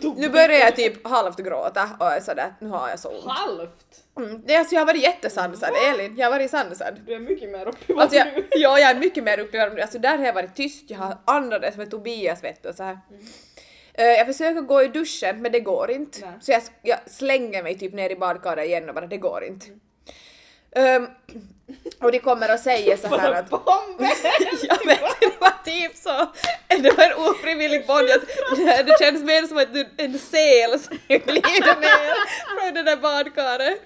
Tomt. 0.00 0.18
Nu 0.18 0.28
börjar 0.28 0.58
jag 0.58 0.76
typ 0.76 1.06
halvt 1.06 1.38
gråta 1.38 1.90
och 2.00 2.06
är 2.06 2.20
sådär 2.20 2.42
att 2.44 2.60
nu 2.60 2.68
har 2.68 2.88
jag 2.88 2.98
så 3.00 3.08
ont. 3.08 3.24
Halvt? 3.30 4.02
Mm. 4.16 4.42
Alltså, 4.58 4.74
jag 4.74 4.80
har 4.80 4.86
varit 4.86 5.02
jättesansad, 5.02 5.70
Elin. 5.90 6.16
Jag 6.16 6.26
har 6.26 6.30
varit 6.38 6.50
sansad. 6.50 7.00
Du 7.06 7.14
är 7.14 7.18
mycket 7.18 7.50
mer 7.50 7.68
uppe 7.68 7.92
i 7.92 7.96
Alltså 7.96 8.16
jag, 8.16 8.26
nu. 8.36 8.46
ja, 8.50 8.78
jag 8.78 8.90
är 8.90 8.94
mycket 8.94 9.24
mer 9.24 9.38
uppe 9.38 9.56
i 9.56 9.60
varandra. 9.60 9.82
Alltså 9.82 9.98
där 9.98 10.18
har 10.18 10.24
jag 10.26 10.32
varit 10.32 10.54
tyst, 10.54 10.90
jag 10.90 10.98
har 10.98 11.18
andades 11.24 11.76
med 11.76 11.90
Tobias 11.90 12.44
vet 12.44 12.62
du 12.62 12.68
och 12.68 12.74
så 12.74 12.82
här. 12.82 12.92
Eh, 12.92 12.98
jag 14.04 14.26
försöker 14.26 14.60
gå 14.60 14.82
i 14.82 14.88
duschen 14.88 15.42
men 15.42 15.52
det 15.52 15.60
går 15.60 15.90
inte. 15.90 16.18
Nej. 16.20 16.30
Så 16.40 16.52
jag, 16.52 16.62
jag 16.82 16.98
slänger 17.06 17.62
mig 17.62 17.78
typ 17.78 17.94
ner 17.94 18.10
i 18.10 18.16
badkaret 18.16 18.66
igen 18.66 18.88
och 18.88 18.94
bara 18.94 19.06
det 19.06 19.16
går 19.16 19.44
inte. 19.44 19.66
Ehm, 20.76 21.08
och 22.00 22.12
de 22.12 22.18
kommer 22.18 22.52
och 22.54 22.60
säger 22.60 22.96
så 22.96 23.16
här 23.16 23.32
att 23.32 23.50
Bomben! 23.50 23.66
jag 24.62 24.86
vet 24.86 25.00
det 25.20 25.32
var 25.40 25.64
typ 25.64 25.96
så. 25.96 26.32
Det 26.68 26.96
var 26.96 27.04
en 27.04 27.30
ofrivillig 27.30 27.86
bond. 27.86 28.08
Jag- 28.08 28.86
Det 28.86 28.96
känns 29.00 29.22
mer 29.24 29.42
som 29.46 29.58
att 29.58 29.74
du- 29.74 29.88
en 29.96 30.18
sel 30.18 30.80
som 30.80 30.98
glider 31.08 31.80
ner 31.80 32.14
från 32.60 32.74
det 32.74 32.82
där 32.82 32.96
badkaret. 32.96 33.78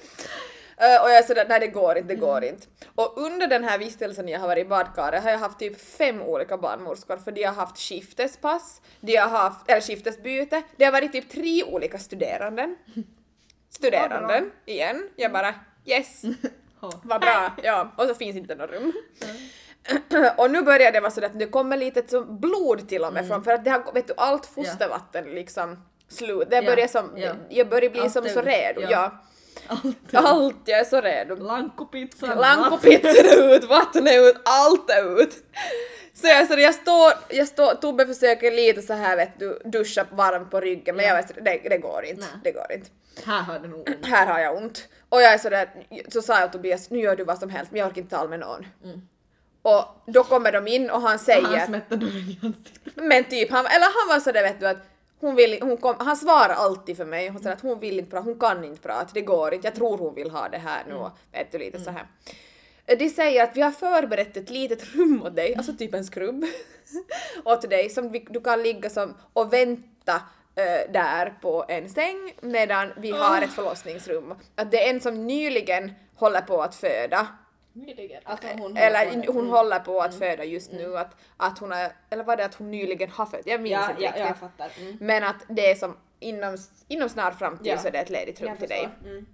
Eh, 0.80 1.02
och 1.02 1.10
jag 1.10 1.18
är 1.18 1.22
sådär, 1.22 1.46
nej 1.48 1.60
det 1.60 1.66
går 1.66 1.98
inte, 1.98 2.14
det 2.14 2.20
går 2.20 2.44
inte. 2.44 2.66
Och 2.94 3.18
under 3.18 3.46
den 3.46 3.64
här 3.64 3.78
vistelsen 3.78 4.28
jag 4.28 4.40
har 4.40 4.48
varit 4.48 4.66
i 4.66 4.68
badkaret 4.68 5.22
har 5.22 5.30
jag 5.30 5.38
haft 5.38 5.58
typ 5.58 5.80
fem 5.80 6.22
olika 6.22 6.56
barnmorskor 6.56 7.16
för 7.16 7.32
de 7.32 7.44
har 7.44 7.54
haft 7.54 7.78
skiftespass, 7.78 8.82
de 9.00 9.16
har 9.16 9.28
haft, 9.28 9.70
eller 9.70 9.80
skiftesbyte, 9.80 10.62
det 10.76 10.84
har 10.84 10.92
varit 10.92 11.12
typ 11.12 11.30
tre 11.30 11.64
olika 11.64 11.98
studeranden. 11.98 12.76
Studeranden, 13.70 14.50
igen. 14.66 15.08
Jag 15.16 15.32
bara 15.32 15.54
yes. 15.84 16.22
Vad 17.02 17.20
bra, 17.20 17.52
ja. 17.62 17.92
Och 17.96 18.06
så 18.06 18.14
finns 18.14 18.36
inte 18.36 18.54
något 18.54 18.70
rum. 18.70 18.92
och 20.36 20.50
nu 20.50 20.62
börjar 20.62 20.92
det 20.92 21.00
vara 21.00 21.10
så 21.10 21.24
att 21.24 21.38
det 21.38 21.46
kommer 21.46 21.76
lite 21.76 22.08
som 22.08 22.40
blod 22.40 22.88
till 22.88 23.04
och 23.04 23.12
med 23.12 23.28
från, 23.28 23.44
för 23.44 23.52
att 23.52 23.64
det 23.64 23.70
har, 23.70 23.92
vet 23.92 24.06
du, 24.06 24.14
allt 24.16 24.46
fostervatten 24.46 25.24
liksom 25.24 25.84
slut. 26.08 26.50
Det 26.50 26.56
Ja, 26.56 26.62
börjar 26.62 26.86
som, 26.86 27.10
ja. 27.16 27.32
jag 27.48 27.68
börjar 27.68 27.90
bli 27.90 28.00
Allt 28.00 28.12
som 28.12 28.28
så 28.28 28.40
redo, 28.40 28.80
ja. 28.90 29.22
Ja. 29.68 29.76
Allt. 29.84 30.14
Allt, 30.26 30.56
jag 30.64 30.80
är 30.80 30.84
så 30.84 31.00
redo. 31.00 31.34
Lankopizzan. 31.34 32.38
Lankopizzan 32.38 33.10
är 33.10 33.54
ut, 33.56 33.64
vattnet 33.64 34.08
är 34.08 34.28
ut, 34.28 34.36
allt 34.44 34.90
är 34.90 35.22
ut. 35.22 35.34
Så 36.14 36.26
jag, 36.26 36.48
så 36.48 36.58
jag 36.58 36.74
står, 36.74 37.12
jag 37.28 37.48
står, 37.48 37.74
Tobbe 37.74 38.06
försöker 38.06 38.50
lite 38.50 38.82
så 38.82 38.92
här 38.92 39.16
vet 39.16 39.38
du, 39.38 39.60
duscha 39.64 40.06
varmt 40.10 40.50
på 40.50 40.60
ryggen 40.60 40.96
men 40.96 41.04
jag 41.04 41.16
vet 41.16 41.44
det, 41.44 41.68
det 41.68 41.78
går 41.78 42.04
inte, 42.04 42.20
Nej. 42.20 42.40
det 42.44 42.52
går 42.52 42.72
inte. 42.72 42.90
Här 43.26 43.42
har 43.42 43.58
du 43.58 43.68
nog 43.68 43.78
ont. 43.88 44.06
Här 44.06 44.26
har 44.26 44.38
jag 44.40 44.56
ont. 44.56 44.88
Och 45.08 45.22
jag 45.22 45.32
är 45.32 45.38
sådär, 45.38 45.70
så 46.08 46.22
sa 46.22 46.40
jag 46.40 46.52
Tobias, 46.52 46.90
nu 46.90 46.98
gör 46.98 47.16
du 47.16 47.24
vad 47.24 47.38
som 47.38 47.50
helst 47.50 47.72
men 47.72 47.80
jag 47.80 47.88
orkar 47.88 48.00
inte 48.00 48.16
tala 48.16 48.28
med 48.28 48.40
någon. 48.40 48.66
Och 49.62 49.84
då 50.06 50.24
kommer 50.24 50.52
de 50.52 50.68
in 50.68 50.90
och 50.90 51.00
han 51.02 51.18
säger, 51.18 51.42
Han 51.58 51.66
smättade 51.66 52.06
dörren 52.06 52.16
i 52.30 52.38
ansiktet. 52.42 52.92
men 52.96 53.24
typ 53.24 53.50
han, 53.50 53.66
eller 53.66 53.86
han 54.00 54.08
var 54.08 54.20
sådär 54.20 54.42
vet 54.42 54.60
du 54.60 54.68
att 54.68 54.89
hon 55.20 55.34
vill, 55.34 55.62
hon 55.62 55.76
kom, 55.76 55.94
han 55.98 56.16
svarar 56.16 56.54
alltid 56.54 56.96
för 56.96 57.04
mig, 57.04 57.28
hon 57.28 57.42
säger 57.42 57.56
att 57.56 57.62
hon 57.62 57.80
vill 57.80 57.98
inte 57.98 58.10
prata, 58.10 58.24
hon 58.24 58.38
kan 58.38 58.64
inte 58.64 58.82
prata, 58.82 59.10
det 59.14 59.20
går 59.20 59.54
inte, 59.54 59.66
jag 59.66 59.74
tror 59.74 59.98
hon 59.98 60.14
vill 60.14 60.30
ha 60.30 60.48
det 60.48 60.58
här 60.58 60.84
nu 60.88 60.94
och 60.94 61.10
vet 61.32 61.52
du 61.52 61.58
lite 61.58 61.80
så 61.80 61.90
här. 61.90 62.06
De 62.98 63.08
säger 63.08 63.44
att 63.44 63.56
vi 63.56 63.60
har 63.60 63.70
förberett 63.70 64.36
ett 64.36 64.50
litet 64.50 64.94
rum 64.94 65.22
åt 65.26 65.36
dig, 65.36 65.54
alltså 65.54 65.72
typ 65.72 65.94
en 65.94 66.04
skrubb, 66.04 66.44
åt 67.44 67.70
dig 67.70 67.90
som 67.90 68.12
du 68.12 68.40
kan 68.40 68.62
ligga 68.62 68.90
som 68.90 69.14
och 69.32 69.52
vänta 69.52 70.14
eh, 70.54 70.92
där 70.92 71.38
på 71.42 71.64
en 71.68 71.88
säng 71.88 72.34
medan 72.40 72.92
vi 72.96 73.10
har 73.10 73.42
ett 73.42 73.52
förlossningsrum. 73.52 74.34
Att 74.54 74.70
det 74.70 74.86
är 74.86 74.90
en 74.90 75.00
som 75.00 75.26
nyligen 75.26 75.92
håller 76.14 76.40
på 76.40 76.62
att 76.62 76.74
föda. 76.74 77.26
Alltså 78.24 78.48
hon 78.58 78.76
eller 78.76 79.06
hon 79.26 79.36
Mm. 79.38 79.50
håller 79.50 79.78
på 79.78 80.00
att 80.00 80.18
föda 80.18 80.44
just 80.44 80.72
nu, 80.72 80.96
att, 80.98 81.16
att 81.36 81.58
hon 81.58 81.72
är, 81.72 81.92
eller 82.10 82.24
var 82.24 82.36
det 82.36 82.44
att 82.44 82.54
hon 82.54 82.70
nyligen 82.70 83.10
har 83.10 83.26
fött? 83.26 83.40
Jag 83.46 83.60
minns 83.60 83.72
Ja, 83.72 83.90
inte 83.90 84.02
ja, 84.02 84.28
riktigt. 84.28 84.78
Mm. 84.78 84.96
Men 85.00 85.24
att 85.24 85.36
det 85.48 85.70
är 85.70 85.74
som 85.74 85.96
inom, 86.20 86.56
inom 86.88 87.08
snar 87.08 87.30
framtid 87.30 87.66
Ja. 87.66 87.78
så 87.78 87.88
är 87.88 87.92
det 87.92 87.98
ett 87.98 88.10
ledigt 88.10 88.40
rum 88.40 88.56
till 88.56 88.68
dig. 88.68 88.88
Mm. 89.04 89.26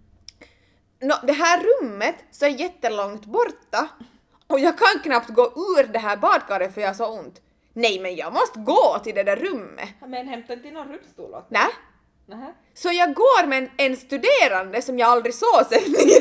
Nå, 1.01 1.15
det 1.23 1.33
här 1.33 1.63
rummet 1.63 2.15
så 2.31 2.45
är 2.45 2.49
jättelångt 2.51 3.25
borta 3.27 3.89
och 4.47 4.61
jag 4.61 4.79
kan 4.79 5.03
knappt 5.03 5.29
gå 5.29 5.43
ur 5.45 5.87
det 5.93 5.99
här 5.99 6.17
badkaret 6.17 6.75
för 6.75 6.81
jag 6.81 6.89
har 6.89 6.95
så 6.95 7.19
ont. 7.19 7.43
Nej 7.73 8.01
men 8.01 8.17
jag 8.17 8.33
måste 8.33 8.59
gå 8.59 8.99
till 9.05 9.15
det 9.15 9.23
där 9.23 9.37
rummet. 9.37 9.89
Men 10.07 10.29
hämta 10.29 10.53
inte 10.53 10.71
någon 10.71 10.89
rullstol 10.89 11.35
åt 11.35 11.47
Nej. 11.51 11.69
Nähä. 12.27 12.53
Så 12.75 12.89
jag 12.93 13.15
går 13.15 13.47
med 13.47 13.59
en, 13.59 13.71
en 13.77 13.97
studerande 13.97 14.83
som 14.83 14.99
jag 14.99 15.09
aldrig 15.09 15.35
såg 15.35 15.67
sen 15.71 15.79
igen. 15.81 16.21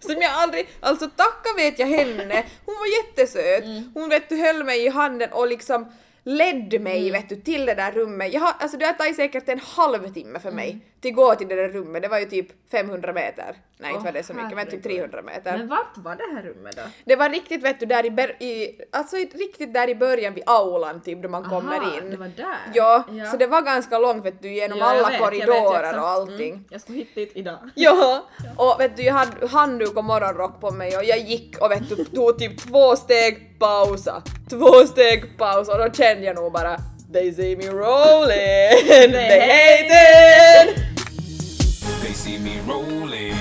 Som 0.00 0.16
jag 0.20 0.32
aldrig, 0.32 0.68
alltså 0.80 1.08
tacka 1.08 1.48
vet 1.56 1.78
jag 1.78 1.86
henne, 1.86 2.44
hon 2.66 2.74
var 2.74 2.86
jättesöt. 2.86 3.64
Hon 3.94 4.08
vet 4.08 4.28
du 4.28 4.36
höll 4.36 4.64
mig 4.64 4.84
i 4.84 4.88
handen 4.88 5.32
och 5.32 5.48
liksom 5.48 5.92
ledde 6.24 6.78
mig 6.78 7.10
vet 7.10 7.28
du 7.28 7.36
till 7.36 7.66
det 7.66 7.74
där 7.74 7.92
rummet. 7.92 8.32
Jag 8.32 8.40
har, 8.40 8.54
alltså 8.58 8.76
det 8.76 8.86
har 8.86 8.92
tagit 8.92 9.16
säkert 9.16 9.48
en 9.48 9.60
halvtimme 9.60 10.38
för 10.40 10.50
mig. 10.52 10.78
Till 11.00 11.14
gå 11.14 11.34
till 11.34 11.48
det 11.48 11.54
där 11.56 11.68
rummet. 11.68 12.02
Det 12.02 12.08
var 12.08 12.18
ju 12.18 12.24
typ 12.24 12.70
500 12.70 13.12
meter. 13.12 13.56
Nej, 13.78 13.90
inte 13.90 13.98
Åh, 13.98 14.04
var 14.04 14.12
det 14.12 14.22
så 14.22 14.34
mycket, 14.34 14.54
men 14.56 14.66
typ 14.66 14.84
herregud. 14.84 15.10
300 15.10 15.22
meter. 15.22 15.58
Men 15.58 15.68
vart 15.68 15.96
var 15.96 16.16
det 16.16 16.34
här 16.34 16.42
rummet 16.42 16.76
då? 16.76 16.82
Det 17.04 17.16
var 17.16 17.28
riktigt 17.28 17.62
vet 17.62 17.80
du 17.80 17.86
där 17.86 18.04
i, 18.06 18.44
i 18.44 18.80
alltså 18.92 19.16
riktigt 19.16 19.74
där 19.74 19.88
i 19.88 19.94
början 19.94 20.34
vid 20.34 20.44
aulan 20.46 21.00
typ 21.02 21.22
då 21.22 21.28
man 21.28 21.44
kommer 21.44 21.76
Aha, 21.76 21.98
in. 21.98 22.10
det 22.10 22.16
var 22.16 22.26
där. 22.36 22.56
Ja, 22.74 23.04
Ja. 23.12 23.26
så 23.26 23.36
det 23.36 23.46
var 23.46 23.62
ganska 23.62 23.98
långt 23.98 24.24
vet 24.24 24.42
du 24.42 24.52
genom 24.54 24.78
Ja, 24.78 24.84
alla 24.84 25.08
vet, 25.08 25.20
korridorer 25.20 25.98
och 25.98 26.08
allting. 26.08 26.52
Mm, 26.52 26.64
jag 26.70 26.80
ska 26.80 26.92
hit 26.92 27.14
dit 27.14 27.32
idag. 27.34 27.58
Ja, 27.74 28.24
och 28.56 28.80
vet 28.80 28.96
du 28.96 29.02
jag 29.02 29.14
hade 29.14 29.46
handduk 29.48 29.96
och 29.96 30.04
morgonrock 30.04 30.60
på 30.60 30.70
mig 30.70 30.96
och 30.96 31.04
jag 31.04 31.18
gick 31.18 31.58
och 31.58 31.70
vet 31.70 31.88
du 31.88 32.04
tog 32.04 32.38
typ 32.38 32.58
två 32.60 32.96
steg 32.96 33.56
pausa, 33.58 34.22
två 34.50 34.72
steg 34.86 35.38
pausa 35.38 35.72
och 35.72 35.78
då 35.78 35.90
kände 35.92 36.24
jag 36.24 36.36
nog 36.36 36.52
bara 36.52 36.76
They 37.12 37.32
see 37.32 37.56
me 37.56 37.66
rolling, 37.66 38.28
they 38.30 39.88
hating. 39.88 40.84
They 42.02 42.12
see 42.12 42.38
me 42.38 42.60
rolling, 42.60 43.34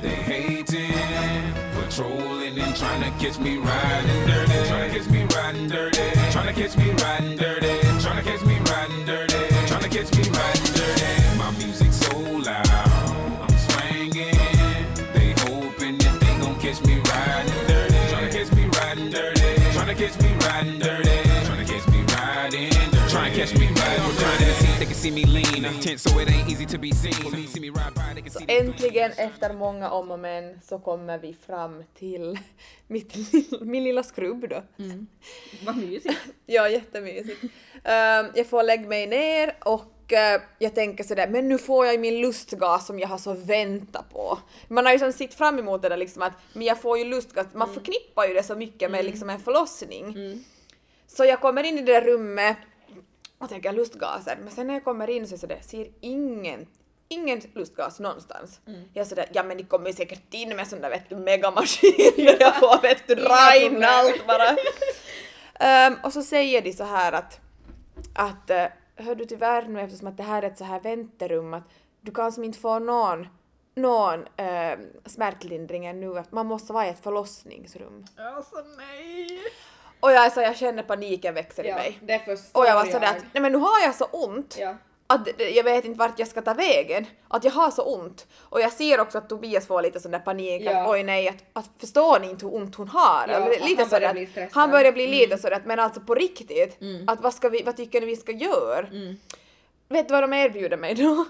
they 0.00 0.08
hating, 0.08 1.52
patrolling 1.74 2.58
and 2.58 2.74
trying 2.74 3.02
to 3.02 3.10
catch 3.22 3.38
me 3.38 3.58
riding 3.58 4.26
dirty, 4.26 4.68
trying 4.68 4.90
to 4.90 4.98
catch 4.98 5.10
me 5.10 5.24
riding 5.36 5.68
dirty, 5.68 6.12
trying 6.30 6.54
to 6.54 6.62
catch 6.62 6.78
me 6.78 6.92
riding 6.92 7.36
dirty, 7.36 7.80
trying 8.00 8.16
to 8.16 8.22
catch 8.22 8.42
me 8.46 8.58
riding 8.70 9.04
dirty, 9.04 9.48
trying 9.66 9.82
to 9.82 9.88
catch 9.90 10.10
me 10.16 10.22
riding 10.30 10.53
me 25.10 25.24
Äntligen 28.48 29.10
efter 29.16 29.52
många 29.52 29.90
om 29.90 30.10
och 30.10 30.18
men 30.18 30.60
så 30.62 30.78
kommer 30.78 31.18
vi 31.18 31.36
fram 31.46 31.84
till 31.98 32.38
mitt, 32.86 33.14
min 33.60 33.84
lilla 33.84 34.02
skrubb 34.02 34.48
då. 34.48 34.62
Vad 35.64 35.76
mysigt. 35.76 36.20
Ja, 36.46 36.68
jättemysigt. 36.68 37.42
Um, 37.42 38.30
jag 38.34 38.46
får 38.46 38.62
lägga 38.62 38.88
mig 38.88 39.06
ner 39.06 39.56
och 39.64 40.12
eh, 40.12 40.40
jag 40.58 40.74
tänker 40.74 41.04
sådär, 41.04 41.28
men 41.28 41.48
nu 41.48 41.58
får 41.58 41.86
jag 41.86 42.00
min 42.00 42.20
lustgas 42.20 42.86
som 42.86 42.98
jag 42.98 43.08
har 43.08 43.18
så 43.18 43.32
väntat 43.32 44.10
på. 44.12 44.38
Man 44.68 44.86
har 44.86 44.92
ju 44.92 44.98
som 44.98 45.12
sett 45.12 45.34
fram 45.34 45.58
emot 45.58 45.82
det 45.82 45.88
där 45.88 45.96
liksom 45.96 46.22
att, 46.22 46.32
men 46.52 46.62
jag 46.62 46.80
får 46.80 46.98
ju 46.98 47.04
lustgas, 47.04 47.46
man 47.54 47.74
förknippar 47.74 48.26
ju 48.26 48.34
det 48.34 48.42
så 48.42 48.54
mycket 48.54 48.90
med 48.90 49.04
liksom 49.04 49.30
en 49.30 49.40
förlossning. 49.40 50.14
Så 51.06 51.24
jag 51.24 51.40
kommer 51.40 51.62
in 51.62 51.78
i 51.78 51.82
det 51.82 51.92
där 51.92 52.00
rummet 52.00 52.56
och 53.38 53.48
tänker 53.48 53.72
lustgaser, 53.72 54.38
men 54.40 54.50
sen 54.50 54.66
när 54.66 54.74
jag 54.74 54.84
kommer 54.84 55.10
in 55.10 55.28
så 55.28 55.34
är 55.34 55.38
sådär, 55.38 55.60
ser 55.62 55.88
ingen 56.00 56.66
Ingen 57.08 57.40
lustgas 57.54 58.00
någonstans. 58.00 58.60
Jag 58.92 59.00
är 59.00 59.08
sådär, 59.08 59.28
ja 59.32 59.42
men 59.42 59.56
ni 59.56 59.62
kommer 59.62 59.86
ju 59.86 59.92
säkert 59.92 60.34
in 60.34 60.56
med 60.56 60.68
sån 60.68 60.80
där 60.80 60.90
vet 60.90 61.08
du 61.08 61.16
megamaskin 61.16 62.12
jag 62.40 62.56
får 62.56 62.82
vet 62.82 63.08
du 63.08 63.14
dra 63.14 63.56
in 63.56 63.84
allt 63.84 64.26
bara. 64.26 64.56
Ehm, 65.54 65.96
och 66.04 66.12
så 66.12 66.22
säger 66.22 66.62
de 66.62 66.72
så 66.72 66.84
här 66.84 67.12
att, 67.12 67.40
att 68.14 68.50
eh, 68.50 68.66
hör 68.96 69.14
du 69.14 69.24
tyvärr 69.24 69.66
nu 69.66 69.80
eftersom 69.80 70.08
att 70.08 70.16
det 70.16 70.22
här 70.22 70.42
är 70.42 70.46
ett 70.46 70.58
så 70.58 70.64
här 70.64 70.80
väntrum 70.80 71.54
att 71.54 71.68
du 72.00 72.12
kan 72.12 72.32
som 72.32 72.44
inte 72.44 72.58
få 72.58 72.78
någon, 72.78 73.26
någon 73.74 74.20
uh, 74.20 74.78
smärtlindring 75.06 75.86
ännu, 75.86 76.18
att 76.18 76.32
man 76.32 76.46
måste 76.46 76.72
vara 76.72 76.86
i 76.86 76.88
ett 76.88 77.02
förlossningsrum. 77.02 78.06
Alltså 78.16 78.56
nej. 78.76 79.40
Och 80.04 80.12
jag, 80.12 80.24
är 80.26 80.30
så, 80.30 80.40
jag 80.40 80.56
känner 80.56 80.82
paniken 80.82 81.34
växer 81.34 81.64
i 81.66 81.72
mig. 81.72 81.98
det 82.02 82.18
förstår 82.18 82.60
Och 82.60 82.66
jag 82.66 82.74
var 82.74 82.84
sådär 82.84 83.06
att, 83.06 83.24
nej 83.32 83.42
men 83.42 83.52
nu 83.52 83.58
har 83.58 83.80
jag 83.84 83.94
så 83.94 84.04
ont. 84.04 84.56
Ja. 84.60 84.74
Att 85.06 85.28
jag 85.54 85.64
vet 85.64 85.84
inte 85.84 85.98
vart 85.98 86.18
jag 86.18 86.28
ska 86.28 86.42
ta 86.42 86.54
vägen. 86.54 87.06
Att 87.28 87.44
jag 87.44 87.52
har 87.52 87.70
så 87.70 87.82
ont. 87.82 88.26
Och 88.40 88.60
jag 88.60 88.72
ser 88.72 89.00
också 89.00 89.18
att 89.18 89.28
Tobias 89.28 89.66
får 89.66 89.82
lite 89.82 90.00
sån 90.00 90.10
där 90.12 90.18
panik 90.18 90.62
Ja. 90.64 90.80
att 90.82 90.88
oj 90.88 91.02
nej, 91.02 91.28
att, 91.28 91.36
att 91.52 91.70
förstår 91.80 92.20
ni 92.20 92.30
inte 92.30 92.46
hur 92.46 92.54
ont 92.54 92.74
hon 92.74 92.88
har? 92.88 93.28
Ja, 93.28 93.34
Eller 93.34 93.60
lite 93.68 93.82
han 93.82 93.90
sådär 93.90 94.00
börjar 94.00 94.12
bli 94.14 94.26
stressad. 94.26 94.50
Han 94.54 94.70
börjar 94.70 94.92
bli 94.92 95.04
Mm. 95.04 95.16
lite 95.18 95.38
sådär 95.38 95.56
att 95.56 95.66
men 95.66 95.78
alltså 95.80 96.00
på 96.00 96.14
riktigt, 96.14 96.78
att 97.06 97.20
vad, 97.20 97.34
ska 97.34 97.48
vi, 97.48 97.62
vad 97.62 97.76
tycker 97.76 98.00
ni 98.00 98.06
vi 98.06 98.16
ska 98.16 98.32
göra? 98.32 98.78
Mm. 98.86 99.16
Vet 99.88 100.08
du 100.08 100.12
vad 100.12 100.22
de 100.22 100.32
erbjuder 100.32 100.76
mig 100.76 100.94
då? 100.94 101.26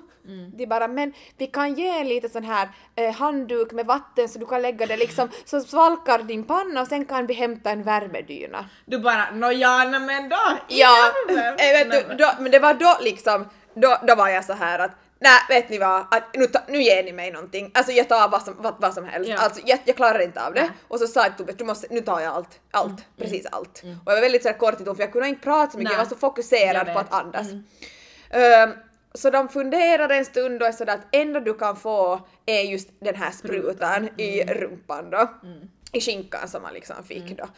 De 0.57 0.67
bara 0.67 0.89
men 0.89 1.13
vi 1.39 1.47
kan 1.47 1.75
ge 1.75 1.89
en 1.89 2.09
liten 2.09 2.31
sån 2.31 2.45
här 2.45 2.69
eh, 2.97 3.13
handduk 3.15 3.73
med 3.73 3.87
vatten 3.87 4.29
så 4.29 4.39
du 4.39 4.47
kan 4.47 4.63
lägga 4.63 4.87
det 4.87 4.97
liksom 4.97 5.29
så 5.45 5.61
svalkar 5.61 6.19
din 6.19 6.45
panna 6.45 6.81
och 6.81 6.87
sen 6.87 7.05
kan 7.05 7.27
vi 7.27 7.35
hämta 7.35 7.71
en 7.71 7.83
värmedyna. 7.83 8.69
Du 8.87 8.99
bara 8.99 9.31
nåja 9.31 9.85
nej 9.85 10.01
men 10.01 10.29
då. 10.29 10.59
Ja, 10.69 11.13
problem." 11.27 11.57
vet 11.57 11.91
du, 11.91 12.15
då, 12.15 12.31
men 12.39 12.53
det 12.53 12.59
var 12.59 12.75
då 12.75 12.97
liksom, 13.01 13.49
då, 13.75 13.99
då 14.07 14.15
var 14.15 14.29
jag 14.29 14.45
så 14.45 14.53
här 14.53 14.79
att 14.79 14.91
nej 15.19 15.41
vet 15.49 15.69
ni 15.69 15.79
vad, 15.79 16.01
att 16.11 16.35
nu, 16.35 16.47
ta, 16.47 16.61
nu 16.69 16.83
ger 16.83 17.05
ni 17.05 17.13
mig 17.13 17.31
någonting, 17.31 17.71
alltså 17.75 17.93
jag 17.93 18.09
tar 18.09 18.29
vad 18.29 18.43
som, 18.43 18.55
vad, 18.59 18.75
vad 18.79 18.95
som 18.95 19.05
helst, 19.05 19.31
Ja. 19.31 19.39
alltså 19.39 19.61
jag, 19.67 19.79
jag 19.85 19.97
klarar 19.97 20.23
inte 20.23 20.47
av 20.47 20.55
det. 20.55 20.61
Nej. 20.61 20.71
Och 20.89 20.99
så 20.99 21.07
sa 21.07 21.21
jag 21.21 21.37
till 21.37 21.47
Tobias, 21.47 21.59
du 21.59 21.65
måste, 21.65 21.87
nu 21.91 22.01
tar 22.01 22.21
jag 22.21 22.35
allt, 22.35 22.61
allt, 22.71 23.05
precis 23.19 23.47
allt. 23.47 23.83
Och 24.05 24.13
jag 24.13 24.15
var 24.15 24.21
väldigt 24.21 24.43
så 24.43 24.49
här 24.49 24.59
kort 24.59 24.81
i 24.81 24.85
ton 24.85 24.97
för 24.97 25.03
jag 25.03 25.13
kunde 25.13 25.29
inte 25.29 25.43
prata 25.43 25.73
så 25.73 25.79
mycket, 25.79 25.91
Nej. 25.91 25.99
jag 25.99 26.05
var 26.05 26.11
så 26.11 26.17
fokuserad 26.17 26.93
på 26.93 26.99
att 26.99 27.13
andas. 27.13 27.47
Ehm, 28.35 28.71
så 29.15 29.31
de 29.31 29.49
funderade 29.49 30.15
en 30.15 30.25
stund 30.25 30.63
och 30.63 30.69
är 30.69 30.73
sådär 30.73 30.95
att 30.95 31.07
enda 31.13 31.41
du 31.41 31.55
kan 31.55 31.77
få 31.77 32.21
är 32.47 32.61
just 32.61 32.89
den 33.01 33.15
här 33.15 33.31
sprutan 33.31 34.09
i 34.21 34.45
rumpan 34.45 35.11
då. 35.11 35.29
I 35.93 36.01
skinkan 36.01 36.49
som 36.49 36.63
man 36.63 36.75
liksom 36.75 37.05
fick 37.05 37.39
då. 37.39 37.49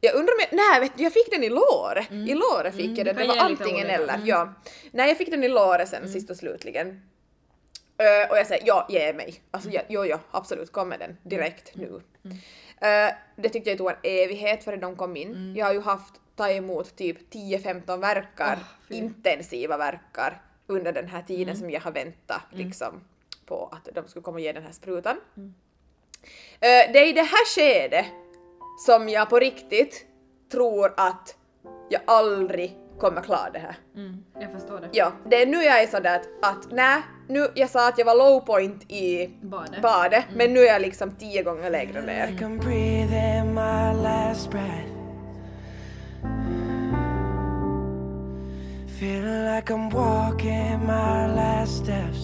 Jag 0.00 0.14
undrar 0.14 0.34
om 0.34 0.40
jag, 0.40 0.56
nej 0.56 0.80
vet 0.80 0.98
du, 0.98 1.04
jag 1.04 1.12
fick 1.12 1.30
den 1.30 1.44
i 1.44 1.48
låret. 1.48 2.12
I 2.12 2.34
låret 2.34 2.74
fick 2.74 2.98
jag 2.98 3.06
den, 3.06 3.16
du 3.16 3.22
det 3.22 3.28
var 3.28 3.36
antingen 3.36 3.86
eller. 3.86 4.20
Ja. 4.24 4.54
Nej 4.90 5.08
jag 5.08 5.18
fick 5.18 5.30
den 5.30 5.44
i 5.44 5.48
låret 5.48 5.88
sen 5.88 6.08
sist 6.08 6.30
och 6.30 6.36
slutligen. 6.36 7.00
Eh, 7.98 8.30
och 8.30 8.38
jag 8.38 8.46
säger 8.46 8.66
ja, 8.66 8.86
ge 8.88 9.12
mig. 9.12 9.42
Alltså 9.50 9.70
ja, 9.70 9.80
jo, 9.88 10.04
jo, 10.04 10.18
absolut, 10.30 10.72
kom 10.72 10.88
med 10.88 10.98
den 10.98 11.16
direkt 11.22 11.76
nu. 11.76 12.00
Eh, 12.80 13.14
det 13.36 13.48
tyckte 13.48 13.70
jag 13.70 13.78
tog 13.78 13.90
en 13.90 13.96
evighet 14.02 14.64
före 14.64 14.76
de 14.76 14.96
kom 14.96 15.16
in. 15.16 15.54
Jag 15.56 15.66
har 15.66 15.72
ju 15.72 15.80
haft, 15.80 16.14
tagit 16.36 16.56
emot 16.56 16.96
typ 16.96 17.32
10-15 17.34 18.00
verkar, 18.00 18.58
intensiva 18.88 19.76
verkar 19.76 20.42
under 20.66 20.92
den 20.92 21.08
här 21.08 21.22
tiden 21.22 21.56
som 21.56 21.70
jag 21.70 21.80
har 21.80 21.92
väntat 21.92 22.42
liksom 22.50 23.00
på 23.46 23.68
att 23.72 23.88
de 23.94 24.08
skulle 24.08 24.22
komma 24.22 24.34
och 24.34 24.40
ge 24.40 24.52
den 24.52 24.62
här 24.62 24.72
sprutan. 24.72 25.16
Eh, 26.60 26.92
det 26.92 26.98
är 26.98 27.08
i 27.08 27.12
det 27.12 27.22
här 27.22 27.54
skedet 27.54 28.06
som 28.86 29.08
jag 29.08 29.30
på 29.30 29.38
riktigt 29.38 30.06
tror 30.52 30.94
att 30.96 31.36
jag 31.88 32.02
aldrig 32.06 32.78
kommer 32.98 33.22
klara 33.22 33.50
det 33.50 33.58
här. 33.58 33.76
Mm, 33.96 34.24
jag 34.40 34.52
förstår 34.52 34.80
det. 34.80 34.88
Ja, 34.92 35.12
det 35.30 35.42
är 35.42 35.46
nu 35.46 35.56
jag 35.56 35.82
är 35.82 35.86
sådär 35.86 36.16
att, 36.16 36.26
att 36.56 36.72
nej, 36.72 37.02
nu, 37.28 37.48
jag 37.54 37.70
sa 37.70 37.88
att 37.88 37.98
jag 37.98 38.04
var 38.04 38.14
low 38.14 38.40
point 38.40 38.90
i 38.90 39.30
Badet. 39.42 39.82
badet, 39.82 40.24
men 40.36 40.54
nu 40.54 40.60
är 40.60 40.72
jag 40.72 40.82
liksom 40.82 41.10
tio 41.10 41.42
gånger 41.42 41.70
lägre 41.70 42.02
ner. 42.02 42.38
Feeling 49.04 49.44
like 49.44 49.68
I'm 49.68 49.90
walking 49.90 50.86
my 50.86 51.26
last 51.30 51.76
steps. 51.84 52.22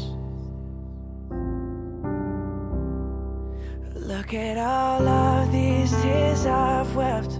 Look 3.96 4.32
at 4.32 4.56
all 4.56 5.06
of 5.06 5.52
these 5.52 5.90
tears 6.00 6.46
I've 6.46 6.96
wept. 6.96 7.32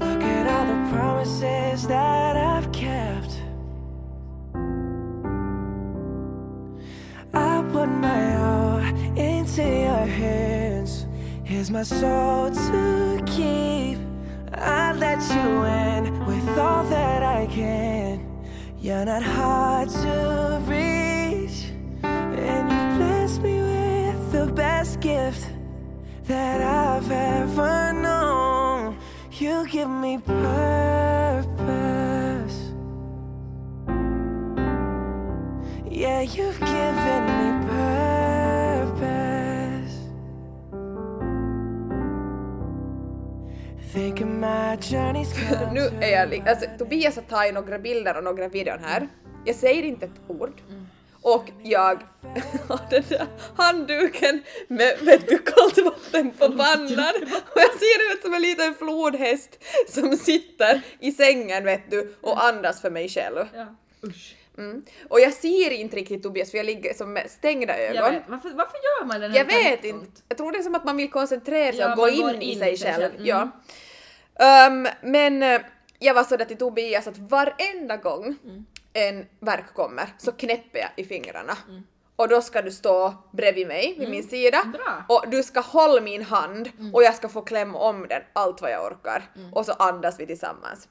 Look 0.00 0.22
at 0.34 0.44
all 0.54 0.66
the 0.72 0.80
promises 0.92 1.86
that 1.86 2.36
I've 2.36 2.72
kept. 2.72 3.40
I 7.32 7.62
put 7.72 7.88
my 7.88 8.36
all 8.38 8.78
into 9.16 9.62
your 9.62 10.06
hands. 10.20 11.06
Here's 11.44 11.70
my 11.70 11.84
soul 11.84 12.50
to 12.50 13.22
keep. 13.24 14.07
You're 18.88 19.04
not 19.04 19.22
hard 19.22 19.90
to 19.90 20.62
reach, 20.64 21.66
and 22.02 22.70
you've 22.70 22.96
blessed 22.96 23.42
me 23.42 23.60
with 23.60 24.32
the 24.32 24.46
best 24.50 25.00
gift 25.00 25.46
that 26.24 26.62
I've 26.62 27.10
ever 27.10 27.92
known. 27.92 28.96
You 29.32 29.68
give 29.68 29.90
me 29.90 30.16
purpose. 30.16 31.48
Yeah, 35.90 36.22
you've 36.22 36.58
given 36.58 37.07
Nu 45.72 45.80
är 46.00 46.12
jag 46.12 46.48
alltså 46.48 46.66
Tobias 46.78 47.16
har 47.16 47.22
tagit 47.22 47.54
några 47.54 47.78
bilder 47.78 48.16
och 48.16 48.24
några 48.24 48.48
videon 48.48 48.78
här. 48.84 49.08
Jag 49.44 49.56
säger 49.56 49.82
inte 49.82 50.06
ett 50.06 50.20
ord. 50.28 50.60
Och 51.22 51.50
jag 51.62 52.02
har 52.68 52.90
den 52.90 53.02
där 53.08 53.26
handduken 53.56 54.42
med 54.68 54.98
vet 55.00 55.28
du, 55.28 55.38
kallt 55.38 55.78
vatten 55.78 56.30
på 56.30 56.46
pannan 56.48 57.14
och 57.24 57.60
jag 57.60 57.72
ser 57.78 58.12
ut 58.14 58.22
som 58.22 58.34
en 58.34 58.42
liten 58.42 58.74
flodhäst 58.74 59.64
som 59.88 60.16
sitter 60.16 60.82
i 61.00 61.12
sängen 61.12 61.64
vet 61.64 61.90
du 61.90 62.14
och 62.20 62.44
andas 62.44 62.80
för 62.80 62.90
mig 62.90 63.08
själv. 63.08 63.46
Ja. 63.54 63.66
Mm. 64.58 64.82
Och 65.08 65.20
jag 65.20 65.32
ser 65.32 65.70
inte 65.70 65.96
riktigt 65.96 66.22
Tobias 66.22 66.50
för 66.50 66.58
jag 66.58 66.66
ligger 66.66 66.94
som 66.94 67.12
med 67.12 67.30
stängda 67.30 67.78
ögon. 67.78 68.12
Vet. 68.12 68.22
Varför, 68.28 68.50
varför 68.50 68.76
gör 68.76 69.06
man 69.06 69.20
den 69.20 69.30
här 69.30 69.38
Jag 69.38 69.44
vet 69.44 69.84
inte. 69.84 70.06
Jag 70.28 70.38
tror 70.38 70.52
det 70.52 70.58
är 70.58 70.62
som 70.62 70.74
att 70.74 70.84
man 70.84 70.96
vill 70.96 71.10
koncentrera 71.10 71.72
sig 71.72 71.80
Ja, 71.80 71.92
och 71.92 71.98
gå 71.98 72.08
in, 72.08 72.42
i 72.42 72.56
sig 72.56 72.76
sig 72.76 72.92
själv. 72.92 73.02
själv. 73.02 73.14
Mm. 73.14 73.26
Ja. 73.26 73.48
Ehm, 74.38 74.86
men 75.02 75.42
eh, 75.42 75.60
jag 75.98 76.14
var 76.14 76.24
sådär 76.24 76.44
till 76.44 76.56
Tobias 76.58 77.06
att 77.06 77.18
varenda 77.18 77.96
gång 77.96 78.36
Mm. 78.44 78.66
en 78.92 79.26
verk 79.40 79.74
kommer 79.74 80.08
så 80.18 80.32
knäpper 80.32 80.78
jag 80.78 80.88
i 80.96 81.04
fingrarna. 81.04 81.56
Och 82.16 82.28
då 82.28 82.42
ska 82.42 82.62
du 82.62 82.70
stå 82.70 83.14
bredvid 83.32 83.66
mig, 83.66 83.96
vid 83.98 84.08
min 84.10 84.22
sida. 84.28 84.58
Mm. 84.58 84.72
Bra. 84.72 84.86
Mm. 84.92 85.02
Och 85.08 85.24
du 85.30 85.42
ska 85.42 85.60
hålla 85.60 86.00
min 86.00 86.22
hand 86.22 86.70
och 86.92 87.02
jag 87.02 87.14
ska 87.14 87.28
få 87.28 87.42
klämma 87.42 87.78
om 87.78 88.06
den 88.08 88.22
allt 88.32 88.62
vad 88.62 88.70
jag 88.70 88.84
orkar. 88.86 89.22
Och 89.52 89.66
så 89.66 89.72
andas 89.72 90.20
vi 90.20 90.26
tillsammans. 90.26 90.88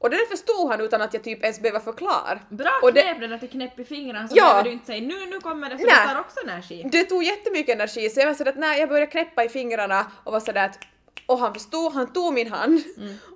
Och 0.00 0.10
det 0.10 0.16
där 0.16 0.26
förstod 0.26 0.70
han 0.70 0.80
utan 0.80 1.02
att 1.02 1.14
jag 1.14 1.24
typ 1.24 1.42
ens 1.42 1.60
behöver 1.60 1.80
förklara. 1.80 2.38
Bra 2.48 2.70
och 2.82 2.92
det, 2.92 3.02
knep 3.02 3.20
det 3.20 3.26
där 3.26 3.38
till 3.38 3.50
knäpp 3.50 3.78
i 3.78 3.84
fingrarna 3.84 4.28
så 4.28 4.36
Ja. 4.36 4.44
behöver 4.44 4.62
du 4.64 4.70
inte 4.70 4.86
säga 4.86 5.00
nu, 5.00 5.26
nu 5.26 5.40
kommer 5.40 5.70
det 5.70 5.78
för 5.78 5.86
Nej. 5.86 5.94
det 6.06 6.12
tar 6.14 6.20
också 6.20 6.40
energi. 6.44 6.88
det 6.92 7.04
tog 7.04 7.24
jättemycket 7.24 7.74
energi 7.74 8.10
så 8.10 8.20
jag 8.20 8.26
var 8.26 8.34
sådär 8.34 8.50
att 8.52 8.58
när 8.58 8.74
jag 8.74 8.88
började 8.88 9.06
knäppa 9.10 9.44
i 9.44 9.48
fingrarna 9.48 10.06
och 10.24 10.32
var 10.32 10.40
sådär 10.40 10.64
att 10.64 10.78
och 11.28 11.38
han 11.38 11.54
förstod, 11.54 11.92
han 11.92 12.12
tog 12.12 12.32
min 12.34 12.52
hand 12.52 12.82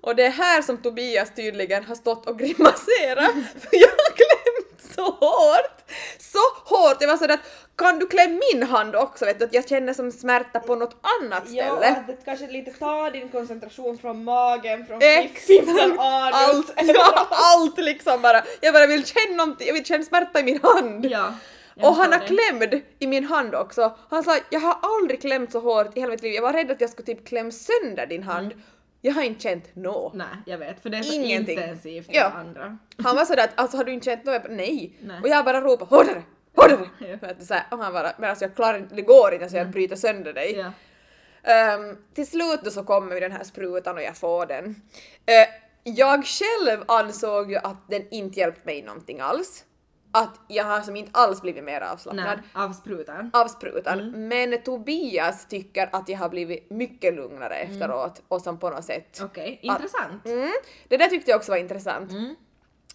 och 0.02 0.16
det 0.16 0.22
är 0.24 0.30
här 0.30 0.62
som 0.62 0.76
Tobias 0.78 1.34
tydligen 1.36 1.84
har 1.84 1.94
stått 1.94 2.26
och 2.26 2.38
grimaserat 2.38 3.32
för 3.60 3.76
jag 3.76 3.88
har 3.88 4.16
klämt 4.16 4.94
så 4.96 5.04
hårt! 5.04 5.78
Så 6.18 6.38
hårt! 6.76 6.96
Jag 7.00 7.08
var 7.08 7.16
sådär 7.16 7.34
att 7.34 7.40
kan 7.76 7.98
du 7.98 8.06
klämma 8.06 8.40
min 8.52 8.62
hand 8.62 8.96
också 8.96 9.24
vet 9.24 9.38
du? 9.38 9.44
Att 9.44 9.54
jag 9.54 9.68
känner 9.68 9.94
som 9.94 10.12
smärta 10.12 10.60
på 10.60 10.74
något 10.74 10.96
annat 11.20 11.42
Ja, 11.46 11.64
ställe. 11.76 11.88
att 11.96 12.06
det 12.06 12.16
kanske 12.24 12.46
lite 12.46 12.70
tar 12.72 13.10
din 13.10 13.28
koncentration 13.28 13.98
från 13.98 14.24
magen, 14.24 14.86
från 14.86 14.98
anus. 15.98 16.70
Allt, 16.78 16.88
ja, 16.94 17.26
allt 17.30 17.78
liksom 17.78 18.22
bara. 18.22 18.42
Jag 18.60 18.74
bara 18.74 18.86
vill 18.86 19.06
känna 19.06 19.36
någonting, 19.36 19.66
jag 19.66 19.74
vill 19.74 19.84
känna 19.84 20.04
smärta 20.04 20.40
i 20.40 20.42
min 20.42 20.60
hand. 20.62 21.06
Ja, 21.06 21.34
jag 21.76 21.88
Och 21.90 21.96
han 21.96 22.12
har 22.12 22.18
klämd 22.26 22.82
i 22.98 23.06
min 23.06 23.24
hand 23.24 23.54
också. 23.54 23.96
Han 24.10 24.22
sa 24.22 24.38
jag 24.50 24.60
har 24.60 24.76
aldrig 24.82 25.20
klämt 25.20 25.52
så 25.52 25.60
hårt 25.60 25.96
i 25.96 26.00
hela 26.00 26.10
mitt 26.10 26.22
liv. 26.22 26.32
Jag 26.34 26.42
var 26.42 26.52
rädd 26.52 26.70
att 26.70 26.80
jag 26.80 26.90
skulle 26.90 27.06
typ 27.06 27.26
klämma 27.28 27.50
sönder 27.50 28.06
din 28.06 28.22
hand. 28.22 28.52
Jag 29.00 29.12
har 29.12 29.22
inte 29.22 29.40
känt 29.42 29.64
nå. 29.76 30.10
Nej, 30.14 30.26
jag 30.46 30.58
vet, 30.58 30.82
för 30.82 30.90
det 30.90 30.98
är 30.98 31.02
så 31.02 31.14
Ingenting. 31.14 31.58
intensivt 31.58 32.08
i 32.10 32.16
Ja. 32.16 32.24
andra. 32.24 32.78
Han 33.04 33.16
var 33.16 33.24
sådär 33.24 33.44
att 33.44 33.50
alltså 33.60 33.76
har 33.76 33.84
du 33.84 33.92
inte 33.92 34.04
känt 34.04 34.24
något? 34.24 34.42
Nej. 34.48 34.96
Nej. 35.00 35.20
Och 35.22 35.28
jag 35.28 35.44
bara 35.44 35.60
ropade 35.60 35.96
hårdare, 35.96 36.22
hårdare. 36.56 36.88
Ja. 36.98 37.18
För 37.18 37.26
att 37.26 37.42
så 37.46 37.54
här, 37.54 37.64
och 37.70 37.78
han 37.78 37.92
bara, 37.92 38.12
men 38.18 38.30
alltså 38.30 38.44
jag 38.44 38.54
klarar 38.56 38.78
inte, 38.78 38.94
det 38.94 39.02
går 39.02 39.34
inte 39.34 39.48
så 39.48 39.56
jag 39.56 39.70
bryter 39.70 39.96
sönder 39.96 40.32
dig. 40.32 40.56
Ja. 40.56 40.72
Ehm, 41.52 41.96
till 42.14 42.26
slut 42.26 42.60
då 42.64 42.70
så 42.70 42.84
kommer 42.84 43.20
den 43.20 43.32
här 43.32 43.44
sprutan 43.44 43.96
och 43.96 44.02
jag 44.02 44.16
får 44.16 44.46
den. 44.46 44.82
Eh, 45.26 45.48
jag 45.84 46.24
själv 46.26 46.82
ansåg 46.88 47.50
ju 47.50 47.56
att 47.56 47.88
den 47.90 48.02
inte 48.10 48.40
hjälpt 48.40 48.64
mig 48.64 48.82
någonting 48.82 49.20
alls. 49.20 49.64
Att 50.14 50.40
jag 50.48 50.64
har 50.64 50.80
som 50.80 50.96
inte 50.96 51.10
alls 51.14 51.42
blivit 51.42 51.64
mer 51.64 51.80
avslappnad 51.80 52.38
Nej, 52.54 52.64
av 52.64 52.72
sprutan. 52.72 53.30
av 53.32 53.48
sprutan. 53.48 54.28
Men 54.28 54.62
Tobias 54.62 55.46
tycker 55.46 55.88
att 55.92 56.08
jag 56.08 56.18
har 56.18 56.28
blivit 56.28 56.70
mycket 56.70 57.14
lugnare 57.14 57.54
efteråt 57.54 58.22
och 58.28 58.40
som 58.42 58.58
på 58.58 58.70
något 58.70 58.84
sätt. 58.84 59.20
Okej, 59.22 59.58
intressant. 59.62 60.26
Mm, 60.26 60.52
det 60.88 60.96
där 60.96 61.06
tyckte 61.06 61.30
jag 61.30 61.38
också 61.38 61.52
var 61.52 61.58
intressant. 61.58 62.10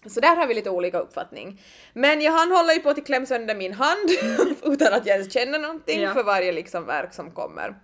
Så 0.06 0.20
där 0.20 0.36
har 0.36 0.46
vi 0.46 0.54
lite 0.54 0.70
olika 0.70 0.98
uppfattning. 0.98 1.60
Men 1.92 2.20
jag 2.20 2.32
han 2.32 2.50
håller 2.52 2.74
ju 2.74 2.80
på 2.80 2.90
att 2.90 3.06
klämma 3.06 3.26
sönder 3.26 3.54
min 3.54 3.72
hand 3.72 4.10
utan 4.62 4.92
att 4.94 5.06
jag 5.06 5.16
ens 5.16 5.32
känner 5.32 5.58
någonting 5.58 6.00
Ja. 6.02 6.14
för 6.14 6.22
varje 6.22 6.52
liksom 6.52 6.86
verk 6.86 7.14
som 7.14 7.30
kommer. 7.30 7.74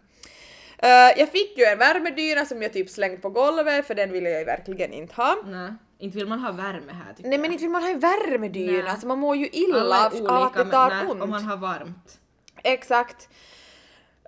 Eh, 0.79 0.89
jag 1.19 1.29
fick 1.33 1.59
ju 1.59 1.65
en 1.65 1.79
värmedyna 1.79 2.45
som 2.45 2.63
jag 2.63 2.73
typ 2.73 2.91
slängt 2.91 3.23
på 3.23 3.31
golvet 3.31 3.87
för 3.87 3.95
den 3.95 4.13
ville 4.13 4.31
jag 4.31 4.39
ju 4.39 4.45
verkligen 4.45 4.93
inte 4.93 5.15
ha. 5.15 5.37
Nej, 5.47 5.73
inte 5.99 6.17
vill 6.19 6.27
man 6.27 6.39
ha 6.41 6.53
värme 6.53 6.93
här 6.93 7.13
tycker 7.15 7.29
Nej 7.31 7.39
men 7.39 7.45
jag. 7.45 7.53
inte 7.53 7.63
vill 7.63 7.71
man 7.71 7.83
ha 7.83 7.91
en 7.91 7.99
värmedyna, 8.01 8.73
Nej. 8.83 8.89
alltså 8.91 9.07
man 9.07 9.19
mår 9.19 9.37
ju 9.37 9.49
illa 9.49 9.81
Alla 9.81 9.97
är 9.97 10.07
av, 10.07 10.13
olika 10.15 10.31
av 10.33 10.43
att 10.43 10.53
det 10.55 10.59
men 10.65 10.71
tar 10.71 10.89
nej, 10.91 11.07
ont. 11.07 11.23
om 11.23 11.31
man 11.31 11.45
har 11.45 11.57
varmt. 11.57 12.19
Exakt. 12.63 13.29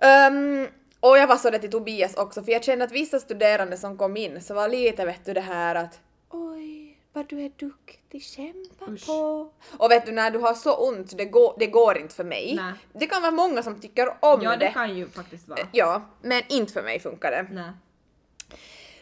Ehm, 0.01 0.67
och 0.99 1.17
jag 1.17 1.27
var 1.27 1.35
så 1.37 1.49
där 1.49 1.59
till 1.59 1.71
Tobias 1.71 2.13
också, 2.15 2.43
för 2.43 2.51
jag 2.51 2.63
kände 2.63 2.85
att 2.85 2.91
vissa 2.91 3.19
studerande 3.19 3.77
som 3.77 3.97
kom 3.97 4.17
in 4.17 4.41
så 4.41 4.53
var 4.53 4.69
lite 4.69 5.05
vet 5.05 5.25
du 5.25 5.33
det 5.33 5.41
här 5.41 5.75
att 5.75 5.99
oj, 6.29 6.97
vad 7.13 7.29
du 7.29 7.41
är 7.45 7.51
duktig, 7.59 8.23
kämpa 8.23 8.85
Usch. 8.91 9.05
på. 9.07 9.51
Och 9.77 9.91
vet 9.91 10.05
du 10.05 10.11
när 10.11 10.31
du 10.31 10.39
har 10.39 10.53
så 10.53 10.75
ont, 10.89 11.17
det 11.17 11.25
går, 11.25 11.55
det 11.59 11.67
går 11.67 11.97
inte 11.97 12.15
för 12.15 12.23
mig. 12.23 12.53
Nej. 12.55 12.73
Det 12.93 13.05
kan 13.07 13.21
vara 13.21 13.31
många 13.31 13.63
som 13.63 13.81
tycker 13.81 14.07
om 14.19 14.41
Ja, 14.41 14.49
det 14.51 14.57
det. 14.57 14.71
kan 14.71 14.97
ju 14.97 15.09
faktiskt 15.09 15.47
vara. 15.47 15.59
Ja, 15.71 16.01
men 16.21 16.41
inte 16.49 16.73
för 16.73 16.83
mig 16.83 16.99
funkar 16.99 17.31
det. 17.31 17.47
Nej. 17.51 17.71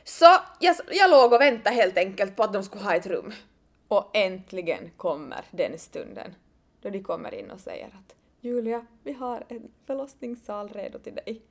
Så 0.07 0.25
jag, 0.59 0.75
jag 0.91 1.11
låg 1.11 1.33
och 1.33 1.41
väntade 1.41 1.75
helt 1.75 1.97
enkelt 1.97 2.35
på 2.35 2.43
att 2.43 2.53
de 2.53 2.63
skulle 2.63 2.83
ha 2.83 2.95
ett 2.95 3.07
rum. 3.07 3.33
Och 3.87 4.09
äntligen 4.13 4.91
kommer 4.97 5.45
den 5.51 5.79
stunden 5.79 6.35
då 6.81 6.89
de 6.89 7.03
kommer 7.03 7.33
in 7.33 7.51
och 7.51 7.59
säger 7.59 7.85
att 7.85 8.15
Julia, 8.41 8.85
vi 9.03 9.13
har 9.13 9.43
en 9.47 9.71
förlossningssal 9.85 10.69
redo 10.69 10.99
till 10.99 11.15
dig. 11.15 11.41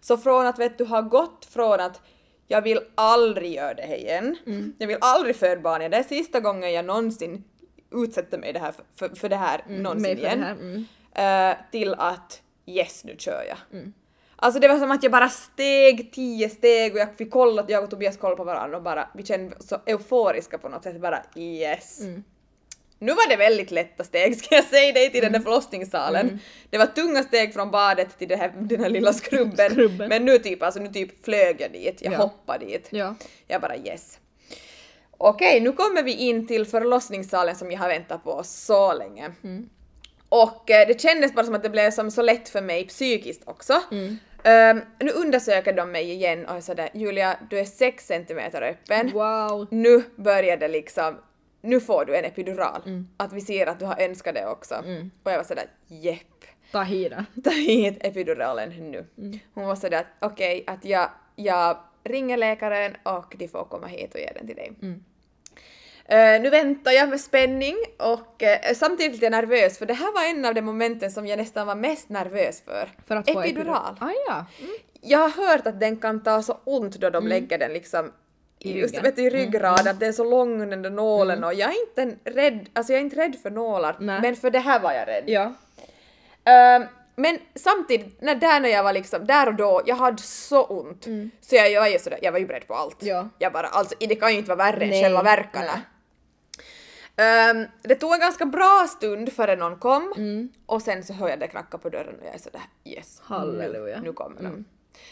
Så 0.00 0.18
från 0.18 0.46
att 0.46 0.58
vet 0.58 0.78
du 0.78 0.84
har 0.84 1.02
gått 1.02 1.44
från 1.44 1.80
att 1.80 2.00
jag 2.46 2.62
vill 2.62 2.80
aldrig 2.94 3.52
göra 3.52 3.74
det 3.74 3.82
här 3.82 3.96
igen, 3.96 4.36
jag 4.78 4.86
vill 4.86 4.98
aldrig 5.00 5.36
föda 5.36 5.60
barn 5.60 5.80
igen, 5.80 5.90
det 5.90 5.96
är 5.96 6.02
sista 6.02 6.40
gången 6.40 6.72
jag 6.72 6.84
någonsin 6.84 7.44
utsätter 7.90 8.38
mig 8.38 8.52
det 8.52 8.58
här 8.58 8.72
för, 8.72 8.84
för, 8.96 9.16
för 9.16 9.28
det 9.28 9.36
här 9.36 9.64
någonsin 9.68 10.16
för 10.16 10.22
det 10.22 10.28
igen. 10.28 10.42
här, 10.42 10.52
mm. 10.52 10.86
Eh, 11.12 11.56
till 11.70 11.94
att 11.94 12.42
yes, 12.66 13.04
nu 13.04 13.14
kör 13.18 13.44
jag. 13.48 13.58
Alltså 14.36 14.60
det 14.60 14.68
var 14.68 14.78
som 14.78 14.90
att 14.90 15.02
jag 15.02 15.12
bara 15.12 15.28
steg 15.28 16.12
tio 16.12 16.48
steg 16.48 16.92
och 16.92 16.98
jag 16.98 17.16
fick 17.16 17.30
kolla, 17.30 17.64
jag 17.68 17.84
och 17.84 17.90
Tobias 17.90 18.16
kollade 18.16 18.36
på 18.36 18.44
varandra 18.44 18.76
och 18.76 18.82
bara, 18.82 19.08
vi 19.14 19.22
kände 19.24 19.56
så 19.60 19.76
euforiska 19.86 20.58
på 20.58 20.68
något 20.68 20.82
sätt, 20.82 21.00
bara 21.00 21.22
yes. 21.36 22.00
Nu 22.98 23.12
var 23.12 23.28
det 23.28 23.36
väldigt 23.36 23.70
lätta 23.70 24.04
steg 24.04 24.36
ska 24.36 24.54
jag 24.54 24.64
säga 24.64 24.92
dig 24.92 25.10
till 25.12 25.20
den 25.22 25.32
där 25.32 25.40
förlossningssalen. 25.40 26.38
Det 26.70 26.78
var 26.78 26.86
tunga 26.86 27.22
steg 27.22 27.54
från 27.54 27.70
badet 27.70 28.18
till 28.18 28.28
det 28.28 28.36
här, 28.36 28.52
den 28.60 28.80
här 28.80 28.90
lilla 28.90 29.12
skrubben. 29.12 29.70
Skrubben. 29.70 30.08
Men 30.08 30.24
nu 30.24 30.38
typ, 30.38 30.62
alltså 30.62 30.80
nu 30.80 30.88
typ 30.88 31.24
flög 31.24 31.60
jag 31.60 31.72
dit, 31.72 32.02
jag 32.02 32.12
Ja. 32.12 32.18
hoppade 32.18 32.66
dit. 32.66 32.88
Ja. 32.90 33.14
Jag 33.46 33.60
bara 33.60 33.76
yes. 33.76 34.18
Okej, 35.18 35.60
nu 35.60 35.72
kommer 35.72 36.02
vi 36.02 36.12
in 36.14 36.46
till 36.46 36.66
förlossningssalen 36.66 37.56
som 37.56 37.72
jag 37.72 37.78
har 37.78 37.88
väntat 37.88 38.24
på 38.24 38.42
så 38.44 38.92
länge. 38.94 39.32
Och 40.28 40.70
eh, 40.70 40.86
det 40.88 41.00
kändes 41.00 41.34
bara 41.34 41.44
som 41.44 41.54
att 41.54 41.62
det 41.62 41.70
blev 41.70 41.90
som 41.90 42.10
så 42.10 42.22
lätt 42.22 42.48
för 42.48 42.60
mig 42.60 42.86
psykiskt 42.86 43.42
också. 43.44 43.72
Ehm, 44.42 44.80
nu 45.00 45.10
undersöker 45.10 45.72
de 45.72 45.92
mig 45.92 46.10
igen 46.10 46.46
och 46.46 46.56
är 46.56 46.60
sådär 46.60 46.88
Julia, 46.94 47.36
du 47.50 47.58
är 47.58 47.64
6 47.64 48.06
centimeter 48.06 48.62
öppen. 48.62 49.12
Wow. 49.12 49.66
Nu 49.70 50.02
börjar 50.16 50.56
det 50.56 50.68
liksom, 50.68 51.18
nu 51.60 51.80
får 51.80 52.04
du 52.04 52.16
en 52.16 52.24
epidural. 52.24 52.82
Att 53.16 53.32
vi 53.32 53.40
ser 53.40 53.66
att 53.66 53.78
du 53.78 53.84
har 53.84 54.00
önskat 54.00 54.34
det 54.34 54.46
också. 54.46 54.74
Och 55.22 55.30
jag 55.32 55.36
var 55.36 55.44
sådär 55.44 55.66
jepp 55.86 56.26
Ta 56.72 56.82
hit 56.82 57.12
ta 57.44 57.50
hit 57.50 57.98
epiduralen 58.00 58.90
nu. 58.90 59.06
Hon 59.54 59.64
var 59.66 59.76
sådär 59.76 60.06
okej, 60.20 60.64
att 60.66 60.84
jag, 60.84 61.10
jag 61.36 61.78
ringer 62.04 62.36
läkaren 62.36 62.96
och 63.02 63.34
de 63.38 63.48
får 63.48 63.64
komma 63.64 63.86
hit 63.86 64.14
och 64.14 64.20
ge 64.20 64.32
den 64.34 64.46
till 64.46 64.56
dig. 64.56 64.72
Eh, 66.08 66.40
nu 66.40 66.50
väntar 66.50 66.92
jag 66.92 67.08
med 67.08 67.20
spänning 67.20 67.76
och 67.98 68.42
eh, 68.42 68.74
samtidigt 68.74 69.12
lite 69.12 69.30
nervös 69.30 69.78
för 69.78 69.86
det 69.86 69.94
här 69.94 70.12
var 70.12 70.30
en 70.30 70.44
av 70.44 70.54
de 70.54 70.62
momenten 70.62 71.10
som 71.10 71.26
jag 71.26 71.36
nästan 71.36 71.66
var 71.66 71.74
mest 71.74 72.08
nervös 72.08 72.62
för. 72.64 72.88
För 73.06 73.16
att 73.16 73.32
få 73.32 73.40
epidural. 73.40 73.96
Ah, 74.00 74.10
ja. 74.28 74.46
Jag 75.00 75.18
har 75.18 75.46
hört 75.46 75.66
att 75.66 75.80
den 75.80 75.96
kan 75.96 76.22
ta 76.22 76.42
så 76.42 76.58
ont 76.64 76.96
då 76.96 77.10
de 77.10 77.26
lägger 77.26 77.58
den 77.58 77.72
liksom 77.72 78.12
I 78.58 78.78
just, 78.78 78.94
ryggen. 78.94 79.02
vet 79.02 79.16
du, 79.16 79.22
i 79.22 79.30
ryggraden, 79.30 79.88
att 79.88 80.00
det 80.00 80.06
är 80.06 80.12
så 80.12 80.24
lång 80.24 80.70
den 80.70 80.82
där 80.82 80.90
nålen 80.90 81.44
och 81.44 81.54
jag 81.54 81.70
är 81.70 81.80
inte 81.88 82.30
rädd, 82.30 82.68
alltså 82.72 82.92
jag 82.92 83.00
är 83.00 83.04
inte 83.04 83.16
rädd 83.16 83.36
för 83.42 83.50
nålar, 83.50 83.96
Nej. 84.00 84.20
men 84.20 84.36
för 84.36 84.50
det 84.50 84.58
här 84.58 84.80
var 84.80 84.92
jag 84.92 85.08
rädd. 85.08 85.24
Ja. 85.26 85.52
Ehm, 86.44 86.84
men 87.16 87.38
samtidigt, 87.54 88.20
när, 88.22 88.34
där 88.34 88.60
när 88.60 88.68
jag 88.68 88.82
var 88.82 88.92
liksom, 88.92 89.26
där 89.26 89.46
och 89.48 89.54
då, 89.54 89.82
jag 89.86 89.96
hade 89.96 90.22
så 90.22 90.64
ont. 90.64 91.04
Så 91.40 91.56
jag, 91.56 91.70
jag, 91.70 91.80
var 91.80 91.88
ju 91.88 91.98
sådär, 91.98 92.18
jag 92.22 92.32
var 92.32 92.38
ju 92.38 92.46
beredd 92.46 92.66
på 92.66 92.74
allt. 92.74 92.96
Ja. 93.00 93.28
Jag 93.38 93.52
bara, 93.52 93.66
alltså 93.66 93.94
det 93.98 94.14
kan 94.14 94.32
ju 94.32 94.38
inte 94.38 94.54
vara 94.54 94.72
värre 94.72 94.84
än 94.84 95.02
själva 95.02 95.22
verkarna. 95.22 95.72
nej. 95.74 95.82
Ehm, 97.16 97.66
det 97.82 97.94
tog 97.94 98.14
en 98.14 98.20
ganska 98.20 98.46
bra 98.46 98.86
stund 98.88 99.32
före 99.32 99.56
någon 99.56 99.78
kom 99.78 100.12
och 100.66 100.82
sen 100.82 101.04
så 101.04 101.12
hör 101.12 101.28
jag 101.28 101.38
det 101.40 101.48
knacka 101.48 101.78
på 101.78 101.88
dörren 101.88 102.14
och 102.20 102.26
jag 102.26 102.34
är 102.34 102.38
sådär 102.38 102.62
yes, 102.84 103.20
Halleluja. 103.24 103.96
nu, 103.96 104.02
nu 104.02 104.12
kommer 104.12 104.42
de. 104.42 104.64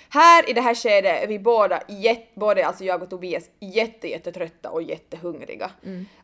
Här 0.09 0.51
i 0.51 0.53
det 0.53 0.61
här 0.61 0.75
skedet 0.75 1.23
är 1.23 1.27
vi 1.27 1.39
båda, 1.39 1.81
jätt, 1.89 2.35
både 2.35 2.67
alltså 2.67 2.85
jag 2.85 3.03
och 3.03 3.11
Tobias, 3.11 3.51
jätte, 3.61 4.09
jättetrötta 4.09 4.71
och 4.71 4.83
jättehungriga. 4.83 5.71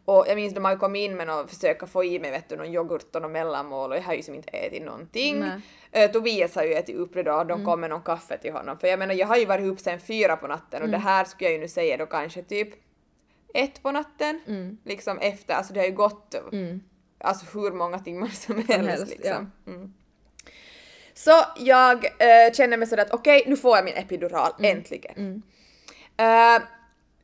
Och 0.05 0.25
jag 0.29 0.37
minns 0.37 0.55
de 0.55 0.65
har 0.65 0.73
ju 0.73 0.79
kommit 0.79 1.01
in 1.11 1.17
med 1.17 1.31
och 1.31 1.51
försöka 1.51 1.87
få 1.87 2.05
i 2.05 2.19
mig 2.19 2.31
vet 2.31 2.49
du, 2.49 2.57
någon 2.57 2.75
yoghurt 2.75 3.17
och 3.17 3.23
någon 3.23 3.33
mellanmål 3.33 3.91
och 3.91 3.97
jag 3.97 4.03
har 4.03 4.15
ju 4.15 4.23
som 4.23 4.35
inte 4.35 4.51
ätit 4.51 4.83
någonting. 4.85 5.45
Eh, 5.93 6.11
Tobias 6.11 6.55
har 6.55 6.65
ju 6.65 6.75
ätit 6.75 6.97
upp 6.97 7.15
det 7.15 7.23
då, 7.23 7.45
de 7.45 7.65
kom 7.65 7.81
med 7.81 7.91
någon 7.91 8.03
kaffe 8.03 8.39
till 8.39 8.53
honom. 8.53 8.79
För 8.79 8.89
jag 8.89 8.99
menar 8.99 9.15
jag 9.15 9.27
har 9.27 9.37
ju 9.37 9.45
varit 9.47 9.67
upp 9.67 9.81
sen 9.81 10.01
fyra 10.01 10.37
på 10.37 10.47
natten 10.47 10.83
och 10.83 10.89
det 10.89 10.99
här 10.99 11.25
skulle 11.25 11.51
jag 11.51 11.55
ju 11.55 11.61
nu 11.61 11.69
säga 11.69 11.97
då 11.97 12.07
kanske 12.07 12.43
typ 12.43 12.69
ett 13.55 13.83
på 13.83 13.93
natten. 13.93 14.41
Liksom 14.85 15.19
efter, 15.19 15.55
alltså 15.55 15.73
det 15.73 15.81
har 15.81 15.87
ju 15.87 15.93
gått 15.93 16.35
alltså 17.19 17.59
hur 17.59 17.73
många 17.73 17.99
timmar 17.99 18.29
som, 18.29 18.57
helst, 18.57 18.89
helst, 18.89 19.09
liksom. 19.11 19.53
Mm. 19.67 19.95
Så 21.15 21.45
jag 21.59 22.05
eh, 22.05 22.53
känner 22.53 22.77
mig 22.77 22.89
sådär 22.89 23.03
att 23.03 23.13
okej, 23.13 23.45
nu 23.47 23.57
får 23.57 23.77
jag 23.77 23.85
min 23.85 23.95
epidural, 23.95 24.53
äntligen. 24.63 25.43
Eh, 26.17 26.63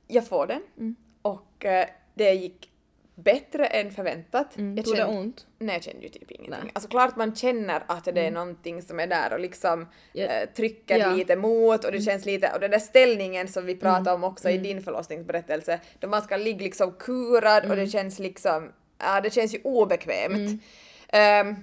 jag 0.07 0.29
får 0.29 0.47
den 0.47 0.97
och 1.23 1.65
eh, 1.65 1.89
det 2.15 2.33
gick 2.33 2.71
bättre 3.19 3.67
än 3.67 3.91
förväntat. 3.91 4.57
Mm, 4.57 4.77
Jag 4.77 4.85
tog 4.85 4.95
det 4.95 4.99
kände- 4.99 5.19
ont? 5.19 5.47
Nej, 5.59 5.75
jag 5.77 5.83
kände 5.83 6.03
ju 6.03 6.09
typ 6.09 6.31
ingenting. 6.31 6.51
Nej. 6.51 6.59
Mm. 6.61 6.71
Alltså 6.75 6.89
klart 6.91 7.17
man 7.17 7.35
känner 7.37 7.83
att 7.87 8.05
det 8.05 8.27
är 8.27 8.31
någonting 8.31 8.83
som 8.83 9.01
är 9.01 9.07
där 9.07 9.33
och 9.33 9.41
liksom 9.41 9.87
Ja. 10.13 10.25
eh, 10.27 10.49
trycker 10.49 10.99
Ja. 10.99 11.11
lite 11.11 11.37
mot 11.37 11.85
och 11.85 11.93
det 11.93 12.01
känns 12.01 12.25
lite, 12.27 12.51
och 12.55 12.61
den 12.61 12.71
där 12.71 12.79
ställningen 12.79 13.49
som 13.49 13.67
vi 13.67 13.73
Mm. 13.73 13.81
pratade 13.81 14.13
om 14.13 14.25
också 14.25 14.51
i 14.51 14.59
din 14.59 14.83
förlossningsberättelse, 14.83 15.81
då 15.99 16.09
man 16.09 16.23
ska 16.23 16.37
ligga 16.37 16.63
liksom 16.65 16.93
kurad 16.93 17.59
och 17.65 17.71
Mm. 17.73 17.79
det 17.85 17.87
känns 17.91 18.19
liksom, 18.19 18.73
ja 18.99 19.21
det 19.21 19.31
känns 19.35 19.55
ju 19.55 19.59
obekvämt. 19.65 20.63
Ehm, 21.09 21.55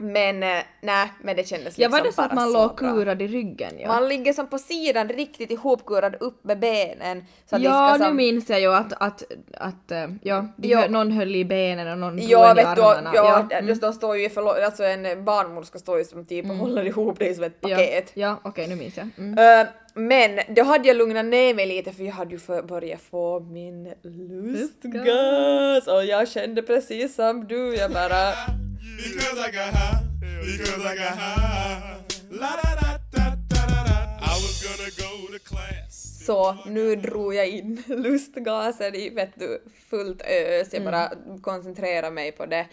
men 0.00 0.42
eh, 0.42 0.48
nej, 0.80 1.08
men 1.22 1.36
det 1.36 1.48
kändes 1.48 1.78
Ja, 1.78 1.88
liksom 1.88 1.90
var 1.98 2.04
det 2.06 2.12
så 2.12 2.22
att 2.22 2.34
man 2.34 2.52
låg 2.52 2.78
kurad 2.78 3.22
i 3.22 3.26
ryggen? 3.28 3.72
Ja, 3.78 3.88
Man 3.88 4.08
ligger 4.08 4.32
som 4.32 4.46
på 4.46 4.58
sidan 4.58 5.08
riktigt 5.08 5.50
ihopkurad 5.50 6.16
upp 6.20 6.44
med 6.44 6.58
benen. 6.58 7.24
Så 7.50 7.56
att 7.56 7.62
ja 7.62 7.88
ska 7.88 7.98
nu 7.98 8.04
som, 8.08 8.16
minns 8.16 8.50
jag 8.50 8.60
ju 8.60 8.74
att, 8.74 8.92
att, 8.92 9.22
att 9.54 9.90
eh, 9.90 10.06
ja, 10.22 10.46
Ja. 10.56 10.88
någon 10.88 11.12
höll 11.12 11.36
i 11.36 11.44
benen 11.44 11.88
och 11.92 11.98
någon 11.98 12.16
drog 12.16 12.30
Ja, 12.30 12.50
en 12.50 12.58
i 12.58 12.62
vet 12.64 12.76
du, 12.76 12.82
armarna. 12.82 13.10
ja, 13.14 13.46
mm. 13.50 13.68
ja. 13.68 13.74
de 13.74 13.92
står 13.92 14.16
ju 14.16 14.28
förlo- 14.28 14.64
alltså 14.64 14.84
en 14.84 15.24
barnmorska 15.24 15.78
står 15.78 15.98
ju 15.98 16.04
som 16.04 16.26
typ 16.26 16.50
och 16.50 16.56
håller 16.56 16.84
ihop 16.86 17.18
dig 17.18 17.34
som 17.34 17.44
ett 17.44 17.60
paket. 17.60 18.10
Ja, 18.14 18.26
ja 18.42 18.50
okej 18.50 18.68
nu 18.68 18.76
minns 18.76 18.96
jag. 18.96 19.08
Mm. 19.18 19.38
Eh, 19.60 19.66
men 19.94 20.40
då 20.54 20.62
hade 20.62 20.88
jag 20.88 20.96
lugnat 20.96 21.24
ner 21.24 21.54
mig 21.54 21.66
lite 21.66 21.92
för 21.92 22.04
jag 22.04 22.12
hade 22.12 22.30
ju 22.30 22.38
för, 22.38 22.62
börjat 22.62 23.00
få 23.10 23.40
min 23.40 23.92
lustgas 24.02 25.86
och 25.86 26.04
jag 26.04 26.28
kände 26.28 26.62
precis 26.62 27.14
som 27.14 27.46
du, 27.46 27.74
jag 27.74 27.90
bara 27.90 28.32
Because 28.80 29.38
I 29.38 29.50
got 29.52 29.74
high, 29.74 30.02
because 30.40 30.84
I 30.84 30.96
got 30.96 31.18
high. 31.18 32.00
La 32.30 32.50
da 32.56 32.74
da 32.80 32.98
da 33.12 33.36
da 33.48 33.66
da 33.66 33.84
da. 33.84 34.18
I 34.22 34.34
was 34.40 34.62
gonna 34.64 34.90
go 34.96 35.32
to 35.32 35.38
class. 35.44 36.24
så 36.26 36.56
nu 36.66 36.96
drog 36.96 37.34
jag 37.34 37.48
in 37.48 37.82
lustgasen 37.86 38.94
i 38.94 39.10
vet 39.10 39.30
du, 39.34 39.62
fullt 39.90 40.22
ös, 40.22 40.74
jag 40.74 40.84
bara 40.84 41.12
koncentrerade 41.42 42.10
mig 42.10 42.32
på 42.32 42.46
det 42.46 42.66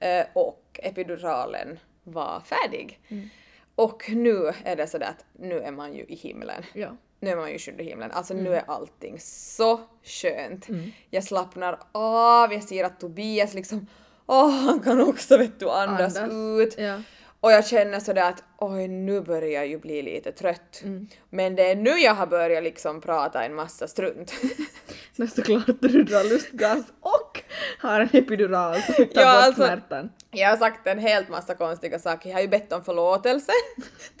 Eh, 0.00 0.26
och 0.34 0.80
epiduralen 0.82 1.78
var 2.04 2.40
färdig. 2.40 3.00
Och 3.74 4.02
nu 4.08 4.52
är 4.64 4.76
det 4.76 4.86
sådär 4.86 5.06
att 5.06 5.24
nu 5.38 5.60
är 5.60 5.70
man 5.72 5.94
ju 5.94 6.04
i 6.04 6.14
himlen. 6.14 6.62
Ja. 6.74 6.96
Nu 7.20 7.30
är 7.30 7.36
man 7.36 7.50
ju 7.50 7.56
i 7.78 7.82
himlen. 7.82 8.10
Alltså 8.10 8.34
nu 8.34 8.54
är 8.54 8.64
allting 8.66 9.20
så 9.20 9.80
skönt. 10.04 10.66
Jag 11.10 11.24
slappnar 11.24 11.78
av, 11.92 12.52
jag 12.52 12.62
ser 12.64 12.84
att 12.84 13.00
Tobias 13.00 13.54
liksom, 13.54 13.86
åh 14.26 14.50
han 14.50 14.80
kan 14.80 15.00
också 15.00 15.36
vet 15.36 15.60
du 15.60 15.70
andas, 15.70 16.16
Andas, 16.16 16.66
ut. 16.66 16.74
ja. 16.78 17.00
Och 17.40 17.52
jag 17.52 17.66
känner 17.66 18.00
sådär 18.00 18.28
att 18.28 18.42
oj 18.58 18.88
nu 18.88 19.20
börjar 19.20 19.48
jag 19.50 19.66
ju 19.66 19.78
bli 19.78 20.02
lite 20.02 20.32
trött. 20.32 20.80
Mm. 20.84 21.06
Men 21.30 21.56
det 21.56 21.70
är 21.70 21.76
nu 21.76 21.90
jag 21.90 22.14
har 22.14 22.26
börjat 22.26 22.62
liksom 22.64 23.00
prata 23.00 23.44
en 23.44 23.54
massa 23.54 23.88
strunt. 23.88 24.32
Men 25.16 25.28
såklart 25.28 25.66
du 25.80 26.02
drar 26.02 26.24
lustgas 26.30 26.84
och 27.00 27.42
har 27.80 28.00
en 28.00 28.08
epidural 28.12 28.82
som 28.82 28.94
tar 28.94 29.02
Ja, 29.14 29.34
bort 29.34 29.44
alltså- 29.44 29.64
smärtan. 29.66 30.10
Jag 30.30 30.50
har 30.50 30.56
sagt 30.56 30.86
en 30.86 30.98
helt 30.98 31.28
massa 31.28 31.54
konstiga 31.54 31.98
saker. 31.98 32.28
Jag 32.28 32.36
har 32.36 32.42
ju 32.42 32.48
bett 32.48 32.72
om 32.72 32.84
förlåtelse 32.84 33.52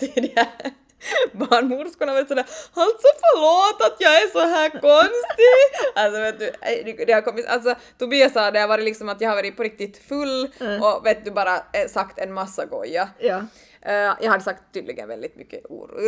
här 0.36 0.72
barnmorskorna. 1.32 2.12
Var 2.14 2.24
sådär, 2.24 2.44
alltså 2.74 3.08
förlåt 3.20 3.82
att 3.92 3.96
jag 4.00 4.16
är 4.22 4.28
så 4.28 4.38
här 4.40 4.68
konstig. 4.70 5.92
Alltså 5.94 6.20
vet 6.20 6.38
du, 6.38 7.04
det 7.04 7.12
har 7.12 7.20
kommit, 7.22 7.46
alltså 7.46 7.74
Tobias 7.98 8.32
sa 8.32 8.50
det 8.50 8.60
har 8.60 8.68
varit 8.68 8.84
liksom 8.84 9.08
att 9.08 9.20
jag 9.20 9.28
har 9.28 9.36
varit 9.36 9.56
på 9.56 9.62
riktigt 9.62 9.98
full 10.08 10.50
och 10.82 11.06
vet 11.06 11.24
du 11.24 11.30
bara 11.30 11.56
eh, 11.56 11.88
sagt 11.88 12.18
en 12.18 12.32
massa 12.32 12.64
goja. 12.64 13.08
Ja. 13.18 13.44
Eh, 13.82 13.92
jag 13.94 14.30
hade 14.30 14.44
sagt 14.44 14.62
tydligen 14.74 15.08
väldigt 15.08 15.36
mycket 15.36 15.60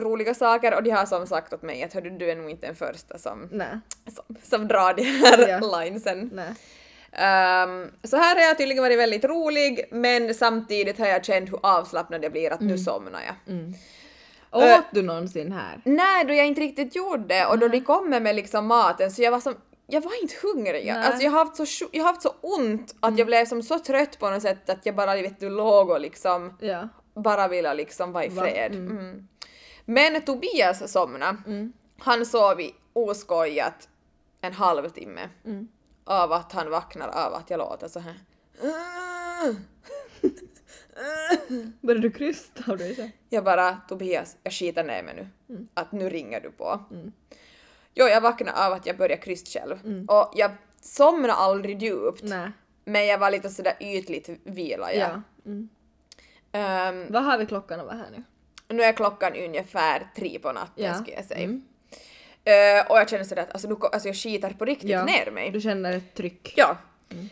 roliga 0.02 0.34
saker 0.34 0.74
och 0.74 0.82
de 0.82 0.90
har 0.90 1.06
som 1.06 1.26
sagt 1.26 1.52
åt 1.52 1.62
mig 1.62 1.82
att 1.82 1.94
hördu 1.94 2.10
du 2.10 2.30
är 2.30 2.36
nog 2.36 2.50
inte 2.50 2.66
den 2.66 2.76
första 2.76 3.18
som, 3.18 3.48
som, 4.14 4.36
som 4.42 4.68
drar 4.68 4.94
de 4.94 5.02
här 5.02 5.48
Ja. 5.48 5.80
linesen. 5.80 6.40
Ehm, 7.12 7.90
så 8.04 8.16
här 8.16 8.34
har 8.36 8.42
jag 8.42 8.58
tydligen 8.58 8.82
varit 8.82 8.98
väldigt 8.98 9.24
rolig 9.24 9.88
men 9.90 10.34
samtidigt 10.34 10.98
har 10.98 11.06
jag 11.06 11.24
känt 11.24 11.50
hur 11.52 11.60
avslappnad 11.62 12.24
jag 12.24 12.32
blir 12.32 12.52
att 12.52 12.60
nu 12.60 12.78
somnar 12.78 13.20
jag. 13.26 13.54
Åt 14.52 14.84
du 14.90 15.02
någonsin 15.02 15.52
här? 15.52 15.80
Nej, 15.84 16.24
då 16.24 16.34
jag 16.34 16.46
inte 16.46 16.60
riktigt 16.60 16.96
gjorde 16.96 17.24
det 17.24 17.46
och 17.46 17.58
då 17.58 17.68
de 17.68 17.80
kommer 17.80 18.20
med 18.20 18.36
liksom 18.36 18.66
maten 18.66 19.10
så 19.10 19.22
jag 19.22 19.30
var 19.30 19.40
som 19.40 19.54
jag 19.86 20.00
var 20.00 20.22
inte 20.22 20.34
hungrig. 20.42 20.86
Nej. 20.86 21.06
Alltså 21.06 21.22
jag 21.24 21.30
har 21.30 21.38
haft 21.44 21.56
så, 21.56 21.86
jag 21.92 22.04
har 22.04 22.12
haft 22.12 22.22
så 22.22 22.34
ont 22.40 22.94
att 23.00 23.18
jag 23.18 23.26
blev 23.26 23.46
som 23.46 23.62
så 23.62 23.78
trött 23.78 24.18
på 24.18 24.30
något 24.30 24.42
sätt 24.42 24.70
att 24.70 24.86
jag 24.86 24.94
bara 24.94 25.14
vet 25.14 25.40
du 25.40 25.50
låg 25.50 25.90
och 25.90 26.00
liksom 26.00 26.56
Ja. 26.60 26.88
bara 27.14 27.48
ville 27.48 27.74
liksom 27.74 28.12
vara 28.12 28.24
i 28.24 28.28
Va? 28.28 28.42
fred. 28.42 28.74
Mm. 28.74 29.28
Men 29.84 30.22
Tobias 30.22 30.92
somnade. 30.92 31.36
Han 31.98 32.26
sov 32.26 32.60
i 32.60 32.74
oskojat 32.92 33.88
en 34.40 34.52
halvtimme 34.52 35.28
av 36.04 36.32
att 36.32 36.52
han 36.52 36.70
vaknar 36.70 37.08
av 37.08 37.34
att 37.34 37.50
jag 37.50 37.58
låter 37.58 37.88
så 37.88 38.00
här. 38.00 38.14
Började 41.80 42.08
du 42.08 42.10
krysta 42.10 42.72
av 42.72 42.78
dig 42.78 42.96
själv? 42.96 43.08
Jag 43.28 43.44
bara 43.44 43.76
Tobias, 43.88 44.36
jag 44.42 44.52
skiter 44.52 44.84
ner 44.84 45.02
mig 45.02 45.14
nu. 45.46 45.66
Att 45.74 45.92
nu 45.92 46.08
ringer 46.10 46.40
du 46.40 46.50
på. 46.50 46.80
Jo, 47.94 48.06
jag 48.06 48.20
vaknade 48.20 48.66
av 48.66 48.72
att 48.72 48.86
jag 48.86 48.96
började 48.96 49.22
krysta 49.22 49.60
själv. 49.60 50.04
Och 50.10 50.32
jag 50.36 50.50
somnade 50.80 51.32
aldrig 51.32 51.82
djupt. 51.82 52.22
Nej. 52.22 52.50
Men 52.84 53.06
jag 53.06 53.18
var 53.18 53.30
lite 53.30 53.48
sådär 53.50 53.74
ytligt 53.80 54.28
vila. 54.44 54.92
Ja. 54.94 54.98
Ja. 55.08 55.22
Mm. 55.46 55.68
Ehm, 56.52 57.12
Vad 57.12 57.24
har 57.24 57.38
vi 57.38 57.46
klockan 57.46 57.80
att 57.80 57.86
vara 57.86 57.96
här 57.96 58.10
nu? 58.16 58.22
nu 58.76 58.82
är 58.82 58.92
klockan 58.92 59.32
ungefär 59.36 60.06
tre 60.16 60.38
på 60.38 60.52
natten 60.52 60.84
Ja. 60.84 60.94
skulle 60.94 61.16
jag 61.16 61.24
säga. 61.24 61.40
Mm. 61.44 61.62
Eh, 62.44 62.90
och 62.90 62.98
jag 62.98 63.08
känner 63.10 63.24
sådär 63.24 63.42
att 63.42 63.52
alltså, 63.52 63.68
nu, 63.68 63.74
ko- 63.74 63.86
alltså 63.86 64.08
jag 64.08 64.16
skiter 64.16 64.50
på 64.58 64.64
riktigt 64.64 64.90
Ja. 64.90 65.04
ner 65.04 65.30
mig. 65.30 65.50
Du 65.50 65.60
känner 65.60 65.92
ett 65.96 66.14
tryck? 66.14 66.52
Ja. 66.56 66.76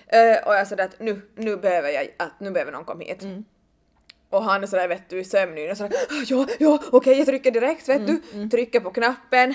Eh, 0.07 0.49
och 0.49 0.55
jag 0.55 0.67
sådär 0.69 0.85
att 0.85 1.01
nu, 1.01 1.21
nu 1.35 1.57
behöver 1.57 1.89
jag, 1.89 2.09
att 2.17 2.41
nu 2.41 2.51
behöver 2.51 2.73
någon 2.73 2.85
komma 2.85 3.05
hit. 3.05 3.23
Och 4.37 4.43
han 4.45 4.63
är 4.63 4.67
sådär 4.67 4.89
vet 4.89 5.09
du 5.09 5.19
i 5.21 5.25
sömnyn 5.25 5.71
och 5.71 5.77
sådär 5.77 5.93
"Ah, 6.11 6.25
ja, 6.29 6.47
ja, 6.59 6.79
okej 6.93 7.19
jag 7.19 7.27
trycker 7.27 7.51
direkt 7.51 7.89
vet 7.89 8.07
du. 8.07 8.49
Trycker 8.49 8.81
på 8.81 8.91
knappen. 8.91 9.55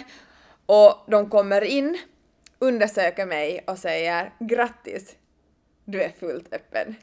Och 0.65 0.93
de 1.07 1.29
kommer 1.29 1.61
in, 1.61 1.97
undersöker 2.59 3.25
mig 3.25 3.63
och 3.67 3.77
säger 3.77 4.33
grattis, 4.39 5.15
du 5.85 6.01
är 6.01 6.09
fullt 6.19 6.53
öppen. 6.53 6.95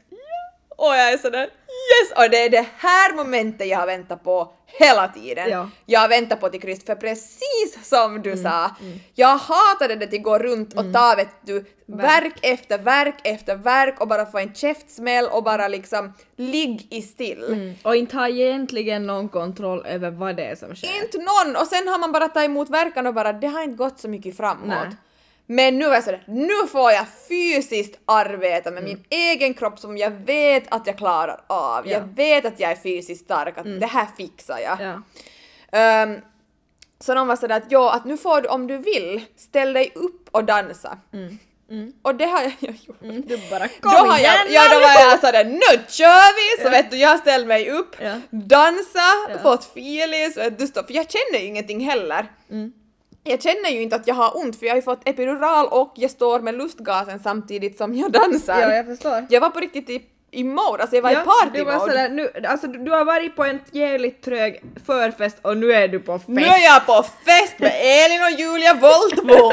Och 0.79 0.95
jag 0.95 1.13
är 1.13 1.17
sådär 1.17 1.41
yes! 1.41 2.11
Och 2.15 2.29
det 2.31 2.45
är 2.45 2.49
det 2.49 2.65
här 2.77 3.13
momentet 3.15 3.67
jag 3.67 3.77
har 3.77 3.87
väntat 3.87 4.23
på 4.23 4.53
hela 4.65 5.07
tiden. 5.07 5.49
Ja. 5.49 5.69
Jag 5.85 5.99
har 5.99 6.09
väntat 6.09 6.39
på 6.39 6.49
till 6.49 6.81
för 6.85 6.95
precis 6.95 7.89
som 7.89 8.21
du 8.21 8.37
sa, 8.37 8.71
jag 9.15 9.37
hatade 9.37 9.95
det 9.95 10.17
att 10.17 10.23
gå 10.23 10.37
runt 10.37 10.73
och 10.73 10.93
ta 10.93 11.15
vet 11.15 11.29
du 11.45 11.65
verk 11.85 12.33
efter 12.41 12.77
verk 12.77 13.15
efter 13.23 13.55
verk 13.55 14.01
och 14.01 14.07
bara 14.07 14.25
få 14.25 14.37
en 14.37 14.53
käftsmäll 14.53 15.25
och 15.25 15.43
bara 15.43 15.67
liksom 15.67 16.13
ligg 16.35 16.87
i 16.89 17.01
still. 17.01 17.75
Och 17.83 17.95
inte 17.95 18.15
har 18.15 18.27
egentligen 18.27 19.07
någon 19.07 19.29
kontroll 19.29 19.85
över 19.85 20.11
vad 20.11 20.35
det 20.35 20.45
är 20.45 20.55
som 20.55 20.75
sker. 20.75 21.03
Inte 21.03 21.17
någon! 21.17 21.55
Och 21.55 21.67
sen 21.67 21.87
har 21.87 21.99
man 21.99 22.11
bara 22.11 22.27
tagit 22.27 22.49
emot 22.49 22.69
verkan 22.69 23.07
och 23.07 23.13
bara 23.13 23.33
det 23.33 23.47
har 23.47 23.63
inte 23.63 23.77
gått 23.77 23.99
så 23.99 24.09
mycket 24.09 24.37
framåt. 24.37 24.67
Nej. 24.67 24.95
Men 25.51 25.79
nu 25.79 25.85
är 25.85 25.93
jag 25.93 26.03
sådär, 26.03 26.23
nu 26.27 26.67
får 26.71 26.91
jag 26.91 27.05
fysiskt 27.27 27.99
arbeta 28.05 28.71
med 28.71 28.83
min 28.83 29.03
egen 29.09 29.53
kropp 29.53 29.79
som 29.79 29.97
jag 29.97 30.11
vet 30.11 30.63
att 30.73 30.87
jag 30.87 30.97
klarar 30.97 31.41
av. 31.47 31.77
Mm. 31.79 31.91
Ja. 31.91 31.97
Mm. 31.97 32.09
Jag 32.09 32.15
vet 32.25 32.45
att 32.45 32.59
jag 32.59 32.71
är 32.71 32.75
fysiskt 32.75 33.25
stark, 33.25 33.57
att 33.57 33.79
det 33.79 33.85
här 33.85 34.07
fixar 34.17 34.59
jag. 34.59 34.77
Ja. 34.81 35.01
Ehm, 35.79 36.15
så 36.99 37.13
de 37.13 37.27
var 37.27 37.35
sådär 37.35 37.57
att 37.57 37.71
ja, 37.71 37.93
att 37.93 38.05
nu 38.05 38.17
får 38.17 38.41
du 38.41 38.49
om 38.49 38.67
du 38.67 38.77
vill, 38.77 39.25
ställ 39.37 39.73
dig 39.73 39.91
upp 39.95 40.29
och 40.31 40.43
dansa. 40.43 40.97
Och 42.01 42.15
det 42.15 42.25
har 42.25 42.41
jag, 42.41 42.53
gjort. 42.87 43.01
Mm, 43.01 43.21
du 43.21 43.37
bara 43.49 43.59
Då 43.81 43.89
kom 43.89 44.09
har 44.09 44.17
igen 44.19 44.33
jag, 44.49 44.51
ja 44.53 44.73
då 44.73 44.79
var 44.79 45.09
jag 45.09 45.19
sådär 45.19 45.43
nu 45.45 45.83
kör 45.89 46.57
vi! 46.57 46.63
Så 46.63 46.69
vet 46.69 46.91
du, 46.91 46.97
jag 46.97 47.19
ställde 47.19 47.47
mig 47.47 47.69
upp, 47.69 47.95
Ja. 48.01 48.19
dansa, 48.29 48.99
Ja. 49.29 49.37
fått 49.43 49.63
du, 50.57 50.67
stå- 50.67 50.83
för 50.87 50.93
jag 50.93 51.05
känner 51.11 51.39
ju 51.39 51.45
ingenting 51.47 51.79
heller. 51.89 52.31
Mm. 52.51 52.73
Jag 53.29 53.41
känner 53.41 53.69
ju 53.69 53.81
inte 53.81 53.95
att 53.95 54.07
jag 54.07 54.15
har 54.15 54.37
ont 54.37 54.59
för 54.59 54.65
jag 54.65 54.71
har 54.73 54.75
ju 54.77 54.81
fått 54.81 55.07
epidural 55.09 55.67
och 55.67 55.91
jag 55.95 56.11
står 56.11 56.39
med 56.39 56.55
lustgasen 56.57 57.19
samtidigt 57.19 57.77
som 57.77 57.95
jag 57.95 58.11
dansar. 58.11 58.59
Ja, 58.61 58.75
jag 58.75 58.85
förstår. 58.85 59.25
Jag 59.29 59.41
var 59.41 59.49
på 59.49 59.59
riktigt 59.59 59.89
i, 59.89 60.01
i 60.31 60.43
mode, 60.43 60.81
alltså 60.81 60.95
jag 60.95 61.03
var 61.03 61.11
i 61.11 61.15
du 61.15 61.21
party 61.21 61.63
var 61.63 61.73
mode. 61.73 61.91
sådär, 61.91 62.09
nu, 62.09 62.31
alltså 62.47 62.67
du 62.67 62.79
du 62.79 62.91
har 62.91 63.05
varit 63.05 63.35
på 63.35 63.43
en 63.43 63.59
jävligt 63.71 64.21
trög 64.23 64.61
förfest 64.85 65.37
och 65.41 65.57
nu 65.57 65.73
är 65.73 65.87
du 65.87 65.99
på 65.99 66.17
fest. 66.17 66.27
Nu 66.29 66.41
är 66.41 66.63
jag 66.63 66.85
på 66.85 67.03
fest 67.03 67.55
med 67.59 67.71
Elin 67.83 68.23
och 68.23 68.39
Julia 68.39 68.73
Voltbo! 68.73 69.51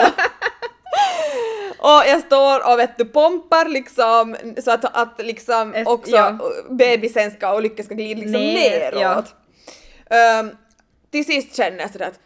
och 1.79 2.03
jag 2.07 2.21
står 2.21 2.73
och 2.73 2.79
vet 2.79 2.99
du 2.99 3.05
pompar 3.05 3.69
liksom 3.69 4.37
så 4.65 4.71
att, 4.71 4.85
att 4.97 5.15
liksom 5.27 5.75
Es- 5.75 5.87
också 5.87 6.11
ja. 6.17 6.39
bebisen 6.71 7.31
ska 7.31 7.53
och 7.53 7.63
lyckan 7.63 7.85
ska 7.87 7.95
glida 7.95 8.21
liksom 8.21 8.41
Ner, 8.41 8.93
neråt. 8.93 9.35
Ehm, 10.11 10.51
till 11.13 11.25
sist 11.25 11.57
känner 11.57 11.79
jag 11.81 11.91
sådär 11.91 12.07
att 12.07 12.21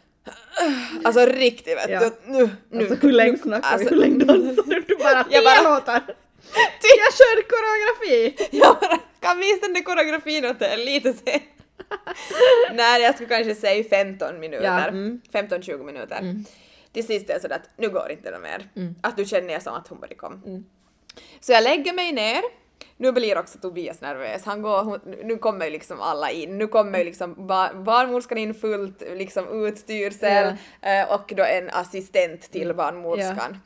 alltså 1.05 1.27
riktigt 1.27 1.77
vet 1.77 1.91
Ja. 1.91 2.01
du, 2.01 2.33
nu, 2.33 2.51
nu. 2.71 2.81
Alltså 2.81 3.07
hur 3.07 3.13
länge 3.13 3.39
snackar 3.39 3.69
vi? 3.69 3.75
alltså- 3.75 3.95
Hur 3.95 4.01
länge 4.01 4.25
dansar 4.25 4.63
du? 4.63 4.81
Du 4.81 4.97
bara 4.97 5.27
Jag 5.31 5.45
bara- 5.45 5.75
låtar! 5.75 6.03
Jag 7.03 7.15
kör 7.15 7.43
koreografi! 7.49 8.49
Jag 8.51 8.77
bara 8.81 8.99
kan 9.21 9.39
visa 9.39 9.61
den 9.61 9.75
där 9.75 9.83
koreografin 9.83 10.45
åt 10.45 10.63
er 10.63 10.77
lite 10.77 11.13
sen. 11.13 11.41
Nej, 12.75 13.03
jag 13.03 13.15
skulle 13.15 13.29
kanske 13.29 13.55
säga 13.55 13.85
15 13.85 14.41
minuter. 14.41 14.65
Ja, 14.65 14.87
mm. 14.89 15.21
15-20 15.33 15.85
minuter. 15.85 16.35
Till 16.93 17.07
sist 17.07 17.29
är 17.29 17.33
jag 17.33 17.43
sådär 17.43 17.57
att 17.57 17.71
nu 17.79 17.89
går 17.89 18.11
inte 18.11 18.31
det 18.31 18.39
mer. 18.39 18.69
Att 19.01 19.17
nu 19.17 19.25
känner 19.25 19.53
jag 19.53 19.63
som 19.63 19.75
att 19.75 19.89
hon 19.89 20.01
börjar 20.01 20.15
komma. 20.15 20.41
Så 21.41 21.53
jag 21.53 21.65
lägger 21.65 21.93
mig 21.93 22.13
ner. 22.13 22.43
Nu 23.01 23.13
blir 23.13 23.39
också 23.39 23.59
Tobias 23.59 24.01
nervös. 24.01 24.45
Han 24.45 24.63
går, 24.63 25.01
nu 25.25 25.37
kommer 25.37 25.65
ju 25.65 25.71
liksom 25.71 26.01
alla 26.01 26.31
in. 26.31 26.59
Nu 26.59 26.67
kommer 26.67 26.99
ju 26.99 27.05
liksom 27.05 27.47
bar, 27.47 27.75
barnmorskan 27.75 28.39
in 28.39 28.55
fullt 28.55 29.01
liksom 29.01 29.65
utstyrsel 29.67 30.55
eh, 30.83 31.13
och 31.13 31.33
då 31.37 31.45
en 31.45 31.71
assistent 31.71 32.53
till 32.53 32.75
barnmorskan. 32.75 33.59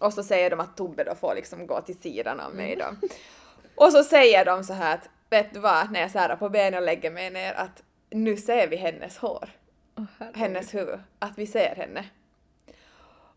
Och 0.00 0.12
så 0.12 0.22
säger 0.22 0.50
de 0.50 0.60
att 0.60 0.76
Tobbe 0.76 1.04
då 1.04 1.14
får 1.14 1.34
liksom 1.34 1.66
gå 1.66 1.80
till 1.80 2.00
sidan 2.00 2.40
av 2.40 2.54
mig 2.54 2.76
då. 2.76 3.08
Och 3.84 3.92
så 3.92 4.04
säger 4.04 4.44
de 4.44 4.64
så 4.64 4.72
här 4.72 4.94
att 4.94 5.08
vet 5.30 5.54
du 5.54 5.60
vad, 5.60 5.92
när 5.92 6.00
jag 6.00 6.10
särar 6.10 6.36
på 6.36 6.48
benen 6.48 6.74
och 6.74 6.86
lägger 6.86 7.10
mig 7.10 7.30
ner 7.30 7.52
att 7.52 7.82
nu 8.10 8.36
ser 8.36 8.68
vi 8.68 8.76
hennes 8.76 9.18
hår. 9.18 9.50
hennes 10.34 10.74
huvud. 10.74 11.00
Att 11.18 11.38
vi 11.38 11.46
ser 11.46 11.74
henne. 11.76 12.04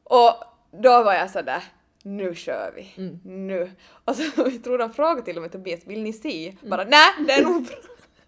Och 0.04 0.34
då 0.72 1.04
var 1.04 1.14
jag 1.14 1.30
sådär, 1.30 1.64
nu 2.04 2.36
kör 2.36 2.72
vi. 2.76 2.94
Nu. 3.24 3.72
Och 4.06 4.16
så 4.16 4.24
jag 4.36 4.64
tror 4.64 4.78
de 4.78 4.94
frågade 4.94 5.22
till 5.22 5.36
och 5.36 5.42
med 5.42 5.52
Tobias, 5.52 5.80
vill 5.86 6.04
ni 6.04 6.14
se? 6.14 6.56
Bara 6.62 6.84
nej, 6.84 7.10
det 7.28 7.34
är 7.34 7.44
nog 7.44 7.64
bra. 7.64 7.76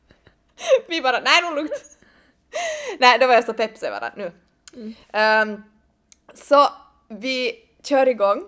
vi 0.88 1.01
bara, 1.01 1.19
nej, 1.19 1.41
nog 1.41 1.55
lugnt. 1.55 1.97
nej, 2.99 3.19
då 3.19 3.28
var 3.28 3.34
jag 3.34 3.43
så 3.45 3.53
pepp 3.53 3.78
så 3.78 3.86
jag 3.86 4.01
bara, 4.01 4.13
nu. 4.17 4.32
Ehm, 5.13 5.63
så 6.34 6.67
vi 7.07 7.59
kör 7.84 8.07
igång. 8.07 8.43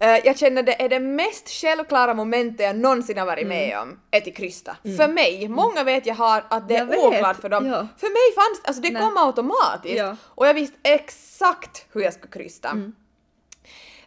Eh, 0.00 0.18
jag 0.24 0.38
känner 0.38 0.62
det 0.62 0.82
är 0.82 0.88
det 0.88 1.00
mest 1.00 1.48
självklara 1.48 2.14
momentet 2.14 2.66
jag 2.66 2.76
någonsin 2.76 3.18
har 3.18 3.26
varit 3.26 3.46
med 3.46 3.78
om, 3.78 4.00
är 4.10 4.20
till 4.20 4.34
krysta. 4.34 4.76
För 4.82 5.08
mig, 5.08 5.48
många 5.48 5.84
vet 5.84 6.06
jag 6.06 6.14
har 6.14 6.44
att 6.50 6.68
det 6.68 6.74
är 6.74 6.78
Jag 6.78 6.86
vet, 6.86 6.98
oklart 6.98 7.40
för 7.40 7.48
dem. 7.48 7.66
ja. 7.66 7.88
För 7.96 8.06
mig 8.06 8.34
fanns 8.34 8.64
alltså 8.64 8.82
det 8.82 8.90
Nej. 8.90 9.02
kom 9.02 9.16
automatiskt. 9.16 9.98
Ja. 9.98 10.16
Och 10.24 10.46
jag 10.46 10.54
visste 10.54 10.76
exakt 10.82 11.86
hur 11.92 12.00
jag 12.00 12.12
skulle 12.12 12.32
krysta. 12.32 12.92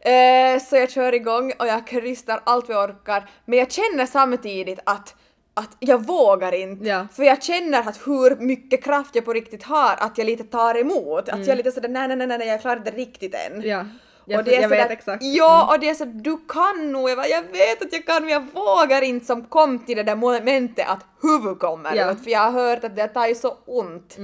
Eh, 0.06 0.60
så 0.62 0.76
jag 0.76 0.91
kör 0.91 1.14
igång 1.16 1.54
och 1.60 1.68
jag 1.68 1.88
krystar 1.88 2.41
allt 2.43 2.70
jag 2.70 2.89
orkar. 2.89 3.30
Men 3.45 3.60
jag 3.60 3.72
känner 3.72 4.06
samtidigt 4.06 4.80
att, 4.86 5.16
att 5.54 5.70
jag 5.80 6.06
vågar 6.08 6.51
inte. 6.54 6.86
Ja. 6.86 7.08
För 7.14 7.24
jag 7.24 7.43
känner 7.43 7.80
att 7.80 8.08
hur 8.08 8.36
mycket 8.36 8.84
kraft 8.84 9.16
jag 9.16 9.26
på 9.26 9.34
riktigt 9.34 9.64
har, 9.64 9.95
att 9.99 10.18
jag 10.18 10.26
lite 10.26 10.43
tar 10.43 10.78
emot. 10.80 11.20
Att 11.30 11.36
Mm. 11.36 11.47
jag 11.47 11.58
lite 11.58 11.72
sådär 11.72 11.89
nej, 11.89 12.08
nej, 12.08 12.28
nej, 12.28 12.38
nej, 12.38 12.47
jag 12.47 12.62
klarar 12.62 12.80
det 12.80 12.91
riktigt 12.91 13.36
än. 13.36 13.62
Ja, 13.62 13.86
jag, 14.26 14.39
och 14.39 14.45
det 14.45 14.51
är 14.56 14.62
jag 14.62 14.70
sådär, 14.70 14.84
vet 14.84 14.91
exakt. 14.91 15.24
Mm. 15.24 15.36
Ja, 15.36 15.74
och 15.74 15.80
det 15.80 15.89
är 15.89 15.93
så 15.93 16.06
du 16.06 16.38
kan 16.49 16.91
nog, 16.91 17.10
jag, 17.10 17.18
bara, 17.18 17.28
jag 17.28 17.41
vet 17.41 17.82
att 17.82 17.93
jag 17.93 18.06
kan 18.06 18.24
men 18.24 18.32
jag 18.34 18.43
vågar 18.54 19.01
inte 19.01 19.26
som 19.26 19.43
kom 19.45 19.80
till 19.86 19.97
det 19.97 20.04
där 20.04 20.16
momentet 20.16 20.88
att 20.88 21.06
huvud 21.22 21.60
kommer 21.60 21.95
Ja. 21.95 22.16
för 22.24 22.32
jag 22.32 22.39
har 22.39 22.51
hört 22.51 22.84
att 22.84 22.95
det 22.95 23.08
tar 23.08 23.28
ju 23.28 23.36
så 23.36 23.58
ont. 23.66 24.18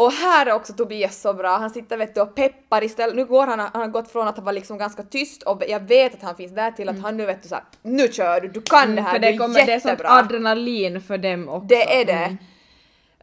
Och 0.00 0.12
här 0.12 0.46
är 0.46 0.52
också 0.52 0.72
Tobias 0.72 1.20
så 1.20 1.34
bra, 1.34 1.56
han 1.56 1.70
sitter 1.70 1.96
vet 1.96 2.14
du 2.14 2.20
och 2.20 2.34
peppar 2.34 2.84
istället. 2.84 3.16
Nu 3.16 3.24
går 3.24 3.46
han, 3.46 3.58
han 3.58 3.70
har 3.74 3.88
gått 3.88 4.12
från 4.12 4.28
att 4.28 4.36
han 4.36 4.44
var 4.44 4.52
liksom 4.52 4.78
ganska 4.78 5.02
tyst 5.02 5.42
och 5.42 5.62
jag 5.68 5.80
vet 5.80 6.14
att 6.14 6.22
han 6.22 6.36
finns 6.36 6.54
där 6.54 6.70
till 6.70 6.88
att 6.88 7.00
han 7.02 7.16
nu 7.16 7.26
vet 7.26 7.42
du 7.42 7.48
såhär, 7.48 7.64
nu 7.82 8.08
kör 8.08 8.40
du, 8.40 8.48
du 8.48 8.62
kan 8.62 8.96
det 8.96 9.02
här, 9.02 9.10
Mm. 9.10 9.12
för 9.12 9.18
du 9.18 9.26
det, 9.26 9.34
är 9.34 9.38
kommer, 9.38 9.66
det 9.66 9.72
är 9.72 9.80
sånt 9.80 9.92
jättebra. 9.92 10.10
adrenalin 10.10 11.00
för 11.00 11.18
dem 11.18 11.48
också. 11.48 11.66
Det 11.66 12.00
är 12.00 12.04
det. 12.04 12.12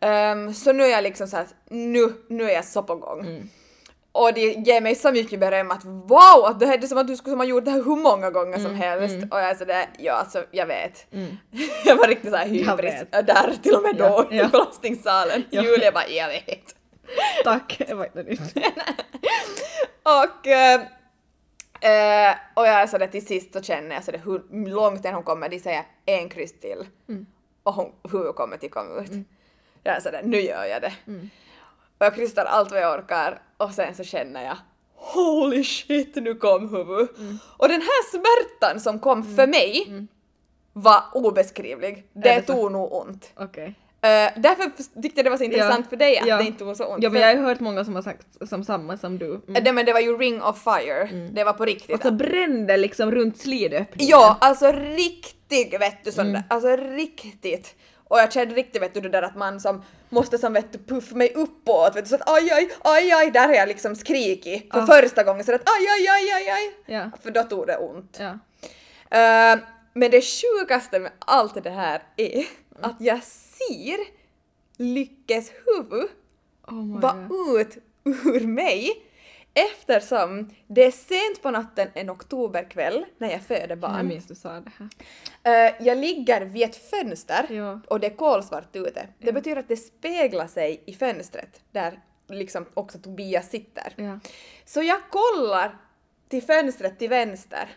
Mm. 0.02 0.48
Ehm, 0.48 0.54
så 0.54 0.74
nu 0.74 0.84
är 0.84 0.88
jag 0.88 1.04
liksom 1.04 1.28
såhär, 1.28 1.46
nu, 1.70 2.14
nu 2.30 2.44
är 2.50 2.54
jag 2.54 2.66
så 2.66 2.84
på 2.84 2.96
gång. 2.96 3.50
Mm. 4.18 4.24
Och 4.24 4.34
det 4.34 4.70
ger 4.70 4.82
mig 4.82 4.96
så 4.96 5.12
mycket 5.12 5.40
beröm 5.40 5.72
att 5.72 5.86
wow, 5.86 6.46
att 6.46 6.60
det 6.60 6.66
här 6.66 6.78
det 6.78 6.86
är 6.86 6.88
som 6.88 6.98
att 6.98 7.08
du 7.08 7.16
skulle 7.16 7.36
ha 7.36 7.44
gjort 7.46 7.66
det 7.66 7.72
här 7.72 7.84
hur 7.84 7.96
många 7.96 8.30
gånger 8.30 8.58
Mm, 8.58 8.64
som 8.64 8.76
helst. 8.76 9.16
Och 9.32 9.40
jag 9.40 9.50
är 9.50 9.56
sådär, 9.56 9.86
ja 9.98 10.14
alltså 10.14 10.46
jag 10.52 10.66
vet. 10.66 11.06
jag 11.86 11.96
var 11.96 12.08
riktigt 12.08 12.32
såhär 12.32 12.48
hybris 12.48 13.04
där 13.12 13.54
till 13.64 13.76
och 13.76 13.84
med 13.84 13.96
då 13.96 14.28
Ja, 14.32 14.46
i 14.46 14.50
förlossningssalen. 14.50 15.44
Ja. 15.50 15.64
Julia 15.64 15.92
bara, 15.92 16.08
jag 16.08 16.28
vet. 16.28 16.76
Tack, 17.44 17.82
det 17.88 17.94
var 17.94 18.06
inte 18.06 18.24
nytt. 18.24 18.58
Och, 20.04 20.48
eh, 20.48 20.82
eh, 21.82 22.36
och 22.54 22.68
jag 22.68 22.74
är 22.82 22.88
sådär 22.88 23.08
till 23.08 23.26
sist 23.26 23.54
så 23.54 23.62
känner 23.62 23.96
jag 23.96 24.04
sådär 24.04 24.22
hur 24.26 24.70
långt 24.70 25.06
än 25.06 25.14
hon 25.14 25.24
kommer, 25.24 25.50
de 25.50 25.60
säger 25.60 25.84
en 26.06 26.30
kryss 26.30 26.60
till. 26.60 26.88
Och 27.64 27.74
hon, 27.74 27.92
hur 28.12 28.34
kommer 28.34 28.58
till 28.58 28.70
komma 28.70 29.02
ut. 29.02 29.12
Jag 29.84 29.96
är 29.96 30.00
sådär, 30.00 30.22
nu 30.24 30.42
gör 30.42 30.66
jag 30.66 30.82
det. 30.82 30.94
Och 31.98 32.06
jag 32.06 32.16
kryssar 32.16 32.46
allt 32.46 32.72
vad 32.72 32.82
jag 32.82 33.00
orkar 33.00 33.42
och 33.58 33.72
sen 33.72 33.96
så 33.96 34.04
känner 34.04 34.46
jag 34.46 34.58
Holy 34.96 35.64
shit, 35.64 36.16
nu 36.16 36.36
kom 36.36 36.70
huvud. 36.70 37.08
Och 37.58 37.68
den 37.68 37.82
här 37.82 38.10
smärtan 38.12 38.80
som 38.80 39.00
kom 39.00 39.36
för 39.36 39.48
mig 39.48 40.08
var 40.74 41.04
obeskrivlig. 41.14 42.06
Det, 42.14 42.22
det 42.22 42.48
så? 42.48 42.54
tog 42.54 42.72
nog 42.72 42.94
ont. 42.94 43.32
Okej. 43.36 43.76
Eh, 44.02 44.42
därför 44.42 44.72
tyckte 45.02 45.20
jag 45.20 45.26
det 45.26 45.30
var 45.30 45.38
så 45.38 45.44
intressant 45.44 45.90
för 45.90 45.96
dig 45.96 46.20
att 46.20 46.28
ja. 46.28 46.38
det 46.38 46.44
inte 46.44 46.60
tog 46.60 46.78
så 46.78 46.86
ont. 46.86 47.04
Ja, 47.04 47.10
men 47.10 47.22
jag 47.22 47.36
har 47.36 47.44
hört 47.44 47.60
många 47.60 47.86
som 47.86 47.96
har 47.96 48.02
sagt 48.02 48.50
som 48.50 48.64
samma 48.64 48.98
som 48.98 49.18
du. 49.18 49.42
Mm. 49.48 49.64
det, 49.64 49.72
men 49.72 49.86
det 49.86 49.94
var 49.94 50.00
ju 50.00 50.18
ring 50.18 50.42
of 50.42 50.64
fire. 50.64 51.30
Det 51.32 51.44
var 51.44 51.54
på 51.54 51.66
riktigt. 51.66 51.96
Och 51.96 52.02
så 52.02 52.12
brände 52.12 52.78
liksom 52.78 53.12
runt 53.12 53.38
slidöppningen. 53.38 54.10
Ja, 54.10 54.38
alltså 54.42 54.72
riktigt 54.72 55.82
vet 55.82 56.04
du 56.04 56.12
sån 56.12 56.28
Mm. 56.28 56.42
alltså 56.50 56.76
riktigt. 56.76 57.76
Och 58.08 58.20
jag 58.20 58.34
kände 58.34 58.56
riktigt 58.56 58.82
vet 58.82 58.94
du 58.94 59.02
det 59.02 59.10
där 59.10 59.22
att 59.22 59.36
man 59.36 59.60
som 59.60 59.84
måste 60.10 60.38
som 60.38 60.54
vet 60.54 60.72
du 60.74 60.80
puffa 60.80 61.16
mig 61.16 61.32
uppåt 61.36 61.96
vet 61.96 62.06
du 62.06 62.10
så 62.10 62.16
att 62.16 62.30
aj 62.30 62.50
aj 62.52 62.70
aj 62.84 63.12
aj 63.12 63.32
där 63.32 63.48
har 63.48 63.56
jag 63.56 63.68
liksom 63.68 63.96
skrikit 63.96 64.74
för 64.74 64.82
Ah. 64.82 64.86
första 64.88 65.24
gången 65.24 65.44
så 65.44 65.56
att 65.56 65.70
aj 65.70 65.88
aj 65.88 66.08
aj 66.08 66.32
aj 66.32 66.50
aj. 66.50 66.74
Ja. 66.86 67.12
För 67.24 67.32
då 67.32 67.44
tog 67.44 67.68
det 67.68 67.78
ont. 67.78 68.20
Ja. 68.20 68.30
Eh, 69.18 69.60
men 69.94 70.12
det 70.12 70.22
sjukaste 70.22 71.00
med 71.00 71.12
allt 71.20 71.64
det 71.64 71.70
här 71.70 72.02
är 72.18 72.46
att 72.82 72.96
jag 73.00 73.24
ser 73.24 73.98
Lyckes 74.78 75.52
huvud 75.66 76.10
Oh 76.68 77.00
God. 77.00 77.60
ut 77.62 77.78
ur 78.04 78.48
mig 78.48 78.92
eftersom 79.58 80.50
det 80.68 80.84
är 80.86 80.92
sent 80.92 81.42
på 81.42 81.52
natten 81.52 81.88
en 81.94 82.10
oktoberkväll 82.10 83.06
när 83.18 83.32
jag 83.32 83.42
föder 83.42 83.68
Jag 83.70 83.78
barn. 83.80 84.08
minns 84.08 84.28
du 84.28 84.36
sa 84.36 84.50
det 84.50 84.72
här. 84.78 85.68
Eh, 85.68 85.74
jag 85.88 85.98
ligger 85.98 86.42
vid 86.42 86.64
ett 86.64 86.90
fönster 86.90 87.46
Ja. 87.50 87.80
och 87.88 88.00
det 88.00 88.08
är 88.08 88.16
kolsvart 88.16 88.76
ute. 88.76 89.08
Det 89.20 89.34
betyder 89.34 89.58
att 89.58 89.68
det 89.68 89.78
speglar 89.78 90.48
sig 90.48 90.84
i 90.86 90.94
fönstret 90.94 91.62
där 91.72 92.00
liksom 92.30 92.66
också 92.74 92.98
Tobias 93.00 93.50
sitter. 93.50 93.94
Ja. 93.96 94.20
Så 94.66 94.82
jag 94.84 95.00
kollar 95.10 95.78
till 96.30 96.44
fönstret 96.44 97.00
till 97.00 97.10
vänster 97.10 97.70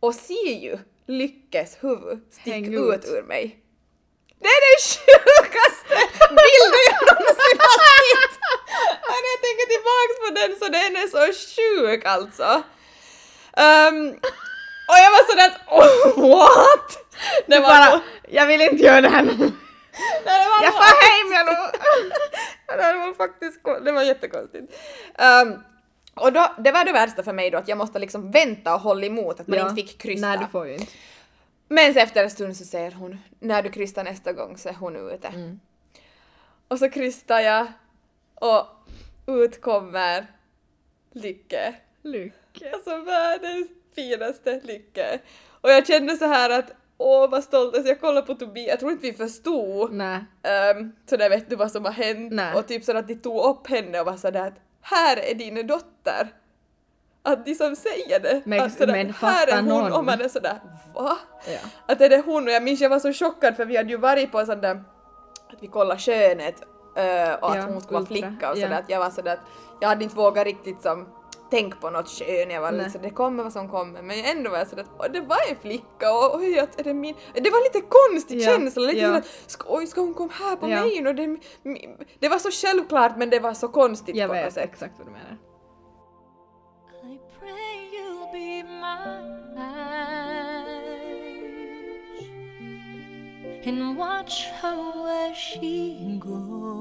och 0.00 0.14
ser 0.14 0.60
ju 0.62 0.78
Lyckes 1.06 1.76
huvud 1.84 2.20
sticka 2.30 2.56
ut. 2.58 2.94
ut. 2.94 3.04
ur 3.04 3.22
mig. 3.22 3.62
Det 4.38 4.46
är 4.46 4.60
den 4.66 4.80
sjukaste 4.82 5.94
bilden 6.28 6.84
jag 6.90 7.06
någonsin 7.08 7.58
har 7.58 7.78
sett! 7.86 8.40
När 9.08 9.30
jag 9.32 9.40
tänker 9.46 9.66
tillbaks 9.74 10.14
på 10.22 10.28
den 10.38 10.50
så 10.60 10.64
den 10.78 10.92
är 11.02 11.08
så 11.14 11.22
sjuk 11.56 12.04
alltså. 12.04 12.62
Ehm, 13.56 14.08
och 14.88 14.96
jag 15.04 15.10
var 15.10 15.30
sådär 15.30 15.48
att 15.48 15.68
oh, 15.68 16.30
what? 16.30 16.88
Det 17.46 17.58
var 17.60 17.68
bara, 17.68 17.90
nog- 17.90 18.00
jag 18.28 18.46
vill 18.46 18.60
inte 18.60 18.82
göra 18.84 19.00
det 19.00 19.08
här 19.08 19.22
nu. 19.22 19.36
Nej, 19.38 19.50
det 20.24 20.48
var 20.50 20.62
Jag 20.62 20.72
nog- 20.72 20.82
får 20.82 21.06
hem 21.06 21.32
jag 21.32 21.46
nu. 21.46 21.78
Ja, 22.78 22.92
det 22.92 22.98
var 22.98 23.14
faktiskt 23.14 23.60
det 23.84 23.92
var 23.92 24.02
jättekonstigt. 24.02 24.72
Ehm, 25.18 25.54
och 26.14 26.32
då, 26.32 26.54
det 26.58 26.72
var 26.72 26.84
det 26.84 26.92
värsta 26.92 27.22
för 27.22 27.32
mig 27.32 27.50
då 27.50 27.58
att 27.58 27.68
jag 27.68 27.78
måste 27.78 27.98
liksom 27.98 28.30
vänta 28.30 28.74
och 28.74 28.80
hålla 28.80 29.06
emot 29.06 29.40
att 29.40 29.46
man 29.46 29.58
inte 29.58 29.74
fick 29.74 29.98
krysta. 29.98 30.28
Nej, 30.28 30.38
du 30.38 30.46
får 30.46 30.66
ju 30.66 30.72
inte. 30.74 30.92
Men 31.68 31.96
efter 31.98 32.24
en 32.24 32.30
stund 32.30 32.56
så 32.56 32.64
säger 32.64 32.90
hon 32.90 33.18
när 33.40 33.62
du 33.62 33.70
krystar 33.70 34.04
nästa 34.04 34.32
gång 34.32 34.58
så 34.58 34.68
är 34.68 34.72
hon 34.72 35.10
ute. 35.10 35.28
Mm. 35.28 35.60
Och 36.68 36.78
så 36.78 36.90
krystar 36.90 37.40
jag 37.40 37.66
och 38.40 38.66
ut 39.26 39.60
kommer 39.60 40.26
Lycke. 41.12 41.74
Lycka. 42.02 42.70
Alltså 42.72 42.96
världens 42.96 43.68
finaste 43.94 44.60
Lycke. 44.64 45.18
Och 45.60 45.70
jag 45.70 45.86
kände 45.86 46.16
så 46.16 46.26
här 46.26 46.50
att 46.50 46.72
åh 46.98 47.30
vad 47.30 47.44
stolt, 47.44 47.74
alltså 47.74 47.88
jag 47.88 48.00
kollade 48.00 48.26
på 48.26 48.34
Tobias, 48.34 48.68
jag 48.68 48.80
tror 48.80 48.92
inte 48.92 49.06
vi 49.06 49.12
förstod 49.12 49.92
Nej. 49.92 50.24
um, 50.76 50.92
så 51.10 51.16
där 51.16 51.30
vet 51.30 51.50
du 51.50 51.56
vad 51.56 51.72
som 51.72 51.84
har 51.84 51.92
hänt 51.92 52.32
Nej. 52.32 52.54
och 52.54 52.66
typ 52.68 52.84
så 52.84 52.96
att 52.96 53.08
de 53.08 53.14
tog 53.14 53.44
upp 53.44 53.66
henne 53.66 54.00
och 54.00 54.06
var 54.06 54.16
sådär 54.16 54.46
att 54.46 54.60
här 54.80 55.16
är 55.16 55.34
din 55.34 55.66
dotter. 55.66 56.28
Att 57.22 57.46
de 57.46 57.54
som 57.54 57.76
säger 57.76 58.20
det, 58.20 58.42
Men- 58.44 58.60
att 58.60 58.72
sådär, 58.78 58.92
men 58.92 59.10
här 59.14 59.46
är 59.48 59.56
hon 59.56 59.64
någon? 59.68 59.92
och 59.92 60.04
man 60.04 60.20
är 60.20 60.28
sådär 60.28 60.60
va? 60.94 61.18
Ja. 61.46 61.58
Att 61.86 62.00
är 62.00 62.08
det 62.08 62.22
hon 62.26 62.44
och 62.44 62.50
jag 62.50 62.62
minns 62.62 62.80
jag 62.80 62.90
var 62.90 62.98
så 62.98 63.12
chockad 63.12 63.56
för 63.56 63.64
vi 63.64 63.76
hade 63.76 63.90
ju 63.90 63.96
varit 63.96 64.32
på 64.32 64.40
en 64.40 64.46
sån 64.46 64.60
där 64.60 64.84
att 65.48 65.62
vi 65.62 65.66
kollade 65.66 66.00
skönhet 66.00 66.60
eh, 66.62 66.68
och 67.40 67.50
att 67.50 67.56
Ja, 67.56 67.62
hon 67.68 67.80
skulle 67.80 67.98
vara 67.98 68.06
flicka 68.06 68.50
och 68.50 68.58
ja. 68.58 68.62
sådär 68.62 68.78
att 68.78 68.90
jag 68.90 68.98
var 69.00 69.10
sådär 69.10 69.32
att 69.32 69.40
jag 69.80 69.88
hade 69.88 70.04
inte 70.04 70.16
vågat 70.16 70.44
riktigt 70.44 70.82
som 70.82 71.08
tänka 71.50 71.76
på 71.80 71.90
något 71.90 72.08
kön, 72.08 72.50
jag 72.50 72.60
var 72.60 72.72
lite 72.72 72.90
så 72.90 72.98
det 72.98 73.10
kommer 73.10 73.42
vad 73.42 73.52
som 73.52 73.68
kommer 73.68 74.02
men 74.02 74.24
ändå 74.24 74.50
var 74.50 74.58
jag 74.58 74.68
sådär 74.68 74.82
att 74.82 74.90
"Åh, 74.98 75.06
det 75.12 75.20
var 75.20 75.36
en 75.50 75.56
flicka 75.56 76.12
och 76.12 76.34
oj 76.36 76.58
att 76.58 76.80
är 76.80 76.84
det 76.84 76.94
min 76.94 77.14
det 77.34 77.50
var 77.50 77.64
lite 77.74 77.86
konstig 77.88 78.40
Ja, 78.40 78.44
känsla, 78.50 78.82
lite 78.82 78.98
ja. 78.98 79.06
sådär 79.08 79.22
ska, 79.46 79.64
oj 79.68 79.86
ska 79.86 80.00
hon 80.00 80.14
komma 80.14 80.32
här 80.32 80.56
på 80.56 80.68
Ja. 80.68 80.80
mig 80.80 81.06
och 81.08 81.14
det, 81.14 81.36
det 82.20 82.28
var 82.28 82.38
så 82.38 82.50
självklart 82.50 83.16
men 83.16 83.30
det 83.30 83.40
var 83.40 83.54
så 83.54 83.68
konstigt 83.68 84.16
Jag 84.16 84.28
på 84.28 84.34
något 84.34 84.44
vet 84.46 84.52
sätt. 84.54 84.64
exakt 84.64 84.94
vad 84.98 85.06
du 85.06 85.10
menar. 85.10 85.36
I 87.14 87.18
pray 87.38 87.90
you'll 87.92 88.32
be 88.32 88.62
mine 88.68 89.36
and 93.66 93.98
watch 93.98 94.44
her 94.62 94.76
where 95.04 95.34
she 95.34 96.18
goes 96.20 96.75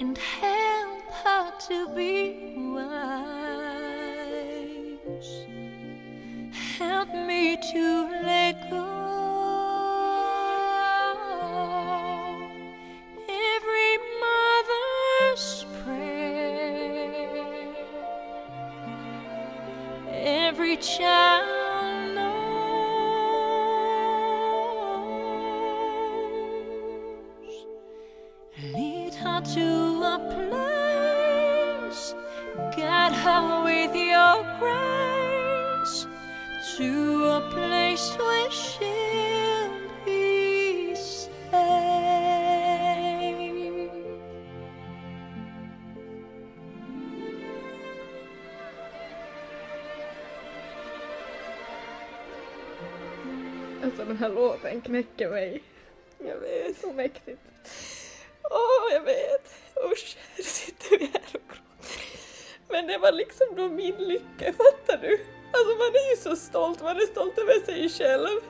and 0.00 0.16
help 0.16 1.12
her 1.24 1.52
to 1.68 1.88
be 1.94 2.54
wise 2.56 3.20
Help 6.78 7.14
me 7.14 7.58
to 7.72 8.08
let 8.24 8.70
go. 8.70 8.86
Every 13.28 13.98
mother's 14.24 15.66
prayer, 15.84 17.74
every 20.10 20.76
child 20.78 21.59
Den 54.62 54.80
knäcker 54.80 55.30
mig. 55.30 55.62
Jag 56.18 56.36
vet. 56.36 56.80
Så 56.80 56.92
mäktigt. 56.92 57.40
Åh, 58.50 58.92
jag 58.92 59.00
vet. 59.00 59.54
Usch, 59.92 60.16
nu 60.36 60.42
sitter 60.42 60.98
vi 60.98 61.04
här 61.04 61.22
och 61.32 61.48
gråter. 61.48 61.60
Men 62.68 62.86
det 62.86 62.98
var 62.98 63.12
liksom 63.12 63.46
då 63.56 63.68
min 63.68 63.94
lycka, 63.96 64.52
fattar 64.52 64.98
du? 65.02 65.26
Alltså 65.52 65.76
man 65.76 65.94
är 65.94 66.10
ju 66.10 66.16
så 66.16 66.36
stolt, 66.36 66.82
man 66.82 66.96
är 66.96 67.06
stolt 67.06 67.38
över 67.38 67.64
sig 67.66 67.88
själv, 67.88 68.40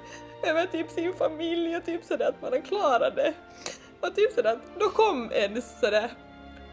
över 0.43 0.67
typ 0.67 0.91
sin 0.91 1.15
familj 1.15 1.77
och 1.77 1.85
typ 1.85 2.05
sådär 2.05 2.29
att 2.29 2.43
man 2.43 2.53
har 2.53 2.61
klarat 2.61 3.17
det. 3.17 3.35
Och 4.01 4.15
typ 4.15 4.33
sådär 4.33 4.53
att 4.53 4.81
då 4.81 4.89
kom 4.89 5.31
en 5.33 5.63
sådär 5.63 6.11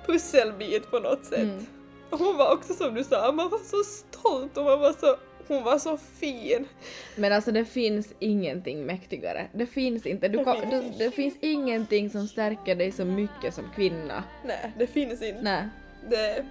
pusselbit 0.06 0.92
på 0.92 1.00
något 1.00 1.26
sätt. 1.26 1.40
Mm. 1.40 1.66
Och 2.10 2.20
hon 2.20 2.38
var 2.38 2.54
också 2.54 2.74
som 2.74 2.94
du 2.94 3.04
sa, 3.04 3.32
man 3.32 3.50
var 3.50 3.60
så 3.60 3.84
stolt 3.84 4.58
och 4.58 4.64
man 4.64 4.80
var 4.80 4.94
så, 4.94 5.18
hon 5.48 5.64
var 5.64 5.80
så 5.80 5.98
fin. 5.98 6.68
Men 7.16 7.34
alltså 7.34 7.52
det 7.52 7.66
finns 7.66 8.14
ingenting 8.20 8.86
mäktigare. 8.86 9.48
Det 9.54 9.66
finns 9.66 10.06
inte. 10.06 10.28
Du 10.28 10.38
Det 10.38 10.44
kom, 10.44 10.62
finns 10.62 10.98
det, 10.98 11.06
det 11.06 11.12
finns 11.12 11.36
ingenting 11.42 12.10
som 12.10 12.28
stärker 12.28 12.76
dig 12.76 12.92
så 12.92 13.06
mycket 13.06 13.54
som 13.54 13.72
kvinna. 13.76 14.24
Nej, 14.46 14.74
det 14.78 14.88
finns 14.88 15.22
inte. 15.22 15.42
Nej. 15.42 15.68
Det, 16.10 16.46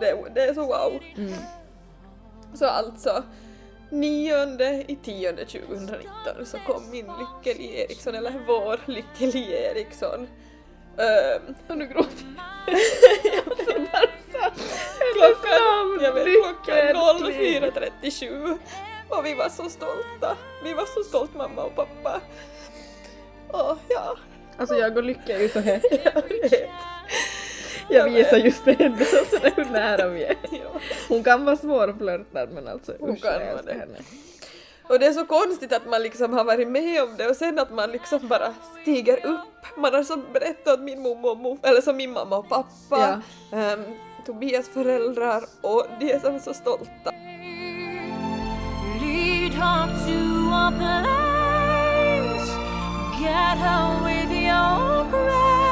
det, 0.00 0.34
det 0.34 0.42
är 0.42 0.54
så 0.54 0.66
wow. 0.66 1.00
Mm. 1.16 1.32
Så 2.54 2.66
alltså, 2.66 3.24
nionde 3.90 4.84
i 4.88 4.96
tionde 4.96 5.44
2019 5.44 6.02
så 6.44 6.58
kom 6.58 6.90
min 6.90 7.06
Lykkeli 7.06 7.80
Eriksson, 7.80 8.14
eller 8.14 8.32
vår 8.46 8.80
Lykkeli 8.86 9.52
Eriksson. 9.52 10.28
Um, 10.96 11.54
och 11.68 11.78
nu 11.78 11.86
gråter 11.86 12.26
jag. 13.24 13.47
Klockan, 15.18 15.98
jag 16.00 16.12
vet, 16.12 16.24
klockan 16.44 16.96
04.37 17.32 18.58
och 19.08 19.26
vi 19.26 19.34
var 19.34 19.48
så 19.48 19.70
stolta. 19.70 20.36
Vi 20.64 20.74
var 20.74 20.84
så 20.86 21.02
stolta 21.08 21.38
mamma 21.38 21.62
och 21.62 21.76
pappa. 21.76 22.20
Och 23.48 23.78
ja, 23.88 24.16
Alltså 24.58 24.74
jag 24.74 24.96
och 24.96 25.02
Lycka 25.02 25.36
är 25.36 25.40
ju 25.40 25.48
så 25.48 25.60
hett. 25.60 25.82
jag 26.04 26.22
vet. 26.22 26.70
Jag 27.88 28.10
visar 28.10 28.36
just 28.36 28.66
henne 28.66 29.04
sådär 29.30 29.52
hur 29.56 29.64
nära 29.64 30.08
vi 30.08 30.24
är. 30.24 30.36
Ja. 30.50 30.80
Hon 31.08 31.24
kan 31.24 31.44
vara 31.44 31.56
svårflörtad 31.56 32.52
men 32.52 32.68
alltså 32.68 32.94
Hon 33.00 33.10
usch 33.10 33.22
kan 33.22 33.32
jag 33.32 33.40
vara 33.40 33.50
älskar 33.50 33.74
det. 33.74 33.80
henne. 33.80 33.98
Och 34.88 34.98
det 34.98 35.06
är 35.06 35.12
så 35.12 35.24
konstigt 35.26 35.72
att 35.72 35.86
man 35.86 36.02
liksom 36.02 36.32
har 36.32 36.44
varit 36.44 36.68
med 36.68 37.02
om 37.02 37.16
det 37.16 37.28
och 37.28 37.36
sen 37.36 37.58
att 37.58 37.70
man 37.72 37.90
liksom 37.92 38.28
bara 38.28 38.54
stiger 38.82 39.26
upp. 39.26 39.76
Man 39.76 39.94
har 39.94 40.02
så 40.02 40.16
berättat 40.16 40.74
att 40.74 40.80
min 40.80 41.00
mormor 41.02 41.30
och 41.30 41.36
morfar, 41.36 41.68
eller 41.68 41.80
som 41.80 41.96
min 41.96 42.12
mamma 42.12 42.36
och 42.38 42.48
pappa, 42.48 43.22
ehm, 43.52 43.84
Tobias 44.28 44.68
föräldrar 44.68 45.42
och 45.60 45.86
de 46.00 46.12
är 46.12 46.18
som 46.18 46.40
så 46.40 46.54
stolta. 46.54 47.12
Lead 49.00 49.52
her 49.52 49.86
to 50.06 50.18
a 50.52 50.72
place, 50.78 52.50
get 53.20 53.58
her 53.58 54.04
with 54.04 54.32
your 54.32 55.10
grace, 55.10 55.67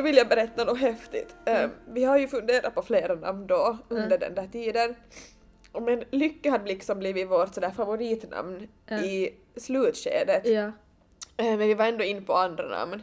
då 0.00 0.04
vill 0.04 0.16
jag 0.16 0.28
berätta 0.28 0.64
något 0.64 0.78
häftigt. 0.78 1.36
Ehm, 1.44 1.70
vi 1.88 2.04
har 2.04 2.18
ju 2.18 2.28
funderat 2.28 2.74
på 2.74 2.82
flera 2.82 3.14
namn 3.14 3.46
då 3.46 3.78
under 3.88 4.18
den 4.18 4.34
där 4.34 4.46
tiden. 4.52 4.94
Men 5.80 6.04
Lycka 6.10 6.50
hade 6.50 6.64
liksom 6.68 6.98
blivit 6.98 7.28
vårt 7.30 7.54
sådär 7.54 7.70
favoritnamn 7.70 8.68
Ja. 8.86 8.98
i 8.98 9.34
slutskedet. 9.56 10.46
Ja. 10.46 10.62
Eh, 11.36 11.44
Men 11.46 11.58
vi 11.58 11.74
var 11.74 11.86
ändå 11.86 12.04
in 12.04 12.24
på 12.24 12.34
andra 12.34 12.68
namn. 12.68 13.02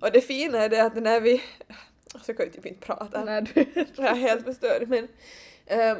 Och 0.00 0.12
det 0.12 0.20
fina 0.20 0.58
är 0.58 0.68
det 0.68 0.80
att 0.84 0.94
när 0.94 1.20
vi... 1.20 1.42
Alltså 2.14 2.30
jag 2.30 2.36
kan 2.36 2.46
ju 2.46 2.52
typ 2.52 2.66
inte 2.66 2.86
prata. 2.86 3.24
Nej, 3.24 3.42
du 3.54 3.66
Jag 3.96 4.06
är 4.06 4.14
helt 4.14 4.44
förstörd 4.44 4.88
men... 4.88 5.08
ehm, 5.66 5.96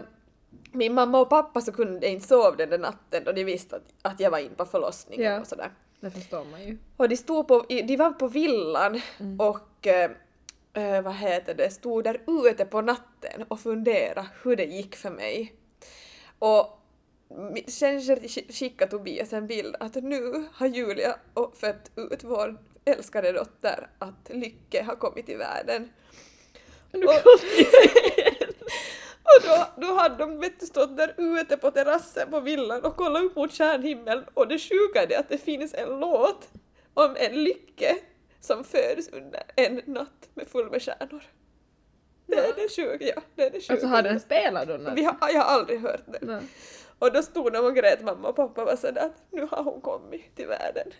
min 0.73 0.95
mamma 0.95 1.21
och 1.21 1.29
pappa 1.31 1.61
så 1.61 1.73
kunde 1.73 2.09
inte 2.09 2.27
sova 2.29 2.57
den 2.57 2.71
där 2.71 2.79
natten 2.79 3.27
och 3.27 3.35
de 3.35 3.45
visste 3.45 3.77
att, 3.77 3.83
att 4.03 4.21
jag 4.21 4.31
var 4.31 4.39
in 4.39 4.55
på 4.57 4.65
förlossningen 4.65 5.33
Ja. 5.33 5.41
och 5.41 5.47
sådär. 5.47 5.71
Det 6.01 6.11
förstår 6.11 6.45
man 6.45 6.65
ju. 6.67 6.79
Och 6.97 7.09
de 7.09 7.17
stod 7.17 7.49
på, 7.49 7.67
i- 7.69 7.83
de 7.83 7.97
var 7.97 8.11
på 8.11 8.29
villan 8.29 9.01
Mm. 9.21 9.41
och 9.41 9.87
eh, 9.87 10.11
eh, 10.73 11.03
vad 11.03 11.15
heter 11.15 11.55
det, 11.55 11.71
stod 11.71 12.05
där 12.05 12.21
ute 12.47 12.65
på 12.65 12.81
natten 12.81 13.45
och 13.49 13.61
funderade 13.61 14.27
hur 14.43 14.57
det 14.57 14.65
gick 14.65 14.97
för 14.97 15.11
mig. 15.11 15.55
Och 16.39 16.83
sen 17.67 18.01
sk- 18.01 18.53
skickade 18.53 18.91
Tobias 18.91 19.33
en 19.33 19.47
bild 19.47 19.77
att 19.81 19.95
nu 19.95 20.45
har 20.53 20.67
Julia 20.67 21.17
fött 21.61 21.91
ut 21.97 22.25
vår 22.25 22.57
älskade 22.85 23.33
dotter, 23.33 23.89
att 23.99 24.31
Lycke 24.31 24.83
har 24.83 24.97
kommit 24.97 25.27
till 25.27 25.39
världen. 25.39 25.91
Och, 26.93 27.01
och 29.37 29.43
då, 29.49 29.87
då 29.87 29.95
hade 29.95 30.17
de 30.17 30.41
vet 30.41 30.61
du, 30.61 30.67
stått 30.67 30.97
där 30.97 31.15
ute 31.17 31.57
på 31.57 31.71
terrassen 31.71 32.31
på 32.31 32.41
villan 32.41 32.85
och 32.85 32.97
kollat 32.97 33.23
upp 33.23 33.37
mot 33.37 33.53
stjärnhimlen 33.53 34.25
och 34.35 34.49
det 34.49 34.59
sjuka 34.59 35.03
är 35.03 35.19
att 35.19 35.29
det 35.29 35.39
finns 35.39 35.75
en 35.75 36.01
låt 36.01 36.49
om 36.95 37.17
en 37.19 37.45
lycke 37.45 37.97
som 38.41 38.65
föds 38.65 39.09
under 39.09 39.43
en 39.57 39.83
natt 39.87 40.29
med 40.35 40.47
full 40.49 40.71
med 40.71 40.83
stjärnor. 40.83 41.23
Det 42.27 42.35
är 42.37 42.53
det 42.57 42.69
sjuka, 42.77 43.05
ja. 43.05 43.23
Det 43.35 43.43
är 43.43 43.51
det 43.51 43.61
sjuka. 43.61 43.73
Alltså 43.73 43.87
har 43.87 44.03
den 44.03 44.21
spelat 44.21 44.69
då? 44.69 44.93
Vi 44.95 45.05
har, 45.05 45.17
jag 45.21 45.43
har 45.43 45.59
aldrig 45.59 45.81
hört 45.81 46.05
den. 46.07 46.29
Nej. 46.29 46.43
Och 46.99 47.13
då 47.13 47.23
stod 47.23 47.53
de 47.53 47.59
och 47.59 47.75
grät 47.75 48.03
mamma 48.03 48.29
och 48.29 48.37
pappa 48.37 48.65
var 48.65 48.77
sådär 48.77 49.03
att 49.03 49.23
nu 49.31 49.49
har 49.51 49.63
hon 49.63 49.81
kommit 49.81 50.37
till 50.37 50.47
världen. 50.47 50.93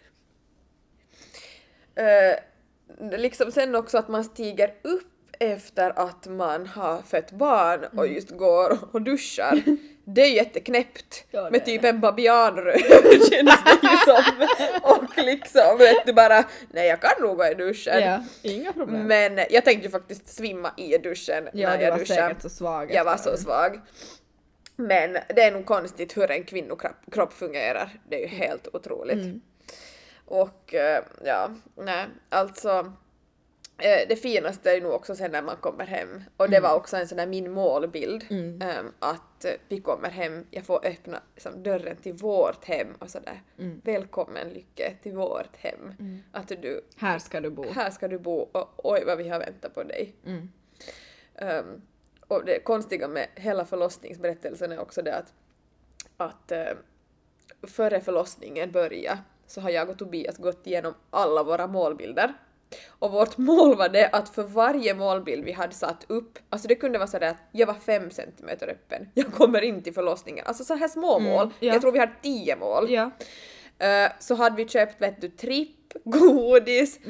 Är 1.95 3.19
liksom 3.19 3.53
sen 3.53 3.75
också 3.75 3.99
att 3.99 4.09
man 4.09 4.25
stiger 4.25 4.75
upp 4.83 5.16
efter 5.41 5.99
att 6.09 6.27
man 6.27 6.67
har 6.67 7.03
fött 7.03 7.31
barn 7.33 7.85
Mm. 7.85 7.99
och 7.99 8.07
just 8.09 8.31
går 8.31 8.79
och 8.93 9.03
duschar. 9.03 9.63
Det 10.09 10.21
är 10.23 10.31
jätteknäppt 10.33 11.25
Ja, 11.31 11.51
med 11.51 11.65
typ 11.65 11.85
en 11.85 12.01
babianröv 12.01 12.79
känns 13.31 13.65
det 13.65 13.79
ju 13.83 13.97
som. 14.05 14.47
Och 14.83 15.25
liksom 15.25 15.79
vet 15.79 16.07
du 16.07 16.13
bara 16.13 16.45
nej 16.71 16.89
jag 16.89 17.01
kan 17.01 17.11
nog 17.27 17.37
gå 17.37 17.47
i 17.47 17.55
duschen. 17.55 18.01
Ja, 18.03 18.23
inga 18.43 18.73
problem. 18.73 19.07
Men 19.07 19.39
jag 19.51 19.65
tänkte 19.65 19.87
ju 19.87 19.91
faktiskt 19.91 20.29
svimma 20.29 20.71
i 20.77 20.99
duschen 20.99 21.49
ja, 21.53 21.69
när 21.71 21.79
du 21.79 21.85
jag 21.85 21.91
var 21.91 21.99
duschade. 21.99 22.21
säkert 22.21 22.43
så 22.43 22.49
svag 22.49 22.93
Jag 22.95 23.05
var 23.05 23.17
så 23.17 23.37
svag. 23.37 23.81
Men 24.77 25.13
det 25.13 25.43
är 25.43 25.53
nog 25.53 25.67
konstigt 25.67 26.17
hur 26.17 26.31
en 26.31 26.45
kvinnokropp 26.45 26.97
kropp 27.13 27.33
fungerar. 27.33 27.91
Det 28.09 28.17
är 28.17 28.21
ju 28.21 28.27
helt 28.37 28.69
otroligt. 28.73 29.15
Mm. 29.25 29.41
Och 30.25 30.75
eh, 30.75 31.03
ja, 31.25 31.51
nej, 31.77 32.07
alltså 32.29 32.93
det 33.79 34.23
finaste 34.23 34.77
är 34.77 34.81
nog 34.81 34.93
också 34.93 35.15
sen 35.15 35.31
när 35.31 35.43
man 35.43 35.57
kommer 35.57 35.85
hem. 35.87 36.23
Och 36.37 36.51
det 36.51 36.61
var 36.61 36.75
också 36.75 36.97
en 36.97 37.09
sån 37.09 37.19
där 37.19 37.27
min 37.27 37.53
målbild. 37.53 38.27
Mm. 38.31 38.63
ehm, 38.63 38.93
att 38.99 39.45
eh, 39.45 39.53
vi 39.69 39.81
kommer 39.81 40.11
hem, 40.11 40.47
jag 40.51 40.65
får 40.65 40.87
öppna 40.87 41.23
liksom, 41.35 41.63
dörren 41.63 41.97
till 41.97 42.13
vårt 42.13 42.65
hem 42.65 42.95
och 42.99 43.11
sådär. 43.11 43.43
Mm. 43.59 43.81
Välkommen 43.85 44.49
Lycke 44.49 44.95
till 45.03 45.13
vårt 45.13 45.57
hem. 45.57 46.23
Att 46.33 46.49
du, 46.49 46.85
Här 46.97 47.19
ska 47.19 47.41
du 47.41 47.51
bo. 47.51 47.65
här 47.71 47.91
ska 47.91 48.09
du 48.09 48.19
bo 48.19 48.39
och 48.39 48.93
oj 48.93 49.05
vad 49.07 49.19
vi 49.19 49.29
har 49.29 49.39
väntat 49.39 49.75
på 49.75 49.83
dig. 49.83 50.15
Mm. 50.27 50.49
Ehm, 51.35 51.83
och 52.29 52.45
det 52.45 52.61
konstiga 52.65 53.09
med 53.09 53.27
hela 53.35 53.65
förlossningsberättelsen 53.65 54.73
är 54.73 54.81
också 54.81 55.03
det 55.03 55.17
att, 55.17 55.35
att 56.17 56.53
uh, 56.53 56.79
före 57.69 58.01
förlossningen 58.01 58.73
började 58.73 59.19
så 59.47 59.61
har 59.61 59.71
jag 59.71 59.91
och 59.91 59.99
Tobias 59.99 60.37
gått 60.37 60.67
igenom 60.67 60.95
alla 61.11 61.43
våra 61.43 61.67
målbilder. 61.67 62.35
Och 62.89 63.11
vårt 63.13 63.39
mål 63.39 63.77
var 63.77 63.89
det 63.89 64.09
att 64.09 64.29
för 64.29 64.43
varje 64.43 64.95
målbild 64.95 65.45
vi 65.45 65.53
hade 65.53 65.75
satt 65.75 66.05
upp, 66.09 66.39
alltså 66.51 66.69
det 66.69 66.75
kunde 66.75 66.99
vara 66.99 67.09
sådär 67.09 67.29
att 67.31 67.37
jag 67.53 67.67
var 67.67 67.75
fem 67.75 68.11
centimeter 68.11 68.69
öppen, 68.69 69.09
jag 69.15 69.33
kommer 69.33 69.63
in 69.63 69.83
till 69.83 69.95
förlossningen. 69.95 70.45
Alltså 70.47 70.65
så 70.65 70.75
här 70.75 70.89
små 70.89 71.17
Mm, 71.19 71.31
mål. 71.33 71.51
ja. 71.61 71.73
Jag 71.73 71.81
tror 71.83 71.93
vi 71.93 71.99
hade 71.99 72.13
tio 72.23 72.57
mål. 72.57 72.91
Ja. 72.91 73.11
Eh, 73.79 74.11
så 74.21 74.35
hade 74.35 74.57
vi 74.57 74.69
köpt 74.69 75.03
vet 75.03 75.21
du 75.21 75.29
tripp, 75.29 75.93
godis, 76.05 77.01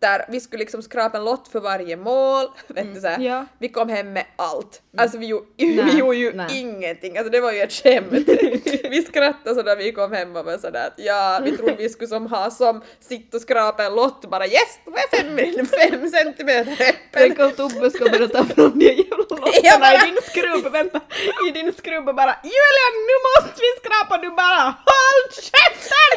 lotter, 0.00 0.24
vi 0.28 0.40
skulle 0.40 0.60
liksom 0.60 0.82
skrapa 0.82 1.18
en 1.18 1.24
lott 1.24 1.48
för 1.48 1.60
varje 1.60 1.96
mål, 1.96 2.46
vet 2.66 2.94
du 2.94 3.00
såhär. 3.00 3.18
Ja. 3.20 3.46
Vi 3.58 3.68
kom 3.68 3.88
hem 3.88 4.12
med 4.12 4.24
allt. 4.36 4.82
Alltså 4.98 5.18
vi, 5.18 5.26
gjorde- 5.26 5.46
Nej, 5.56 5.84
vi 5.84 5.98
gjorde 5.98 6.16
ju 6.16 6.32
nej. 6.32 6.60
ingenting, 6.60 7.18
alltså 7.18 7.30
det 7.30 7.40
var 7.40 7.52
ju 7.52 7.60
ett 7.60 7.72
skämt. 7.72 8.12
vi 8.90 9.02
skrattade 9.08 9.54
så 9.54 9.62
när 9.62 9.76
vi 9.76 9.92
kom 9.92 10.12
hem 10.12 10.36
och 10.36 10.44
var 10.44 10.58
sådär 10.58 10.86
att 10.86 10.94
ja, 10.96 11.40
vi 11.44 11.56
trodde 11.56 11.74
vi 11.74 11.88
skulle 11.88 12.08
som 12.08 12.26
ha 12.26 12.50
som 12.50 12.82
sitt 13.00 13.34
och 13.34 13.40
skrapa 13.40 13.84
en 13.84 13.94
lott 13.94 14.30
bara 14.30 14.46
yes, 14.46 14.78
då 14.84 14.92
är 14.92 15.16
fem, 15.16 15.66
fem 15.90 16.10
centimeter 16.10 16.72
öppen. 16.72 16.94
Tänk 17.12 17.38
om 17.38 17.50
Tobbe 17.52 17.90
ska 17.90 18.04
börja 18.04 18.28
ta 18.28 18.44
fram 18.44 18.78
de 18.78 18.84
jävla 18.86 19.16
lotterna 19.16 19.78
bara- 19.80 19.94
i 20.06 20.10
din 20.10 20.18
skrubb, 20.22 20.72
vänta, 20.72 21.00
i 21.48 21.50
din 21.50 21.72
skrubb 21.72 22.08
och 22.08 22.14
bara 22.14 22.34
Julia 22.42 22.86
nu 23.08 23.14
måste 23.26 23.60
vi 23.64 23.70
skrapa, 23.80 24.18
du 24.22 24.30
bara 24.30 24.62
HÅLL 24.86 25.24
KÄFTEN! 25.50 26.16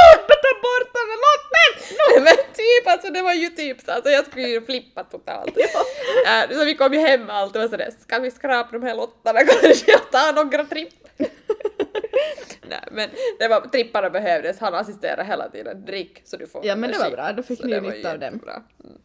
Tobbe 0.00 0.34
ta 0.44 0.52
bort 0.64 0.90
den 0.96 1.10
lotten! 1.26 1.70
Nej, 2.08 2.20
men 2.26 2.36
typ 2.60 2.84
alltså 3.04 3.12
det 3.12 3.22
var 3.22 3.34
ju 3.34 3.48
typ 3.48 3.80
så, 3.80 3.92
alltså 3.92 4.10
jag 4.10 4.26
skulle 4.26 4.48
ju 4.48 4.60
flippa 4.60 5.04
totalt. 5.04 5.56
Äh, 6.26 6.56
så 6.56 6.64
vi 6.64 6.74
kom 6.74 6.92
ju 6.92 6.98
hem 6.98 7.24
med 7.24 7.36
allt 7.36 7.56
och 7.56 7.62
var 7.62 7.68
sådär, 7.68 7.90
ska 8.00 8.18
vi 8.18 8.30
skrapa 8.30 8.78
de 8.78 8.82
här 8.82 8.96
lottarna 8.96 9.38
kanske 9.44 9.90
jag 9.90 10.10
tar 10.10 10.44
några 10.44 10.64
tripp? 10.64 10.94
Nej 12.68 12.88
men 12.90 13.10
det 13.38 13.48
var, 13.48 13.60
tripparna 13.60 14.10
behövdes, 14.10 14.58
han 14.58 14.74
assisterade 14.74 15.24
hela 15.24 15.48
tiden, 15.48 15.84
drick 15.84 16.22
så 16.24 16.36
du 16.36 16.46
får 16.46 16.66
Ja, 16.66 16.76
men 16.76 16.92
det 16.92 16.98
var 16.98 17.10
bra, 17.10 17.32
då 17.32 17.42
fick 17.42 17.60
Så 17.60 17.66
ni 17.66 17.80
nytta 17.80 18.12
av 18.12 18.18
dem. 18.18 18.40
Mm. 18.84 18.98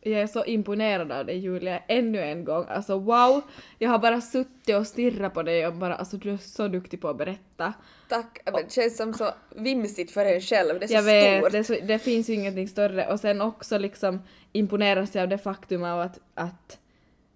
Jag 0.00 0.20
är 0.20 0.26
så 0.26 0.44
imponerad 0.44 1.12
av 1.12 1.26
dig 1.26 1.38
Julia, 1.38 1.78
ännu 1.86 2.20
en 2.20 2.44
gång. 2.44 2.64
Alltså 2.68 2.98
wow, 2.98 3.42
jag 3.78 3.90
har 3.90 3.98
bara 3.98 4.20
suttit 4.20 4.76
och 4.76 4.86
stirrat 4.86 5.34
på 5.34 5.42
dig 5.42 5.66
och 5.66 5.74
bara 5.74 5.94
alltså 5.94 6.16
du 6.16 6.30
är 6.30 6.36
så 6.36 6.68
duktig 6.68 7.00
på 7.00 7.08
att 7.08 7.18
berätta. 7.18 7.72
Tack, 8.08 8.40
men 8.44 8.54
det 8.54 8.72
känns 8.72 8.96
som 8.96 9.14
så 9.14 9.30
vimsigt 9.56 10.10
för 10.10 10.24
en 10.24 10.40
själv, 10.40 10.78
det 10.80 10.86
är 10.86 10.88
så 10.88 10.94
Jag 10.94 11.02
vet, 11.02 11.38
stort. 11.40 11.52
det, 11.52 11.64
så, 11.64 11.76
det 11.82 11.98
finns 11.98 12.28
ju 12.30 12.34
ingenting 12.34 12.68
större 12.68 13.06
och 13.12 13.20
sen 13.20 13.40
också 13.40 13.78
liksom 13.78 14.22
imponeras 14.52 15.14
jag 15.14 15.22
av 15.22 15.28
det 15.28 15.38
faktum 15.38 15.84
av 15.84 16.00
att, 16.00 16.18
att 16.34 16.78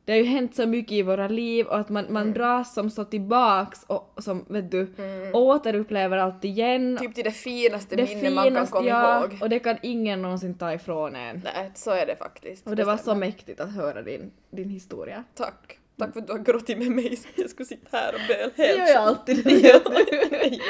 det 0.04 0.12
har 0.12 0.18
ju 0.18 0.24
hänt 0.24 0.56
så 0.56 0.66
mycket 0.66 0.92
i 0.92 1.02
våra 1.02 1.28
liv 1.28 1.66
och 1.66 1.78
att 1.78 1.88
man, 1.88 2.06
man 2.08 2.22
Mm. 2.22 2.34
dras 2.34 2.74
som 2.74 2.90
så 2.90 3.04
tillbaks 3.04 3.84
och 3.86 4.14
som 4.18 4.44
vet 4.48 4.70
du 4.70 4.94
återupplever 5.32 6.16
allt 6.18 6.44
igen. 6.44 6.98
Typ 7.00 7.14
till 7.14 7.24
det 7.24 7.30
finaste 7.30 7.96
det 7.96 8.16
minne 8.16 8.30
man 8.30 8.54
kan 8.54 8.66
komma 8.66 8.88
ja, 8.88 9.20
ihåg. 9.20 9.38
och 9.40 9.48
det 9.48 9.58
kan 9.58 9.76
ingen 9.82 10.22
någonsin 10.22 10.58
ta 10.58 10.72
ifrån 10.72 11.16
en. 11.16 11.42
Nej, 11.44 11.70
så 11.74 11.90
är 11.90 12.06
det 12.06 12.16
faktiskt. 12.16 12.66
Och 12.66 12.76
det 12.76 12.84
var 12.84 12.96
så 12.96 13.14
mäktigt 13.14 13.60
att 13.60 13.72
höra 13.74 14.02
din, 14.02 14.30
din 14.50 14.70
historia. 14.70 15.24
Tack. 15.34 15.78
Tack 15.98 16.12
för 16.12 16.20
att 16.20 16.26
du 16.26 16.32
har 16.32 16.40
gråtit 16.40 16.78
med 16.78 16.90
mig 16.90 17.16
så 17.16 17.28
jag 17.34 17.50
skulle 17.50 17.66
sitta 17.66 17.96
här 17.96 18.14
och 18.14 18.20
böla 18.28 18.50
Det 18.56 18.62
helt 18.62 18.78
gör 18.78 18.86
jag 18.86 19.02
alltid. 19.02 19.46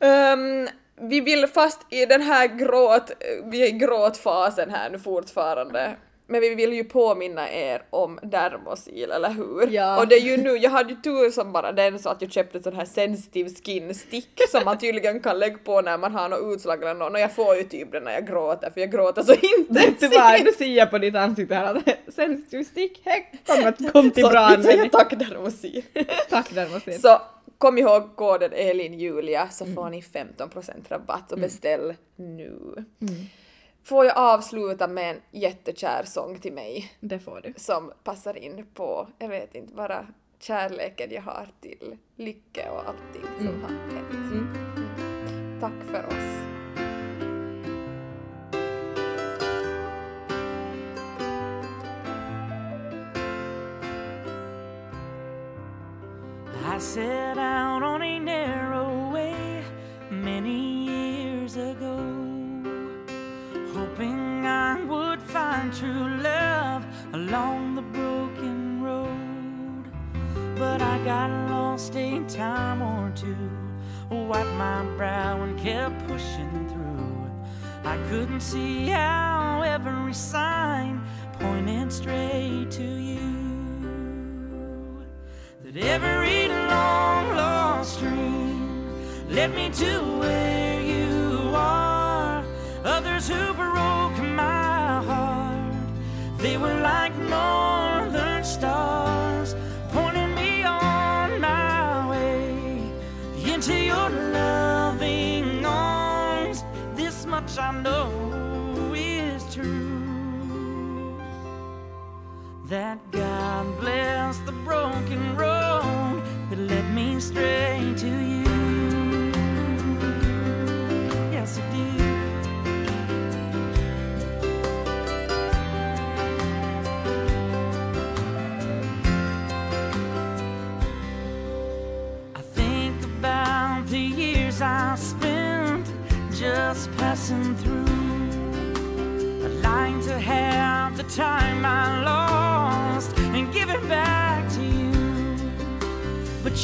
Ehm, 0.00 0.68
vi 1.00 1.20
vill 1.20 1.46
fast 1.46 1.80
i 1.90 2.06
den 2.06 2.22
här 2.22 2.46
gråt, 2.46 3.10
vi 3.44 3.62
är 3.62 3.66
i 3.66 3.70
gråtfasen 3.78 4.70
här 4.70 4.90
nu 4.90 4.98
fortfarande. 4.98 5.96
Men 6.26 6.40
vi 6.40 6.54
vill 6.54 6.72
ju 6.72 6.84
påminna 6.84 7.50
er 7.50 7.82
om 7.90 8.18
Dermosil, 8.22 9.10
eller 9.10 9.30
hur? 9.30 9.68
Ja. 9.72 10.00
Och 10.00 10.08
det 10.08 10.14
är 10.14 10.20
ju 10.20 10.36
nu, 10.36 10.50
jag 10.56 10.70
hade 10.70 10.90
ju 10.90 10.96
tur 11.00 11.30
som 11.30 11.52
bara 11.52 11.72
den 11.72 11.98
så 11.98 12.08
att 12.08 12.22
jag 12.22 12.32
köpte 12.32 12.62
sån 12.62 12.76
här 12.76 12.84
sensitive 12.84 13.50
skin 13.64 13.94
stick 13.94 14.40
som 14.50 14.64
man 14.64 14.78
tydligen 14.78 15.20
kan 15.20 15.38
lägga 15.38 15.58
på 15.58 15.80
när 15.80 15.98
man 15.98 16.12
har 16.12 16.28
något 16.28 16.54
utslag 16.56 16.82
eller 16.82 16.94
något 16.94 17.12
och 17.12 17.18
jag 17.20 17.34
får 17.34 17.56
ju 17.56 17.62
typ 17.62 17.92
den 17.92 18.04
när 18.04 18.12
jag 18.12 18.26
gråter 18.26 18.70
för 18.70 18.80
jag 18.80 18.90
gråter 18.90 19.22
så 19.22 19.32
intensivt. 19.32 20.12
nu 20.44 20.52
ser 20.58 20.64
jag 20.76 20.90
på 20.90 20.98
ditt 20.98 21.14
ansikte 21.16 21.54
här 21.54 21.74
att 21.74 21.82
sensitiv 22.14 22.64
stick, 22.64 23.00
hej, 23.04 23.32
kom, 23.46 23.66
att- 23.66 23.92
kom 23.92 24.10
till 24.10 24.24
Så 24.24 24.30
bra 24.30 24.40
användning. 24.40 24.90
tack 24.90 25.10
Dermosil. 25.18 25.82
Tack 26.30 26.54
Dermosin. 26.54 26.98
Så 27.00 27.20
kom 27.58 27.78
ihåg 27.78 28.16
koden 28.16 28.52
ELINJULIA 28.52 29.48
så 29.48 29.66
får 29.66 29.90
ni 29.90 30.00
15% 30.00 30.70
rabatt 30.88 31.32
och 31.32 31.38
beställ 31.38 31.94
nu. 32.16 32.84
Får 33.84 34.04
jag 34.04 34.16
avsluta 34.18 34.88
med 34.88 35.10
en 35.10 35.20
jättekär 35.30 36.02
sång 36.04 36.38
till 36.38 36.52
mig 36.52 36.92
Det 37.00 37.18
får 37.18 37.40
du. 37.42 37.54
som 37.56 37.92
passar 38.04 38.36
in 38.36 38.66
på, 38.74 39.08
jag 39.18 39.28
vet 39.28 39.54
inte, 39.54 39.74
bara 39.74 40.06
kärleken 40.40 41.10
jag 41.10 41.22
har 41.22 41.48
till 41.60 41.96
lycka 42.16 42.72
och 42.72 42.88
allting 42.88 43.24
som 43.38 43.62
har 43.62 43.68
hänt. 43.68 44.12
Mm. 44.12 45.60
Tack 45.60 45.84
för 45.90 46.06
oss. 46.06 46.40
I 56.76 56.78
set 56.80 57.36
out 57.36 57.82
on 57.82 58.02
a 58.02 58.18
narrow 58.18 59.12
way 59.12 59.62
many 60.10 60.86
years 60.88 61.56
ago, 61.56 62.13
find 65.34 65.74
true 65.74 66.08
love 66.22 66.86
along 67.12 67.74
the 67.74 67.82
broken 67.82 68.80
road. 68.80 69.84
But 70.56 70.80
I 70.80 70.96
got 71.04 71.28
lost 71.50 71.96
a 71.96 72.22
time 72.28 72.80
or 72.80 73.10
two, 73.16 73.50
wiped 74.10 74.48
my 74.50 74.84
brow 74.96 75.42
and 75.42 75.58
kept 75.58 76.06
pushing 76.06 76.68
through. 76.68 77.28
I 77.84 77.96
couldn't 78.08 78.42
see 78.42 78.86
how 78.86 79.62
every 79.66 80.14
sign 80.14 81.02
pointed 81.40 81.92
straight 81.92 82.70
to 82.70 82.84
you 82.84 83.34
that 85.64 85.76
every 85.76 86.46
long 86.46 87.34
lost 87.34 87.98
dream 87.98 88.88
led 89.28 89.52
me 89.52 89.68
to 89.70 89.98
where 90.20 90.80
you 90.80 91.50
are. 91.56 92.44
Others 92.84 93.26
who 93.28 93.63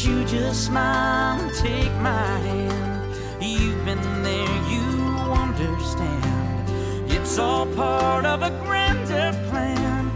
you 0.05 0.25
just 0.25 0.67
smile 0.67 1.41
and 1.41 1.55
take 1.55 1.93
my 2.01 2.39
hand. 2.39 3.15
You've 3.43 3.85
been 3.85 4.23
there, 4.23 4.57
you 4.71 4.83
understand. 5.31 7.11
It's 7.11 7.39
all 7.39 7.67
part 7.75 8.25
of 8.25 8.43
a 8.43 8.51
grander 8.63 9.33
plan 9.51 10.11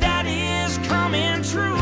that 0.00 0.26
is 0.26 0.78
coming 0.88 1.42
true. 1.42 1.77